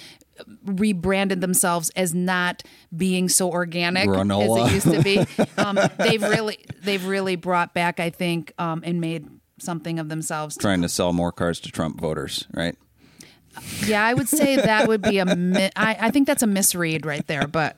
rebranded 0.65 1.41
themselves 1.41 1.89
as 1.95 2.13
not 2.13 2.63
being 2.95 3.29
so 3.29 3.51
organic 3.51 4.07
Granola. 4.09 4.65
as 4.65 4.71
it 4.71 4.73
used 4.73 4.91
to 4.97 5.03
be. 5.03 5.25
Um, 5.57 5.77
they've 5.97 6.21
really 6.21 6.65
they've 6.81 7.05
really 7.05 7.35
brought 7.35 7.73
back, 7.73 7.99
I 7.99 8.09
think, 8.09 8.51
um, 8.57 8.81
and 8.85 8.99
made 8.99 9.27
something 9.59 9.99
of 9.99 10.09
themselves. 10.09 10.57
Trying 10.57 10.81
to 10.81 10.89
sell 10.89 11.13
more 11.13 11.31
cars 11.31 11.59
to 11.61 11.71
Trump 11.71 11.99
voters, 12.01 12.47
right? 12.53 12.75
Yeah, 13.85 14.03
I 14.03 14.13
would 14.13 14.29
say 14.29 14.55
that 14.55 14.87
would 14.87 15.01
be 15.01 15.19
a. 15.19 15.25
Mi- 15.35 15.69
I, 15.75 15.97
I 15.99 16.09
think 16.09 16.25
that's 16.25 16.41
a 16.41 16.47
misread 16.47 17.05
right 17.05 17.25
there, 17.27 17.47
but 17.47 17.77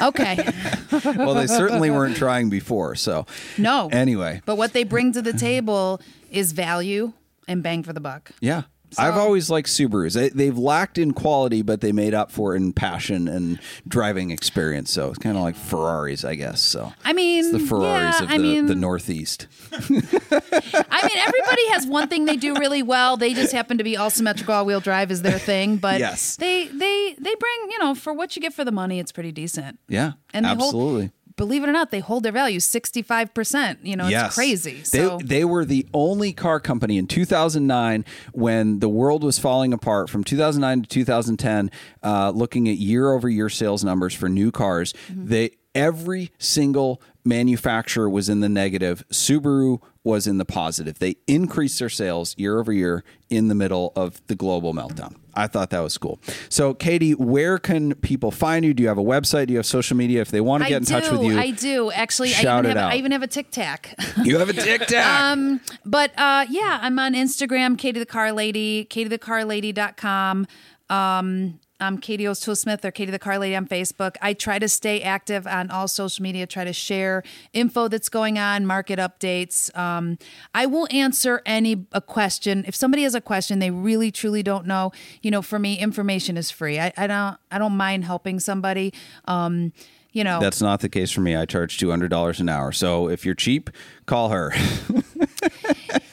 okay, 0.00 0.36
Well, 1.04 1.34
they 1.34 1.46
certainly 1.46 1.90
weren't 1.90 2.16
trying 2.16 2.50
before. 2.50 2.94
So, 2.96 3.24
no. 3.56 3.88
anyway, 3.92 4.42
but 4.44 4.56
what 4.56 4.72
they 4.72 4.82
bring 4.84 5.12
to 5.12 5.22
the 5.22 5.32
table 5.32 6.00
is 6.30 6.50
value 6.52 7.12
and 7.46 7.62
bang 7.62 7.82
for 7.84 7.92
the 7.92 8.00
buck. 8.00 8.32
yeah. 8.40 8.62
I've 8.98 9.16
always 9.16 9.50
liked 9.50 9.68
Subarus. 9.68 10.14
They, 10.14 10.28
they've 10.30 10.56
lacked 10.56 10.98
in 10.98 11.12
quality, 11.12 11.62
but 11.62 11.80
they 11.80 11.92
made 11.92 12.14
up 12.14 12.30
for 12.30 12.54
it 12.54 12.58
in 12.58 12.72
passion 12.72 13.28
and 13.28 13.58
driving 13.88 14.30
experience. 14.30 14.90
So 14.90 15.08
it's 15.10 15.18
kind 15.18 15.36
of 15.36 15.42
like 15.42 15.56
Ferraris, 15.56 16.24
I 16.24 16.34
guess. 16.34 16.60
So 16.60 16.92
I 17.04 17.12
mean, 17.12 17.40
it's 17.44 17.52
the 17.52 17.58
Ferraris 17.58 18.16
yeah, 18.20 18.24
of 18.24 18.28
the, 18.30 18.38
mean- 18.38 18.66
the 18.66 18.74
Northeast. 18.74 19.46
I 19.72 19.78
mean, 19.90 21.18
everybody 21.18 21.68
has 21.70 21.86
one 21.86 22.08
thing 22.08 22.24
they 22.24 22.36
do 22.36 22.54
really 22.54 22.82
well. 22.82 23.16
They 23.16 23.34
just 23.34 23.52
happen 23.52 23.78
to 23.78 23.84
be 23.84 23.96
all 23.96 24.10
symmetrical 24.10 24.54
all 24.54 24.64
wheel 24.66 24.80
drive 24.80 25.10
is 25.10 25.22
their 25.22 25.38
thing. 25.38 25.76
But 25.76 26.00
Yes. 26.00 26.36
they 26.36 26.66
they 26.68 27.14
they 27.18 27.34
bring 27.34 27.70
you 27.70 27.78
know 27.80 27.94
for 27.94 28.12
what 28.12 28.36
you 28.36 28.42
get 28.42 28.52
for 28.54 28.64
the 28.64 28.72
money, 28.72 28.98
it's 28.98 29.12
pretty 29.12 29.32
decent. 29.32 29.78
Yeah, 29.88 30.12
And 30.32 30.46
absolutely. 30.46 31.10
Believe 31.36 31.64
it 31.64 31.68
or 31.68 31.72
not, 31.72 31.90
they 31.90 32.00
hold 32.00 32.22
their 32.22 32.32
value 32.32 32.60
sixty 32.60 33.02
five 33.02 33.34
percent. 33.34 33.80
You 33.82 33.96
know, 33.96 34.06
it's 34.06 34.34
crazy. 34.34 34.76
They, 34.76 34.82
So 34.82 35.18
they 35.22 35.44
were 35.44 35.64
the 35.64 35.86
only 35.92 36.32
car 36.32 36.60
company 36.60 36.96
in 36.96 37.06
2009 37.06 38.04
when 38.32 38.78
the 38.78 38.88
world 38.88 39.24
was 39.24 39.38
falling 39.38 39.72
apart 39.72 40.10
from 40.10 40.22
2009 40.22 40.82
to 40.82 40.88
2010, 40.88 41.70
uh, 42.02 42.30
looking 42.30 42.68
at 42.68 42.76
year 42.76 43.12
over 43.12 43.28
year 43.28 43.48
sales 43.48 43.82
numbers 43.82 44.14
for 44.14 44.28
new 44.28 44.50
cars. 44.52 44.92
Mm-hmm. 45.08 45.26
They 45.26 45.50
every 45.74 46.30
single 46.38 47.02
manufacturer 47.24 48.08
was 48.08 48.28
in 48.28 48.40
the 48.40 48.48
negative. 48.48 49.04
Subaru 49.10 49.80
was 50.02 50.26
in 50.26 50.38
the 50.38 50.44
positive. 50.44 50.98
They 50.98 51.16
increased 51.26 51.78
their 51.78 51.88
sales 51.88 52.34
year 52.38 52.60
over 52.60 52.72
year 52.72 53.04
in 53.30 53.48
the 53.48 53.54
middle 53.54 53.92
of 53.96 54.24
the 54.26 54.34
global 54.34 54.74
meltdown. 54.74 55.16
I 55.36 55.46
thought 55.46 55.70
that 55.70 55.80
was 55.80 55.98
cool. 55.98 56.20
So, 56.48 56.74
Katie, 56.74 57.12
where 57.12 57.58
can 57.58 57.94
people 57.96 58.30
find 58.30 58.64
you? 58.64 58.72
Do 58.72 58.82
you 58.82 58.88
have 58.88 58.98
a 58.98 59.02
website? 59.02 59.48
Do 59.48 59.54
you 59.54 59.58
have 59.58 59.66
social 59.66 59.96
media? 59.96 60.20
If 60.20 60.30
they 60.30 60.40
want 60.40 60.62
to 60.62 60.66
I 60.66 60.68
get 60.68 60.76
in 60.76 60.84
do, 60.84 60.92
touch 60.92 61.10
with 61.10 61.22
you, 61.22 61.38
I 61.38 61.50
do 61.50 61.90
actually. 61.90 62.28
shout 62.28 62.66
I 62.66 62.68
it 62.68 62.70
even 62.70 62.76
have 62.76 62.84
out. 62.86 62.92
I 62.92 62.96
even 62.96 63.12
have 63.12 63.22
a 63.22 63.26
Tic 63.26 63.50
Tac. 63.50 63.94
you 64.22 64.38
have 64.38 64.48
a 64.48 64.52
TikTok. 64.52 64.94
Um, 65.24 65.60
but 65.84 66.12
uh, 66.18 66.46
yeah, 66.48 66.78
I'm 66.82 66.98
on 66.98 67.14
Instagram, 67.14 67.78
Katie 67.78 67.98
the 67.98 68.06
Car 68.06 68.32
Lady, 68.32 68.84
katiethecarlady.com. 68.90 70.46
Um, 70.90 71.60
I'm 71.80 71.98
Katie 71.98 72.26
O'Toole 72.26 72.54
Smith 72.54 72.84
or 72.84 72.90
Katie 72.92 73.10
the 73.10 73.18
Car 73.18 73.38
Lady 73.38 73.56
on 73.56 73.66
Facebook. 73.66 74.16
I 74.22 74.32
try 74.32 74.58
to 74.58 74.68
stay 74.68 75.02
active 75.02 75.46
on 75.46 75.70
all 75.70 75.88
social 75.88 76.22
media, 76.22 76.46
try 76.46 76.64
to 76.64 76.72
share 76.72 77.24
info 77.52 77.88
that's 77.88 78.08
going 78.08 78.38
on, 78.38 78.64
market 78.64 78.98
updates. 78.98 79.76
Um, 79.76 80.18
I 80.54 80.66
will 80.66 80.86
answer 80.90 81.42
any 81.44 81.86
a 81.92 82.00
question. 82.00 82.64
If 82.66 82.76
somebody 82.76 83.02
has 83.02 83.14
a 83.14 83.20
question 83.20 83.58
they 83.58 83.70
really 83.70 84.12
truly 84.12 84.42
don't 84.42 84.66
know, 84.66 84.92
you 85.20 85.30
know, 85.30 85.42
for 85.42 85.58
me, 85.58 85.78
information 85.78 86.36
is 86.36 86.50
free. 86.50 86.78
I, 86.78 86.92
I 86.96 87.06
don't 87.06 87.36
I 87.50 87.58
don't 87.58 87.76
mind 87.76 88.04
helping 88.04 88.38
somebody. 88.38 88.94
Um, 89.26 89.72
you 90.12 90.22
know, 90.22 90.38
That's 90.38 90.62
not 90.62 90.78
the 90.78 90.88
case 90.88 91.10
for 91.10 91.22
me. 91.22 91.34
I 91.34 91.44
charge 91.44 91.76
two 91.76 91.90
hundred 91.90 92.08
dollars 92.08 92.38
an 92.38 92.48
hour. 92.48 92.70
So 92.70 93.08
if 93.08 93.24
you're 93.26 93.34
cheap, 93.34 93.68
call 94.06 94.28
her. 94.28 94.52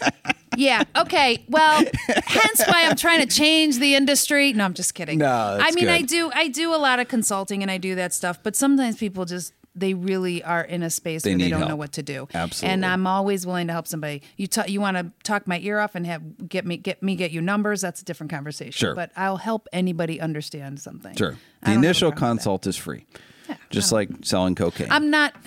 Yeah. 0.58 0.84
Okay. 0.96 1.46
Well, 1.48 1.84
hence 2.08 2.62
why 2.68 2.86
I'm 2.86 2.96
trying 2.96 3.26
to 3.26 3.34
change 3.34 3.80
the 3.80 3.96
industry. 3.96 4.54
No, 4.54 4.66
I'm 4.66 4.74
just 4.74 4.94
kidding. 4.94 5.20
No, 5.20 5.58
I 5.62 5.72
mean, 5.72 5.88
I 5.88 6.02
do. 6.02 6.32
I 6.34 6.48
do 6.50 6.74
a 6.74 6.78
lot 6.78 7.00
of 7.00 7.08
consulting 7.08 7.62
and 7.62 7.72
I 7.72 7.78
do 7.78 7.96
that 7.96 8.14
stuff, 8.14 8.40
but 8.44 8.56
sometimes 8.56 8.98
people 8.98 9.26
just 9.26 9.54
they 9.74 9.94
really 9.94 10.44
are 10.44 10.62
in 10.62 10.84
a 10.84 10.90
space 10.90 11.24
They 11.24 11.32
where 11.32 11.38
they 11.40 11.50
don't 11.50 11.68
know 11.68 11.78
what 11.78 11.94
to 11.94 12.04
do. 12.04 12.28
Absolutely. 12.34 12.74
And 12.74 12.86
I'm 12.86 13.08
always 13.08 13.46
willing 13.46 13.68
to 13.68 13.74
help 13.74 13.88
somebody. 13.88 14.22
You 14.36 14.48
ta- 14.48 14.66
you 14.68 14.82
want 14.82 14.98
to 14.98 15.12
talk 15.24 15.48
my 15.48 15.60
ear 15.60 15.80
off 15.80 15.96
and 15.96 16.06
have 16.06 16.50
get 16.50 16.66
me 16.66 16.76
get 16.78 17.02
me 17.02 17.16
get 17.16 17.32
you 17.32 17.40
numbers. 17.42 17.80
That's 17.82 18.02
a 18.02 18.06
different 18.06 18.32
conversation. 18.32 18.72
Sure. 18.74 18.96
But 18.96 19.12
I'll 19.16 19.38
help 19.38 19.68
anybody 19.72 20.20
understand 20.20 20.80
something. 20.82 21.16
Sure. 21.16 21.32
The 21.32 21.38
don't 21.66 21.76
have 21.76 21.76
a 21.76 21.86
initial 21.86 22.12
problem 22.12 22.36
with 22.38 22.44
that. 22.44 22.44
consult 22.44 22.68
is 22.68 22.76
free. 22.78 23.06
Yeah, 23.48 23.56
Just 23.70 23.92
like 23.94 24.10
selling 24.24 24.56
cocaine. 24.56 24.92
I'm 24.92 25.10
not. 25.10 25.34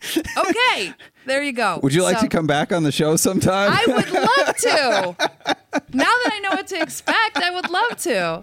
okay. 0.38 0.94
There 1.30 1.44
you 1.44 1.52
go. 1.52 1.78
Would 1.84 1.94
you 1.94 2.02
like 2.02 2.16
So- 2.16 2.22
to 2.22 2.28
come 2.28 2.48
back 2.48 2.72
on 2.72 2.82
the 2.82 2.90
show 2.90 3.14
sometime? 3.14 3.70
I 3.72 3.84
would 3.86 4.10
love 4.10 4.56
to. 4.56 5.56
now 5.92 6.04
that 6.04 6.30
I 6.32 6.40
know 6.40 6.50
what 6.50 6.66
to 6.66 6.82
expect, 6.82 7.36
I 7.36 7.50
would 7.52 7.70
love 7.70 7.96
to. 7.98 8.42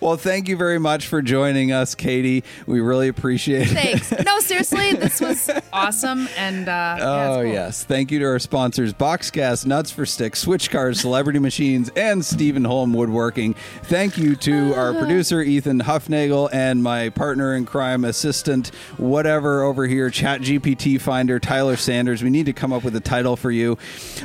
well, 0.00 0.16
thank 0.16 0.48
you 0.48 0.56
very 0.56 0.78
much 0.78 1.06
for 1.06 1.20
joining 1.20 1.70
us, 1.70 1.94
Katie. 1.94 2.42
We 2.66 2.80
really 2.80 3.08
appreciate 3.08 3.70
it. 3.70 3.74
Thanks. 4.00 4.24
No, 4.24 4.40
seriously, 4.40 4.94
this 4.94 5.20
was 5.20 5.50
awesome. 5.70 6.26
And 6.38 6.66
uh, 6.66 6.96
yeah, 6.98 7.28
Oh, 7.30 7.42
cool. 7.42 7.52
yes. 7.52 7.84
Thank 7.84 8.10
you 8.10 8.18
to 8.20 8.24
our 8.24 8.38
sponsors, 8.38 8.94
Boxcast, 8.94 9.66
Nuts 9.66 9.90
for 9.90 10.06
Sticks, 10.06 10.38
Switch 10.40 10.70
Cars, 10.70 11.00
Celebrity 11.00 11.38
Machines, 11.40 11.90
and 11.94 12.24
Stephen 12.24 12.62
Hulme 12.62 12.94
Woodworking. 12.94 13.52
Thank 13.82 14.16
you 14.16 14.34
to 14.36 14.72
our 14.74 14.94
producer, 14.94 15.42
Ethan 15.42 15.80
Huffnagel, 15.82 16.48
and 16.54 16.82
my 16.82 17.10
partner 17.10 17.54
in 17.54 17.66
crime, 17.66 18.02
assistant, 18.06 18.68
whatever 18.96 19.62
over 19.62 19.86
here, 19.86 20.08
Chat 20.08 20.40
GPT 20.40 20.98
Finder, 20.98 21.38
Tyler 21.38 21.76
Sanders. 21.76 22.13
We 22.22 22.30
need 22.30 22.46
to 22.46 22.52
come 22.52 22.72
up 22.72 22.84
with 22.84 22.94
a 22.96 23.00
title 23.00 23.36
for 23.36 23.50
you. 23.50 23.78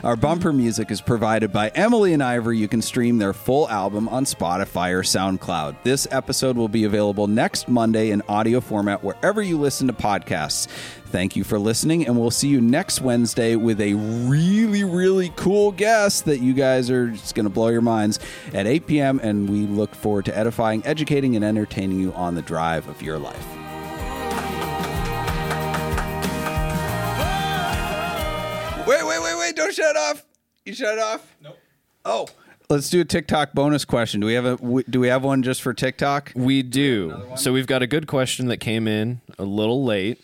Our 0.04 0.16
bumper 0.16 0.54
music 0.54 0.92
is 0.92 1.02
provided 1.02 1.52
by 1.52 1.70
Emily 1.70 2.14
and 2.14 2.22
Ivory. 2.22 2.58
You 2.58 2.68
can 2.68 2.82
stream 2.82 3.18
their 3.18 3.34
full 3.34 3.70
album 3.70 4.08
on 4.10 4.26
Spotify 4.26 4.92
or 4.92 5.02
SoundCloud. 5.02 5.78
This 5.84 6.08
episode 6.12 6.58
will 6.58 6.68
be 6.68 6.84
available 6.84 7.28
next 7.28 7.68
Monday 7.68 8.12
in 8.12 8.22
audio 8.28 8.62
format 8.62 9.04
wherever 9.04 9.42
you 9.42 9.58
listen 9.58 9.88
to 9.88 9.94
podcasts. 9.94 10.68
Thank 11.10 11.36
you 11.36 11.44
for 11.44 11.58
listening, 11.58 12.06
and 12.06 12.20
we'll 12.20 12.30
see 12.30 12.50
you 12.50 12.62
next 12.62 13.02
Wednesday 13.02 13.56
with 13.56 13.82
a 13.82 13.96
really, 13.96 14.84
really 14.84 15.34
cool 15.36 15.72
guest 15.72 16.26
that 16.26 16.40
you 16.40 16.54
guys 16.54 16.92
are 16.92 17.10
just 17.10 17.34
going 17.34 17.46
to 17.46 17.50
blow 17.50 17.70
your 17.70 17.82
minds 17.82 18.20
at 18.54 18.68
8 18.68 18.86
p.m. 18.86 19.20
And 19.24 19.50
we 19.50 19.62
look 19.66 19.96
forward 19.96 20.26
to 20.26 20.38
edifying, 20.38 20.86
educating, 20.86 21.36
and 21.36 21.44
entertaining 21.44 22.00
you 22.00 22.14
on 22.14 22.36
the 22.36 22.44
drive 22.44 22.88
of 22.88 23.02
your 23.02 23.18
life. 23.18 23.59
Don't 29.70 29.76
shut 29.76 29.96
it 29.96 30.00
off. 30.00 30.26
You 30.66 30.74
shut 30.74 30.94
it 30.98 31.00
off. 31.02 31.36
Nope. 31.44 31.58
Oh, 32.06 32.28
let's 32.70 32.90
do 32.90 33.02
a 33.02 33.06
TikTok 33.06 33.54
bonus 33.54 33.86
question. 33.86 34.20
Do 34.20 34.28
we 34.28 34.34
have 34.34 34.46
a? 34.46 34.58
w- 34.58 34.84
Do 34.90 35.00
we 35.00 35.08
have 35.10 35.24
one 35.24 35.44
just 35.44 35.62
for 35.62 35.74
TikTok? 35.74 36.32
We 36.36 36.64
do. 36.64 37.24
So 37.36 37.54
we've 37.54 37.68
got 37.68 37.82
a 37.82 37.88
good 37.88 38.08
question 38.08 38.48
that 38.48 38.58
came 38.58 38.88
in 38.88 39.22
a 39.38 39.44
little 39.44 39.84
late. 39.84 40.20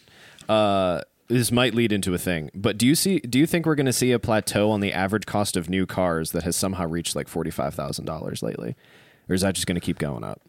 Uh, 0.50 1.02
this 1.28 1.52
might 1.52 1.74
lead 1.74 1.92
into 1.92 2.14
a 2.14 2.18
thing, 2.20 2.52
but 2.54 2.78
do 2.78 2.86
you 2.86 2.96
see? 2.96 3.20
Do 3.20 3.38
you 3.40 3.46
think 3.48 3.66
we're 3.66 3.76
going 3.76 3.86
to 3.88 3.94
see 3.94 4.12
a 4.12 4.20
plateau 4.20 4.70
on 4.72 4.80
the 4.80 4.94
average 4.94 5.26
cost 5.26 5.58
of 5.58 5.70
new 5.70 5.86
cars 5.86 6.32
that 6.32 6.44
has 6.44 6.56
somehow 6.56 6.86
reached 6.88 7.16
like 7.16 7.28
forty 7.28 7.50
five 7.52 7.74
thousand 7.74 8.06
dollars 8.06 8.42
lately, 8.44 8.76
or 9.30 9.34
is 9.36 9.42
that 9.42 9.56
just 9.56 9.66
going 9.68 9.76
to 9.76 9.82
keep 9.82 9.98
going 10.00 10.24
up? 10.24 10.42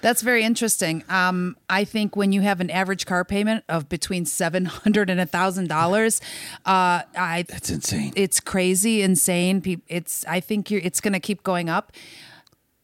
That's 0.00 0.22
very 0.22 0.42
interesting. 0.42 1.04
Um, 1.08 1.56
I 1.70 1.84
think 1.84 2.16
when 2.16 2.32
you 2.32 2.40
have 2.40 2.60
an 2.60 2.70
average 2.70 3.06
car 3.06 3.24
payment 3.24 3.64
of 3.68 3.88
between 3.88 4.24
seven 4.24 4.64
hundred 4.66 5.10
and 5.10 5.20
a 5.20 5.26
thousand 5.26 5.68
dollars, 5.68 6.20
uh, 6.64 7.02
I 7.16 7.44
That's 7.48 7.70
insane. 7.70 8.12
it's 8.16 8.40
crazy, 8.40 9.02
insane. 9.02 9.82
It's 9.88 10.24
I 10.26 10.40
think 10.40 10.70
you're, 10.70 10.80
it's 10.82 11.00
going 11.00 11.12
to 11.14 11.20
keep 11.20 11.42
going 11.42 11.68
up 11.68 11.92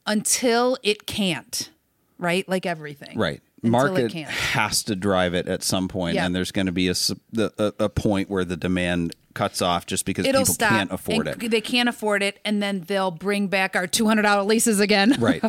until 0.06 0.76
it 0.82 1.06
can't. 1.06 1.70
Right, 2.18 2.48
like 2.48 2.66
everything. 2.66 3.18
Right. 3.18 3.40
Until 3.64 3.68
it 3.86 3.90
Market 3.90 4.12
can't. 4.12 4.30
has 4.30 4.84
to 4.84 4.94
drive 4.94 5.34
it 5.34 5.48
at 5.48 5.64
some 5.64 5.88
point, 5.88 6.14
Yeah. 6.14 6.26
and 6.26 6.34
there's 6.34 6.52
going 6.52 6.66
to 6.66 6.72
be 6.72 6.88
a, 6.88 6.94
a, 7.36 7.72
a 7.80 7.88
point 7.88 8.30
where 8.30 8.44
the 8.44 8.56
demand 8.56 9.14
cuts 9.34 9.62
off 9.62 9.86
just 9.86 10.04
because 10.04 10.26
It'll 10.26 10.42
people 10.42 10.54
stop. 10.54 10.70
can't 10.70 10.92
afford 10.92 11.28
it. 11.28 11.50
They 11.50 11.60
can't 11.60 11.88
afford 11.88 12.22
it, 12.22 12.38
and 12.44 12.62
then 12.62 12.80
they'll 12.86 13.10
bring 13.10 13.48
back 13.48 13.74
our 13.76 13.86
two 13.86 14.06
hundred 14.06 14.22
dollar 14.22 14.42
leases 14.42 14.80
again. 14.80 15.14
Right. 15.22 15.42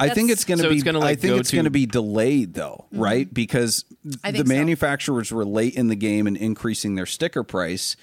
I 0.00 0.08
think 0.10 0.30
it's 0.30 0.44
going 0.44 0.58
to 0.58 0.64
So 0.64 0.68
be. 0.70 0.76
it's 0.76 0.84
gonna, 0.84 1.00
I 1.00 1.14
think 1.14 1.38
it's 1.38 1.50
going 1.50 1.64
to 1.64 1.68
to- 1.68 1.70
be 1.70 1.86
delayed 1.86 2.54
though, 2.54 2.86
mm-hmm. 2.92 3.02
right? 3.02 3.32
Because 3.34 3.84
the 4.04 4.16
think 4.18 4.36
so. 4.38 4.44
manufacturers 4.44 5.30
were 5.32 5.44
late 5.44 5.74
in 5.74 5.88
the 5.88 5.96
game 5.96 6.26
in 6.26 6.36
increasing 6.36 6.94
their 6.94 7.06
sticker 7.06 7.42
price, 7.42 7.96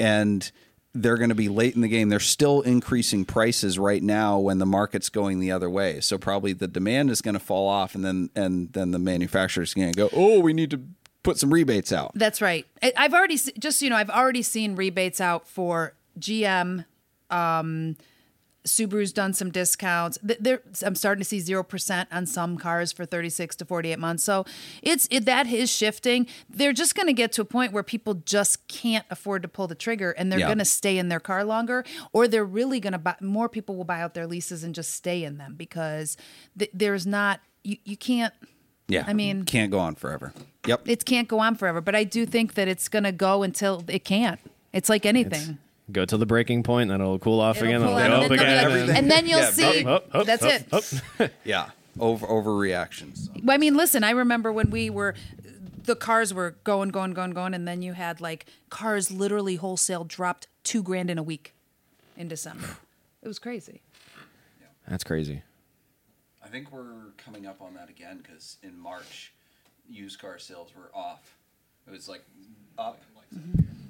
and 0.00 0.50
they're 0.94 1.16
going 1.16 1.28
to 1.28 1.34
be 1.34 1.48
late 1.48 1.74
in 1.74 1.80
the 1.82 1.88
game. 1.88 2.08
They're 2.08 2.18
still 2.18 2.60
increasing 2.62 3.24
prices 3.24 3.78
right 3.78 4.02
now 4.02 4.38
when 4.38 4.58
the 4.58 4.66
market's 4.66 5.08
going 5.10 5.38
the 5.38 5.52
other 5.52 5.70
way. 5.70 6.00
So 6.00 6.18
probably 6.18 6.52
the 6.54 6.66
demand 6.66 7.10
is 7.10 7.20
going 7.20 7.34
to 7.34 7.40
fall 7.40 7.68
off, 7.68 7.94
and 7.94 8.04
then 8.04 8.30
and 8.34 8.72
then 8.72 8.90
the 8.90 8.98
manufacturer's 8.98 9.74
going 9.74 9.92
to 9.92 9.96
go, 9.96 10.08
"Oh, 10.12 10.40
we 10.40 10.52
need 10.52 10.70
to 10.70 10.80
put 11.28 11.38
some 11.38 11.52
rebates 11.52 11.92
out." 11.92 12.12
That's 12.14 12.40
right. 12.40 12.66
I've 12.96 13.14
already 13.14 13.36
just 13.36 13.78
so 13.78 13.84
you 13.84 13.90
know 13.90 13.96
I've 13.96 14.10
already 14.10 14.42
seen 14.42 14.74
rebates 14.76 15.20
out 15.20 15.46
for 15.46 15.94
GM. 16.18 16.84
Um, 17.30 17.96
Subaru's 18.66 19.12
done 19.14 19.32
some 19.32 19.50
discounts. 19.50 20.18
Th- 20.26 20.38
There, 20.40 20.60
I'm 20.84 20.94
starting 20.94 21.20
to 21.22 21.24
see 21.24 21.40
zero 21.40 21.62
percent 21.62 22.08
on 22.12 22.26
some 22.26 22.58
cars 22.58 22.92
for 22.92 23.06
36 23.06 23.56
to 23.56 23.64
48 23.64 23.98
months. 23.98 24.24
So 24.24 24.44
it's 24.82 25.08
it, 25.10 25.24
that 25.24 25.46
is 25.46 25.70
shifting. 25.70 26.26
They're 26.50 26.74
just 26.74 26.94
going 26.94 27.06
to 27.06 27.14
get 27.14 27.32
to 27.32 27.40
a 27.40 27.44
point 27.46 27.72
where 27.72 27.82
people 27.82 28.14
just 28.14 28.66
can't 28.68 29.06
afford 29.10 29.40
to 29.42 29.48
pull 29.48 29.68
the 29.68 29.74
trigger, 29.74 30.10
and 30.10 30.30
they're 30.30 30.40
Yeah. 30.40 30.46
going 30.46 30.58
to 30.58 30.66
stay 30.66 30.98
in 30.98 31.08
their 31.08 31.20
car 31.20 31.44
longer, 31.44 31.82
or 32.12 32.28
they're 32.28 32.44
really 32.44 32.78
going 32.80 32.92
to 32.92 32.98
buy. 32.98 33.14
More 33.22 33.48
people 33.48 33.74
will 33.76 33.84
buy 33.84 34.02
out 34.02 34.12
their 34.12 34.26
leases 34.26 34.62
and 34.64 34.74
just 34.74 34.92
stay 34.92 35.24
in 35.24 35.38
them 35.38 35.54
because 35.56 36.16
th- 36.58 36.70
there's 36.74 37.06
not 37.06 37.40
you, 37.62 37.76
you 37.84 37.96
can't. 37.96 38.34
Yeah, 38.88 39.04
I 39.06 39.12
mean- 39.12 39.44
can't 39.44 39.70
go 39.70 39.78
on 39.78 39.94
forever. 39.94 40.32
Yep. 40.66 40.86
it 40.88 41.04
can't 41.06 41.28
go 41.28 41.38
on 41.38 41.54
forever. 41.54 41.80
But 41.80 41.94
I 41.94 42.04
do 42.04 42.26
think 42.26 42.54
that 42.54 42.68
it's 42.68 42.88
going 42.88 43.04
to 43.04 43.12
go 43.12 43.42
until 43.42 43.84
it 43.88 44.04
can't. 44.04 44.38
It's 44.72 44.88
like 44.90 45.06
anything. 45.06 45.56
Go 45.90 46.04
to 46.04 46.16
the 46.18 46.26
breaking 46.26 46.62
point, 46.62 46.90
then 46.90 47.00
it'll 47.00 47.18
cool 47.18 47.40
off 47.40 47.56
It'll 47.56 47.68
again. 47.68 47.80
pull 47.82 47.96
It'll 47.96 48.00
out, 48.00 48.08
go 48.08 48.14
and, 48.16 48.32
up 48.32 48.38
then 48.38 48.70
again. 48.70 48.86
like- 48.88 48.96
and 48.98 49.10
then 49.10 49.26
you'll 49.26 49.40
Yeah, 49.40 49.50
see. 49.50 49.84
up, 49.86 50.14
up, 50.14 50.26
that's 50.26 50.42
up, 50.44 50.82
it. 50.82 51.20
up. 51.22 51.30
yeah. 51.44 51.70
Over 51.98 52.26
overreactions. 52.26 53.28
Well, 53.42 53.54
I 53.54 53.58
mean, 53.58 53.74
listen. 53.76 54.04
I 54.04 54.10
remember 54.10 54.52
when 54.52 54.70
we 54.70 54.90
were, 54.90 55.14
the 55.84 55.96
cars 55.96 56.34
were 56.34 56.56
going, 56.64 56.90
going, 56.90 57.12
going, 57.14 57.30
going, 57.32 57.54
and 57.54 57.66
then 57.66 57.80
you 57.82 57.94
had 57.94 58.20
like 58.20 58.44
cars 58.70 59.10
literally 59.10 59.56
wholesale 59.56 60.04
dropped 60.04 60.46
two 60.64 60.82
grand 60.82 61.08
in 61.10 61.16
a 61.18 61.22
week 61.22 61.54
in 62.16 62.28
December. 62.28 62.76
It 63.22 63.26
was 63.28 63.38
crazy. 63.38 63.80
That's 64.86 65.02
crazy. 65.04 65.42
I 66.48 66.50
think 66.50 66.72
we're 66.72 67.12
coming 67.18 67.46
up 67.46 67.60
on 67.60 67.74
that 67.74 67.90
again 67.90 68.20
because 68.22 68.56
in 68.62 68.78
March, 68.78 69.34
used 69.86 70.18
car 70.18 70.38
sales 70.38 70.70
were 70.74 70.90
off. 70.94 71.36
It 71.86 71.90
was 71.90 72.08
like 72.08 72.22
up. 72.78 73.02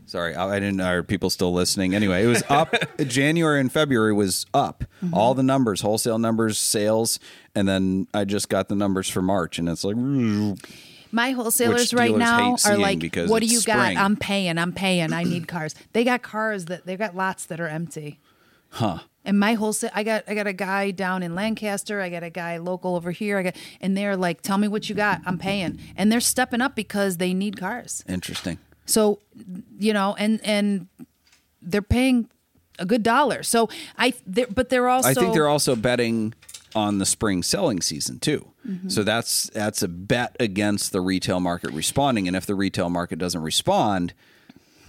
Sorry, 0.07 0.35
I 0.35 0.57
I 0.57 0.59
didn't. 0.59 0.81
Are 0.81 1.05
people 1.05 1.31
still 1.31 1.53
listening? 1.53 1.95
Anyway, 1.95 2.25
it 2.25 2.27
was 2.27 2.43
up. 2.49 2.75
January 3.07 3.61
and 3.61 3.71
February 3.71 4.13
was 4.13 4.45
up. 4.53 4.83
Mm-hmm. 5.05 5.15
All 5.15 5.35
the 5.35 5.45
numbers, 5.45 5.83
wholesale 5.83 6.19
numbers, 6.19 6.59
sales, 6.59 7.21
and 7.55 7.69
then 7.69 8.09
I 8.13 8.25
just 8.25 8.49
got 8.49 8.69
the 8.69 8.75
numbers 8.75 9.09
for 9.09 9.23
March, 9.23 9.61
and 9.61 9.69
it's 9.69 9.85
like, 9.85 9.95
My 11.13 11.31
wholesalers 11.31 11.95
right 11.95 12.07
dealers 12.09 12.19
now 12.19 12.53
are 12.55 12.59
seeing 12.59 12.81
like, 12.81 12.99
because 12.99 13.31
"What 13.31 13.39
do 13.41 13.45
it's 13.45 13.53
you 13.53 13.61
spring." 13.61 13.95
got? 13.95 14.03
I'm 14.03 14.17
paying. 14.17 14.59
I'm 14.59 14.73
paying. 14.73 15.13
I 15.13 15.23
need 15.23 15.47
cars." 15.47 15.77
They 15.93 16.03
got 16.03 16.23
cars 16.23 16.65
that 16.65 16.87
they 16.87 16.97
got 16.97 17.15
lots 17.15 17.47
that 17.47 17.61
are 17.61 17.69
empty. 17.69 18.19
huh? 18.71 18.99
And 19.25 19.39
my 19.39 19.55
wholesale, 19.55 19.91
I 19.95 20.05
got 20.05 20.25
I 20.27 20.35
got 20.35 20.47
a 20.47 20.53
guy 20.53 20.91
down 20.91 21.23
in 21.23 21.35
Lancaster. 21.35 22.01
I 22.01 22.09
got 22.09 22.23
a 22.23 22.31
guy 22.31 22.57
local 22.57 22.97
over 22.97 23.11
here. 23.11 23.39
I 23.39 23.43
got, 23.43 23.57
and 23.81 23.97
they're 23.97 24.17
like, 24.17 24.41
"Tell 24.41 24.59
me 24.59 24.69
what 24.69 24.89
you 24.89 24.95
got. 24.95 25.21
I'm 25.27 25.39
paying." 25.39 25.79
And 25.97 26.11
they're 26.11 26.21
stepping 26.21 26.61
up 26.61 26.75
because 26.75 27.19
they 27.19 27.35
need 27.35 27.59
cars. 27.59 28.05
Interesting. 28.09 28.59
So, 28.87 29.21
you 29.79 29.93
know, 29.93 30.15
and 30.19 30.41
and 30.45 30.87
they're 31.61 31.83
paying 31.83 32.31
a 32.79 32.87
good 32.87 33.03
dollar. 33.03 33.43
So 33.43 33.69
I, 33.99 34.15
they're, 34.27 34.47
but 34.47 34.71
they're 34.71 34.89
also. 34.89 35.09
I 35.09 35.15
think 35.15 35.35
they're 35.35 35.49
also 35.49 35.77
betting 35.77 36.33
on 36.75 36.99
the 36.99 37.07
spring 37.07 37.43
selling 37.43 37.81
season 37.81 38.19
too. 38.19 38.49
Mm-hmm. 38.67 38.89
So 38.89 39.03
that's 39.03 39.51
that's 39.51 39.83
a 39.83 39.89
bet 39.89 40.37
against 40.41 40.93
the 40.93 41.01
retail 41.01 41.41
market 41.41 41.73
responding. 41.73 42.27
And 42.27 42.37
if 42.37 42.47
the 42.47 42.55
retail 42.55 42.91
market 42.91 43.19
doesn't 43.19 43.43
respond, 43.43 44.15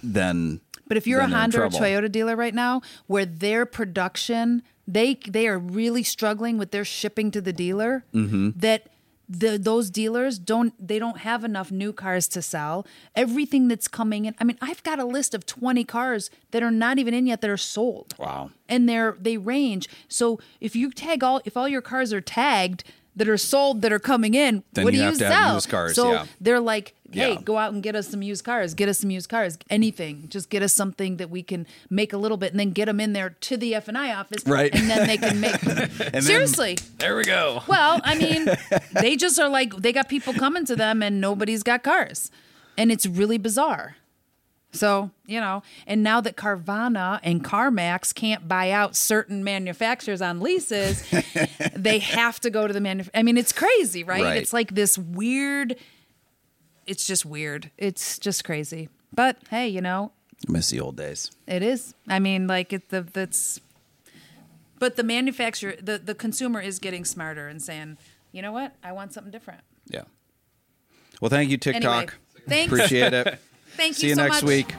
then 0.02 0.60
But 0.90 0.96
if 0.96 1.06
you're 1.06 1.20
a 1.20 1.22
then 1.22 1.30
Honda 1.38 1.62
or. 1.62 1.68
Toyota 1.68 2.10
dealer 2.10 2.34
right 2.34 2.52
now, 2.52 2.82
where 3.06 3.24
their 3.24 3.64
production, 3.64 4.64
they 4.88 5.14
they 5.14 5.46
are 5.46 5.56
really 5.56 6.02
struggling 6.02 6.58
with 6.58 6.72
their 6.72 6.84
shipping 6.84 7.30
to 7.30 7.40
the 7.40 7.52
dealer. 7.52 8.04
Mm-hmm. 8.12 8.58
That 8.58 8.88
the 9.28 9.56
those 9.56 9.88
dealers 9.88 10.40
don't 10.40 10.74
they 10.84 10.98
don't 10.98 11.18
have 11.18 11.44
enough 11.44 11.70
new 11.70 11.92
cars 11.92 12.26
to 12.26 12.42
sell. 12.42 12.84
Everything 13.14 13.68
that's 13.68 13.86
coming 13.86 14.24
in. 14.24 14.34
I 14.40 14.42
mean, 14.42 14.58
I've 14.60 14.82
got 14.82 14.98
a 14.98 15.04
list 15.04 15.32
of 15.32 15.46
twenty 15.46 15.84
cars 15.84 16.28
that 16.50 16.64
are 16.64 16.72
not 16.72 16.98
even 16.98 17.14
in 17.14 17.28
yet 17.28 17.40
that 17.42 17.50
are 17.50 17.56
sold 17.56 18.16
Wow. 18.18 18.50
and 18.68 18.88
they're 18.88 19.16
they 19.20 19.36
range. 19.36 19.88
So 20.08 20.40
if 20.60 20.74
you 20.74 20.90
tag 20.90 21.22
all 21.22 21.40
if 21.44 21.56
all 21.56 21.68
your 21.68 21.82
cars 21.82 22.12
are 22.12 22.20
tagged 22.20 22.82
that 23.16 23.28
are 23.28 23.36
sold 23.36 23.82
that 23.82 23.92
are 23.92 23.98
coming 23.98 24.34
in, 24.34 24.62
Then 24.72 24.84
what 24.84 24.94
you 24.94 25.00
do 25.00 25.06
you 25.08 25.14
sell? 25.16 25.54
used 25.54 25.68
cars, 25.68 25.94
so 25.96 26.12
yeah. 26.12 26.26
they're 26.40 26.60
like, 26.60 26.94
hey, 27.10 27.32
Yeah. 27.34 27.40
go 27.42 27.58
out 27.58 27.72
and 27.72 27.82
get 27.82 27.96
us 27.96 28.08
some 28.08 28.22
used 28.22 28.44
cars. 28.44 28.72
Get 28.74 28.88
us 28.88 29.00
some 29.00 29.10
used 29.10 29.28
cars. 29.28 29.58
Anything. 29.68 30.26
Just 30.28 30.48
get 30.48 30.62
us 30.62 30.72
something 30.72 31.16
that 31.16 31.28
we 31.28 31.42
can 31.42 31.66
make 31.90 32.12
a 32.12 32.16
little 32.16 32.36
bit, 32.36 32.52
and 32.52 32.60
then 32.60 32.70
get 32.70 32.86
them 32.86 33.00
in 33.00 33.12
there 33.12 33.30
to 33.30 33.56
the 33.56 33.74
F 33.74 33.88
and 33.88 33.98
I 33.98 34.14
office, 34.14 34.46
Right. 34.46 34.72
And 34.74 34.88
then 34.88 35.06
they 35.08 35.16
can 35.18 35.40
make. 35.40 35.60
then- 35.60 36.22
Seriously. 36.22 36.78
There 36.98 37.16
we 37.16 37.24
go. 37.24 37.62
Well, 37.66 38.00
I 38.04 38.14
mean, 38.14 38.46
they 39.00 39.16
just 39.16 39.38
are 39.40 39.48
like 39.48 39.74
they 39.76 39.92
got 39.92 40.08
people 40.08 40.32
coming 40.32 40.64
to 40.66 40.76
them, 40.76 41.02
and 41.02 41.20
nobody's 41.20 41.62
got 41.64 41.82
cars, 41.82 42.30
and 42.78 42.92
it's 42.92 43.06
really 43.06 43.38
bizarre. 43.38 43.96
So 44.72 45.10
you 45.26 45.40
know, 45.40 45.62
and 45.86 46.02
now 46.02 46.20
that 46.20 46.36
Carvana 46.36 47.20
and 47.22 47.44
CarMax 47.44 48.14
can't 48.14 48.46
buy 48.46 48.70
out 48.70 48.94
certain 48.94 49.42
manufacturers 49.42 50.22
on 50.22 50.40
leases, 50.40 51.04
they 51.74 51.98
have 51.98 52.40
to 52.40 52.50
go 52.50 52.66
to 52.66 52.72
the 52.72 52.80
manuf. 52.80 53.08
I 53.14 53.22
mean, 53.22 53.36
it's 53.36 53.52
crazy, 53.52 54.04
right? 54.04 54.22
Right. 54.22 54.36
It's 54.36 54.52
like 54.52 54.74
this 54.74 54.96
weird. 54.96 55.76
It's 56.86 57.06
just 57.06 57.24
weird. 57.26 57.70
It's 57.78 58.18
just 58.18 58.44
crazy. 58.44 58.88
But 59.12 59.38
hey, 59.50 59.68
you 59.68 59.80
know, 59.80 60.12
Miss 60.48 60.70
the 60.70 60.80
old 60.80 60.96
days. 60.96 61.30
it 61.46 61.62
is. 61.62 61.94
I 62.08 62.18
mean, 62.18 62.46
like 62.46 62.72
it. 62.72 62.88
The 62.90 63.02
that's. 63.02 63.60
But 64.78 64.96
the 64.96 65.02
manufacturer, 65.02 65.74
the 65.82 65.98
the 65.98 66.14
consumer 66.14 66.60
is 66.60 66.78
getting 66.78 67.04
smarter 67.04 67.48
and 67.48 67.60
saying, 67.60 67.98
you 68.32 68.40
know 68.40 68.52
what, 68.52 68.74
I 68.82 68.92
want 68.92 69.12
something 69.12 69.30
different. 69.30 69.60
Yeah. 69.88 70.04
Well, 71.20 71.28
thank 71.28 71.50
you, 71.50 71.58
TikTok. 71.58 72.16
Thanks. 72.48 72.72
Appreciate 72.72 73.12
it. 73.12 73.38
Thank 73.80 73.94
See 73.94 74.08
you 74.08 74.10
you 74.10 74.16
so 74.16 74.24
next 74.24 74.42
much. 74.42 74.48
week. 74.48 74.74